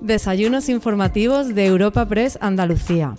Desayunos 0.00 0.68
informativos 0.68 1.56
de 1.56 1.66
Europa 1.66 2.06
Press 2.06 2.38
Andalucía. 2.40 3.16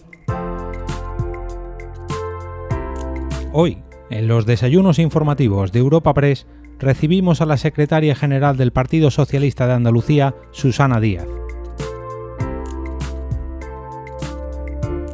Hoy, 3.51 3.79
en 4.09 4.29
los 4.29 4.45
desayunos 4.45 4.97
informativos 4.97 5.73
de 5.73 5.79
Europa 5.79 6.13
Press, 6.13 6.47
recibimos 6.79 7.41
a 7.41 7.45
la 7.45 7.57
secretaria 7.57 8.15
general 8.15 8.55
del 8.55 8.71
Partido 8.71 9.11
Socialista 9.11 9.67
de 9.67 9.73
Andalucía, 9.73 10.35
Susana 10.51 11.01
Díaz. 11.01 11.27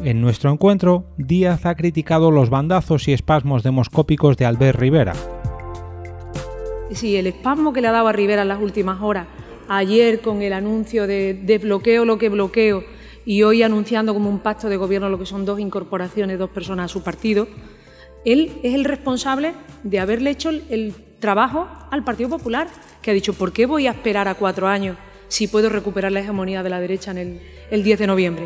En 0.04 0.22
nuestro 0.22 0.52
encuentro, 0.52 1.08
Díaz 1.18 1.66
ha 1.66 1.74
criticado 1.74 2.30
los 2.30 2.52
bandazos 2.52 3.08
y 3.08 3.14
espasmos 3.14 3.64
demoscópicos 3.64 4.38
de 4.38 4.46
Albert 4.46 4.80
Rivera. 4.80 5.14
Sí, 6.92 7.16
el 7.16 7.26
espasmo 7.26 7.74
que 7.74 7.82
le 7.82 7.88
ha 7.88 7.92
dado 7.92 8.08
a 8.08 8.12
Rivera 8.12 8.44
en 8.44 8.50
las 8.50 8.62
últimas 8.62 9.02
horas, 9.02 9.26
ayer 9.68 10.22
con 10.22 10.42
el 10.42 10.54
anuncio 10.54 11.08
de, 11.08 11.34
de 11.34 11.58
bloqueo 11.58 12.06
lo 12.06 12.18
que 12.18 12.30
bloqueo 12.30 12.84
y 13.26 13.44
hoy 13.44 13.64
anunciando 13.64 14.14
como 14.14 14.30
un 14.30 14.40
pacto 14.40 14.70
de 14.70 14.78
gobierno 14.78 15.10
lo 15.10 15.20
que 15.20 15.26
son 15.26 15.46
dos 15.46 15.60
incorporaciones, 15.60 16.38
dos 16.38 16.52
personas 16.52 16.86
a 16.86 16.94
su 16.94 17.04
partido, 17.04 17.48
él 18.24 18.52
es 18.64 18.74
el 18.74 18.86
responsable 18.86 19.54
de 19.84 20.00
haberle 20.00 20.32
hecho 20.32 20.50
el, 20.50 20.94
trabajo 21.20 21.68
al 21.90 22.04
Partido 22.04 22.30
Popular, 22.30 22.68
que 23.02 23.10
ha 23.10 23.14
dicho, 23.14 23.34
¿por 23.34 23.52
qué 23.52 23.66
voy 23.66 23.88
a 23.88 23.92
esperar 23.92 24.28
a 24.28 24.36
cuatro 24.36 24.68
años 24.68 24.96
si 25.28 25.48
puedo 25.48 25.70
recuperar 25.70 26.12
la 26.12 26.20
hegemonía 26.20 26.62
de 26.62 26.70
la 26.70 26.80
derecha 26.80 27.12
en 27.12 27.18
el, 27.18 27.42
el 27.72 27.84
10 27.84 28.00
de 28.00 28.08
noviembre? 28.08 28.46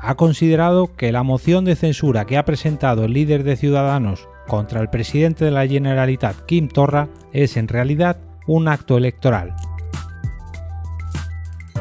Ha 0.00 0.14
considerado 0.14 0.94
que 0.96 1.12
la 1.12 1.22
moción 1.22 1.66
de 1.66 1.76
censura 1.76 2.24
que 2.24 2.38
ha 2.38 2.46
presentado 2.46 3.04
el 3.04 3.12
líder 3.12 3.42
de 3.42 3.56
Ciudadanos 3.56 4.26
contra 4.48 4.80
el 4.80 4.90
presidente 4.90 5.44
de 5.44 5.52
la 5.52 5.66
Generalitat, 5.66 6.44
Kim 6.46 6.66
Torra, 6.66 7.08
es 7.32 7.56
en 7.56 7.68
realidad 7.68 8.18
un 8.48 8.66
acto 8.66 8.96
electoral. 8.96 9.54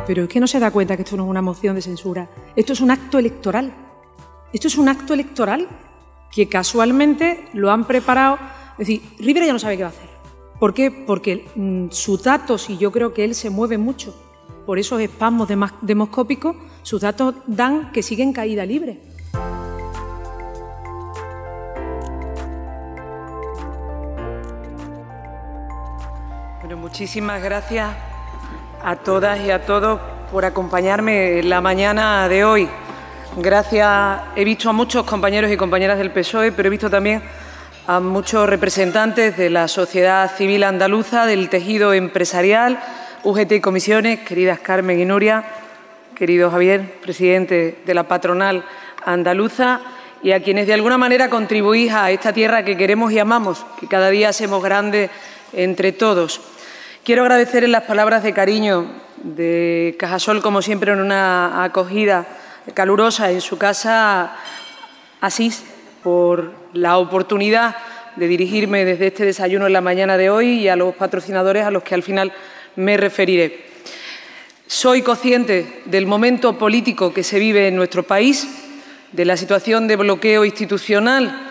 Pero 0.06 0.24
es 0.24 0.30
que 0.30 0.40
no 0.40 0.46
se 0.46 0.60
da 0.60 0.70
cuenta 0.70 0.96
que 0.96 1.02
esto 1.02 1.18
no 1.18 1.24
es 1.24 1.30
una 1.30 1.42
moción 1.42 1.76
de 1.76 1.82
censura, 1.82 2.30
esto 2.56 2.74
es 2.74 2.82
un 2.82 2.92
acto 2.92 3.18
electoral. 3.18 3.74
Esto 4.54 4.70
es 4.70 4.78
un 4.78 4.88
acto 4.88 5.14
electoral 5.14 5.68
que 6.32 6.48
casualmente 6.48 7.46
lo 7.54 7.70
han 7.70 7.86
preparado. 7.86 8.38
Es 8.74 8.88
decir, 8.88 9.02
Rivera 9.20 9.48
ya 9.48 9.54
no 9.54 9.60
sabe 9.60 9.76
qué 9.76 9.84
va 9.84 9.90
a 9.90 9.92
hacer. 9.92 10.10
¿Por 10.60 10.74
qué? 10.74 10.90
Porque 10.90 11.46
mm, 11.56 11.88
sus 11.92 12.24
datos, 12.24 12.70
y 12.70 12.78
yo 12.78 12.92
creo 12.92 13.14
que 13.14 13.26
él 13.26 13.36
se 13.36 13.50
mueve 13.50 13.78
mucho 13.78 14.16
por 14.66 14.80
esos 14.80 15.02
espasmos 15.02 15.50
demoscópicos, 15.82 16.56
sus 16.82 17.02
datos 17.02 17.36
dan 17.46 17.92
que 17.92 18.04
siguen 18.04 18.34
caída 18.34 18.66
libre. 18.66 19.00
Muchísimas 26.98 27.44
gracias 27.44 27.92
a 28.84 28.96
todas 28.96 29.40
y 29.42 29.52
a 29.52 29.68
todos 29.68 30.00
por 30.32 30.46
acompañarme 30.46 31.38
en 31.38 31.48
la 31.48 31.62
mañana 31.62 32.28
de 32.28 32.44
hoy. 32.44 32.68
Gracias, 33.36 34.22
he 34.36 34.44
visto 34.44 34.68
a 34.68 34.74
muchos 34.74 35.06
compañeros 35.06 35.52
y 35.52 35.58
compañeras 35.58 36.00
del 36.00 36.10
PSOE, 36.10 36.54
pero 36.54 36.66
he 36.66 36.70
visto 36.72 36.90
también 36.90 37.22
a 37.86 38.00
muchos 38.00 38.50
representantes 38.50 39.38
de 39.38 39.52
la 39.52 39.68
sociedad 39.68 40.36
civil 40.36 40.64
andaluza, 40.64 41.28
del 41.28 41.50
tejido 41.50 41.94
empresarial, 41.94 42.80
UGT 43.24 43.52
y 43.52 43.62
comisiones, 43.62 44.22
queridas 44.22 44.60
Carmen 44.62 45.00
y 45.00 45.06
Nuria, 45.06 45.44
querido 46.16 46.50
Javier, 46.50 46.96
presidente 47.00 47.78
de 47.86 47.94
la 47.94 48.08
patronal 48.08 48.66
andaluza, 49.06 49.82
y 50.24 50.32
a 50.32 50.42
quienes 50.42 50.66
de 50.66 50.74
alguna 50.74 50.98
manera 50.98 51.30
contribuís 51.30 51.92
a 51.92 52.10
esta 52.10 52.34
tierra 52.34 52.66
que 52.66 52.76
queremos 52.76 53.12
y 53.12 53.20
amamos, 53.20 53.68
que 53.80 53.86
cada 53.86 54.10
día 54.10 54.30
hacemos 54.30 54.64
grande 54.64 55.12
entre 55.54 55.92
todos. 55.92 56.57
Quiero 57.08 57.22
agradecer 57.22 57.64
en 57.64 57.72
las 57.72 57.84
palabras 57.84 58.22
de 58.22 58.34
cariño 58.34 58.86
de 59.24 59.96
Cajasol, 59.98 60.42
como 60.42 60.62
siempre, 60.62 60.92
en 60.92 61.00
una 61.00 61.64
acogida 61.64 62.28
calurosa 62.74 63.32
en 63.32 63.40
su 63.40 63.58
casa 63.58 64.36
Asís 65.22 65.64
por 66.04 66.52
la 66.74 66.98
oportunidad 66.98 67.78
de 68.18 68.28
dirigirme 68.28 68.84
desde 68.84 69.08
este 69.08 69.24
desayuno 69.24 69.68
en 69.68 69.72
la 69.72 69.80
mañana 69.80 70.18
de 70.18 70.30
hoy 70.30 70.60
y 70.60 70.68
a 70.68 70.76
los 70.76 70.96
patrocinadores 70.96 71.64
a 71.64 71.72
los 71.72 71.82
que 71.82 71.96
al 71.96 72.04
final 72.04 72.34
me 72.76 72.98
referiré. 72.98 73.68
Soy 74.66 75.02
consciente 75.02 75.84
del 75.86 76.08
momento 76.08 76.58
político 76.58 77.14
que 77.14 77.24
se 77.24 77.40
vive 77.40 77.70
en 77.70 77.78
nuestro 77.78 78.04
país, 78.04 78.50
de 79.14 79.24
la 79.24 79.38
situación 79.38 79.88
de 79.88 79.96
bloqueo 79.96 80.44
institucional 80.44 81.48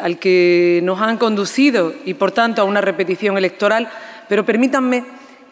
al 0.00 0.18
que 0.20 0.78
nos 0.84 1.00
han 1.00 1.18
conducido 1.18 1.92
y, 2.04 2.14
por 2.14 2.30
tanto, 2.30 2.62
a 2.62 2.64
una 2.64 2.80
repetición 2.80 3.36
electoral, 3.36 3.90
pero 4.28 4.44
permítanme 4.44 5.04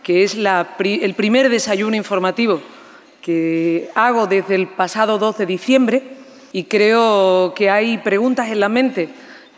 que 0.02 0.24
es 0.24 0.36
el 0.36 1.14
primer 1.14 1.48
desayuno 1.48 1.96
informativo 1.96 2.60
que 3.22 3.88
hago 3.94 4.26
desde 4.26 4.56
el 4.56 4.66
pasado 4.66 5.16
2 5.16 5.38
de 5.38 5.46
diciembre 5.46 6.02
y 6.52 6.64
creo 6.64 7.54
que 7.54 7.70
hay 7.70 7.98
preguntas 7.98 8.48
en 8.48 8.60
la 8.60 8.68
mente 8.68 9.08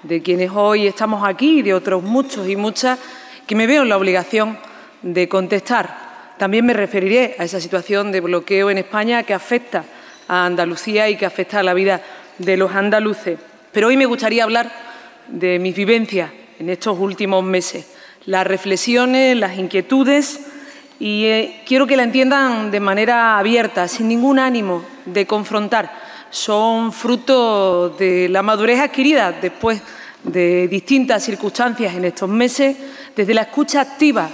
de 0.03 0.23
quienes 0.23 0.51
hoy 0.51 0.87
estamos 0.87 1.27
aquí 1.27 1.61
y 1.61 1.63
de 1.63 1.73
otros 1.73 2.03
muchos 2.03 2.47
y 2.47 2.57
muchas 2.57 2.99
que 3.47 3.57
me 3.57 3.67
veo 3.67 3.83
en 3.83 3.89
la 3.89 3.97
obligación 3.97 4.59
de 5.03 5.29
contestar. 5.29 6.35
También 6.39 6.67
me 6.67 6.75
referiré 6.75 7.37
a 7.39 7.45
esa 7.45 7.61
situación 7.61 8.13
de 8.13 8.21
bloqueo 8.21 8.71
en 8.71 8.79
España 8.79 9.23
que 9.23 9.35
afecta 9.35 9.85
a 10.29 10.45
Andalucía 10.45 11.09
y 11.09 11.17
que 11.17 11.27
afecta 11.27 11.61
a 11.61 11.63
la 11.63 11.75
vida 11.75 12.03
de 12.39 12.57
los 12.57 12.75
andaluces. 12.75 13.39
Pero 13.73 13.89
hoy 13.89 13.97
me 13.97 14.07
gustaría 14.07 14.45
hablar 14.45 14.71
de 15.29 15.59
mis 15.59 15.75
vivencias 15.75 16.31
en 16.59 16.69
estos 16.71 16.99
últimos 16.99 17.43
meses, 17.43 17.87
las 18.27 18.47
reflexiones, 18.47 19.37
las 19.37 19.59
inquietudes 19.59 20.41
y 20.99 21.25
eh, 21.25 21.63
quiero 21.67 21.87
que 21.87 21.97
la 21.97 22.05
entiendan 22.05 22.71
de 22.71 22.81
manera 22.81 23.39
abierta, 23.39 23.89
sin 23.89 24.09
ningún 24.09 24.39
ánimo 24.39 24.85
de 25.05 25.27
confrontar. 25.27 25.93
Son 26.31 26.93
fruto 26.93 27.91
de 27.91 28.29
la 28.29 28.43
madurez 28.43 28.81
adquirida 28.81 29.33
después 29.33 29.83
de 30.23 30.69
distintas 30.69 31.23
circunstancias 31.23 31.95
en 31.95 32.05
estos 32.07 32.29
meses, 32.29 32.77
desde 33.15 33.35
la 33.35 33.43
escucha 33.43 33.81
activa 33.81 34.31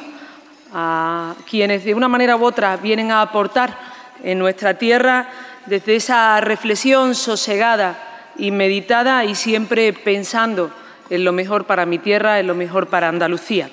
a 0.73 1.35
quienes 1.49 1.85
de 1.85 1.95
una 1.95 2.09
manera 2.09 2.37
u 2.37 2.45
otra 2.45 2.77
vienen 2.77 3.11
a 3.11 3.23
aportar 3.23 3.77
en 4.23 4.39
nuestra 4.39 4.75
tierra, 4.75 5.29
desde 5.67 5.97
esa 5.97 6.41
reflexión 6.41 7.15
sosegada 7.15 8.33
y 8.39 8.51
meditada 8.51 9.25
y 9.25 9.35
siempre 9.35 9.93
pensando 9.93 10.71
en 11.11 11.25
lo 11.25 11.33
mejor 11.33 11.65
para 11.65 11.87
mi 11.87 11.99
tierra, 11.99 12.39
en 12.39 12.47
lo 12.47 12.55
mejor 12.55 12.87
para 12.87 13.09
Andalucía. 13.09 13.69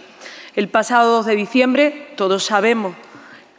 El 0.58 0.70
pasado 0.70 1.18
2 1.18 1.28
de 1.28 1.36
diciembre 1.36 2.08
todos 2.16 2.44
sabemos 2.44 2.96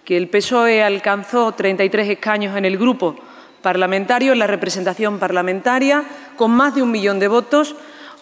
que 0.04 0.16
el 0.16 0.26
PSOE 0.26 0.82
alcanzó 0.82 1.52
33 1.52 2.08
escaños 2.08 2.56
en 2.56 2.64
el 2.64 2.76
grupo 2.76 3.14
parlamentario, 3.62 4.32
en 4.32 4.40
la 4.40 4.48
representación 4.48 5.20
parlamentaria, 5.20 6.02
con 6.36 6.50
más 6.50 6.74
de 6.74 6.82
un 6.82 6.90
millón 6.90 7.20
de 7.20 7.28
votos, 7.28 7.76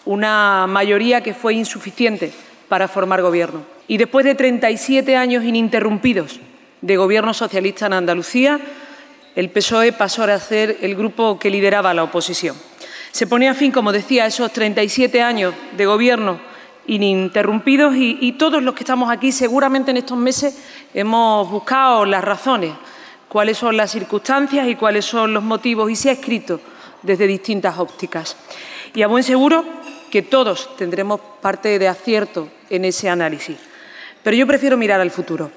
una 0.05 0.67
mayoría 0.69 1.21
que 1.21 1.33
fue 1.33 1.55
insuficiente 1.55 2.31
para 2.69 2.87
formar 2.87 3.23
gobierno. 3.23 3.63
Y 3.87 3.97
después 3.97 4.23
de 4.23 4.35
37 4.35 5.15
años 5.15 5.43
ininterrumpidos 5.43 6.39
de 6.81 6.97
gobierno 6.97 7.33
socialista 7.33 7.87
en 7.87 7.93
Andalucía, 7.93 8.59
el 9.35 9.49
PSOE 9.49 9.91
pasó 9.91 10.21
a 10.21 10.39
ser 10.39 10.77
el 10.81 10.95
grupo 10.95 11.39
que 11.39 11.49
lideraba 11.49 11.95
la 11.95 12.03
oposición. 12.03 12.55
Se 13.11 13.25
ponía 13.25 13.55
fin, 13.55 13.71
como 13.71 13.91
decía, 13.91 14.25
a 14.25 14.27
esos 14.27 14.53
37 14.53 15.23
años 15.23 15.55
de 15.75 15.85
gobierno 15.87 16.56
ininterrumpidos 16.87 17.95
y, 17.95 18.31
todos 18.33 18.63
los 18.63 18.73
que 18.73 18.83
estamos 18.83 19.11
aquí 19.11 19.31
seguramente 19.31 19.91
en 19.91 19.97
estos 19.97 20.17
meses 20.17 20.57
hemos 20.93 21.49
buscado 21.49 22.05
las 22.05 22.23
razones, 22.23 22.73
cuáles 23.27 23.57
son 23.57 23.77
las 23.77 23.91
circunstancias 23.91 24.67
y 24.67 24.75
cuáles 24.75 25.05
son 25.05 25.33
los 25.33 25.43
motivos 25.43 25.91
y 25.91 25.95
se 25.95 26.09
ha 26.09 26.13
escrito 26.13 26.59
desde 27.03 27.27
distintas 27.27 27.77
ópticas. 27.77 28.37
Y 28.93 29.03
a 29.03 29.07
buen 29.07 29.23
seguro 29.23 29.63
que 30.09 30.21
todos 30.21 30.75
tendremos 30.77 31.19
parte 31.41 31.77
de 31.77 31.87
acierto 31.87 32.49
en 32.69 32.85
ese 32.85 33.09
análisis. 33.09 33.57
Pero 34.23 34.35
yo 34.37 34.47
prefiero 34.47 34.77
mirar 34.77 35.01
al 35.01 35.11
futuro. 35.11 35.51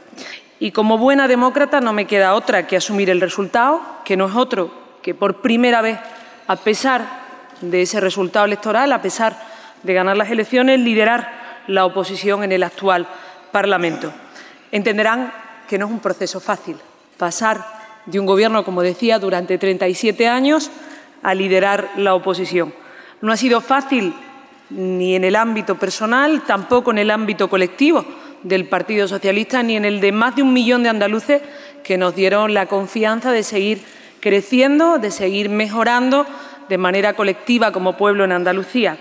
Y 0.58 0.72
como 0.72 0.98
buena 0.98 1.26
demócrata 1.26 1.80
no 1.80 1.92
me 1.92 2.06
queda 2.06 2.34
otra 2.34 2.66
que 2.66 2.76
asumir 2.76 3.08
el 3.08 3.20
resultado, 3.20 3.80
que 4.04 4.16
no 4.16 4.26
es 4.26 4.34
otro 4.34 4.80
que 5.02 5.14
por 5.14 5.40
primera 5.40 5.80
vez, 5.80 5.98
a 6.46 6.56
pesar 6.56 7.06
de 7.60 7.82
ese 7.82 8.00
resultado 8.00 8.44
electoral, 8.44 8.92
a 8.92 9.02
pesar 9.02 9.49
de 9.82 9.94
ganar 9.94 10.16
las 10.16 10.30
elecciones, 10.30 10.80
liderar 10.80 11.62
la 11.66 11.84
oposición 11.84 12.42
en 12.44 12.52
el 12.52 12.62
actual 12.62 13.06
Parlamento. 13.52 14.12
Entenderán 14.72 15.32
que 15.68 15.78
no 15.78 15.86
es 15.86 15.92
un 15.92 16.00
proceso 16.00 16.40
fácil 16.40 16.76
pasar 17.16 17.64
de 18.06 18.18
un 18.18 18.26
Gobierno, 18.26 18.64
como 18.64 18.82
decía, 18.82 19.18
durante 19.18 19.58
37 19.58 20.26
años 20.26 20.70
a 21.22 21.34
liderar 21.34 21.90
la 21.96 22.14
oposición. 22.14 22.72
No 23.20 23.32
ha 23.32 23.36
sido 23.36 23.60
fácil 23.60 24.14
ni 24.70 25.16
en 25.16 25.24
el 25.24 25.36
ámbito 25.36 25.76
personal, 25.76 26.42
tampoco 26.46 26.90
en 26.90 26.98
el 26.98 27.10
ámbito 27.10 27.48
colectivo 27.50 28.04
del 28.42 28.66
Partido 28.66 29.06
Socialista, 29.06 29.62
ni 29.62 29.76
en 29.76 29.84
el 29.84 30.00
de 30.00 30.12
más 30.12 30.36
de 30.36 30.42
un 30.42 30.52
millón 30.52 30.82
de 30.82 30.88
andaluces 30.88 31.42
que 31.84 31.98
nos 31.98 32.14
dieron 32.14 32.54
la 32.54 32.66
confianza 32.66 33.32
de 33.32 33.42
seguir 33.42 33.82
creciendo, 34.20 34.98
de 34.98 35.10
seguir 35.10 35.48
mejorando 35.50 36.26
de 36.68 36.78
manera 36.78 37.14
colectiva 37.14 37.72
como 37.72 37.96
pueblo 37.96 38.24
en 38.24 38.32
Andalucía. 38.32 38.96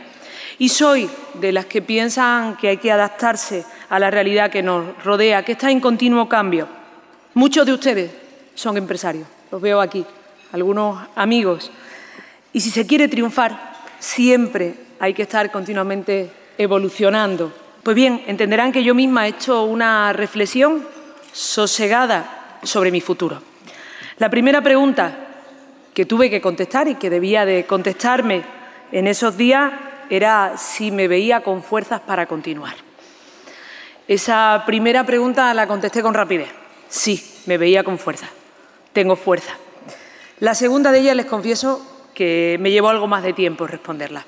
Y 0.60 0.68
soy 0.68 1.10
de 1.36 1.54
las 1.54 1.66
que 1.66 1.82
piensan 1.82 2.58
que 2.58 2.68
hay 2.68 2.78
que 2.78 2.92
adaptarse 2.92 3.64
a 3.90 3.98
la 3.98 4.12
realidad 4.12 4.52
que 4.52 4.62
nos 4.62 5.04
rodea, 5.04 5.44
que 5.44 5.54
está 5.54 5.72
en 5.72 5.80
continuo 5.80 6.28
cambio. 6.28 6.68
Muchos 7.34 7.66
de 7.66 7.72
ustedes 7.72 8.12
son 8.56 8.76
empresarios, 8.76 9.26
los 9.52 9.62
veo 9.62 9.80
aquí, 9.80 10.06
algunos 10.52 11.08
amigos. 11.16 11.72
Y 12.52 12.60
si 12.60 12.72
se 12.72 12.86
quiere 12.86 13.08
triunfar, 13.08 13.74
siempre 14.00 14.76
hay 15.00 15.14
que 15.14 15.22
estar 15.22 15.50
continuamente 15.50 16.30
evolucionando. 16.58 17.54
Pues 17.82 17.96
bien, 17.96 18.22
entenderán 18.28 18.74
que 18.74 18.84
yo 18.84 18.94
misma 18.94 19.26
he 19.26 19.30
hecho 19.30 19.64
una 19.64 20.12
reflexión 20.12 20.86
sosegada 21.32 22.58
sobre 22.64 22.92
mi 22.92 23.00
futuro. 23.00 23.42
La 24.18 24.30
primera 24.30 24.62
pregunta 24.62 25.18
que 25.94 26.06
tuve 26.06 26.30
que 26.30 26.42
contestar 26.42 26.90
y 26.90 26.96
que 26.96 27.10
debía 27.10 27.46
de 27.46 27.66
contestarme 27.66 28.44
en 28.92 29.08
esos 29.08 29.38
días 29.38 29.72
era 30.10 30.58
si 30.58 30.92
me 30.92 31.08
veía 31.08 31.42
con 31.42 31.64
fuerzas 31.64 32.02
para 32.02 32.26
continuar. 32.26 32.76
Esa 34.08 34.64
primera 34.66 35.06
pregunta 35.06 35.54
la 35.54 35.68
contesté 35.68 36.02
con 36.02 36.14
rapidez. 36.14 36.50
Sí, 36.88 37.24
me 37.46 37.58
veía 37.58 37.84
con 37.84 38.00
fuerza. 38.00 38.28
Tengo 38.92 39.16
fuerza. 39.16 39.54
La 40.40 40.56
segunda 40.56 40.92
de 40.92 41.00
ellas 41.00 41.16
les 41.16 41.28
confieso 41.28 41.86
que 42.16 42.58
me 42.60 42.72
llevó 42.72 42.90
algo 42.90 43.08
más 43.08 43.24
de 43.24 43.34
tiempo 43.34 43.68
responderla. 43.68 44.26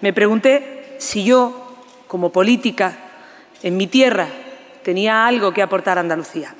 Me 0.00 0.12
pregunté 0.12 0.96
si 0.98 1.24
yo, 1.24 1.76
como 2.08 2.32
política, 2.32 2.96
en 3.62 3.76
mi 3.76 3.86
tierra, 3.86 4.28
tenía 4.82 5.26
algo 5.26 5.52
que 5.52 5.62
aportar 5.62 5.98
a 5.98 6.00
Andalucía. 6.00 6.54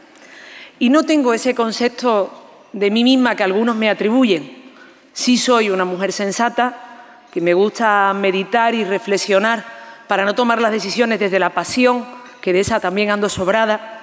Y 0.79 0.91
no 0.91 1.05
tengo 1.05 1.33
ese 1.33 1.55
concepto 1.55 2.31
de 2.73 2.91
mí 2.91 3.05
misma 3.05 3.37
que 3.37 3.43
algunos 3.43 3.77
me 3.77 3.89
atribuyen. 3.89 4.73
Sí 5.13 5.39
soy 5.39 5.71
una 5.71 5.85
mujer 5.85 6.13
sensata, 6.13 6.90
que 7.33 7.41
me 7.41 7.55
gusta 7.55 8.13
meditar 8.15 8.75
y 8.75 8.85
reflexionar 8.85 9.65
para 10.09 10.25
no 10.25 10.35
tomar 10.35 10.61
las 10.61 10.73
decisiones 10.73 11.21
desde 11.21 11.39
la 11.39 11.51
pasión, 11.51 12.05
que 12.41 12.53
de 12.53 12.61
esa 12.61 12.81
también 12.81 13.11
ando 13.11 13.29
sobrada, 13.29 14.01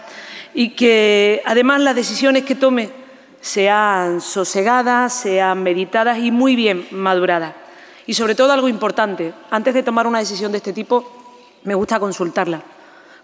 y 0.53 0.69
que 0.69 1.41
además 1.45 1.81
las 1.81 1.95
decisiones 1.95 2.43
que 2.43 2.55
tome 2.55 2.89
sean 3.41 4.21
sosegadas, 4.21 5.13
sean 5.13 5.61
meditadas 5.63 6.19
y 6.19 6.31
muy 6.31 6.55
bien 6.55 6.87
maduradas. 6.91 7.53
Y 8.05 8.13
sobre 8.13 8.35
todo 8.35 8.53
algo 8.53 8.69
importante, 8.69 9.33
antes 9.51 9.73
de 9.73 9.83
tomar 9.83 10.07
una 10.07 10.19
decisión 10.19 10.51
de 10.53 10.59
este 10.59 10.71
tipo, 10.71 11.11
me 11.63 11.75
gusta 11.75 11.99
consultarla. 11.99 12.61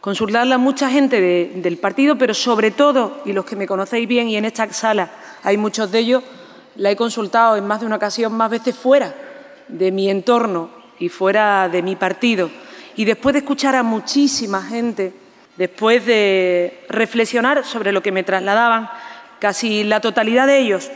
Consultarla 0.01 0.55
a 0.55 0.57
mucha 0.57 0.89
gente 0.89 1.21
del 1.55 1.77
partido, 1.77 2.17
pero 2.17 2.33
sobre 2.33 2.71
todo, 2.71 3.21
y 3.23 3.31
los 3.31 3.45
que 3.45 3.55
me 3.55 3.65
conocéis 3.65 4.05
bien 4.05 4.27
y 4.27 4.35
en 4.35 4.43
esta 4.43 4.71
sala 4.73 5.09
hay 5.43 5.55
muchos 5.55 5.89
de 5.89 5.99
ellos, 5.99 6.23
la 6.75 6.91
he 6.91 6.97
consultado 6.97 7.55
en 7.55 7.65
más 7.65 7.79
de 7.79 7.85
una 7.85 7.95
ocasión, 7.95 8.33
más 8.33 8.49
veces 8.49 8.75
fuera 8.75 9.13
de 9.67 9.91
mi 9.91 10.09
entorno 10.09 10.69
y 10.99 11.09
fuera 11.09 11.69
de 11.69 11.81
mi 11.81 11.95
partido. 11.95 12.49
Y 12.95 13.05
después 13.05 13.33
de 13.33 13.39
escuchar 13.39 13.75
a 13.75 13.83
muchísima 13.83 14.61
gente, 14.61 15.13
después 15.57 16.05
de 16.05 16.85
reflexionar 16.89 17.65
sobre 17.65 17.91
lo 17.91 18.01
que 18.01 18.11
me 18.11 18.23
trasladaban, 18.23 18.89
casi 19.39 19.83
la 19.83 19.99
totalidad 19.99 20.47
de 20.47 20.59
ellos 20.59 20.91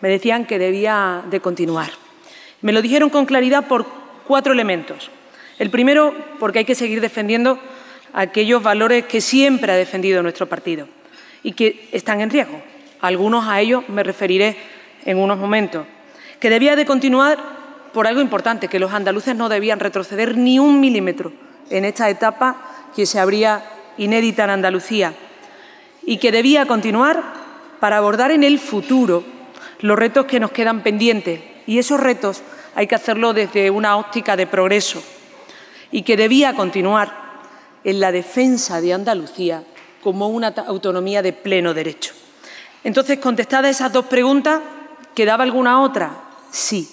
me 0.00 0.08
decían 0.08 0.46
que 0.46 0.58
debía 0.58 1.22
de 1.30 1.40
continuar. 1.40 1.90
Me 2.60 2.72
lo 2.72 2.82
dijeron 2.82 3.10
con 3.10 3.26
claridad 3.26 3.68
por 3.68 3.86
cuatro 4.26 4.52
elementos. 4.52 5.10
El 5.58 5.70
primero, 5.70 6.14
porque 6.40 6.60
hay 6.60 6.64
que 6.64 6.74
seguir 6.74 7.00
defendiendo 7.00 7.58
aquellos 8.12 8.62
valores 8.62 9.06
que 9.06 9.20
siempre 9.20 9.72
ha 9.72 9.76
defendido 9.76 10.22
nuestro 10.22 10.48
partido 10.48 10.88
y 11.42 11.52
que 11.52 11.88
están 11.92 12.20
en 12.20 12.30
riesgo. 12.30 12.62
algunos 13.00 13.48
a 13.48 13.60
ellos 13.60 13.88
me 13.88 14.02
referiré 14.02 14.56
en 15.04 15.18
unos 15.18 15.38
momentos. 15.38 15.86
Que 16.38 16.50
debía 16.50 16.76
de 16.76 16.84
continuar 16.84 17.61
por 17.92 18.06
algo 18.06 18.20
importante, 18.20 18.68
que 18.68 18.78
los 18.78 18.92
andaluces 18.92 19.36
no 19.36 19.48
debían 19.48 19.80
retroceder 19.80 20.36
ni 20.36 20.58
un 20.58 20.80
milímetro 20.80 21.32
en 21.70 21.84
esta 21.84 22.08
etapa 22.08 22.56
que 22.94 23.06
se 23.06 23.18
abría 23.18 23.64
inédita 23.98 24.44
en 24.44 24.50
Andalucía 24.50 25.14
y 26.04 26.16
que 26.18 26.32
debía 26.32 26.66
continuar 26.66 27.22
para 27.80 27.98
abordar 27.98 28.30
en 28.30 28.44
el 28.44 28.58
futuro 28.58 29.24
los 29.80 29.98
retos 29.98 30.26
que 30.26 30.40
nos 30.40 30.52
quedan 30.52 30.82
pendientes. 30.82 31.40
Y 31.66 31.78
esos 31.78 32.00
retos 32.00 32.42
hay 32.74 32.86
que 32.86 32.94
hacerlo 32.94 33.32
desde 33.32 33.70
una 33.70 33.96
óptica 33.96 34.36
de 34.36 34.46
progreso 34.46 35.02
y 35.90 36.02
que 36.02 36.16
debía 36.16 36.54
continuar 36.54 37.12
en 37.84 38.00
la 38.00 38.12
defensa 38.12 38.80
de 38.80 38.94
Andalucía 38.94 39.64
como 40.02 40.28
una 40.28 40.48
autonomía 40.48 41.22
de 41.22 41.32
pleno 41.32 41.74
derecho. 41.74 42.14
Entonces, 42.84 43.18
contestadas 43.18 43.70
esas 43.70 43.92
dos 43.92 44.06
preguntas, 44.06 44.60
¿quedaba 45.14 45.44
alguna 45.44 45.82
otra? 45.82 46.10
Sí, 46.50 46.88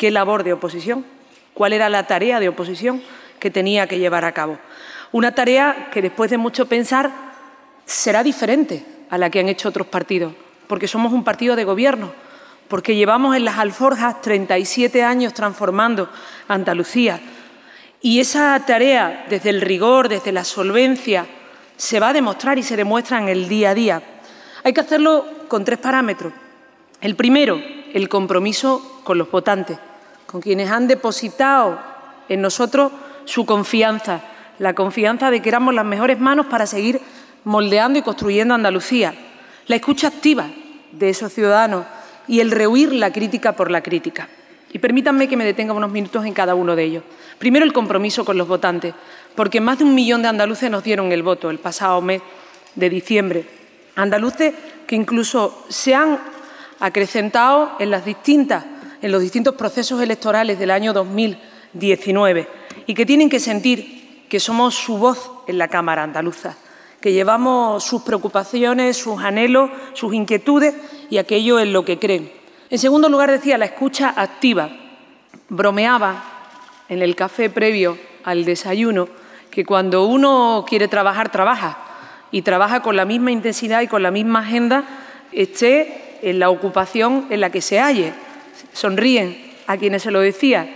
qué 0.00 0.10
labor 0.10 0.44
de 0.44 0.54
oposición, 0.54 1.04
cuál 1.52 1.74
era 1.74 1.90
la 1.90 2.06
tarea 2.06 2.40
de 2.40 2.48
oposición 2.48 3.02
que 3.38 3.50
tenía 3.50 3.86
que 3.86 3.98
llevar 3.98 4.24
a 4.24 4.32
cabo. 4.32 4.58
Una 5.12 5.34
tarea 5.34 5.90
que 5.92 6.00
después 6.00 6.30
de 6.30 6.38
mucho 6.38 6.64
pensar 6.64 7.10
será 7.84 8.22
diferente 8.22 8.82
a 9.10 9.18
la 9.18 9.28
que 9.28 9.40
han 9.40 9.50
hecho 9.50 9.68
otros 9.68 9.86
partidos, 9.88 10.32
porque 10.68 10.88
somos 10.88 11.12
un 11.12 11.22
partido 11.22 11.54
de 11.54 11.64
gobierno, 11.64 12.14
porque 12.66 12.96
llevamos 12.96 13.36
en 13.36 13.44
las 13.44 13.58
alforjas 13.58 14.22
37 14.22 15.02
años 15.02 15.34
transformando 15.34 16.08
Andalucía. 16.48 17.20
Y 18.00 18.20
esa 18.20 18.58
tarea, 18.66 19.26
desde 19.28 19.50
el 19.50 19.60
rigor, 19.60 20.08
desde 20.08 20.32
la 20.32 20.44
solvencia, 20.44 21.26
se 21.76 22.00
va 22.00 22.08
a 22.08 22.14
demostrar 22.14 22.58
y 22.58 22.62
se 22.62 22.74
demuestra 22.74 23.18
en 23.18 23.28
el 23.28 23.50
día 23.50 23.70
a 23.70 23.74
día. 23.74 24.02
Hay 24.64 24.72
que 24.72 24.80
hacerlo 24.80 25.26
con 25.48 25.62
tres 25.62 25.78
parámetros. 25.78 26.32
El 27.02 27.16
primero, 27.16 27.60
el 27.92 28.08
compromiso 28.08 29.02
con 29.04 29.18
los 29.18 29.30
votantes 29.30 29.78
con 30.30 30.40
quienes 30.40 30.70
han 30.70 30.86
depositado 30.86 31.80
en 32.28 32.40
nosotros 32.40 32.92
su 33.24 33.44
confianza, 33.44 34.20
la 34.60 34.74
confianza 34.74 35.28
de 35.30 35.42
que 35.42 35.48
éramos 35.48 35.74
las 35.74 35.84
mejores 35.84 36.20
manos 36.20 36.46
para 36.46 36.66
seguir 36.66 37.00
moldeando 37.42 37.98
y 37.98 38.02
construyendo 38.02 38.54
Andalucía, 38.54 39.12
la 39.66 39.76
escucha 39.76 40.06
activa 40.06 40.46
de 40.92 41.08
esos 41.08 41.32
ciudadanos 41.32 41.84
y 42.28 42.38
el 42.38 42.52
rehuir 42.52 42.92
la 42.92 43.12
crítica 43.12 43.52
por 43.52 43.72
la 43.72 43.82
crítica. 43.82 44.28
Y 44.72 44.78
permítanme 44.78 45.26
que 45.26 45.36
me 45.36 45.44
detenga 45.44 45.72
unos 45.72 45.90
minutos 45.90 46.24
en 46.24 46.32
cada 46.32 46.54
uno 46.54 46.76
de 46.76 46.84
ellos. 46.84 47.02
Primero, 47.38 47.64
el 47.64 47.72
compromiso 47.72 48.24
con 48.24 48.38
los 48.38 48.46
votantes, 48.46 48.94
porque 49.34 49.60
más 49.60 49.78
de 49.78 49.84
un 49.84 49.96
millón 49.96 50.22
de 50.22 50.28
andaluces 50.28 50.70
nos 50.70 50.84
dieron 50.84 51.10
el 51.10 51.24
voto 51.24 51.50
el 51.50 51.58
pasado 51.58 52.00
mes 52.00 52.22
de 52.76 52.88
diciembre. 52.88 53.46
Andaluces 53.96 54.54
que 54.86 54.94
incluso 54.94 55.64
se 55.68 55.96
han 55.96 56.20
acrecentado 56.78 57.72
en 57.80 57.90
las 57.90 58.04
distintas 58.04 58.64
en 59.02 59.12
los 59.12 59.22
distintos 59.22 59.54
procesos 59.54 60.00
electorales 60.02 60.58
del 60.58 60.70
año 60.70 60.92
2019 60.92 62.48
y 62.86 62.94
que 62.94 63.06
tienen 63.06 63.30
que 63.30 63.40
sentir 63.40 64.26
que 64.28 64.40
somos 64.40 64.74
su 64.74 64.98
voz 64.98 65.30
en 65.46 65.58
la 65.58 65.68
Cámara 65.68 66.02
andaluza, 66.02 66.56
que 67.00 67.12
llevamos 67.12 67.82
sus 67.82 68.02
preocupaciones, 68.02 68.96
sus 68.96 69.20
anhelos, 69.22 69.70
sus 69.94 70.14
inquietudes 70.14 70.74
y 71.08 71.18
aquello 71.18 71.58
en 71.58 71.72
lo 71.72 71.84
que 71.84 71.98
creen. 71.98 72.30
En 72.68 72.78
segundo 72.78 73.08
lugar, 73.08 73.30
decía 73.30 73.58
la 73.58 73.64
escucha 73.64 74.14
activa. 74.16 74.70
Bromeaba 75.48 76.22
en 76.88 77.02
el 77.02 77.16
café 77.16 77.50
previo 77.50 77.98
al 78.22 78.44
desayuno 78.44 79.08
que 79.50 79.64
cuando 79.64 80.04
uno 80.04 80.64
quiere 80.68 80.86
trabajar, 80.86 81.32
trabaja 81.32 81.78
y 82.30 82.42
trabaja 82.42 82.82
con 82.82 82.94
la 82.94 83.04
misma 83.04 83.32
intensidad 83.32 83.80
y 83.80 83.88
con 83.88 84.02
la 84.02 84.12
misma 84.12 84.40
agenda, 84.40 84.84
esté 85.32 86.18
en 86.22 86.38
la 86.38 86.50
ocupación 86.50 87.26
en 87.30 87.40
la 87.40 87.50
que 87.50 87.60
se 87.60 87.80
halle 87.80 88.12
sonríen 88.72 89.54
a 89.66 89.76
quienes 89.76 90.02
se 90.02 90.10
lo 90.10 90.20
decía. 90.20 90.68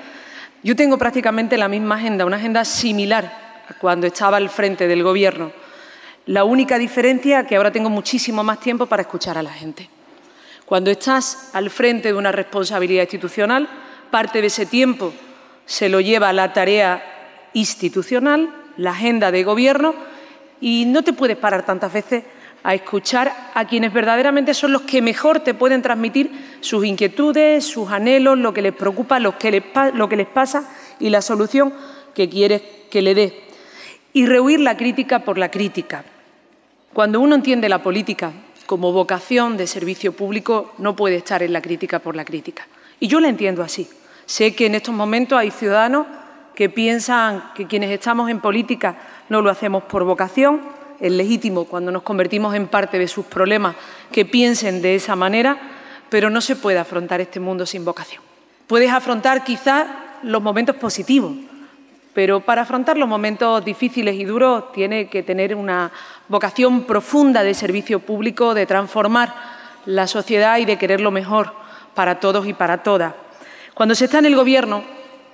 Yo 0.62 0.76
tengo 0.76 0.96
prácticamente 0.98 1.56
la 1.56 1.68
misma 1.68 1.96
agenda, 1.96 2.24
una 2.24 2.36
agenda 2.36 2.64
similar 2.64 3.64
a 3.68 3.74
cuando 3.74 4.06
estaba 4.06 4.36
al 4.36 4.48
frente 4.48 4.86
del 4.88 5.02
Gobierno. 5.02 5.52
La 6.26 6.44
única 6.44 6.78
diferencia 6.78 7.40
es 7.40 7.46
que 7.46 7.56
ahora 7.56 7.70
tengo 7.70 7.90
muchísimo 7.90 8.42
más 8.42 8.60
tiempo 8.60 8.86
para 8.86 9.02
escuchar 9.02 9.36
a 9.36 9.42
la 9.42 9.52
gente. 9.52 9.90
Cuando 10.64 10.90
estás 10.90 11.50
al 11.52 11.68
frente 11.68 12.08
de 12.08 12.14
una 12.14 12.32
responsabilidad 12.32 13.02
institucional, 13.02 13.68
parte 14.10 14.40
de 14.40 14.46
ese 14.46 14.64
tiempo 14.64 15.12
se 15.66 15.88
lo 15.88 16.00
lleva 16.00 16.32
la 16.32 16.52
tarea 16.52 17.50
institucional, 17.52 18.48
la 18.76 18.92
agenda 18.92 19.30
de 19.30 19.44
gobierno, 19.44 19.94
y 20.60 20.86
no 20.86 21.02
te 21.02 21.12
puedes 21.12 21.36
parar 21.36 21.66
tantas 21.66 21.92
veces 21.92 22.24
a 22.64 22.74
escuchar 22.74 23.50
a 23.52 23.66
quienes 23.66 23.92
verdaderamente 23.92 24.54
son 24.54 24.72
los 24.72 24.82
que 24.82 25.02
mejor 25.02 25.40
te 25.40 25.52
pueden 25.52 25.82
transmitir 25.82 26.56
sus 26.60 26.84
inquietudes, 26.86 27.64
sus 27.64 27.90
anhelos, 27.90 28.38
lo 28.38 28.54
que 28.54 28.62
les 28.62 28.72
preocupa, 28.72 29.20
lo 29.20 29.38
que 29.38 29.50
les, 29.50 30.26
pasa 30.26 30.70
y 30.98 31.10
la 31.10 31.20
solución 31.20 31.74
que 32.14 32.30
quieres 32.30 32.62
que 32.90 33.02
le 33.02 33.14
dé. 33.14 33.44
Y 34.14 34.24
rehuir 34.24 34.60
la 34.60 34.78
crítica 34.78 35.20
por 35.20 35.36
la 35.36 35.50
crítica. 35.50 36.04
Cuando 36.94 37.20
uno 37.20 37.34
entiende 37.34 37.68
la 37.68 37.82
política 37.82 38.32
como 38.64 38.92
vocación 38.92 39.58
de 39.58 39.66
servicio 39.66 40.14
público, 40.14 40.72
no 40.78 40.96
puede 40.96 41.16
estar 41.16 41.42
en 41.42 41.52
la 41.52 41.60
crítica 41.60 41.98
por 41.98 42.16
la 42.16 42.24
crítica. 42.24 42.66
Y 42.98 43.08
yo 43.08 43.20
la 43.20 43.28
entiendo 43.28 43.62
así. 43.62 43.86
Sé 44.24 44.54
que 44.54 44.66
en 44.66 44.74
estos 44.74 44.94
momentos 44.94 45.38
hay 45.38 45.50
ciudadanos 45.50 46.06
que 46.54 46.70
piensan 46.70 47.52
que 47.54 47.66
quienes 47.66 47.90
estamos 47.90 48.30
en 48.30 48.40
política 48.40 48.96
no 49.28 49.42
lo 49.42 49.50
hacemos 49.50 49.82
por 49.82 50.04
vocación, 50.04 50.62
es 51.04 51.12
legítimo 51.12 51.66
cuando 51.66 51.92
nos 51.92 52.02
convertimos 52.02 52.54
en 52.54 52.66
parte 52.66 52.98
de 52.98 53.08
sus 53.08 53.26
problemas 53.26 53.76
que 54.10 54.24
piensen 54.24 54.80
de 54.80 54.94
esa 54.94 55.14
manera, 55.14 55.58
pero 56.08 56.30
no 56.30 56.40
se 56.40 56.56
puede 56.56 56.78
afrontar 56.78 57.20
este 57.20 57.40
mundo 57.40 57.66
sin 57.66 57.84
vocación. 57.84 58.22
Puedes 58.66 58.90
afrontar 58.90 59.44
quizás 59.44 59.86
los 60.22 60.40
momentos 60.40 60.76
positivos, 60.76 61.34
pero 62.14 62.40
para 62.40 62.62
afrontar 62.62 62.96
los 62.96 63.06
momentos 63.06 63.62
difíciles 63.62 64.14
y 64.14 64.24
duros 64.24 64.72
tiene 64.72 65.10
que 65.10 65.22
tener 65.22 65.54
una 65.54 65.92
vocación 66.28 66.84
profunda 66.84 67.42
de 67.42 67.52
servicio 67.52 68.00
público, 68.00 68.54
de 68.54 68.64
transformar 68.64 69.34
la 69.84 70.06
sociedad 70.06 70.56
y 70.56 70.64
de 70.64 70.78
querer 70.78 71.02
lo 71.02 71.10
mejor 71.10 71.52
para 71.94 72.18
todos 72.18 72.46
y 72.46 72.54
para 72.54 72.82
todas. 72.82 73.12
Cuando 73.74 73.94
se 73.94 74.06
está 74.06 74.20
en 74.20 74.26
el 74.26 74.36
Gobierno, 74.36 74.82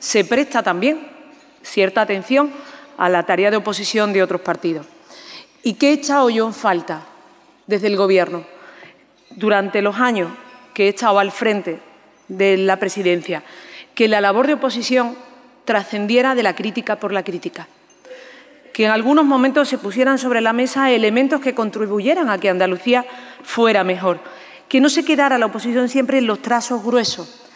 se 0.01 0.25
presta 0.25 0.65
también 0.65 1.07
cierta 1.63 2.01
atención 2.01 2.51
a 2.99 3.09
la 3.09 3.23
tarea 3.23 3.53
de 3.53 3.59
oposición 3.59 4.13
de 4.13 4.25
otros 4.25 4.41
partidos. 4.41 4.85
¿Y 5.63 5.75
qué 5.75 5.91
he 5.91 5.93
echado 5.93 6.31
yo 6.31 6.47
en 6.47 6.55
falta 6.55 7.03
desde 7.67 7.89
el 7.89 7.97
Gobierno? 7.97 8.45
Durante 9.31 9.83
los 9.83 9.97
años 9.97 10.31
que 10.73 10.87
he 10.87 10.89
estado 10.89 11.19
al 11.19 11.31
frente 11.31 11.81
de 12.29 12.57
la 12.57 12.79
presidencia, 12.79 13.43
que 13.95 14.09
la 14.09 14.21
labor 14.21 14.47
de 14.47 14.55
oposición 14.55 15.17
trascendiera 15.67 16.35
de 16.35 16.43
la 16.43 16.55
crítica 16.55 16.97
por 16.97 17.13
la 17.13 17.23
crítica, 17.23 17.69
que 18.73 18.87
en 18.87 18.91
algunos 18.91 19.25
momentos 19.25 19.69
se 19.69 19.79
pusieran 19.79 20.19
sobre 20.19 20.41
la 20.41 20.53
mesa 20.53 20.91
elementos 20.91 21.41
que 21.41 21.55
contribuyeran 21.55 22.31
a 22.31 22.39
que 22.39 22.49
Andalucía 22.49 23.05
fuera 23.43 23.85
mejor, 23.85 24.21
que 24.69 24.81
no 24.81 24.89
se 24.89 25.05
quedara 25.05 25.39
la 25.39 25.47
oposición 25.47 25.89
siempre 25.89 26.19
en 26.19 26.27
los 26.27 26.41
trazos 26.41 26.83
gruesos, 26.83 27.49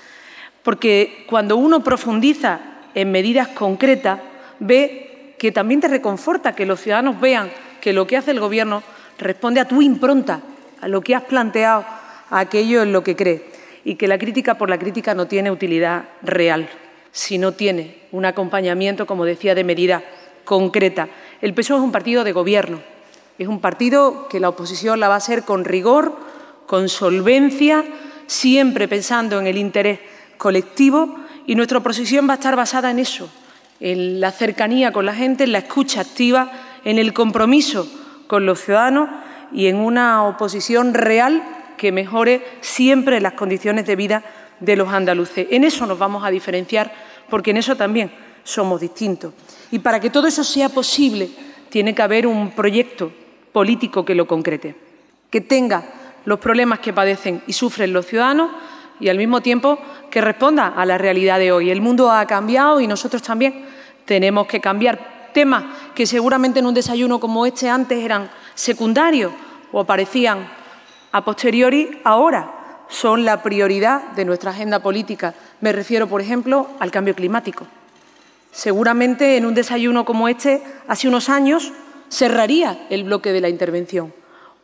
porque 0.63 1.25
cuando 1.29 1.57
uno 1.57 1.83
profundiza 1.83 2.61
en 2.95 3.11
medidas 3.11 3.49
concretas, 3.49 4.21
ve 4.59 5.35
que 5.39 5.53
también 5.53 5.81
te 5.81 5.89
reconforta 5.89 6.55
que 6.55 6.67
los 6.67 6.81
ciudadanos 6.81 7.21
vean 7.21 7.51
que 7.85 7.93
lo 7.93 8.07
que 8.07 8.17
hace 8.17 8.31
el 8.31 8.41
Gobierno 8.41 8.83
responde 9.19 9.61
a 9.61 9.69
tu 9.69 9.83
impronta, 9.83 10.41
a 10.81 10.89
lo 10.89 11.03
que 11.03 11.15
has 11.15 11.25
planteado, 11.25 11.85
a 12.31 12.39
aquello 12.39 12.83
en 12.83 12.95
lo 12.95 13.05
que 13.05 13.15
crees, 13.15 13.43
y 13.85 13.97
que 13.97 14.09
la 14.09 14.17
crítica 14.17 14.57
por 14.57 14.71
la 14.71 14.79
crítica 14.79 15.15
no 15.15 15.27
tiene 15.27 15.51
utilidad 15.51 16.05
real 16.23 16.71
si 17.13 17.37
no 17.37 17.53
tiene 17.53 17.99
un 18.11 18.25
acompañamiento, 18.25 19.07
como 19.07 19.27
decía, 19.27 19.55
de 19.55 19.65
medida 19.65 20.03
concreta. 20.47 21.11
El 21.43 21.53
PSOE 21.53 21.77
es 21.77 21.83
un 21.83 21.93
partido 21.93 22.25
de 22.25 22.33
gobierno, 22.33 22.81
es 23.39 23.49
un 23.49 23.61
partido 23.61 24.29
que 24.29 24.41
la 24.41 24.49
oposición 24.49 24.99
la 24.99 25.09
va 25.09 25.15
a 25.17 25.19
hacer 25.19 25.43
con 25.43 25.67
rigor, 25.67 26.17
con 26.67 26.89
solvencia, 26.89 27.85
siempre 28.27 28.89
pensando 28.89 29.39
en 29.39 29.47
el 29.47 29.59
interés 29.59 30.01
colectivo 30.39 31.17
y 31.47 31.55
nuestra 31.55 31.77
oposición 31.77 32.27
va 32.27 32.33
a 32.33 32.37
estar 32.37 32.57
basada 32.57 32.91
en 32.91 32.99
eso, 32.99 33.29
en 33.79 34.21
la 34.21 34.33
cercanía 34.33 34.91
con 34.91 35.05
la 35.05 35.15
gente, 35.15 35.45
en 35.45 35.53
la 35.53 35.59
escucha 35.59 36.01
activa, 36.01 36.51
en 36.85 36.99
el 36.99 37.13
compromiso 37.13 37.89
con 38.27 38.47
los 38.47 38.61
ciudadanos 38.61 39.09
y 39.53 39.67
en 39.67 39.77
una 39.77 40.25
oposición 40.27 40.95
real 40.95 41.43
que 41.77 41.93
mejore 41.93 42.45
siempre 42.61 43.21
las 43.21 43.35
condiciones 43.35 43.87
de 43.87 43.97
vida 43.97 44.25
de 44.61 44.77
los 44.77 44.89
andaluces. 44.89 45.47
En 45.51 45.65
eso 45.65 45.87
nos 45.87 45.99
vamos 45.99 46.25
a 46.25 46.31
diferenciar, 46.31 46.93
porque 47.29 47.51
en 47.51 47.59
eso 47.59 47.77
también 47.77 48.11
somos 48.43 48.81
distintos. 48.81 49.33
Y 49.71 49.79
para 49.79 50.01
que 50.01 50.11
todo 50.11 50.27
eso 50.27 50.45
sea 50.45 50.69
posible, 50.69 51.31
tiene 51.69 51.95
que 51.95 52.03
haber 52.03 52.27
un 52.27 52.51
proyecto 52.51 53.13
político 53.53 54.05
que 54.05 54.15
lo 54.15 54.27
concrete, 54.27 54.77
que 55.31 55.41
tenga 55.41 55.85
los 56.25 56.39
problemas 56.39 56.79
que 56.81 56.93
padecen 56.93 57.43
y 57.47 57.53
sufren 57.53 57.93
los 57.93 58.07
ciudadanos 58.07 58.51
y 59.01 59.09
al 59.09 59.19
mismo 59.19 59.41
tiempo 59.41 59.79
que 60.11 60.21
responda 60.21 60.69
a 60.69 60.87
la 60.87 60.99
realidad 60.99 61.39
de 61.39 61.53
hoy. 61.53 61.71
El 61.71 61.81
mundo 61.81 62.11
ha 62.11 62.27
cambiado 62.27 62.81
y 62.81 62.87
nosotros 62.87 63.23
también 63.23 63.65
tenemos 64.05 64.47
que 64.47 64.61
cambiar 64.61 65.14
temas 65.35 65.65
que 65.95 66.07
seguramente 66.07 66.61
en 66.61 66.67
un 66.67 66.73
desayuno 66.73 67.21
como 67.21 67.45
este 67.45 67.69
antes 67.69 68.03
eran 68.03 68.31
secundarios 68.55 69.33
o 69.73 69.81
aparecían 69.81 70.49
a 71.13 71.25
posteriori, 71.25 72.01
ahora 72.05 72.87
son 72.89 73.25
la 73.25 73.43
prioridad 73.43 74.13
de 74.13 74.25
nuestra 74.25 74.53
agenda 74.53 74.81
política. 74.81 75.35
Me 75.61 75.73
refiero, 75.73 76.09
por 76.09 76.23
ejemplo, 76.23 76.69
al 76.81 76.91
cambio 76.91 77.15
climático. 77.15 77.67
Seguramente 78.51 79.37
en 79.37 79.47
un 79.47 79.55
desayuno 79.55 80.05
como 80.05 80.29
este, 80.29 80.63
hace 80.89 81.09
unos 81.09 81.29
años, 81.29 81.73
cerraría 82.09 82.87
el 82.89 83.05
bloque 83.05 83.33
de 83.33 83.41
la 83.41 83.49
intervención. 83.49 84.15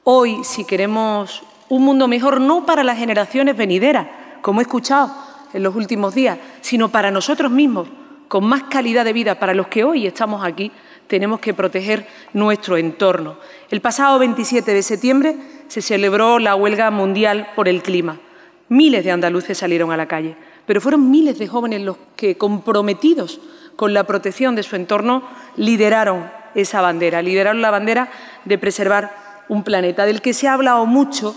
Hoy, 0.05 0.45
si 0.45 0.65
queremos 0.65 1.43
un 1.69 1.85
mundo 1.85 2.09
mejor, 2.09 2.41
no 2.41 2.65
para 2.65 2.85
las 2.85 2.99
generaciones 2.99 3.57
venideras, 3.57 4.07
como 4.43 4.61
he 4.61 4.63
escuchado 4.63 5.13
en 5.53 5.63
los 5.63 5.75
últimos 5.75 6.15
días, 6.15 6.39
sino 6.61 6.89
para 6.89 7.11
nosotros 7.11 7.51
mismos, 7.51 7.89
con 8.31 8.45
más 8.45 8.63
calidad 8.71 9.05
de 9.05 9.13
vida, 9.13 9.41
para 9.41 9.55
los 9.55 9.67
que 9.67 9.83
hoy 9.83 10.07
estamos 10.07 10.45
aquí, 10.45 10.71
tenemos 11.09 11.41
que 11.41 11.53
proteger 11.53 12.07
nuestro 12.33 12.77
entorno. 12.77 13.39
El 13.71 13.81
pasado 13.81 14.21
27 14.21 14.73
de 14.73 14.85
septiembre 14.85 15.37
se 15.67 15.83
celebró 15.83 16.39
la 16.39 16.55
huelga 16.55 16.93
mundial 16.93 17.49
por 17.57 17.69
el 17.69 17.83
clima. 17.83 18.21
Miles 18.69 19.03
de 19.03 19.11
andaluces 19.11 19.59
salieron 19.59 19.91
a 19.91 19.97
la 19.97 20.07
calle, 20.07 20.37
pero 20.65 20.81
fueron 20.81 21.11
miles 21.11 21.41
de 21.41 21.49
jóvenes 21.49 21.81
los 21.81 21.97
que, 22.15 22.37
comprometidos 22.37 23.41
con 23.75 23.95
la 23.95 24.05
protección 24.05 24.55
de 24.55 24.63
su 24.63 24.77
entorno, 24.77 25.25
lideraron 25.57 26.31
esa 26.55 26.81
bandera, 26.81 27.23
lideraron 27.23 27.61
la 27.61 27.73
bandera 27.73 28.13
de 28.45 28.59
preservar 28.59 29.45
un 29.49 29.65
planeta 29.65 30.07
del 30.07 30.23
que 30.23 30.35
se 30.35 30.47
ha 30.47 30.53
hablado 30.53 30.87
mucho, 30.87 31.35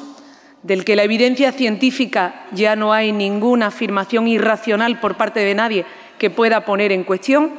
del 0.61 0.85
que 0.85 0.95
la 0.95 1.03
evidencia 1.03 1.53
científica 1.53 2.45
ya 2.51 2.75
no 2.75 2.93
hay 2.93 3.11
ninguna 3.11 3.67
afirmación 3.67 4.27
irracional 4.27 4.99
por 4.99 5.17
parte 5.17 5.39
de 5.39 5.55
nadie 5.55 5.85
que 6.23 6.29
pueda 6.29 6.63
poner 6.63 6.93
en 6.93 7.03
cuestión 7.03 7.51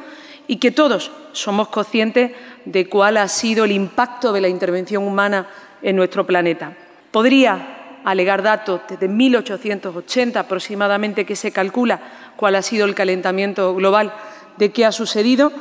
y 0.47 0.55
que 0.55 0.71
todos 0.71 1.11
somos 1.33 1.67
conscientes 1.67 2.31
de 2.65 2.89
cuál 2.89 3.17
ha 3.17 3.27
sido 3.27 3.63
el 3.63 3.71
impacto 3.71 4.33
de 4.33 4.41
la 4.41 4.47
intervención 4.47 5.03
humana 5.03 5.47
en 5.83 5.95
nuestro 5.95 6.25
planeta. 6.25 6.75
Podría 7.11 7.99
alegar 8.03 8.41
datos 8.41 8.81
desde 8.89 9.07
1880 9.07 10.39
aproximadamente 10.39 11.27
que 11.27 11.35
se 11.35 11.51
calcula 11.51 12.31
cuál 12.35 12.55
ha 12.55 12.63
sido 12.63 12.87
el 12.87 12.95
calentamiento 12.95 13.75
global 13.75 14.11
de 14.57 14.71
qué 14.71 14.83
ha 14.83 14.91
sucedido, 14.91 15.51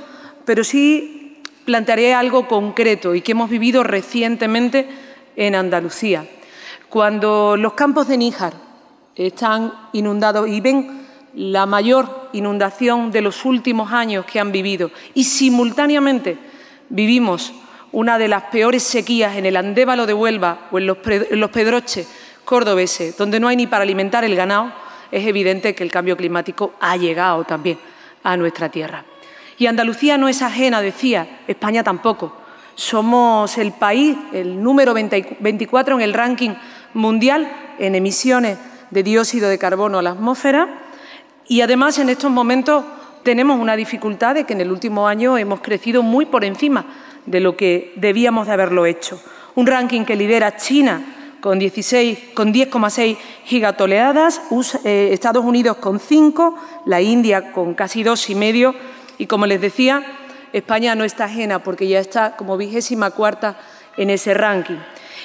pero 0.46 0.64
sí 0.64 1.42
plantearé 1.66 2.14
algo 2.14 2.49
concreto 2.49 3.14
y 3.14 3.20
que 3.20 3.32
hemos 3.32 3.50
vivido 3.50 3.82
recientemente 3.82 4.88
en 5.37 5.56
Andalucía. 5.56 6.25
Cuando 6.88 7.58
los 7.58 7.75
campos 7.75 8.08
de 8.08 8.16
Níjar 8.16 8.54
están 9.14 9.75
inundados 9.92 10.49
y 10.49 10.62
ven 10.62 11.03
la 11.34 11.66
mayor 11.66 12.28
inundación 12.32 13.10
de 13.10 13.20
los 13.20 13.44
últimos 13.44 13.92
años 13.92 14.24
que 14.24 14.40
han 14.40 14.52
vivido 14.52 14.90
y 15.14 15.24
simultáneamente 15.24 16.38
vivimos 16.88 17.52
una 17.92 18.18
de 18.18 18.28
las 18.28 18.44
peores 18.44 18.82
sequías 18.82 19.36
en 19.36 19.46
el 19.46 19.56
Andévalo 19.56 20.06
de 20.06 20.14
Huelva 20.14 20.68
o 20.70 20.78
en 20.78 20.86
los, 20.86 20.98
Pedroches 20.98 22.08
cordobeses, 22.44 23.16
donde 23.16 23.40
no 23.40 23.48
hay 23.48 23.56
ni 23.56 23.66
para 23.66 23.82
alimentar 23.82 24.24
el 24.24 24.36
ganado, 24.36 24.72
es 25.10 25.26
evidente 25.26 25.74
que 25.74 25.84
el 25.84 25.90
cambio 25.90 26.16
climático 26.16 26.74
ha 26.80 26.96
llegado 26.96 27.44
también 27.44 27.78
a 28.22 28.36
nuestra 28.36 28.68
tierra. 28.68 29.04
Y 29.56 29.66
Andalucía 29.66 30.18
no 30.18 30.28
es 30.28 30.42
ajena, 30.42 30.82
decía, 30.82 31.40
España 31.46 31.84
tampoco. 31.84 32.36
Somos 32.74 33.56
el 33.56 33.72
país, 33.72 34.16
el 34.32 34.60
número 34.60 34.92
24 34.92 35.94
en 35.94 36.02
el 36.02 36.12
ranking 36.12 36.50
mundial 36.92 37.50
en 37.78 37.94
emisiones 37.94 38.58
de 38.90 39.02
dióxido 39.04 39.48
de 39.48 39.58
carbono 39.58 40.00
a 40.00 40.02
la 40.02 40.10
atmósfera 40.10 40.83
y 41.48 41.60
además 41.60 41.98
en 41.98 42.08
estos 42.08 42.30
momentos 42.30 42.84
tenemos 43.22 43.58
una 43.58 43.76
dificultad 43.76 44.34
de 44.34 44.44
que 44.44 44.52
en 44.52 44.60
el 44.60 44.70
último 44.70 45.08
año 45.08 45.38
hemos 45.38 45.60
crecido 45.60 46.02
muy 46.02 46.26
por 46.26 46.44
encima 46.44 46.84
de 47.26 47.40
lo 47.40 47.56
que 47.56 47.92
debíamos 47.96 48.46
de 48.46 48.52
haberlo 48.52 48.86
hecho. 48.86 49.20
Un 49.54 49.66
ranking 49.66 50.04
que 50.04 50.16
lidera 50.16 50.56
China 50.56 51.02
con 51.40 51.60
10,6 51.60 53.18
gigatoleadas, 53.44 54.40
eh, 54.84 55.10
Estados 55.12 55.44
Unidos 55.44 55.76
con 55.76 56.00
5, 56.00 56.56
la 56.86 57.02
India 57.02 57.52
con 57.52 57.74
casi 57.74 58.02
dos 58.02 58.30
y 58.30 58.34
medio 58.34 58.74
y, 59.18 59.26
como 59.26 59.46
les 59.46 59.60
decía, 59.60 60.02
España 60.54 60.94
no 60.94 61.04
está 61.04 61.24
ajena 61.24 61.62
porque 61.62 61.86
ya 61.86 61.98
está 61.98 62.36
como 62.36 62.56
vigésima 62.56 63.10
cuarta 63.10 63.58
en 63.96 64.10
ese 64.10 64.32
ranking. 64.32 64.78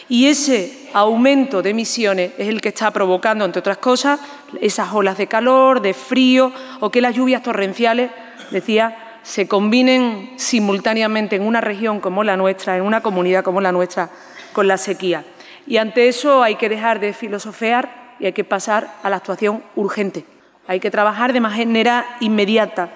Y 0.10 0.28
ese 0.28 0.90
aumento 0.94 1.62
de 1.62 1.70
emisiones 1.70 2.32
es 2.40 2.48
el 2.48 2.62
que 2.62 2.70
está 2.70 2.90
provocando, 2.92 3.46
entre 3.46 3.60
otras 3.60 3.78
cosas, 3.78 4.20
esas 4.60 4.92
olas 4.92 5.20
de 5.20 5.28
calor, 5.28 5.82
de 5.82 5.94
frío 5.94 6.52
o 6.80 6.90
que 6.90 7.00
las 7.00 7.16
lluvias 7.16 7.44
torrenciales, 7.44 8.10
decía, 8.50 9.20
se 9.22 9.48
combinen 9.48 10.34
simultáneamente 10.38 11.36
en 11.36 11.44
una 11.44 11.62
región 11.62 12.00
como 12.00 12.24
la 12.24 12.36
nuestra, 12.36 12.76
en 12.76 12.84
una 12.84 13.02
comunidad 13.02 13.44
como 13.44 13.62
la 13.62 13.72
nuestra, 13.72 14.10
con 14.52 14.68
la 14.68 14.78
sequía. 14.78 15.24
Y 15.68 15.78
ante 15.78 16.08
eso 16.08 16.42
hay 16.42 16.56
que 16.56 16.70
dejar 16.70 17.00
de 17.00 17.14
filosofear 17.14 18.16
y 18.20 18.26
hay 18.26 18.34
que 18.34 18.44
pasar 18.44 18.96
a 19.04 19.10
la 19.12 19.18
actuación 19.18 19.64
urgente. 19.76 20.26
Hay 20.68 20.80
que 20.80 20.90
trabajar 20.90 21.34
de 21.34 21.40
manera 21.40 22.18
inmediata 22.20 22.90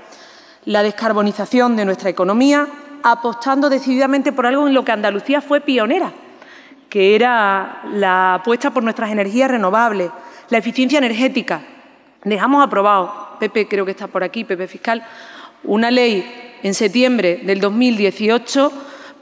la 0.65 0.81
descarbonización 0.81 1.75
de 1.75 1.85
nuestra 1.85 2.09
economía, 2.09 2.67
apostando 3.03 3.69
decididamente 3.69 4.31
por 4.31 4.47
algo 4.47 4.67
en 4.67 4.73
lo 4.73 4.83
que 4.83 4.91
Andalucía 4.91 5.41
fue 5.41 5.61
pionera, 5.61 6.13
que 6.93 7.15
era 7.15 7.81
la 7.91 8.35
apuesta 8.35 8.69
por 8.69 8.83
nuestras 8.83 9.09
energías 9.09 9.49
renovables, 9.49 10.11
la 10.49 10.59
eficiencia 10.59 10.99
energética. 10.99 11.59
Dejamos 12.23 12.63
aprobado, 12.63 13.35
Pepe 13.39 13.67
creo 13.67 13.83
que 13.83 13.89
está 13.89 14.05
por 14.05 14.23
aquí, 14.23 14.43
Pepe 14.43 14.67
Fiscal, 14.67 15.03
una 15.63 15.89
ley 15.89 16.23
en 16.61 16.75
septiembre 16.75 17.41
del 17.45 17.59
2018 17.59 18.71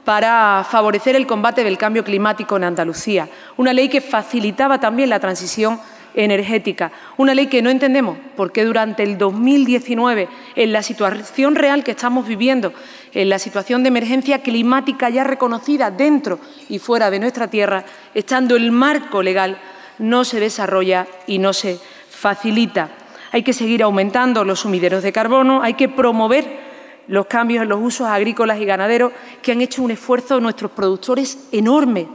para 0.04 0.66
favorecer 0.70 1.16
el 1.16 1.26
combate 1.26 1.64
del 1.64 1.78
cambio 1.78 2.04
climático 2.04 2.58
en 2.58 2.64
Andalucía, 2.64 3.30
una 3.56 3.72
ley 3.72 3.88
que 3.88 4.02
facilitaba 4.02 4.78
también 4.78 5.08
la 5.08 5.18
transición 5.18 5.80
energética. 6.14 6.92
Una 7.16 7.34
ley 7.34 7.46
que 7.46 7.62
no 7.62 7.70
entendemos 7.70 8.18
porque 8.36 8.64
durante 8.64 9.02
el 9.02 9.18
2019, 9.18 10.28
en 10.56 10.72
la 10.72 10.82
situación 10.82 11.54
real 11.54 11.84
que 11.84 11.92
estamos 11.92 12.26
viviendo, 12.26 12.72
en 13.14 13.28
la 13.28 13.38
situación 13.38 13.82
de 13.82 13.88
emergencia 13.88 14.42
climática 14.42 15.10
ya 15.10 15.24
reconocida 15.24 15.90
dentro 15.90 16.38
y 16.68 16.78
fuera 16.78 17.10
de 17.10 17.18
nuestra 17.18 17.48
tierra, 17.48 17.84
estando 18.14 18.56
el 18.56 18.72
marco 18.72 19.22
legal, 19.22 19.58
no 19.98 20.24
se 20.24 20.40
desarrolla 20.40 21.06
y 21.26 21.38
no 21.38 21.52
se 21.52 21.78
facilita. 22.10 22.90
Hay 23.32 23.42
que 23.42 23.52
seguir 23.52 23.82
aumentando 23.82 24.44
los 24.44 24.60
sumideros 24.60 25.02
de 25.02 25.12
carbono, 25.12 25.62
hay 25.62 25.74
que 25.74 25.88
promover 25.88 26.60
los 27.08 27.26
cambios 27.26 27.62
en 27.62 27.68
los 27.68 27.80
usos 27.82 28.06
agrícolas 28.06 28.60
y 28.60 28.64
ganaderos 28.64 29.12
que 29.42 29.52
han 29.52 29.60
hecho 29.60 29.82
un 29.82 29.90
esfuerzo 29.90 30.40
nuestros 30.40 30.70
productores 30.70 31.48
enorme. 31.52 32.08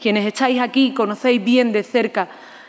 Quienes 0.00 0.26
estáis 0.26 0.60
aquí 0.60 0.92
conocéis 0.92 1.42
bien 1.42 1.72
de 1.72 1.82
cerca 1.82 2.28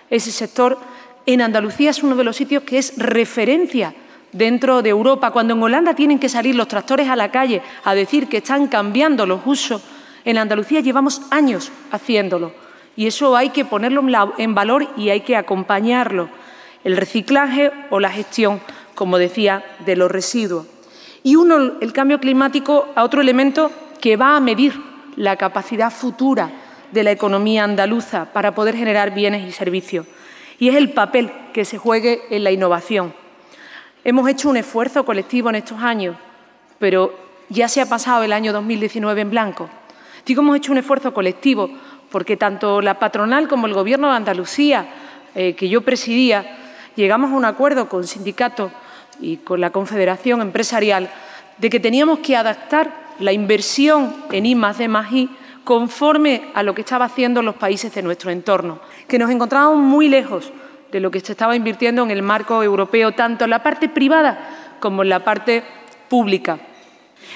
ese 0.10 0.32
sector. 0.32 0.78
En 1.26 1.42
Andalucía 1.42 1.90
es 1.90 2.02
uno 2.02 2.16
de 2.16 2.24
los 2.24 2.36
sitios 2.36 2.64
que 2.64 2.78
es 2.78 2.94
referencia 2.98 3.94
dentro 4.32 4.82
de 4.82 4.90
Europa. 4.90 5.32
Cuando 5.32 5.54
en 5.54 5.64
Holanda 5.64 5.94
tienen 5.94 6.20
que 6.20 6.30
salir 6.30 6.56
los 6.56 6.68
tractores 6.68 7.10
a 7.10 7.16
la 7.16 7.32
calle 7.32 7.62
a 7.84 7.96
decir 7.96 8.28
que 8.28 8.38
están 8.38 8.68
cambiando 8.68 9.26
los 9.26 9.42
usos, 9.46 9.82
en 10.26 10.38
Andalucía 10.38 10.82
llevamos 10.82 11.22
años 11.32 11.72
haciéndolo. 11.92 12.54
Y 12.96 13.08
eso 13.08 13.36
hay 13.36 13.50
que 13.50 13.66
ponerlo 13.66 14.04
en 14.38 14.56
valor 14.56 14.88
y 14.98 15.10
hay 15.10 15.22
que 15.22 15.36
acompañarlo. 15.36 16.30
El 16.84 16.98
reciclaje 16.98 17.72
o 17.90 18.00
la 18.00 18.12
gestión, 18.12 18.62
como 18.96 19.18
decía, 19.18 19.64
de 19.86 19.96
los 19.96 20.12
residuos. 20.12 20.66
Y 21.24 21.36
uno, 21.36 21.74
el 21.80 21.94
cambio 21.94 22.20
climático, 22.20 22.88
a 22.96 23.04
otro 23.04 23.22
elemento 23.22 23.72
que 24.02 24.18
va 24.18 24.36
a 24.36 24.40
medir 24.40 24.74
la 25.16 25.36
capacidad 25.36 25.92
futura 25.92 26.50
de 26.92 27.04
la 27.04 27.12
economía 27.12 27.64
andaluza 27.64 28.26
para 28.34 28.56
poder 28.56 28.76
generar 28.76 29.14
bienes 29.14 29.48
y 29.48 29.52
servicios. 29.52 30.06
Y 30.60 30.70
es 30.70 30.76
el 30.76 30.92
papel 30.92 31.32
que 31.54 31.66
se 31.66 31.78
juegue 31.78 32.22
en 32.30 32.44
la 32.44 32.52
innovación. 32.52 33.14
Hemos 34.10 34.28
hecho 34.28 34.50
un 34.50 34.58
esfuerzo 34.58 35.06
colectivo 35.06 35.50
en 35.50 35.56
estos 35.58 35.84
años, 35.84 36.16
pero 36.80 37.14
ya 37.48 37.68
se 37.68 37.80
ha 37.80 37.86
pasado 37.86 38.24
el 38.24 38.34
año 38.34 38.52
2019 38.52 39.22
en 39.22 39.30
blanco. 39.30 39.70
Digo, 40.26 40.42
hemos 40.42 40.58
hecho 40.58 40.72
un 40.72 40.80
esfuerzo 40.80 41.14
colectivo 41.14 41.70
porque 42.10 42.36
tanto 42.36 42.82
la 42.82 42.98
patronal 42.98 43.48
como 43.48 43.68
el 43.68 43.76
Gobierno 43.76 44.10
de 44.10 44.16
Andalucía, 44.16 44.88
eh, 45.36 45.54
que 45.54 45.70
yo 45.70 45.82
presidía, 45.82 46.58
llegamos 46.96 47.32
a 47.32 47.36
un 47.36 47.46
acuerdo 47.46 47.88
con 47.88 48.08
sindicatos 48.08 48.72
y 49.22 49.38
con 49.38 49.62
la 49.62 49.70
Confederación 49.70 50.42
Empresarial 50.42 51.12
de 51.60 51.70
que 51.70 51.80
teníamos 51.80 52.18
que 52.18 52.36
adaptar 52.36 52.92
la 53.20 53.32
inversión 53.32 54.12
en 54.32 54.48
I 54.48 54.56
de 54.56 54.86
I 55.12 55.30
conforme 55.64 56.50
a 56.56 56.64
lo 56.64 56.74
que 56.74 56.82
estaba 56.82 57.06
haciendo 57.06 57.44
los 57.44 57.58
países 57.58 57.94
de 57.94 58.02
nuestro 58.02 58.32
entorno, 58.32 58.80
que 59.08 59.20
nos 59.20 59.30
encontrábamos 59.30 59.78
muy 59.78 60.08
lejos 60.08 60.52
de 60.92 61.00
lo 61.00 61.12
que 61.12 61.20
se 61.20 61.34
estaba 61.34 61.56
invirtiendo 61.56 62.04
en 62.04 62.12
el 62.12 62.22
marco 62.22 62.64
europeo, 62.64 63.14
tanto 63.14 63.44
en 63.44 63.50
la 63.50 63.64
parte 63.64 63.90
privada 63.90 64.76
como 64.80 65.04
en 65.04 65.10
la 65.10 65.24
parte 65.24 65.64
pública. 66.08 66.60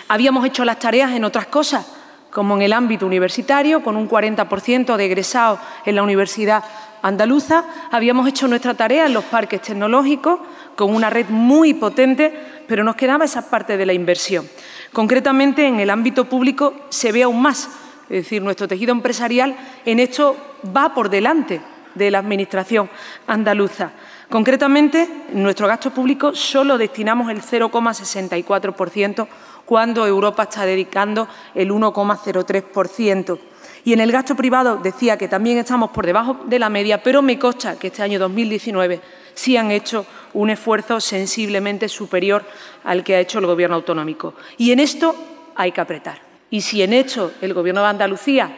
Habíamos 0.08 0.46
hecho 0.46 0.66
las 0.66 0.80
tareas 0.80 1.12
en 1.12 1.24
otras 1.24 1.48
cosas, 1.48 1.86
como 2.32 2.56
en 2.56 2.64
el 2.64 2.74
ámbito 2.74 3.06
universitario, 3.06 3.84
con 3.84 3.96
un 3.96 4.10
40% 4.10 4.96
de 4.96 5.06
egresados 5.06 5.60
en 5.86 5.96
la 5.96 6.04
Universidad 6.04 6.64
Andaluza. 7.02 7.64
Habíamos 7.92 8.28
hecho 8.28 8.48
nuestra 8.48 8.74
tarea 8.74 9.06
en 9.06 9.14
los 9.14 9.26
parques 9.26 9.62
tecnológicos, 9.62 10.40
con 10.76 10.96
una 10.96 11.12
red 11.12 11.28
muy 11.30 11.76
potente, 11.76 12.34
pero 12.68 12.84
nos 12.84 12.96
quedaba 12.96 13.26
esa 13.26 13.50
parte 13.50 13.78
de 13.78 13.86
la 13.86 13.94
inversión. 13.94 14.50
Concretamente, 14.92 15.68
en 15.68 15.80
el 15.80 15.92
ámbito 15.92 16.26
público 16.26 16.74
se 16.90 17.12
ve 17.12 17.24
aún 17.24 17.42
más, 17.42 17.70
es 18.10 18.24
decir, 18.24 18.42
nuestro 18.42 18.68
tejido 18.68 18.92
empresarial 18.92 19.56
en 19.86 20.00
esto 20.00 20.36
va 20.76 20.94
por 20.94 21.10
delante 21.10 21.62
de 21.96 22.12
la 22.12 22.20
Administración 22.20 22.90
andaluza. 23.28 23.92
Concretamente, 24.30 25.08
en 25.32 25.44
nuestro 25.44 25.68
gasto 25.68 25.92
público 25.92 26.34
solo 26.34 26.78
destinamos 26.78 27.30
el 27.30 27.42
0,64%, 27.42 29.28
cuando 29.66 30.06
Europa 30.06 30.44
está 30.44 30.66
dedicando 30.66 31.28
el 31.56 31.72
1,03%. 31.72 33.40
Y 33.86 33.94
en 33.94 34.00
el 34.00 34.12
gasto 34.12 34.36
privado 34.36 34.78
decía 34.78 35.18
que 35.18 35.28
también 35.28 35.58
estamos 35.58 35.92
por 35.92 36.06
debajo 36.06 36.40
de 36.46 36.60
la 36.60 36.70
media, 36.70 37.04
pero 37.04 37.22
me 37.22 37.38
consta 37.38 37.78
que 37.78 37.88
este 37.88 38.02
año 38.02 38.20
2019 38.20 39.02
sí 39.34 39.58
han 39.58 39.72
hecho 39.72 40.06
un 40.34 40.50
esfuerzo 40.50 41.00
sensiblemente 41.00 41.90
superior 41.90 42.44
al 42.84 43.04
que 43.04 43.16
ha 43.16 43.20
hecho 43.20 43.40
el 43.40 43.46
Gobierno 43.46 43.76
autonómico. 43.76 44.36
Y 44.58 44.72
en 44.72 44.80
esto 44.80 45.16
hay 45.56 45.72
que 45.72 45.82
apretar. 45.82 46.22
Y 46.50 46.62
si 46.62 46.82
en 46.82 46.94
esto 46.94 47.32
el 47.42 47.54
Gobierno 47.54 47.82
de 47.82 47.88
Andalucía 47.88 48.50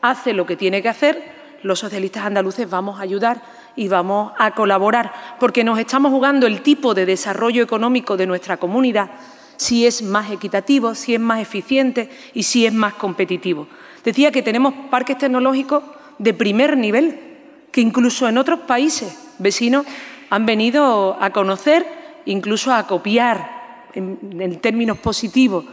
hace 0.00 0.32
lo 0.32 0.46
que 0.46 0.56
tiene 0.56 0.80
que 0.82 0.88
hacer, 0.88 1.41
los 1.62 1.78
socialistas 1.78 2.24
andaluces 2.24 2.68
vamos 2.68 2.98
a 2.98 3.02
ayudar 3.02 3.42
y 3.76 3.88
vamos 3.88 4.32
a 4.38 4.52
colaborar, 4.52 5.12
porque 5.40 5.64
nos 5.64 5.78
estamos 5.78 6.10
jugando 6.10 6.46
el 6.46 6.62
tipo 6.62 6.94
de 6.94 7.06
desarrollo 7.06 7.62
económico 7.62 8.16
de 8.16 8.26
nuestra 8.26 8.56
comunidad, 8.56 9.10
si 9.56 9.86
es 9.86 10.02
más 10.02 10.30
equitativo, 10.30 10.94
si 10.94 11.14
es 11.14 11.20
más 11.20 11.40
eficiente 11.40 12.10
y 12.34 12.42
si 12.42 12.66
es 12.66 12.72
más 12.72 12.94
competitivo. 12.94 13.68
Decía 14.04 14.32
que 14.32 14.42
tenemos 14.42 14.74
parques 14.90 15.18
tecnológicos 15.18 15.84
de 16.18 16.34
primer 16.34 16.76
nivel, 16.76 17.18
que 17.70 17.80
incluso 17.80 18.28
en 18.28 18.38
otros 18.38 18.60
países 18.60 19.16
vecinos 19.38 19.86
han 20.30 20.46
venido 20.46 21.16
a 21.20 21.30
conocer, 21.30 21.86
incluso 22.24 22.72
a 22.72 22.86
copiar 22.86 23.88
en, 23.94 24.58
términos 24.60 24.98
positivos. 24.98 25.64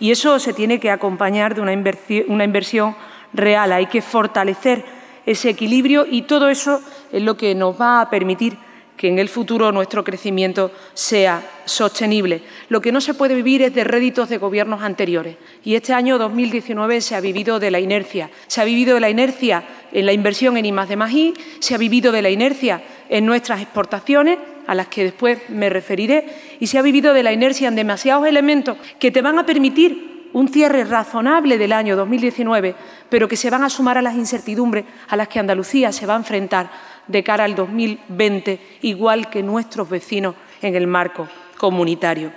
Y 0.00 0.10
eso 0.10 0.38
se 0.38 0.52
tiene 0.52 0.80
que 0.80 0.90
acompañar 0.90 1.54
de 1.54 1.60
una 1.60 2.44
inversión 2.44 2.96
real. 3.32 3.72
Hay 3.72 3.86
que 3.86 4.02
fortalecer 4.02 4.84
ese 5.26 5.50
equilibrio 5.50 6.06
y 6.10 6.22
todo 6.22 6.48
eso 6.48 6.80
es 7.12 7.22
lo 7.22 7.36
que 7.36 7.54
nos 7.54 7.80
va 7.80 8.00
a 8.00 8.10
permitir 8.10 8.56
que 8.96 9.08
en 9.08 9.18
el 9.18 9.28
futuro 9.28 9.72
nuestro 9.72 10.04
crecimiento 10.04 10.70
sea 10.94 11.42
sostenible. 11.64 12.42
Lo 12.68 12.80
que 12.80 12.92
no 12.92 13.00
se 13.00 13.14
puede 13.14 13.34
vivir 13.34 13.62
es 13.62 13.74
de 13.74 13.84
réditos 13.84 14.28
de 14.28 14.38
gobiernos 14.38 14.82
anteriores. 14.82 15.36
Y 15.64 15.74
este 15.74 15.92
año 15.92 16.18
2019 16.18 17.00
se 17.00 17.16
ha 17.16 17.20
vivido 17.20 17.58
de 17.58 17.70
la 17.70 17.80
inercia. 17.80 18.30
Se 18.46 18.60
ha 18.60 18.64
vivido 18.64 18.94
de 18.94 19.00
la 19.00 19.10
inercia 19.10 19.64
en 19.92 20.06
la 20.06 20.12
inversión 20.12 20.56
en 20.56 20.66
I+D+I, 20.66 21.34
se 21.58 21.74
ha 21.74 21.78
vivido 21.78 22.12
de 22.12 22.22
la 22.22 22.30
inercia 22.30 22.82
en 23.08 23.26
nuestras 23.26 23.60
exportaciones, 23.60 24.38
a 24.66 24.74
las 24.74 24.88
que 24.88 25.04
después 25.04 25.38
me 25.48 25.70
referiré, 25.70 26.26
y 26.60 26.68
se 26.68 26.78
ha 26.78 26.82
vivido 26.82 27.12
de 27.14 27.22
la 27.22 27.32
inercia 27.32 27.68
en 27.68 27.74
demasiados 27.74 28.26
elementos 28.26 28.78
que 28.98 29.10
te 29.10 29.22
van 29.22 29.38
a 29.38 29.46
permitir 29.46 30.13
un 30.34 30.48
cierre 30.48 30.84
razonable 30.84 31.58
del 31.58 31.72
año 31.72 31.96
2019, 31.96 32.74
pero 33.08 33.28
que 33.28 33.36
se 33.36 33.50
van 33.50 33.62
a 33.62 33.70
sumar 33.70 33.96
a 33.98 34.02
las 34.02 34.16
incertidumbres 34.16 34.84
a 35.08 35.16
las 35.16 35.28
que 35.28 35.38
Andalucía 35.38 35.92
se 35.92 36.06
va 36.06 36.14
a 36.14 36.18
enfrentar 36.18 36.70
de 37.06 37.22
cara 37.22 37.44
al 37.44 37.54
2020, 37.54 38.78
igual 38.82 39.30
que 39.30 39.42
nuestros 39.42 39.88
vecinos 39.88 40.34
en 40.60 40.74
el 40.74 40.88
marco 40.88 41.28
comunitario. 41.56 42.32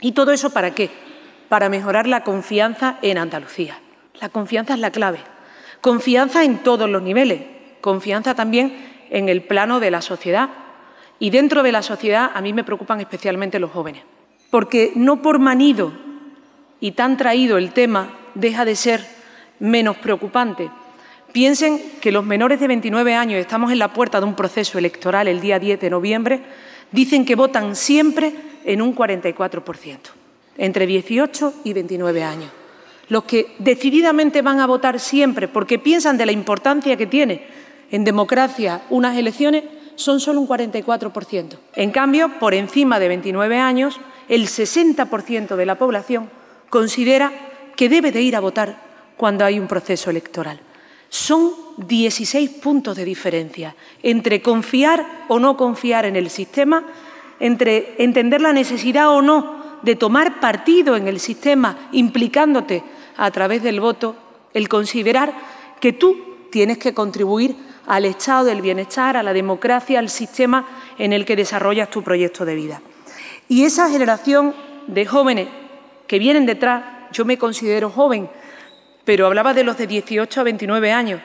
¿Y 0.00 0.12
todo 0.12 0.32
eso 0.32 0.50
para 0.50 0.74
qué? 0.74 0.90
Para 1.50 1.68
mejorar 1.68 2.06
la 2.06 2.24
confianza 2.24 2.98
en 3.02 3.18
Andalucía. 3.18 3.78
La 4.20 4.30
confianza 4.30 4.72
es 4.74 4.80
la 4.80 4.90
clave. 4.90 5.18
Confianza 5.82 6.44
en 6.44 6.58
todos 6.58 6.88
los 6.88 7.02
niveles. 7.02 7.42
Confianza 7.82 8.34
también 8.34 8.74
en 9.10 9.28
el 9.28 9.42
plano 9.42 9.80
de 9.80 9.90
la 9.90 10.00
sociedad. 10.00 10.48
Y 11.18 11.28
dentro 11.28 11.62
de 11.62 11.72
la 11.72 11.82
sociedad 11.82 12.30
a 12.34 12.40
mí 12.40 12.54
me 12.54 12.64
preocupan 12.64 13.00
especialmente 13.00 13.58
los 13.58 13.70
jóvenes. 13.70 14.02
Porque 14.50 14.92
no 14.94 15.20
por 15.20 15.38
manido 15.38 15.92
y 16.80 16.92
tan 16.92 17.16
traído 17.16 17.58
el 17.58 17.72
tema 17.72 18.10
deja 18.34 18.64
de 18.64 18.76
ser 18.76 19.06
menos 19.58 19.96
preocupante. 19.96 20.70
Piensen 21.32 21.80
que 22.00 22.12
los 22.12 22.24
menores 22.24 22.60
de 22.60 22.68
29 22.68 23.14
años, 23.14 23.40
estamos 23.40 23.72
en 23.72 23.78
la 23.78 23.92
puerta 23.92 24.20
de 24.20 24.26
un 24.26 24.36
proceso 24.36 24.78
electoral 24.78 25.26
el 25.26 25.40
día 25.40 25.58
10 25.58 25.80
de 25.80 25.90
noviembre, 25.90 26.42
dicen 26.92 27.24
que 27.24 27.34
votan 27.34 27.74
siempre 27.74 28.32
en 28.64 28.80
un 28.80 28.94
44%, 28.94 29.98
entre 30.58 30.86
18 30.86 31.54
y 31.64 31.72
29 31.72 32.22
años. 32.22 32.50
Los 33.08 33.24
que 33.24 33.54
decididamente 33.58 34.42
van 34.42 34.60
a 34.60 34.66
votar 34.66 35.00
siempre 35.00 35.48
porque 35.48 35.78
piensan 35.78 36.16
de 36.16 36.26
la 36.26 36.32
importancia 36.32 36.96
que 36.96 37.06
tiene 37.06 37.42
en 37.90 38.04
democracia 38.04 38.82
unas 38.90 39.16
elecciones 39.16 39.64
son 39.96 40.20
solo 40.20 40.40
un 40.40 40.48
44%. 40.48 41.56
En 41.76 41.90
cambio, 41.90 42.38
por 42.38 42.54
encima 42.54 42.98
de 42.98 43.08
29 43.08 43.58
años, 43.58 44.00
el 44.28 44.46
60% 44.46 45.56
de 45.56 45.66
la 45.66 45.76
población 45.76 46.30
considera 46.74 47.30
que 47.76 47.88
debe 47.88 48.10
de 48.10 48.20
ir 48.20 48.34
a 48.34 48.40
votar 48.40 48.82
cuando 49.16 49.44
hay 49.44 49.60
un 49.60 49.68
proceso 49.68 50.10
electoral. 50.10 50.58
Son 51.08 51.52
16 51.76 52.50
puntos 52.50 52.96
de 52.96 53.04
diferencia 53.04 53.76
entre 54.02 54.42
confiar 54.42 55.06
o 55.28 55.38
no 55.38 55.56
confiar 55.56 56.04
en 56.04 56.16
el 56.16 56.28
sistema, 56.30 56.84
entre 57.38 57.94
entender 58.02 58.40
la 58.40 58.52
necesidad 58.52 59.10
o 59.10 59.22
no 59.22 59.78
de 59.82 59.94
tomar 59.94 60.40
partido 60.40 60.96
en 60.96 61.06
el 61.06 61.20
sistema 61.20 61.90
implicándote 61.92 62.82
a 63.16 63.30
través 63.30 63.62
del 63.62 63.78
voto, 63.78 64.16
el 64.52 64.68
considerar 64.68 65.32
que 65.78 65.92
tú 65.92 66.48
tienes 66.50 66.78
que 66.78 66.92
contribuir 66.92 67.54
al 67.86 68.04
estado 68.04 68.46
del 68.46 68.62
bienestar, 68.62 69.16
a 69.16 69.22
la 69.22 69.32
democracia, 69.32 70.00
al 70.00 70.08
sistema 70.08 70.66
en 70.98 71.12
el 71.12 71.24
que 71.24 71.36
desarrollas 71.36 71.88
tu 71.88 72.02
proyecto 72.02 72.44
de 72.44 72.56
vida. 72.56 72.82
Y 73.48 73.62
esa 73.62 73.88
generación 73.88 74.56
de 74.88 75.06
jóvenes 75.06 75.46
que 76.06 76.18
vienen 76.18 76.46
detrás, 76.46 76.84
yo 77.12 77.24
me 77.24 77.38
considero 77.38 77.90
joven, 77.90 78.28
pero 79.04 79.26
hablaba 79.26 79.54
de 79.54 79.64
los 79.64 79.76
de 79.76 79.86
18 79.86 80.40
a 80.40 80.44
29 80.44 80.92
años, 80.92 81.20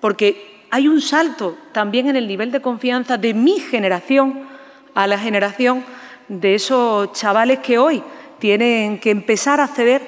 porque 0.00 0.66
hay 0.70 0.88
un 0.88 1.00
salto 1.00 1.56
también 1.72 2.08
en 2.08 2.16
el 2.16 2.26
nivel 2.26 2.50
de 2.50 2.60
confianza 2.60 3.16
de 3.16 3.34
mi 3.34 3.58
generación 3.60 4.48
a 4.94 5.06
la 5.06 5.18
generación 5.18 5.84
de 6.28 6.54
esos 6.54 7.12
chavales 7.12 7.60
que 7.60 7.78
hoy 7.78 8.02
tienen 8.38 8.98
que 8.98 9.10
empezar 9.10 9.60
a 9.60 9.64
acceder 9.64 10.02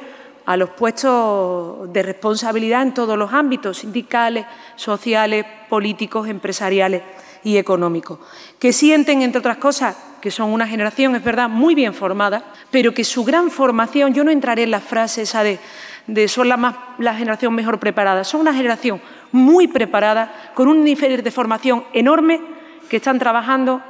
a 0.45 0.57
los 0.57 0.71
puestos 0.71 1.93
de 1.93 2.03
responsabilidad 2.03 2.83
en 2.83 2.95
todos 2.95 3.19
los 3.19 3.33
ámbitos, 3.33 3.79
sindicales, 3.79 4.47
sociales, 4.77 5.45
políticos, 5.69 6.29
empresariales 6.29 7.03
y 7.47 7.59
económicos, 7.59 8.19
que 8.59 8.73
sienten, 8.73 9.23
entre 9.23 9.39
otras 9.39 9.59
cosas, 9.59 9.97
que 10.21 10.33
son 10.33 10.53
una 10.53 10.67
generación, 10.67 11.15
es 11.15 11.23
verdad, 11.23 11.49
muy 11.49 11.77
bien 11.77 11.95
formada, 11.95 12.43
pero 12.73 12.93
que 12.93 13.05
su 13.05 13.23
gran 13.23 13.53
formación, 13.53 14.13
yo 14.13 14.25
no 14.25 14.33
entraré 14.33 14.65
en 14.65 14.73
la 14.73 14.81
frase 14.81 15.23
esa 15.23 15.45
de, 15.45 15.61
de 16.09 16.27
son 16.27 16.49
la, 16.49 16.57
más, 16.57 16.75
la 16.99 17.15
generación 17.15 17.55
mejor 17.55 17.79
preparada, 17.79 18.25
son 18.25 18.41
una 18.41 18.53
generación 18.53 19.01
muy 19.31 19.69
preparada, 19.69 20.51
con 20.57 20.67
un 20.67 20.83
nivel 20.83 21.23
de 21.23 21.31
formación 21.31 21.85
enorme, 21.93 22.41
que 22.89 22.97
están 22.97 23.21
trabajando 23.21 23.81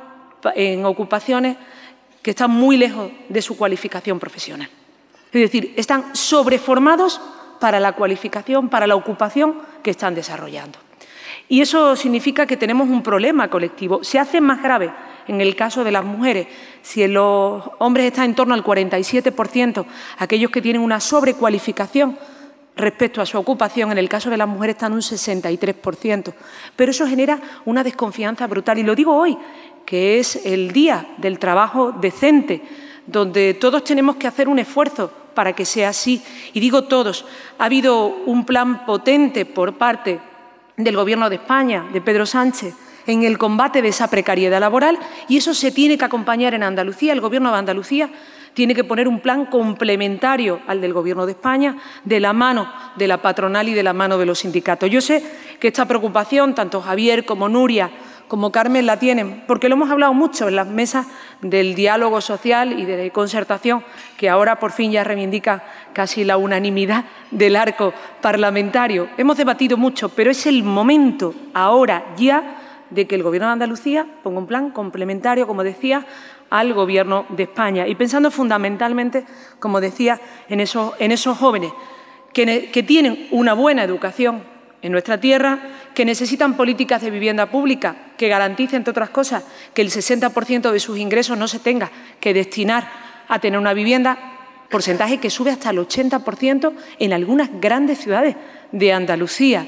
en 0.54 0.84
ocupaciones 0.84 1.56
que 2.20 2.32
están 2.32 2.50
muy 2.50 2.76
lejos 2.76 3.10
de 3.30 3.40
su 3.40 3.56
cualificación 3.56 4.18
profesional. 4.18 4.68
Es 5.32 5.40
decir, 5.40 5.72
están 5.76 6.14
sobreformados 6.14 7.22
para 7.58 7.80
la 7.80 7.92
cualificación, 7.92 8.68
para 8.68 8.86
la 8.86 8.96
ocupación 8.96 9.62
que 9.82 9.92
están 9.92 10.14
desarrollando. 10.14 10.78
Y 11.48 11.60
eso 11.60 11.94
significa 11.94 12.46
que 12.46 12.56
tenemos 12.56 12.88
un 12.88 13.02
problema 13.02 13.48
colectivo. 13.48 14.02
Se 14.02 14.18
hace 14.18 14.40
más 14.40 14.62
grave 14.62 14.92
en 15.28 15.40
el 15.40 15.54
caso 15.54 15.84
de 15.84 15.92
las 15.92 16.04
mujeres. 16.04 16.48
Si 16.82 17.02
en 17.02 17.14
los 17.14 17.62
hombres 17.78 18.06
está 18.06 18.24
en 18.24 18.34
torno 18.34 18.54
al 18.54 18.64
47%, 18.64 19.84
aquellos 20.18 20.50
que 20.50 20.62
tienen 20.62 20.82
una 20.82 21.00
sobrecualificación 21.00 22.18
respecto 22.76 23.22
a 23.22 23.26
su 23.26 23.38
ocupación, 23.38 23.92
en 23.92 23.98
el 23.98 24.08
caso 24.08 24.28
de 24.28 24.36
las 24.36 24.48
mujeres 24.48 24.74
están 24.74 24.92
un 24.92 25.00
63%. 25.00 26.34
Pero 26.74 26.90
eso 26.90 27.06
genera 27.06 27.40
una 27.64 27.84
desconfianza 27.84 28.46
brutal. 28.46 28.78
Y 28.78 28.82
lo 28.82 28.94
digo 28.94 29.16
hoy, 29.16 29.38
que 29.84 30.18
es 30.18 30.44
el 30.44 30.72
día 30.72 31.14
del 31.18 31.38
trabajo 31.38 31.92
decente, 31.92 32.62
donde 33.06 33.54
todos 33.54 33.84
tenemos 33.84 34.16
que 34.16 34.26
hacer 34.26 34.48
un 34.48 34.58
esfuerzo 34.58 35.12
para 35.32 35.54
que 35.54 35.64
sea 35.64 35.90
así. 35.90 36.22
Y 36.52 36.60
digo 36.60 36.84
todos, 36.84 37.24
ha 37.58 37.66
habido 37.66 38.06
un 38.06 38.44
plan 38.44 38.84
potente 38.84 39.46
por 39.46 39.74
parte 39.74 40.20
del 40.76 40.96
Gobierno 40.96 41.30
de 41.30 41.36
España, 41.36 41.86
de 41.92 42.00
Pedro 42.00 42.26
Sánchez, 42.26 42.74
en 43.06 43.22
el 43.22 43.38
combate 43.38 43.82
de 43.82 43.88
esa 43.88 44.08
precariedad 44.08 44.60
laboral 44.60 44.98
y 45.28 45.36
eso 45.36 45.54
se 45.54 45.70
tiene 45.70 45.96
que 45.96 46.04
acompañar 46.04 46.54
en 46.54 46.62
Andalucía. 46.62 47.12
El 47.12 47.20
Gobierno 47.20 47.52
de 47.52 47.58
Andalucía 47.58 48.10
tiene 48.52 48.74
que 48.74 48.84
poner 48.84 49.06
un 49.06 49.20
plan 49.20 49.46
complementario 49.46 50.60
al 50.66 50.80
del 50.80 50.92
Gobierno 50.92 51.26
de 51.26 51.32
España, 51.32 51.76
de 52.04 52.20
la 52.20 52.32
mano 52.32 52.72
de 52.96 53.06
la 53.06 53.20
patronal 53.22 53.68
y 53.68 53.74
de 53.74 53.82
la 53.82 53.92
mano 53.92 54.18
de 54.18 54.26
los 54.26 54.40
sindicatos. 54.40 54.90
Yo 54.90 55.00
sé 55.00 55.22
que 55.60 55.68
esta 55.68 55.86
preocupación, 55.86 56.54
tanto 56.54 56.80
Javier 56.80 57.24
como 57.24 57.48
Nuria, 57.48 57.90
como 58.28 58.50
Carmen 58.50 58.86
la 58.86 58.98
tienen, 58.98 59.44
porque 59.46 59.68
lo 59.68 59.76
hemos 59.76 59.90
hablado 59.90 60.14
mucho 60.14 60.48
en 60.48 60.56
las 60.56 60.66
mesas 60.66 61.06
del 61.42 61.74
diálogo 61.74 62.20
social 62.20 62.78
y 62.78 62.84
de 62.84 63.10
concertación, 63.10 63.84
que 64.16 64.28
ahora 64.28 64.58
por 64.58 64.72
fin 64.72 64.90
ya 64.90 65.04
reivindica 65.04 65.64
casi 65.92 66.24
la 66.24 66.36
unanimidad 66.36 67.04
del 67.30 67.56
arco 67.56 67.92
parlamentario. 68.20 69.08
Hemos 69.16 69.36
debatido 69.36 69.76
mucho, 69.76 70.08
pero 70.08 70.30
es 70.30 70.46
el 70.46 70.62
momento 70.64 71.34
ahora 71.54 72.14
ya 72.16 72.62
de 72.90 73.06
que 73.06 73.14
el 73.14 73.22
Gobierno 73.22 73.48
de 73.48 73.54
Andalucía 73.54 74.06
ponga 74.22 74.38
un 74.38 74.46
plan 74.46 74.70
complementario, 74.70 75.46
como 75.46 75.62
decía, 75.64 76.06
al 76.50 76.74
Gobierno 76.74 77.26
de 77.30 77.44
España. 77.44 77.86
Y 77.86 77.94
pensando 77.94 78.30
fundamentalmente, 78.30 79.24
como 79.58 79.80
decía, 79.80 80.20
en 80.48 80.60
esos, 80.60 80.94
en 80.98 81.12
esos 81.12 81.36
jóvenes 81.38 81.72
que, 82.32 82.70
que 82.70 82.82
tienen 82.82 83.28
una 83.30 83.54
buena 83.54 83.82
educación 83.82 84.55
en 84.82 84.92
nuestra 84.92 85.18
tierra, 85.20 85.58
que 85.94 86.04
necesitan 86.04 86.56
políticas 86.56 87.02
de 87.02 87.10
vivienda 87.10 87.46
pública 87.46 87.96
que 88.16 88.28
garanticen, 88.28 88.78
entre 88.78 88.90
otras 88.90 89.10
cosas, 89.10 89.44
que 89.74 89.82
el 89.82 89.90
60% 89.90 90.70
de 90.70 90.80
sus 90.80 90.98
ingresos 90.98 91.38
no 91.38 91.48
se 91.48 91.58
tenga 91.58 91.90
que 92.20 92.34
destinar 92.34 92.88
a 93.28 93.38
tener 93.38 93.58
una 93.58 93.74
vivienda, 93.74 94.18
porcentaje 94.70 95.18
que 95.18 95.30
sube 95.30 95.50
hasta 95.50 95.70
el 95.70 95.78
80% 95.78 96.72
en 96.98 97.12
algunas 97.12 97.50
grandes 97.60 97.98
ciudades 97.98 98.36
de 98.72 98.92
Andalucía. 98.92 99.66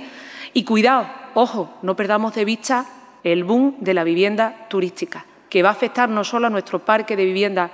Y 0.54 0.64
cuidado, 0.64 1.08
ojo, 1.34 1.78
no 1.82 1.96
perdamos 1.96 2.34
de 2.34 2.44
vista 2.44 2.86
el 3.24 3.44
boom 3.44 3.76
de 3.80 3.94
la 3.94 4.04
vivienda 4.04 4.66
turística 4.68 5.24
que 5.48 5.62
va 5.62 5.70
a 5.70 5.72
afectar 5.72 6.08
no 6.08 6.24
solo 6.24 6.46
a 6.46 6.50
nuestro 6.50 6.84
parque 6.84 7.16
de 7.16 7.24
vivienda 7.24 7.70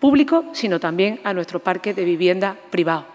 público, 0.00 0.46
sino 0.52 0.80
también 0.80 1.20
a 1.24 1.32
nuestro 1.32 1.60
parque 1.60 1.94
de 1.94 2.04
vivienda 2.04 2.56
privado. 2.70 3.06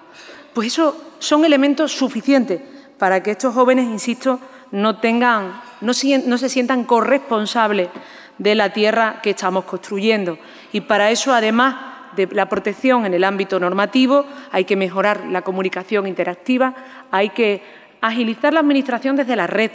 Pues 0.53 0.67
eso 0.67 1.15
son 1.19 1.43
elementos 1.45 1.91
suficientes 1.91 2.61
para 2.97 3.23
que 3.23 3.31
estos 3.31 3.53
jóvenes, 3.53 3.85
insisto, 3.85 4.39
no, 4.71 4.99
tengan, 4.99 5.61
no, 5.81 5.93
se 5.93 6.49
sientan 6.49 6.83
corresponsables 6.83 7.89
de 8.37 8.55
la 8.55 8.73
tierra 8.73 9.19
que 9.21 9.31
estamos 9.31 9.65
construyendo. 9.65 10.37
Y 10.71 10.81
para 10.81 11.11
eso, 11.11 11.33
además 11.33 11.75
de 12.15 12.27
la 12.31 12.49
protección 12.49 13.05
en 13.05 13.13
el 13.13 13.23
ámbito 13.23 13.59
normativo, 13.59 14.25
hay 14.51 14.65
que 14.65 14.75
mejorar 14.75 15.25
la 15.27 15.41
comunicación 15.41 16.07
interactiva, 16.07 16.73
hay 17.11 17.29
que 17.29 17.61
agilizar 18.01 18.53
la 18.53 18.59
Administración 18.59 19.15
desde 19.15 19.35
la 19.35 19.47
red, 19.47 19.71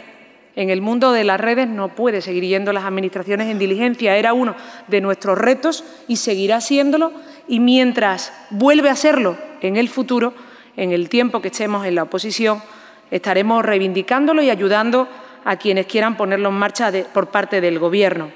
en 0.55 0.69
el 0.69 0.81
mundo 0.81 1.11
de 1.11 1.23
las 1.23 1.41
redes 1.41 1.67
no 1.67 1.89
puede 1.89 2.21
seguir 2.21 2.43
yendo 2.43 2.73
las 2.73 2.83
administraciones 2.83 3.47
en 3.47 3.57
diligencia. 3.57 4.15
Era 4.17 4.33
uno 4.33 4.55
de 4.87 5.01
nuestros 5.01 5.37
retos 5.37 5.83
y 6.07 6.17
seguirá 6.17 6.61
siéndolo. 6.61 7.11
Y 7.47 7.59
mientras 7.59 8.31
vuelve 8.51 8.89
a 8.89 8.95
serlo 8.95 9.35
en 9.61 9.77
el 9.77 9.89
futuro, 9.89 10.33
en 10.77 10.91
el 10.91 11.09
tiempo 11.09 11.41
que 11.41 11.47
estemos 11.47 11.87
en 11.87 11.95
la 11.95 12.03
oposición, 12.03 12.61
estaremos 13.11 13.63
reivindicándolo 13.63 14.41
y 14.41 14.49
ayudando 14.49 15.07
a 15.45 15.57
quienes 15.57 15.87
quieran 15.87 16.17
ponerlo 16.17 16.49
en 16.49 16.55
marcha 16.55 16.91
por 17.13 17.27
parte 17.27 17.61
del 17.61 17.79
Gobierno. 17.79 18.31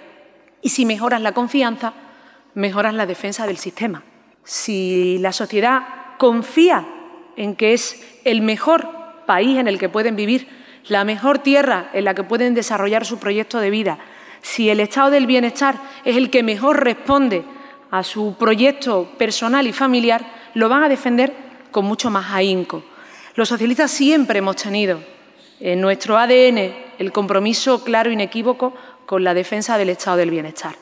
Y 0.61 0.69
si 0.69 0.85
mejoras 0.85 1.21
la 1.21 1.31
confianza, 1.31 1.93
mejoras 2.53 2.93
la 2.93 3.05
defensa 3.05 3.45
del 3.45 3.57
sistema. 3.57 4.03
Si 4.43 5.17
la 5.19 5.31
sociedad 5.31 5.83
confía 6.17 6.85
en 7.35 7.55
que 7.55 7.73
es 7.73 8.19
el 8.25 8.41
mejor 8.41 8.89
país 9.25 9.57
en 9.57 9.67
el 9.67 9.77
que 9.77 9.89
pueden 9.89 10.15
vivir, 10.15 10.47
la 10.87 11.03
mejor 11.03 11.39
tierra 11.39 11.89
en 11.93 12.05
la 12.05 12.13
que 12.13 12.23
pueden 12.23 12.53
desarrollar 12.53 13.05
su 13.05 13.19
proyecto 13.19 13.59
de 13.59 13.69
vida, 13.69 13.99
si 14.41 14.69
el 14.69 14.79
estado 14.79 15.09
del 15.09 15.27
bienestar 15.27 15.75
es 16.05 16.15
el 16.15 16.29
que 16.29 16.43
mejor 16.43 16.83
responde 16.83 17.43
a 17.91 18.03
su 18.03 18.35
proyecto 18.37 19.11
personal 19.17 19.67
y 19.67 19.73
familiar, 19.73 20.25
lo 20.53 20.69
van 20.69 20.83
a 20.83 20.89
defender 20.89 21.33
con 21.71 21.85
mucho 21.85 22.09
más 22.09 22.33
ahínco. 22.33 22.83
Los 23.37 23.49
socialistas 23.49 23.91
siempre 23.91 24.39
hemos 24.39 24.55
tenido 24.55 24.99
en 25.59 25.79
nuestro 25.79 26.17
ADN 26.17 26.73
el 26.97 27.11
compromiso 27.11 27.83
claro 27.83 28.09
e 28.09 28.13
inequívoco 28.13 28.73
con 29.05 29.23
la 29.23 29.35
defensa 29.35 29.77
del 29.77 29.89
estado 29.89 30.17
del 30.17 30.31
bienestar. 30.31 30.73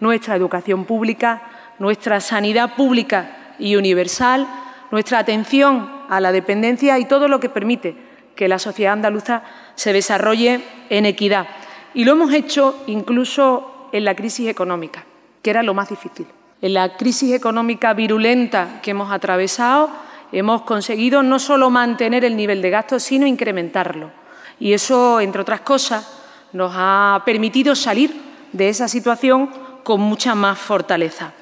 Nuestra 0.00 0.34
educación 0.34 0.86
pública, 0.86 1.40
nuestra 1.78 2.20
sanidad 2.20 2.74
pública 2.74 3.54
y 3.60 3.76
universal, 3.76 4.48
nuestra 4.90 5.20
atención 5.20 5.88
a 6.08 6.18
la 6.18 6.32
dependencia 6.32 6.98
y 6.98 7.04
todo 7.04 7.28
lo 7.28 7.38
que 7.38 7.48
permite 7.48 7.94
que 8.34 8.48
la 8.48 8.58
sociedad 8.58 8.94
andaluza 8.94 9.44
se 9.76 9.92
desarrolle 9.92 10.62
en 10.88 11.06
equidad. 11.06 11.46
Y 11.94 12.04
lo 12.04 12.14
hemos 12.14 12.32
hecho 12.32 12.82
incluso 12.88 13.88
en 13.92 14.04
la 14.04 14.16
crisis 14.16 14.48
económica, 14.48 15.04
que 15.42 15.50
era 15.50 15.62
lo 15.62 15.74
más 15.74 15.90
difícil. 15.90 16.26
En 16.60 16.74
la 16.74 16.96
crisis 16.96 17.32
económica 17.32 17.94
virulenta 17.94 18.80
que 18.82 18.90
hemos 18.90 19.12
atravesado, 19.12 20.09
hemos 20.32 20.62
conseguido 20.62 21.22
no 21.22 21.38
solo 21.38 21.70
mantener 21.70 22.24
el 22.24 22.36
nivel 22.36 22.62
de 22.62 22.70
gasto, 22.70 23.00
sino 23.00 23.26
incrementarlo. 23.26 24.10
Y 24.58 24.72
eso, 24.72 25.20
entre 25.20 25.42
otras 25.42 25.60
cosas, 25.62 26.06
nos 26.52 26.72
ha 26.74 27.22
permitido 27.24 27.74
salir 27.74 28.14
de 28.52 28.68
esa 28.68 28.88
situación 28.88 29.50
con 29.82 30.00
mucha 30.00 30.34
más 30.34 30.58
fortaleza. 30.58 31.32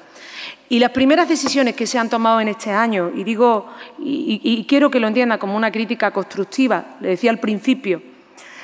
Y 0.69 0.79
las 0.79 0.91
primeras 0.91 1.27
decisiones 1.27 1.75
que 1.75 1.87
se 1.87 1.97
han 1.97 2.09
tomado 2.09 2.39
en 2.39 2.47
este 2.47 2.71
año, 2.71 3.11
y 3.15 3.23
digo, 3.23 3.67
y, 3.97 4.65
quiero 4.69 4.91
que 4.91 4.99
lo 4.99 5.07
entienda 5.07 5.39
como 5.39 5.57
una 5.57 5.71
crítica 5.71 6.11
constructiva, 6.11 6.97
le 6.99 7.09
decía 7.09 7.31
al 7.31 7.39
principio, 7.39 8.03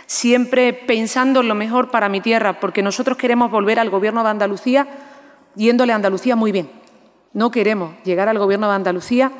siempre 0.05 0.71
pensando 0.73 1.41
en 1.41 1.47
lo 1.47 1.55
mejor 1.55 1.89
para 1.89 2.07
mi 2.07 2.21
tierra, 2.21 2.59
porque 2.59 2.83
nosotros 2.83 3.17
queremos 3.17 3.49
volver 3.49 3.79
al 3.79 3.89
Gobierno 3.89 4.23
de 4.23 4.29
Andalucía 4.29 4.87
yéndole 5.55 5.93
a 5.93 5.95
Andalucía 5.95 6.35
muy 6.35 6.51
bien. 6.51 6.69
No 7.33 7.49
queremos 7.49 7.95
llegar 8.03 8.29
al 8.29 8.37
Gobierno 8.37 8.69
de 8.69 8.75
Andalucía 8.75 9.31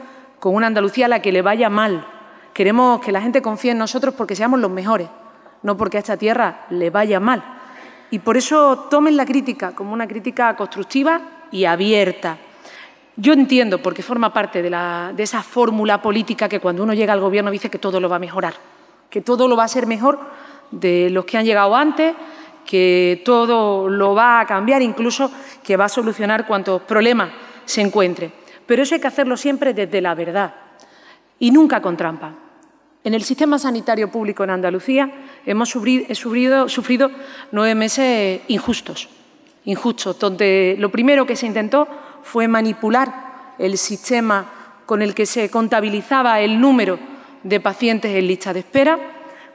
con 0.45 0.53
una 0.53 0.67
Andalucía 0.67 1.07
a 1.07 1.09
la 1.09 1.23
que 1.23 1.31
le 1.31 1.41
vaya 1.41 1.71
mal. 1.71 2.05
Queremos 2.53 3.01
que 3.01 3.11
la 3.11 3.19
gente 3.19 3.41
confíe 3.41 3.71
en 3.71 3.79
nosotros 3.79 4.13
porque 4.13 4.35
seamos 4.35 4.59
los 4.59 4.69
mejores, 4.69 5.07
no 5.63 5.75
porque 5.75 5.97
a 5.97 6.01
esta 6.01 6.17
tierra 6.17 6.67
le 6.69 6.91
vaya 6.91 7.19
mal. 7.19 7.43
Y 8.11 8.19
por 8.19 8.37
eso 8.37 8.85
tomen 8.91 9.17
la 9.17 9.25
crítica 9.25 9.73
como 9.73 9.91
una 9.91 10.07
crítica 10.07 10.55
constructiva 10.55 11.47
y 11.49 11.65
abierta. 11.65 12.37
Yo 13.15 13.33
entiendo, 13.33 13.81
porque 13.81 14.03
forma 14.03 14.31
parte 14.31 14.61
de, 14.61 15.15
esa 15.17 15.41
fórmula 15.41 15.99
política 15.99 16.47
que 16.47 16.59
cuando 16.59 16.83
uno 16.83 16.93
llega 16.93 17.13
al 17.13 17.21
Gobierno 17.21 17.49
dice 17.49 17.71
que 17.71 17.79
todo 17.79 17.99
lo 17.99 18.07
va 18.07 18.17
a 18.17 18.19
mejorar, 18.19 18.53
que 19.09 19.21
todo 19.21 19.47
lo 19.47 19.57
va 19.57 19.63
a 19.63 19.67
ser 19.67 19.87
mejor 19.87 20.19
de 20.69 21.09
los 21.09 21.25
que 21.25 21.39
han 21.39 21.45
llegado 21.45 21.75
antes, 21.75 22.13
que 22.67 23.23
todo 23.25 23.89
lo 23.89 24.13
va 24.13 24.41
a 24.41 24.45
cambiar, 24.45 24.83
incluso 24.83 25.31
que 25.63 25.75
va 25.75 25.85
a 25.85 25.89
solucionar 25.89 26.45
cuantos 26.45 26.83
problemas 26.83 27.29
se 27.65 27.81
encuentre. 27.81 28.44
Pero 28.65 28.83
eso 28.83 28.95
hay 28.95 29.01
que 29.01 29.07
hacerlo 29.07 29.37
siempre 29.37 29.73
desde 29.73 30.01
la 30.01 30.15
verdad 30.15 30.53
y 31.39 31.51
nunca 31.51 31.81
con 31.81 31.97
trampa. 31.97 32.33
En 33.03 33.13
el 33.13 33.23
sistema 33.23 33.59
sanitario 33.59 34.09
público 34.09 34.43
en 34.43 34.49
Andalucía 34.49 35.11
hemos 35.45 35.69
sufrido, 35.69 36.67
sufrido 36.67 37.11
nueve 37.51 37.75
meses 37.75 38.41
injustos, 38.47 39.09
injustos, 39.65 40.17
donde 40.17 40.75
lo 40.79 40.89
primero 40.89 41.25
que 41.25 41.35
se 41.35 41.45
intentó 41.45 41.87
fue 42.23 42.47
manipular 42.47 43.53
el 43.59 43.77
sistema 43.77 44.51
con 44.87 45.01
el 45.01 45.13
que 45.13 45.25
se 45.25 45.49
contabilizaba 45.49 46.39
el 46.39 46.59
número 46.59 46.97
de 47.43 47.59
pacientes 47.59 48.15
en 48.15 48.27
lista 48.27 48.53
de 48.53 48.61
espera, 48.61 48.97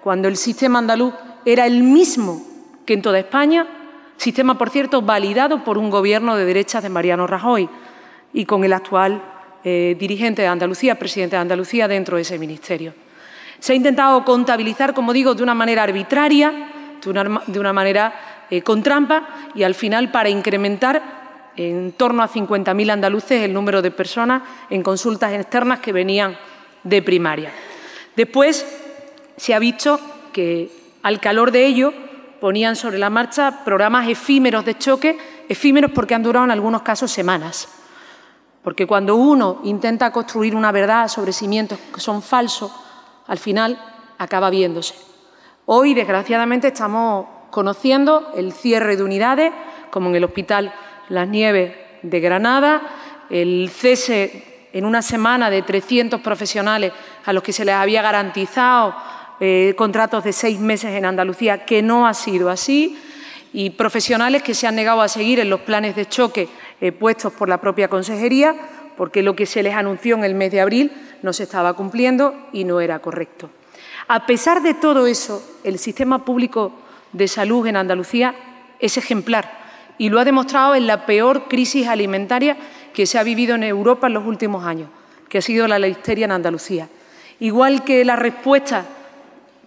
cuando 0.00 0.28
el 0.28 0.36
sistema 0.36 0.78
andaluz 0.78 1.12
era 1.44 1.66
el 1.66 1.82
mismo 1.82 2.42
que 2.86 2.94
en 2.94 3.02
toda 3.02 3.18
España, 3.18 3.66
sistema, 4.16 4.56
por 4.56 4.70
cierto, 4.70 5.02
validado 5.02 5.64
por 5.64 5.76
un 5.76 5.90
gobierno 5.90 6.36
de 6.36 6.44
derechas 6.44 6.82
de 6.82 6.88
Mariano 6.88 7.26
Rajoy 7.26 7.68
y 8.32 8.44
con 8.44 8.64
el 8.64 8.72
actual 8.72 9.22
eh, 9.62 9.96
dirigente 9.98 10.42
de 10.42 10.48
Andalucía, 10.48 10.94
presidente 10.94 11.36
de 11.36 11.42
Andalucía, 11.42 11.88
dentro 11.88 12.16
de 12.16 12.22
ese 12.22 12.38
ministerio. 12.38 12.94
Se 13.58 13.72
ha 13.72 13.76
intentado 13.76 14.24
contabilizar, 14.24 14.94
como 14.94 15.12
digo, 15.12 15.34
de 15.34 15.42
una 15.42 15.54
manera 15.54 15.82
arbitraria, 15.82 16.52
de 17.02 17.60
una, 17.60 17.72
manera 17.72 18.46
eh, 18.50 18.62
con 18.62 18.82
trampa 18.82 19.28
y 19.54 19.62
al 19.62 19.74
final 19.74 20.10
para 20.10 20.28
incrementar 20.28 21.52
en 21.56 21.92
torno 21.92 22.22
a 22.22 22.28
50.000 22.28 22.90
andaluces 22.90 23.42
el 23.42 23.52
número 23.52 23.82
de 23.82 23.90
personas 23.90 24.42
en 24.70 24.82
consultas 24.82 25.32
externas 25.34 25.80
que 25.80 25.92
venían 25.92 26.38
de 26.82 27.02
primaria. 27.02 27.52
Después 28.16 28.66
se 29.36 29.54
ha 29.54 29.58
visto 29.58 30.00
que 30.32 30.70
al 31.02 31.20
calor 31.20 31.50
de 31.52 31.66
ello 31.66 31.92
ponían 32.40 32.76
sobre 32.76 32.98
la 32.98 33.10
marcha 33.10 33.62
programas 33.64 34.08
efímeros 34.08 34.64
de 34.64 34.78
choque, 34.78 35.18
efímeros 35.48 35.90
porque 35.90 36.14
han 36.14 36.22
durado 36.22 36.46
en 36.46 36.50
algunos 36.50 36.82
casos 36.82 37.10
semanas. 37.10 37.68
Porque 38.62 38.86
cuando 38.86 39.16
uno 39.16 39.60
intenta 39.64 40.12
construir 40.12 40.54
una 40.54 40.72
verdad 40.72 41.08
sobre 41.08 41.32
cimientos 41.32 41.78
que 41.94 42.00
son 42.00 42.22
falsos, 42.22 42.70
al 43.26 43.38
final 43.38 43.78
acaba 44.18 44.50
viéndose. 44.50 44.94
Hoy, 45.66 45.94
desgraciadamente, 45.94 46.68
estamos 46.68 47.26
conociendo 47.50 48.32
el 48.34 48.52
cierre 48.52 48.96
de 48.96 49.02
unidades, 49.02 49.52
como 49.90 50.10
en 50.10 50.16
el 50.16 50.24
Hospital 50.24 50.74
Las 51.08 51.28
Nieves 51.28 51.74
de 52.02 52.20
Granada, 52.20 52.82
el 53.30 53.70
cese 53.70 54.68
en 54.72 54.84
una 54.84 55.02
semana 55.02 55.50
de 55.50 55.62
300 55.62 56.20
profesionales 56.20 56.92
a 57.24 57.32
los 57.32 57.42
que 57.42 57.52
se 57.52 57.64
les 57.64 57.74
había 57.74 58.02
garantizado 58.02 58.94
eh, 59.40 59.74
contratos 59.76 60.22
de 60.24 60.32
seis 60.32 60.60
meses 60.60 60.92
en 60.92 61.04
Andalucía, 61.04 61.64
que 61.64 61.82
no 61.82 62.06
ha 62.06 62.14
sido 62.14 62.50
así, 62.50 62.98
y 63.52 63.70
profesionales 63.70 64.42
que 64.42 64.54
se 64.54 64.66
han 64.66 64.76
negado 64.76 65.00
a 65.00 65.08
seguir 65.08 65.40
en 65.40 65.50
los 65.50 65.60
planes 65.60 65.96
de 65.96 66.06
choque 66.06 66.48
eh, 66.80 66.92
puestos 66.92 67.32
por 67.32 67.48
la 67.48 67.60
propia 67.60 67.88
Consejería, 67.88 68.54
porque 68.96 69.22
lo 69.22 69.36
que 69.36 69.46
se 69.46 69.62
les 69.62 69.74
anunció 69.74 70.16
en 70.16 70.24
el 70.24 70.34
mes 70.34 70.52
de 70.52 70.60
abril 70.60 70.92
no 71.22 71.32
se 71.32 71.44
estaba 71.44 71.74
cumpliendo 71.74 72.34
y 72.52 72.64
no 72.64 72.80
era 72.80 72.98
correcto. 72.98 73.50
A 74.08 74.26
pesar 74.26 74.62
de 74.62 74.74
todo 74.74 75.06
eso, 75.06 75.42
el 75.62 75.78
sistema 75.78 76.24
público 76.24 76.72
de 77.12 77.28
salud 77.28 77.66
en 77.66 77.76
Andalucía 77.76 78.34
es 78.78 78.96
ejemplar 78.96 79.58
y 79.98 80.08
lo 80.08 80.18
ha 80.18 80.24
demostrado 80.24 80.74
en 80.74 80.86
la 80.86 81.06
peor 81.06 81.48
crisis 81.48 81.86
alimentaria 81.86 82.56
que 82.92 83.06
se 83.06 83.18
ha 83.18 83.22
vivido 83.22 83.54
en 83.54 83.62
Europa 83.62 84.06
en 84.06 84.14
los 84.14 84.26
últimos 84.26 84.64
años, 84.64 84.88
que 85.28 85.38
ha 85.38 85.42
sido 85.42 85.68
la 85.68 85.78
listeria 85.78 86.24
en 86.24 86.32
Andalucía. 86.32 86.88
Igual 87.40 87.84
que 87.84 88.04
la 88.04 88.16
respuesta 88.16 88.84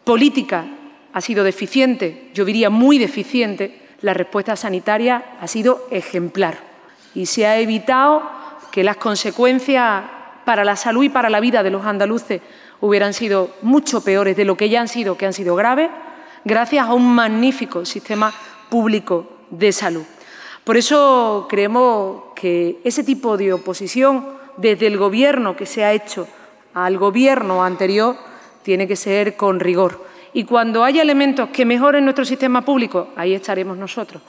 política 0.03 0.65
ha 1.13 1.21
sido 1.21 1.43
deficiente, 1.43 2.31
yo 2.33 2.43
diría 2.43 2.69
muy 2.69 2.97
deficiente, 2.97 3.81
la 4.01 4.13
respuesta 4.13 4.55
sanitaria 4.55 5.23
ha 5.39 5.47
sido 5.47 5.87
ejemplar 5.91 6.72
y 7.15 7.25
se 7.25 7.45
ha 7.45 7.57
evitado 7.59 8.23
que 8.71 8.83
las 8.83 8.97
consecuencias 8.97 10.03
para 10.45 10.63
la 10.63 10.75
salud 10.75 11.03
y 11.03 11.09
para 11.09 11.29
la 11.29 11.39
vida 11.39 11.63
de 11.63 11.69
los 11.69 11.85
andaluces 11.85 12.41
hubieran 12.81 13.13
sido 13.13 13.51
mucho 13.61 14.03
peores 14.03 14.35
de 14.35 14.45
lo 14.45 14.57
que 14.57 14.69
ya 14.69 14.81
han 14.81 14.87
sido, 14.87 15.17
que 15.17 15.25
han 15.25 15.33
sido 15.33 15.55
graves, 15.55 15.89
gracias 16.43 16.87
a 16.87 16.93
un 16.93 17.13
magnífico 17.13 17.85
sistema 17.85 18.33
público 18.69 19.27
de 19.49 19.71
salud. 19.71 20.03
Por 20.63 20.77
eso 20.77 21.47
creemos 21.49 22.23
que 22.35 22.79
ese 22.83 23.03
tipo 23.03 23.37
de 23.37 23.53
oposición 23.53 24.27
desde 24.57 24.87
el 24.87 24.97
Gobierno 24.97 25.55
que 25.55 25.65
se 25.65 25.83
ha 25.83 25.93
hecho 25.93 26.27
al 26.73 26.97
Gobierno 26.97 27.63
anterior 27.63 28.15
tiene 28.63 28.87
que 28.87 28.95
ser 28.95 29.35
con 29.35 29.59
rigor. 29.59 30.05
Y 30.33 30.45
cuando 30.45 30.83
haya 30.83 31.01
elementos 31.01 31.49
que 31.49 31.65
mejoren 31.65 32.03
nuestro 32.05 32.25
sistema 32.25 32.63
público, 32.63 33.09
ahí 33.15 33.33
estaremos 33.33 33.77
nosotros. 33.77 34.21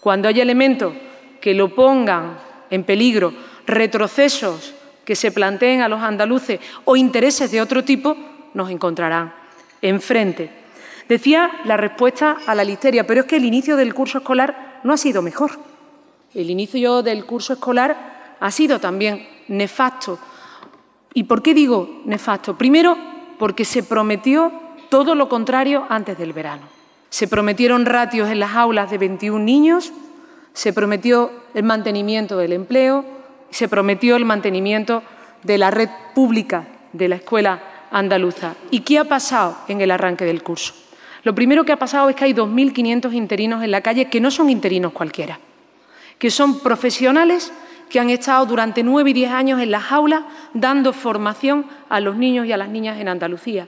Cuando 0.00 0.28
haya 0.28 0.42
elementos 0.42 0.94
que 1.40 1.54
lo 1.54 1.74
pongan 1.74 2.36
en 2.70 2.84
peligro, 2.84 3.32
retrocesos 3.66 4.74
que 5.04 5.16
se 5.16 5.32
planteen 5.32 5.80
a 5.80 5.88
los 5.88 6.00
andaluces 6.00 6.60
o 6.84 6.96
intereses 6.96 7.50
de 7.50 7.60
otro 7.60 7.82
tipo, 7.84 8.16
nos 8.54 8.70
encontrarán 8.70 9.34
enfrente. 9.82 10.50
Decía 11.08 11.50
la 11.64 11.76
respuesta 11.76 12.38
a 12.46 12.54
la 12.54 12.62
listeria, 12.62 13.06
pero 13.06 13.22
es 13.22 13.26
que 13.26 13.36
el 13.36 13.44
inicio 13.44 13.76
del 13.76 13.94
curso 13.94 14.18
escolar 14.18 14.80
no 14.84 14.92
ha 14.92 14.96
sido 14.96 15.22
mejor. 15.22 15.50
El 16.34 16.50
inicio 16.50 17.02
del 17.02 17.24
curso 17.24 17.54
escolar 17.54 18.36
ha 18.38 18.50
sido 18.50 18.78
también 18.78 19.26
nefasto. 19.48 20.18
¿Y 21.12 21.24
por 21.24 21.42
qué 21.42 21.54
digo 21.54 22.02
nefasto? 22.04 22.56
Primero, 22.56 22.96
porque 23.38 23.64
se 23.64 23.82
prometió 23.82 24.52
todo 24.88 25.14
lo 25.14 25.28
contrario 25.28 25.86
antes 25.88 26.16
del 26.16 26.32
verano. 26.32 26.68
Se 27.08 27.26
prometieron 27.26 27.86
ratios 27.86 28.30
en 28.30 28.38
las 28.38 28.54
aulas 28.54 28.90
de 28.90 28.98
21 28.98 29.44
niños, 29.44 29.92
se 30.52 30.72
prometió 30.72 31.30
el 31.54 31.62
mantenimiento 31.62 32.36
del 32.36 32.52
empleo, 32.52 33.04
se 33.50 33.68
prometió 33.68 34.16
el 34.16 34.24
mantenimiento 34.24 35.02
de 35.42 35.58
la 35.58 35.70
red 35.70 35.88
pública 36.14 36.66
de 36.92 37.08
la 37.08 37.16
escuela 37.16 37.62
andaluza. 37.90 38.54
¿Y 38.70 38.80
qué 38.80 38.98
ha 38.98 39.04
pasado 39.04 39.56
en 39.68 39.80
el 39.80 39.90
arranque 39.90 40.24
del 40.24 40.42
curso? 40.42 40.74
Lo 41.22 41.34
primero 41.34 41.64
que 41.64 41.72
ha 41.72 41.78
pasado 41.78 42.08
es 42.08 42.16
que 42.16 42.24
hay 42.24 42.32
2.500 42.32 43.12
interinos 43.12 43.62
en 43.62 43.70
la 43.70 43.82
calle 43.82 44.08
que 44.08 44.20
no 44.20 44.30
son 44.30 44.48
interinos 44.48 44.92
cualquiera, 44.92 45.38
que 46.18 46.30
son 46.30 46.60
profesionales 46.60 47.52
que 47.90 48.00
han 48.00 48.08
estado 48.08 48.46
durante 48.46 48.82
nueve 48.82 49.10
y 49.10 49.12
diez 49.12 49.30
años 49.30 49.60
en 49.60 49.72
las 49.72 49.90
aulas 49.90 50.22
dando 50.54 50.92
formación 50.92 51.66
a 51.88 52.00
los 52.00 52.16
niños 52.16 52.46
y 52.46 52.52
a 52.52 52.56
las 52.56 52.68
niñas 52.68 52.98
en 53.00 53.08
Andalucía, 53.08 53.66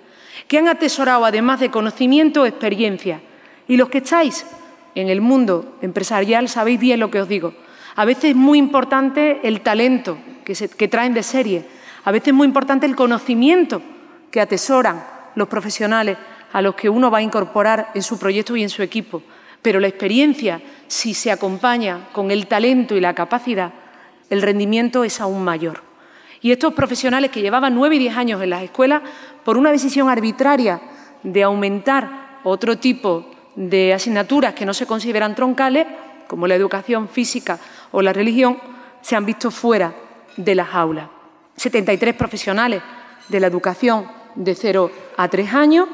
que 0.48 0.58
han 0.58 0.68
atesorado, 0.68 1.24
además 1.24 1.60
de 1.60 1.70
conocimiento, 1.70 2.46
experiencia. 2.46 3.20
Y 3.66 3.76
los 3.76 3.88
que 3.88 3.98
estáis 3.98 4.46
en 4.94 5.08
el 5.08 5.20
mundo 5.20 5.76
empresarial 5.82 6.48
sabéis 6.48 6.80
bien 6.80 7.00
lo 7.00 7.10
que 7.10 7.20
os 7.20 7.28
digo. 7.28 7.54
A 7.94 8.04
veces 8.04 8.30
es 8.30 8.36
muy 8.36 8.58
importante 8.58 9.40
el 9.42 9.60
talento 9.60 10.18
que, 10.44 10.88
traen 10.88 11.14
de 11.14 11.22
serie, 11.22 11.64
a 12.04 12.10
veces 12.10 12.28
es 12.28 12.34
muy 12.34 12.46
importante 12.46 12.86
el 12.86 12.96
conocimiento 12.96 13.82
que 14.30 14.40
atesoran 14.40 15.04
los 15.34 15.48
profesionales 15.48 16.16
a 16.52 16.62
los 16.62 16.74
que 16.74 16.88
uno 16.88 17.10
va 17.10 17.18
a 17.18 17.22
incorporar 17.22 17.90
en 17.94 18.02
su 18.02 18.18
proyecto 18.18 18.56
y 18.56 18.62
en 18.62 18.68
su 18.68 18.82
equipo. 18.82 19.22
Pero 19.60 19.78
la 19.78 19.88
experiencia, 19.88 20.60
si 20.88 21.14
se 21.14 21.30
acompaña 21.30 22.08
con 22.12 22.30
el 22.30 22.46
talento 22.46 22.96
y 22.96 23.00
la 23.00 23.14
capacidad, 23.14 23.72
el 24.28 24.42
rendimiento 24.42 25.04
es 25.04 25.20
aún 25.20 25.44
mayor. 25.44 25.82
Y 26.40 26.50
estos 26.50 26.74
profesionales 26.74 27.30
que 27.30 27.40
llevaban 27.40 27.74
nueve 27.74 27.96
y 27.96 27.98
diez 28.00 28.16
años 28.16 28.42
en 28.42 28.50
las 28.50 28.62
escuelas, 28.62 29.02
por 29.44 29.56
una 29.56 29.70
decisión 29.70 30.08
arbitraria 30.08 30.80
de 31.22 31.44
aumentar 31.44 32.40
otro 32.42 32.78
tipo 32.78 33.30
de 33.54 33.92
asignaturas 33.94 34.54
que 34.54 34.66
no 34.66 34.74
se 34.74 34.86
consideran 34.86 35.34
troncales, 35.34 35.86
como 36.26 36.46
la 36.46 36.54
educación 36.54 37.08
física 37.08 37.58
o 37.90 38.02
la 38.02 38.12
religión, 38.12 38.58
se 39.00 39.16
han 39.16 39.26
visto 39.26 39.50
fuera 39.50 39.94
de 40.36 40.54
las 40.54 40.74
aulas. 40.74 41.08
73 41.56 42.14
profesionales 42.14 42.82
de 43.28 43.40
la 43.40 43.46
educación 43.46 44.06
de 44.34 44.54
0 44.54 44.90
a 45.16 45.28
3 45.28 45.54
años 45.54 45.88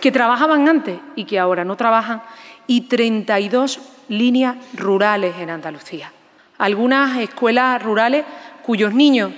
que 0.00 0.10
trabajaban 0.12 0.68
antes 0.68 0.98
y 1.14 1.24
que 1.24 1.38
ahora 1.38 1.64
no 1.64 1.76
trabajan, 1.76 2.22
y 2.66 2.82
32 2.82 3.80
líneas 4.08 4.56
rurales 4.74 5.34
en 5.38 5.50
Andalucía 5.50 6.12
algunas 6.58 7.18
escuelas 7.18 7.82
rurales 7.82 8.24
cuyos 8.62 8.94
niños, 8.94 9.32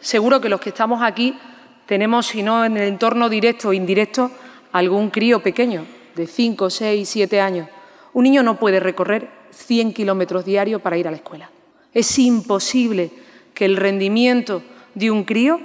seguro 0.00 0.40
que 0.40 0.48
los 0.48 0.60
que 0.60 0.70
estamos 0.70 1.02
aquí 1.02 1.36
tenemos, 1.86 2.26
si 2.26 2.42
no 2.42 2.64
en 2.64 2.76
el 2.76 2.88
entorno 2.88 3.28
directo 3.28 3.68
o 3.68 3.72
indirecto, 3.72 4.30
algún 4.72 5.10
crío 5.10 5.40
pequeño 5.40 5.84
de 6.14 6.26
5, 6.26 6.70
6, 6.70 7.08
7 7.08 7.40
años. 7.40 7.68
Un 8.12 8.24
niño 8.24 8.42
no 8.42 8.58
puede 8.58 8.80
recorrer 8.80 9.28
100 9.50 9.92
kilómetros 9.92 10.44
diarios 10.44 10.80
para 10.80 10.96
ir 10.96 11.08
a 11.08 11.10
la 11.10 11.16
escuela. 11.16 11.50
Es 11.92 12.18
imposible 12.18 13.10
que 13.54 13.64
el 13.64 13.76
rendimiento 13.76 14.62
de 14.94 15.10
un 15.10 15.24
crío 15.24 15.60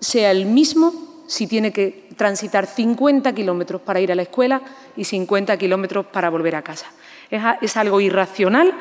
sea 0.00 0.30
el 0.30 0.46
mismo 0.46 1.24
si 1.26 1.46
tiene 1.46 1.72
que 1.72 2.08
transitar 2.16 2.66
50 2.66 3.32
kilómetros 3.34 3.80
para 3.80 4.00
ir 4.00 4.10
a 4.10 4.14
la 4.14 4.22
escuela 4.22 4.62
y 4.96 5.04
50 5.04 5.56
kilómetros 5.56 6.06
para 6.06 6.28
volver 6.28 6.56
a 6.56 6.62
casa. 6.62 6.86
Es, 7.30 7.76
algo 7.76 8.00
irracional 8.00 8.74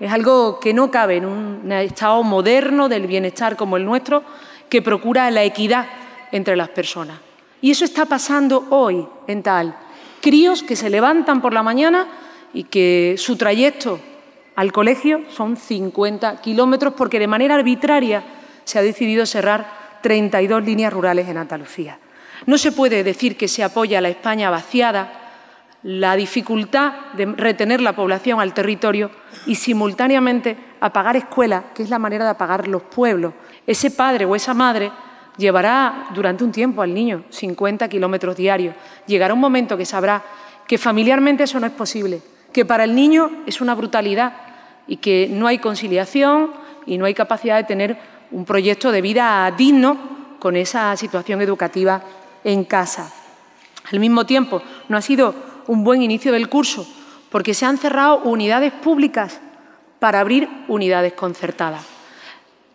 es 0.00 0.10
algo 0.10 0.58
que 0.58 0.74
no 0.74 0.90
cabe 0.90 1.18
en 1.18 1.26
un 1.26 1.70
estado 1.70 2.24
moderno 2.24 2.88
del 2.88 3.06
bienestar 3.06 3.56
como 3.56 3.76
el 3.76 3.84
nuestro, 3.84 4.24
que 4.68 4.82
procura 4.82 5.30
la 5.30 5.44
equidad 5.44 5.86
entre 6.32 6.56
las 6.56 6.70
personas. 6.70 7.20
Y 7.60 7.70
eso 7.70 7.84
está 7.84 8.06
pasando 8.06 8.66
hoy 8.70 9.06
en 9.28 9.44
tal. 9.44 9.76
Críos 10.22 10.62
que 10.62 10.76
se 10.76 10.88
levantan 10.88 11.42
por 11.42 11.52
la 11.52 11.64
mañana 11.64 12.06
y 12.54 12.64
que 12.64 13.16
su 13.18 13.36
trayecto 13.36 13.98
al 14.54 14.72
colegio 14.72 15.22
son 15.28 15.56
50 15.56 16.40
kilómetros 16.40 16.94
porque 16.96 17.18
de 17.18 17.26
manera 17.26 17.56
arbitraria 17.56 18.22
se 18.62 18.78
ha 18.78 18.82
decidido 18.82 19.26
cerrar 19.26 19.98
32 20.00 20.64
líneas 20.64 20.92
rurales 20.92 21.28
en 21.28 21.38
Andalucía. 21.38 21.98
No 22.46 22.56
se 22.56 22.70
puede 22.70 23.02
decir 23.02 23.36
que 23.36 23.48
se 23.48 23.64
apoya 23.64 23.98
a 23.98 24.00
la 24.00 24.10
España 24.10 24.48
vaciada, 24.48 25.12
la 25.82 26.14
dificultad 26.14 26.92
de 27.14 27.26
retener 27.26 27.80
la 27.80 27.96
población 27.96 28.40
al 28.40 28.54
territorio 28.54 29.10
y 29.46 29.56
simultáneamente 29.56 30.56
apagar 30.80 31.16
escuelas, 31.16 31.64
que 31.74 31.82
es 31.82 31.90
la 31.90 31.98
manera 31.98 32.24
de 32.26 32.30
apagar 32.30 32.68
los 32.68 32.82
pueblos. 32.82 33.34
Ese 33.66 33.90
padre 33.90 34.24
o 34.24 34.36
esa 34.36 34.54
madre 34.54 34.92
llevará 35.36 36.08
durante 36.14 36.44
un 36.44 36.52
tiempo 36.52 36.82
al 36.82 36.94
niño 36.94 37.24
50 37.30 37.88
kilómetros 37.88 38.36
diarios. 38.36 38.74
Llegará 39.06 39.34
un 39.34 39.40
momento 39.40 39.76
que 39.76 39.86
sabrá 39.86 40.22
que 40.66 40.78
familiarmente 40.78 41.44
eso 41.44 41.60
no 41.60 41.66
es 41.66 41.72
posible, 41.72 42.22
que 42.52 42.64
para 42.64 42.84
el 42.84 42.94
niño 42.94 43.30
es 43.46 43.60
una 43.60 43.74
brutalidad 43.74 44.34
y 44.86 44.96
que 44.96 45.28
no 45.30 45.46
hay 45.46 45.58
conciliación 45.58 46.52
y 46.86 46.98
no 46.98 47.04
hay 47.04 47.14
capacidad 47.14 47.56
de 47.56 47.64
tener 47.64 47.98
un 48.30 48.44
proyecto 48.44 48.90
de 48.90 49.02
vida 49.02 49.50
digno 49.56 50.36
con 50.38 50.56
esa 50.56 50.96
situación 50.96 51.40
educativa 51.40 52.02
en 52.44 52.64
casa. 52.64 53.12
Al 53.90 54.00
mismo 54.00 54.26
tiempo, 54.26 54.62
no 54.88 54.96
ha 54.96 55.02
sido 55.02 55.34
un 55.66 55.84
buen 55.84 56.02
inicio 56.02 56.32
del 56.32 56.48
curso 56.48 56.86
porque 57.30 57.54
se 57.54 57.64
han 57.64 57.78
cerrado 57.78 58.18
unidades 58.24 58.72
públicas 58.72 59.40
para 59.98 60.20
abrir 60.20 60.48
unidades 60.68 61.12
concertadas. 61.12 61.91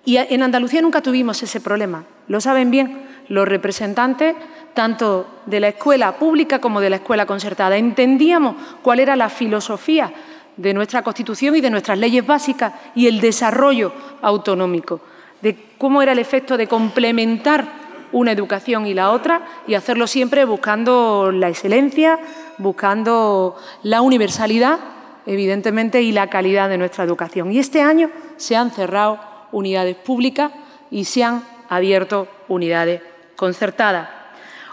Y 0.07 0.15
en 0.15 0.41
Andalucía 0.41 0.81
nunca 0.81 1.01
tuvimos 1.01 1.43
ese 1.43 1.59
problema. 1.59 2.05
Lo 2.29 2.39
saben 2.39 2.71
bien 2.71 3.05
los 3.27 3.45
representantes 3.45 4.37
tanto 4.73 5.27
de 5.45 5.59
la 5.59 5.67
escuela 5.67 6.13
pública 6.13 6.61
como 6.61 6.79
de 6.79 6.89
la 6.89 6.95
escuela 6.95 7.25
concertada. 7.25 7.75
Entendíamos 7.75 8.55
cuál 8.81 9.01
era 9.01 9.17
la 9.17 9.27
filosofía 9.27 10.13
de 10.55 10.73
nuestra 10.73 11.01
Constitución 11.01 11.57
y 11.57 11.59
de 11.59 11.69
nuestras 11.69 11.97
leyes 11.97 12.25
básicas 12.25 12.71
y 12.95 13.07
el 13.07 13.19
desarrollo 13.19 13.91
autonómico, 14.21 15.01
de 15.41 15.71
cómo 15.77 16.01
era 16.01 16.13
el 16.13 16.19
efecto 16.19 16.55
de 16.55 16.67
complementar 16.67 17.67
una 18.13 18.31
educación 18.31 18.87
y 18.87 18.93
la 18.93 19.11
otra 19.11 19.41
y 19.67 19.73
hacerlo 19.73 20.07
siempre 20.07 20.45
buscando 20.45 21.33
la 21.33 21.49
excelencia, 21.49 22.17
buscando 22.59 23.57
la 23.83 23.99
universalidad, 23.99 24.79
evidentemente, 25.25 26.01
y 26.01 26.13
la 26.13 26.29
calidad 26.29 26.69
de 26.69 26.77
nuestra 26.77 27.03
educación. 27.03 27.51
Y 27.51 27.59
este 27.59 27.81
año 27.81 28.09
se 28.37 28.55
han 28.55 28.71
cerrado 28.71 29.35
unidades 29.57 29.95
públicas 29.95 30.51
y 30.91 31.05
se 31.05 31.23
han 31.23 31.43
abierto 31.69 32.27
unidades 32.47 33.01
concertadas. 33.35 34.09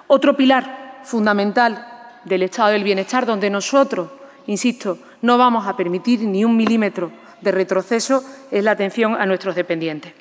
Otro 0.06 0.36
pilar 0.36 1.00
fundamental 1.02 1.86
del 2.24 2.42
estado 2.42 2.70
del 2.70 2.84
bienestar, 2.84 3.26
donde 3.26 3.50
nosotros, 3.50 4.10
insisto, 4.46 4.98
no 5.22 5.38
vamos 5.38 5.66
a 5.66 5.76
permitir 5.76 6.20
ni 6.20 6.44
un 6.44 6.56
milímetro 6.56 7.10
de 7.40 7.52
retroceso, 7.52 8.22
es 8.50 8.62
la 8.62 8.72
atención 8.72 9.14
a 9.14 9.26
nuestros 9.26 9.54
dependientes. 9.54 10.12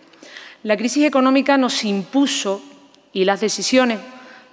La 0.63 0.77
crisis 0.77 1.05
económica 1.05 1.57
nos 1.57 1.83
impuso 1.83 2.61
y 3.11 3.25
las 3.25 3.41
decisiones 3.41 3.99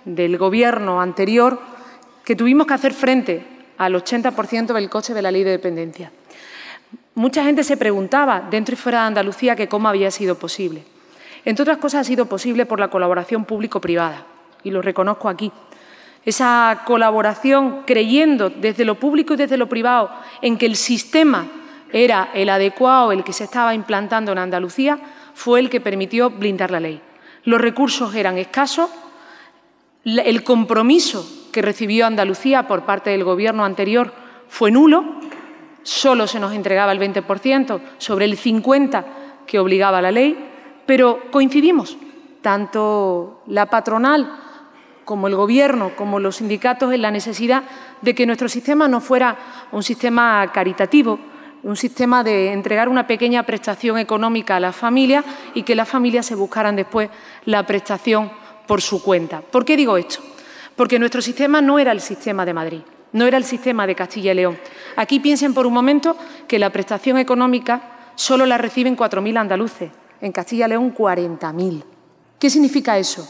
del 0.04 0.38
Gobierno 0.38 1.00
anterior 1.00 1.60
que 2.24 2.36
tuvimos 2.36 2.66
que 2.66 2.74
hacer 2.74 2.94
frente 2.94 3.46
al 3.78 3.94
80% 3.94 4.72
del 4.72 4.90
coste 4.90 5.14
de 5.14 5.22
la 5.22 5.30
ley 5.30 5.44
de 5.44 5.52
dependencia. 5.52 6.12
Mucha 7.14 7.44
gente 7.44 7.64
se 7.64 7.76
preguntaba, 7.76 8.48
dentro 8.50 8.74
y 8.74 8.76
fuera 8.76 9.00
de 9.00 9.06
Andalucía, 9.08 9.56
cómo 9.68 9.88
había 9.88 10.10
sido 10.10 10.38
posible. 10.38 10.84
Entre 11.44 11.62
otras 11.62 11.78
cosas, 11.78 12.02
ha 12.02 12.04
sido 12.04 12.26
posible 12.26 12.66
por 12.66 12.80
la 12.80 12.88
colaboración 12.88 13.44
público-privada, 13.44 14.26
y 14.62 14.70
lo 14.70 14.82
reconozco 14.82 15.28
aquí. 15.28 15.52
Esa 16.24 16.82
colaboración 16.84 17.82
creyendo 17.86 18.50
desde 18.50 18.84
lo 18.84 18.96
público 18.96 19.34
y 19.34 19.36
desde 19.36 19.56
lo 19.56 19.68
privado 19.68 20.10
en 20.42 20.58
que 20.58 20.66
el 20.66 20.76
sistema 20.76 21.48
era 21.92 22.30
el 22.34 22.50
adecuado, 22.50 23.12
el 23.12 23.24
que 23.24 23.32
se 23.32 23.44
estaba 23.44 23.74
implantando 23.74 24.32
en 24.32 24.38
Andalucía, 24.38 24.98
fue 25.34 25.60
el 25.60 25.70
que 25.70 25.80
permitió 25.80 26.30
blindar 26.30 26.70
la 26.70 26.80
ley 26.80 27.00
los 27.44 27.60
recursos 27.60 28.14
eran 28.14 28.38
escasos, 28.38 28.90
el 30.04 30.44
compromiso 30.44 31.28
que 31.52 31.62
recibió 31.62 32.06
Andalucía 32.06 32.68
por 32.68 32.84
parte 32.84 33.10
del 33.10 33.24
Gobierno 33.24 33.64
anterior 33.64 34.12
fue 34.48 34.70
nulo, 34.70 35.04
solo 35.82 36.26
se 36.26 36.40
nos 36.40 36.52
entregaba 36.52 36.92
el 36.92 37.00
20% 37.00 37.80
sobre 37.98 38.24
el 38.24 38.38
50% 38.38 39.04
que 39.46 39.58
obligaba 39.58 40.00
la 40.00 40.12
ley, 40.12 40.38
pero 40.86 41.22
coincidimos, 41.32 41.98
tanto 42.40 43.42
la 43.48 43.66
patronal 43.66 44.32
como 45.04 45.26
el 45.26 45.34
Gobierno, 45.34 45.96
como 45.96 46.20
los 46.20 46.36
sindicatos, 46.36 46.92
en 46.92 47.02
la 47.02 47.10
necesidad 47.10 47.64
de 48.00 48.14
que 48.14 48.26
nuestro 48.26 48.48
sistema 48.48 48.86
no 48.86 49.00
fuera 49.00 49.36
un 49.72 49.82
sistema 49.82 50.48
caritativo, 50.52 51.18
un 51.62 51.76
sistema 51.76 52.22
de 52.22 52.52
entregar 52.52 52.88
una 52.88 53.06
pequeña 53.06 53.42
prestación 53.42 53.98
económica 53.98 54.56
a 54.56 54.60
las 54.60 54.76
familias 54.76 55.24
y 55.54 55.64
que 55.64 55.74
las 55.74 55.88
familias 55.88 56.26
se 56.26 56.34
buscaran 56.34 56.76
después 56.76 57.10
la 57.44 57.66
prestación 57.66 58.30
por 58.66 58.80
su 58.80 59.02
cuenta. 59.02 59.40
¿Por 59.40 59.64
qué 59.64 59.76
digo 59.76 59.96
esto? 59.96 60.20
Porque 60.76 60.98
nuestro 60.98 61.20
sistema 61.20 61.60
no 61.60 61.78
era 61.78 61.92
el 61.92 62.00
sistema 62.00 62.46
de 62.46 62.54
Madrid, 62.54 62.80
no 63.12 63.26
era 63.26 63.36
el 63.36 63.44
sistema 63.44 63.86
de 63.86 63.96
Castilla 63.96 64.30
y 64.30 64.36
León. 64.36 64.58
Aquí 64.96 65.20
piensen 65.20 65.54
por 65.54 65.66
un 65.66 65.72
momento 65.72 66.16
que 66.48 66.58
la 66.58 66.70
prestación 66.70 67.18
económica 67.18 67.82
solo 68.14 68.46
la 68.46 68.58
reciben 68.58 68.96
4.000 68.96 69.38
andaluces, 69.38 69.90
en 70.20 70.32
Castilla 70.32 70.66
y 70.66 70.70
León 70.70 70.94
40.000. 70.94 71.84
¿Qué 72.38 72.50
significa 72.50 72.98
eso? 72.98 73.28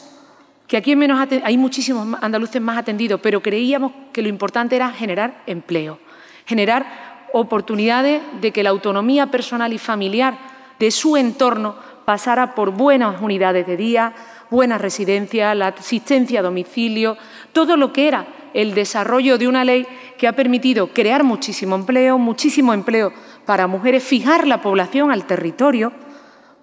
Que 0.66 0.76
aquí 0.76 0.94
menos 0.96 1.20
hay 1.42 1.56
muchísimos 1.56 2.16
andaluces 2.20 2.60
más 2.62 2.78
atendidos, 2.78 3.20
pero 3.20 3.42
creíamos 3.42 3.92
que 4.12 4.22
lo 4.22 4.28
importante 4.28 4.76
era 4.76 4.90
generar 4.90 5.42
empleo, 5.46 5.98
generar 6.46 7.28
oportunidades 7.32 8.22
de 8.40 8.52
que 8.52 8.62
la 8.62 8.70
autonomía 8.70 9.26
personal 9.26 9.72
y 9.72 9.78
familiar 9.78 10.38
de 10.78 10.90
su 10.90 11.16
entorno 11.16 11.76
pasara 12.04 12.54
por 12.54 12.70
buenas 12.70 13.20
unidades 13.20 13.66
de 13.66 13.76
día, 13.76 14.12
buenas 14.50 14.80
residencias, 14.80 15.56
la 15.56 15.68
asistencia 15.68 16.40
a 16.40 16.42
domicilio, 16.42 17.16
todo 17.52 17.76
lo 17.76 17.92
que 17.92 18.08
era 18.08 18.26
el 18.54 18.74
desarrollo 18.74 19.38
de 19.38 19.48
una 19.48 19.64
ley 19.64 19.86
que 20.18 20.28
ha 20.28 20.32
permitido 20.32 20.88
crear 20.88 21.24
muchísimo 21.24 21.74
empleo, 21.74 22.18
muchísimo 22.18 22.74
empleo 22.74 23.12
para 23.46 23.66
mujeres, 23.66 24.04
fijar 24.04 24.46
la 24.46 24.60
población 24.60 25.10
al 25.10 25.26
territorio, 25.26 25.92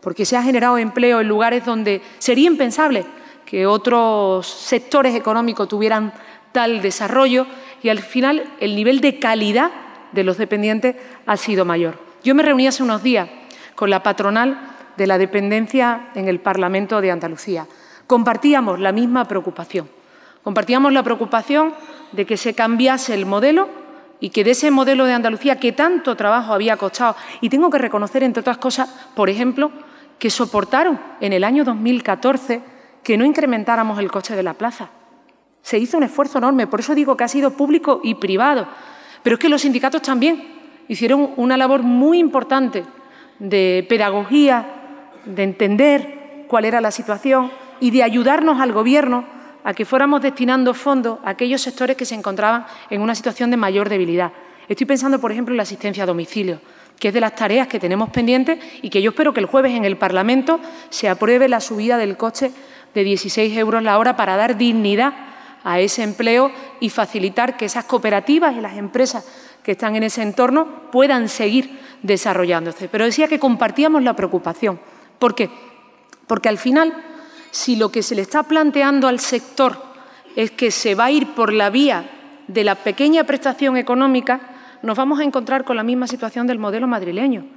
porque 0.02 0.26
se 0.26 0.38
ha 0.38 0.44
generado 0.44 0.78
empleo 0.78 1.20
en 1.20 1.28
lugares 1.28 1.66
donde 1.66 2.02
sería 2.20 2.48
impensable 2.48 3.06
que 3.46 3.66
otros 3.66 4.48
sectores 4.48 5.16
económicos 5.16 5.68
tuvieran 5.68 6.14
tal 6.52 6.82
desarrollo 6.82 7.48
y 7.82 7.90
al 7.90 8.00
final 8.00 8.44
el 8.60 8.76
nivel 8.76 9.00
de 9.02 9.20
calidad 9.20 9.72
de 10.12 10.24
los 10.24 10.38
dependientes 10.38 10.96
ha 11.26 11.38
sido 11.38 11.66
mayor. 11.66 12.00
Yo 12.24 12.36
me 12.36 12.44
reuní 12.44 12.68
hace 12.68 12.84
unos 12.84 13.04
días 13.04 13.30
con 13.76 13.90
la 13.90 14.04
patronal 14.04 14.76
de 14.98 15.08
la 15.08 15.18
dependencia 15.18 16.10
en 16.16 16.28
el 16.28 16.40
Parlamento 16.40 17.00
de 17.00 17.12
Andalucía. 17.12 17.68
Compartíamos 18.08 18.80
la 18.80 18.92
misma 18.92 19.26
preocupación. 19.26 19.97
Compartíamos 20.48 20.94
la 20.94 21.04
preocupación 21.04 21.74
de 22.14 22.26
que 22.26 22.38
se 22.38 22.54
cambiase 22.54 23.14
el 23.14 23.26
modelo 23.26 23.68
y 24.22 24.30
que 24.30 24.46
de 24.46 24.52
ese 24.52 24.72
modelo 24.72 25.04
de 25.04 25.12
Andalucía 25.12 25.60
que 25.60 25.74
tanto 25.74 26.16
trabajo 26.16 26.54
había 26.54 26.78
costado, 26.78 27.18
y 27.42 27.50
tengo 27.50 27.70
que 27.70 27.78
reconocer, 27.78 28.24
entre 28.24 28.40
otras 28.40 28.58
cosas, 28.58 28.88
por 29.14 29.30
ejemplo, 29.30 29.72
que 30.18 30.30
soportaron 30.30 31.02
en 31.20 31.34
el 31.34 31.44
año 31.44 31.66
2014 31.66 32.62
que 33.04 33.18
no 33.18 33.26
incrementáramos 33.26 34.00
el 34.00 34.10
coste 34.10 34.38
de 34.38 34.44
la 34.44 34.54
plaza. 34.54 34.88
Se 35.64 35.80
hizo 35.80 35.98
un 35.98 36.04
esfuerzo 36.04 36.38
enorme, 36.38 36.66
por 36.66 36.80
eso 36.80 36.96
digo 36.96 37.18
que 37.18 37.26
ha 37.26 37.28
sido 37.28 37.52
público 37.52 38.00
y 38.02 38.16
privado. 38.16 38.70
Pero 39.24 39.34
es 39.34 39.42
que 39.42 39.50
los 39.50 39.64
sindicatos 39.64 40.02
también 40.02 40.48
hicieron 40.88 41.34
una 41.36 41.58
labor 41.58 41.84
muy 41.84 42.20
importante 42.20 42.86
de 43.40 43.86
pedagogía, 43.90 44.66
de 45.26 45.44
entender 45.44 46.46
cuál 46.48 46.64
era 46.64 46.80
la 46.80 46.92
situación 46.92 47.52
y 47.82 47.92
de 47.92 48.04
ayudarnos 48.04 48.62
al 48.62 48.72
Gobierno 48.72 49.36
a 49.68 49.74
que 49.74 49.84
fuéramos 49.84 50.22
destinando 50.22 50.74
fondos 50.74 51.20
a 51.26 51.32
aquellos 51.32 51.62
sectores 51.62 51.98
que 51.98 52.06
se 52.06 52.16
encontraban 52.16 52.66
en 52.90 53.02
una 53.02 53.14
situación 53.14 53.52
de 53.52 53.58
mayor 53.58 53.90
debilidad. 53.90 54.32
Estoy 54.70 54.88
pensando, 54.88 55.20
por 55.20 55.34
ejemplo, 55.34 55.52
en 55.52 55.58
la 55.58 55.64
asistencia 55.64 56.04
a 56.04 56.06
domicilio, 56.06 56.62
que 56.98 57.10
es 57.10 57.14
de 57.14 57.20
las 57.20 57.36
tareas 57.36 57.68
que 57.68 57.78
tenemos 57.78 58.10
pendientes 58.10 58.60
y 58.82 58.90
que 58.90 59.02
yo 59.02 59.10
espero 59.10 59.34
que 59.34 59.42
el 59.42 59.46
jueves 59.46 59.74
en 59.74 59.84
el 59.84 59.98
Parlamento 59.98 60.62
se 60.90 61.10
apruebe 61.10 61.50
la 61.50 61.60
subida 61.60 61.98
del 61.98 62.16
coste 62.16 62.54
de 62.94 63.04
16 63.04 63.58
euros 63.58 63.84
la 63.84 64.00
hora 64.00 64.16
para 64.16 64.38
dar 64.38 64.56
dignidad 64.58 65.14
a 65.66 65.82
ese 65.82 66.02
empleo 66.02 66.50
y 66.80 66.90
facilitar 66.90 67.58
que 67.58 67.66
esas 67.66 67.84
cooperativas 67.84 68.56
y 68.56 68.62
las 68.62 68.78
empresas 68.78 69.28
que 69.64 69.74
están 69.74 69.98
en 69.98 70.04
ese 70.04 70.22
entorno 70.22 70.90
puedan 70.94 71.28
seguir 71.28 71.78
desarrollándose. 72.04 72.88
Pero 72.88 73.04
decía 73.04 73.28
que 73.28 73.38
compartíamos 73.38 74.02
la 74.02 74.16
preocupación. 74.16 74.80
¿Por 75.20 75.36
qué? 75.36 75.50
Porque 76.26 76.48
al 76.48 76.58
final, 76.58 76.94
si 77.58 77.76
lo 77.76 77.90
que 77.92 78.04
se 78.04 78.14
le 78.14 78.22
está 78.22 78.44
planteando 78.44 79.08
al 79.08 79.20
sector 79.20 79.82
es 80.36 80.52
que 80.52 80.70
se 80.70 80.94
va 80.94 81.06
a 81.06 81.12
ir 81.12 81.34
por 81.34 81.52
la 81.52 81.72
vía 81.72 82.08
de 82.48 82.64
la 82.64 82.76
pequeña 82.76 83.24
prestación 83.24 83.78
económica, 83.78 84.40
nos 84.84 84.96
vamos 84.96 85.20
a 85.20 85.24
encontrar 85.24 85.64
con 85.64 85.76
la 85.76 85.82
misma 85.82 86.06
situación 86.06 86.46
del 86.46 86.60
modelo 86.60 86.88
madrileño, 86.88 87.48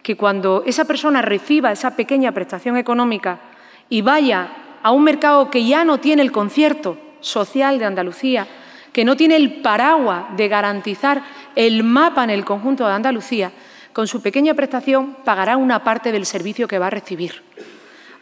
que 0.00 0.16
cuando 0.16 0.62
esa 0.64 0.84
persona 0.84 1.22
reciba 1.22 1.72
esa 1.72 1.96
pequeña 1.96 2.30
prestación 2.30 2.76
económica 2.76 3.40
y 3.88 4.00
vaya 4.00 4.48
a 4.80 4.92
un 4.92 5.02
mercado 5.02 5.50
que 5.50 5.64
ya 5.64 5.84
no 5.84 5.98
tiene 5.98 6.22
el 6.22 6.30
concierto 6.30 6.96
social 7.18 7.80
de 7.80 7.86
Andalucía, 7.86 8.46
que 8.92 9.04
no 9.04 9.16
tiene 9.16 9.34
el 9.34 9.60
paraguas 9.60 10.36
de 10.36 10.46
garantizar 10.46 11.20
el 11.56 11.82
mapa 11.82 12.22
en 12.22 12.30
el 12.30 12.44
conjunto 12.44 12.86
de 12.86 12.92
Andalucía, 12.92 13.50
con 13.92 14.06
su 14.06 14.22
pequeña 14.22 14.54
prestación 14.54 15.16
pagará 15.24 15.56
una 15.56 15.82
parte 15.82 16.12
del 16.12 16.26
servicio 16.26 16.68
que 16.68 16.78
va 16.78 16.86
a 16.86 16.90
recibir. 16.90 17.42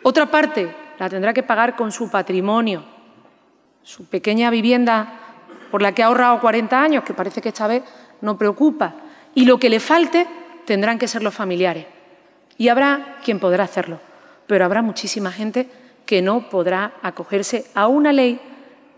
Otra 0.02 0.24
parte 0.24 0.88
la 1.01 1.09
tendrá 1.09 1.32
que 1.32 1.42
pagar 1.42 1.74
con 1.76 1.90
su 1.90 2.11
patrimonio. 2.11 2.84
su 3.82 4.05
pequeña 4.05 4.51
vivienda 4.51 5.18
por 5.70 5.80
la 5.80 5.92
que 5.92 6.03
ha 6.03 6.07
ahorrado 6.07 6.38
40 6.38 6.80
años, 6.80 7.03
que 7.03 7.14
parece 7.14 7.40
que 7.40 7.48
esta 7.48 7.66
vez 7.66 7.82
no 8.20 8.36
preocupa, 8.36 8.94
y 9.34 9.46
lo 9.46 9.59
que 9.59 9.70
le 9.70 9.80
falte 9.80 10.26
tendrán 10.66 10.98
que 10.98 11.09
ser 11.09 11.22
los 11.22 11.34
familiares. 11.34 11.86
Y 12.59 12.68
habrá 12.68 13.16
quien 13.24 13.40
podrá 13.40 13.64
hacerlo, 13.64 13.98
pero 14.46 14.66
habrá 14.66 14.82
muchísima 14.82 15.32
gente 15.32 15.70
que 16.05 16.20
no 16.20 16.51
podrá 16.51 16.92
acogerse 17.01 17.64
a 17.74 17.86
una 17.86 18.12
ley 18.12 18.38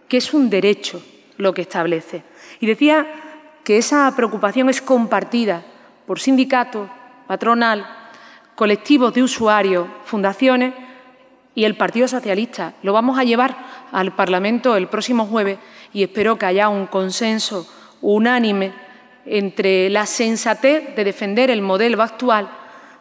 que 0.08 0.16
es 0.16 0.34
un 0.34 0.50
derecho 0.50 1.00
lo 1.36 1.54
que 1.54 1.62
establece. 1.62 2.24
Y 2.58 2.66
decía 2.66 3.06
que 3.62 3.78
esa 3.78 4.12
preocupación 4.16 4.68
es 4.68 4.82
compartida 4.82 5.62
por 6.06 6.18
sindicatos, 6.18 6.90
patronal, 7.28 7.86
colectivos 8.56 9.14
de 9.14 9.22
usuarios, 9.22 9.86
fundaciones 10.04 10.74
y 11.54 11.64
el 11.64 11.76
Partido 11.76 12.08
Socialista. 12.08 12.74
Lo 12.82 12.92
vamos 12.92 13.18
a 13.18 13.24
llevar 13.24 13.56
al 13.92 14.14
Parlamento 14.14 14.76
el 14.76 14.88
próximo 14.88 15.26
jueves 15.26 15.58
y 15.92 16.02
espero 16.02 16.38
que 16.38 16.46
haya 16.46 16.68
un 16.68 16.86
consenso 16.86 17.68
unánime 18.00 18.72
entre 19.24 19.90
la 19.90 20.06
sensatez 20.06 20.96
de 20.96 21.04
defender 21.04 21.50
el 21.50 21.62
modelo 21.62 22.02
actual 22.02 22.50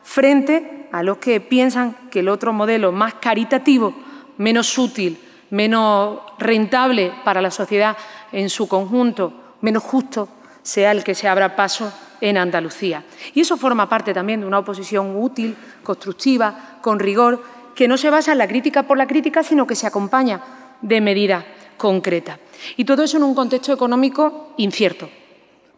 frente 0.04 0.88
a 0.91 1.04
los 1.04 1.18
que 1.18 1.39
piensan 1.39 1.95
que 2.10 2.20
el 2.20 2.30
otro 2.30 2.54
modelo 2.54 2.91
más 2.91 3.16
caritativo, 3.16 3.93
menos 4.38 4.78
útil, 4.78 5.20
menos 5.49 6.20
rentable 6.38 7.14
para 7.24 7.41
la 7.41 7.52
sociedad 7.52 7.97
en 8.32 8.49
su 8.49 8.68
conjunto, 8.68 9.34
menos 9.62 9.84
justo, 9.84 10.28
sea 10.64 10.91
el 10.91 11.04
que 11.04 11.16
se 11.16 11.28
abra 11.28 11.56
paso 11.56 11.91
en 12.20 12.38
Andalucía. 12.38 13.04
Y 13.34 13.41
eso 13.41 13.58
forma 13.58 13.89
parte 13.89 14.14
también 14.14 14.41
de 14.41 14.45
una 14.45 14.60
oposición 14.60 15.16
útil, 15.16 15.56
constructiva, 15.84 16.78
con 16.82 16.99
rigor, 16.99 17.41
que 17.76 17.88
no 17.88 17.97
se 17.97 18.09
basa 18.09 18.32
en 18.32 18.38
la 18.38 18.47
crítica 18.47 18.84
por 18.84 18.97
la 18.97 19.07
crítica, 19.07 19.43
sino 19.43 19.67
que 19.67 19.76
se 19.76 19.88
acompaña 19.88 20.41
de 20.82 21.01
medidas 21.01 21.45
concretas. 21.78 22.39
Y 22.78 22.86
todo 22.86 23.03
eso 23.03 23.17
en 23.17 23.24
un 23.24 23.36
contexto 23.36 23.74
económico 23.74 24.53
incierto. 24.57 25.09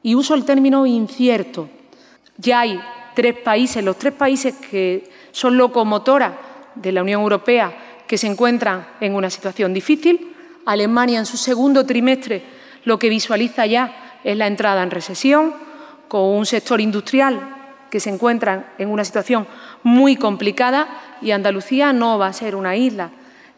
Y 0.01 0.15
uso 0.15 0.33
el 0.33 0.45
término 0.45 0.85
incierto. 0.85 1.69
Ya 2.37 2.61
hay 2.61 2.79
tres 3.15 3.37
países, 3.37 3.83
los 3.83 3.97
tres 3.97 4.13
países 4.13 4.55
que 4.55 5.09
son 5.31 5.57
locomotoras 5.57 6.33
de 6.75 6.91
la 6.91 7.03
Unión 7.03 7.21
Europea, 7.21 7.73
que 8.07 8.17
se 8.17 8.27
encuentran 8.27 8.85
en 8.99 9.15
una 9.15 9.29
situación 9.29 9.73
difícil. 9.73 10.35
Alemania 10.65 11.19
en 11.19 11.25
su 11.25 11.37
segundo 11.37 11.85
trimestre 11.85 12.43
lo 12.83 12.99
que 12.99 13.09
visualiza 13.09 13.65
ya 13.65 14.19
es 14.23 14.37
la 14.37 14.47
entrada 14.47 14.83
en 14.83 14.91
recesión, 14.91 15.53
con 16.07 16.21
un 16.21 16.45
sector 16.45 16.81
industrial 16.81 17.52
que 17.93 17.99
se 17.99 18.09
encuentra 18.09 18.73
en 18.79 18.89
una 18.89 19.05
situación 19.05 19.45
muy 19.83 20.15
complicada 20.15 20.87
y 21.21 21.29
Andalucía 21.29 21.93
no 21.93 22.17
va 22.17 22.25
a 22.25 22.33
ser 22.33 22.55
una 22.55 22.75
isla. 22.75 23.11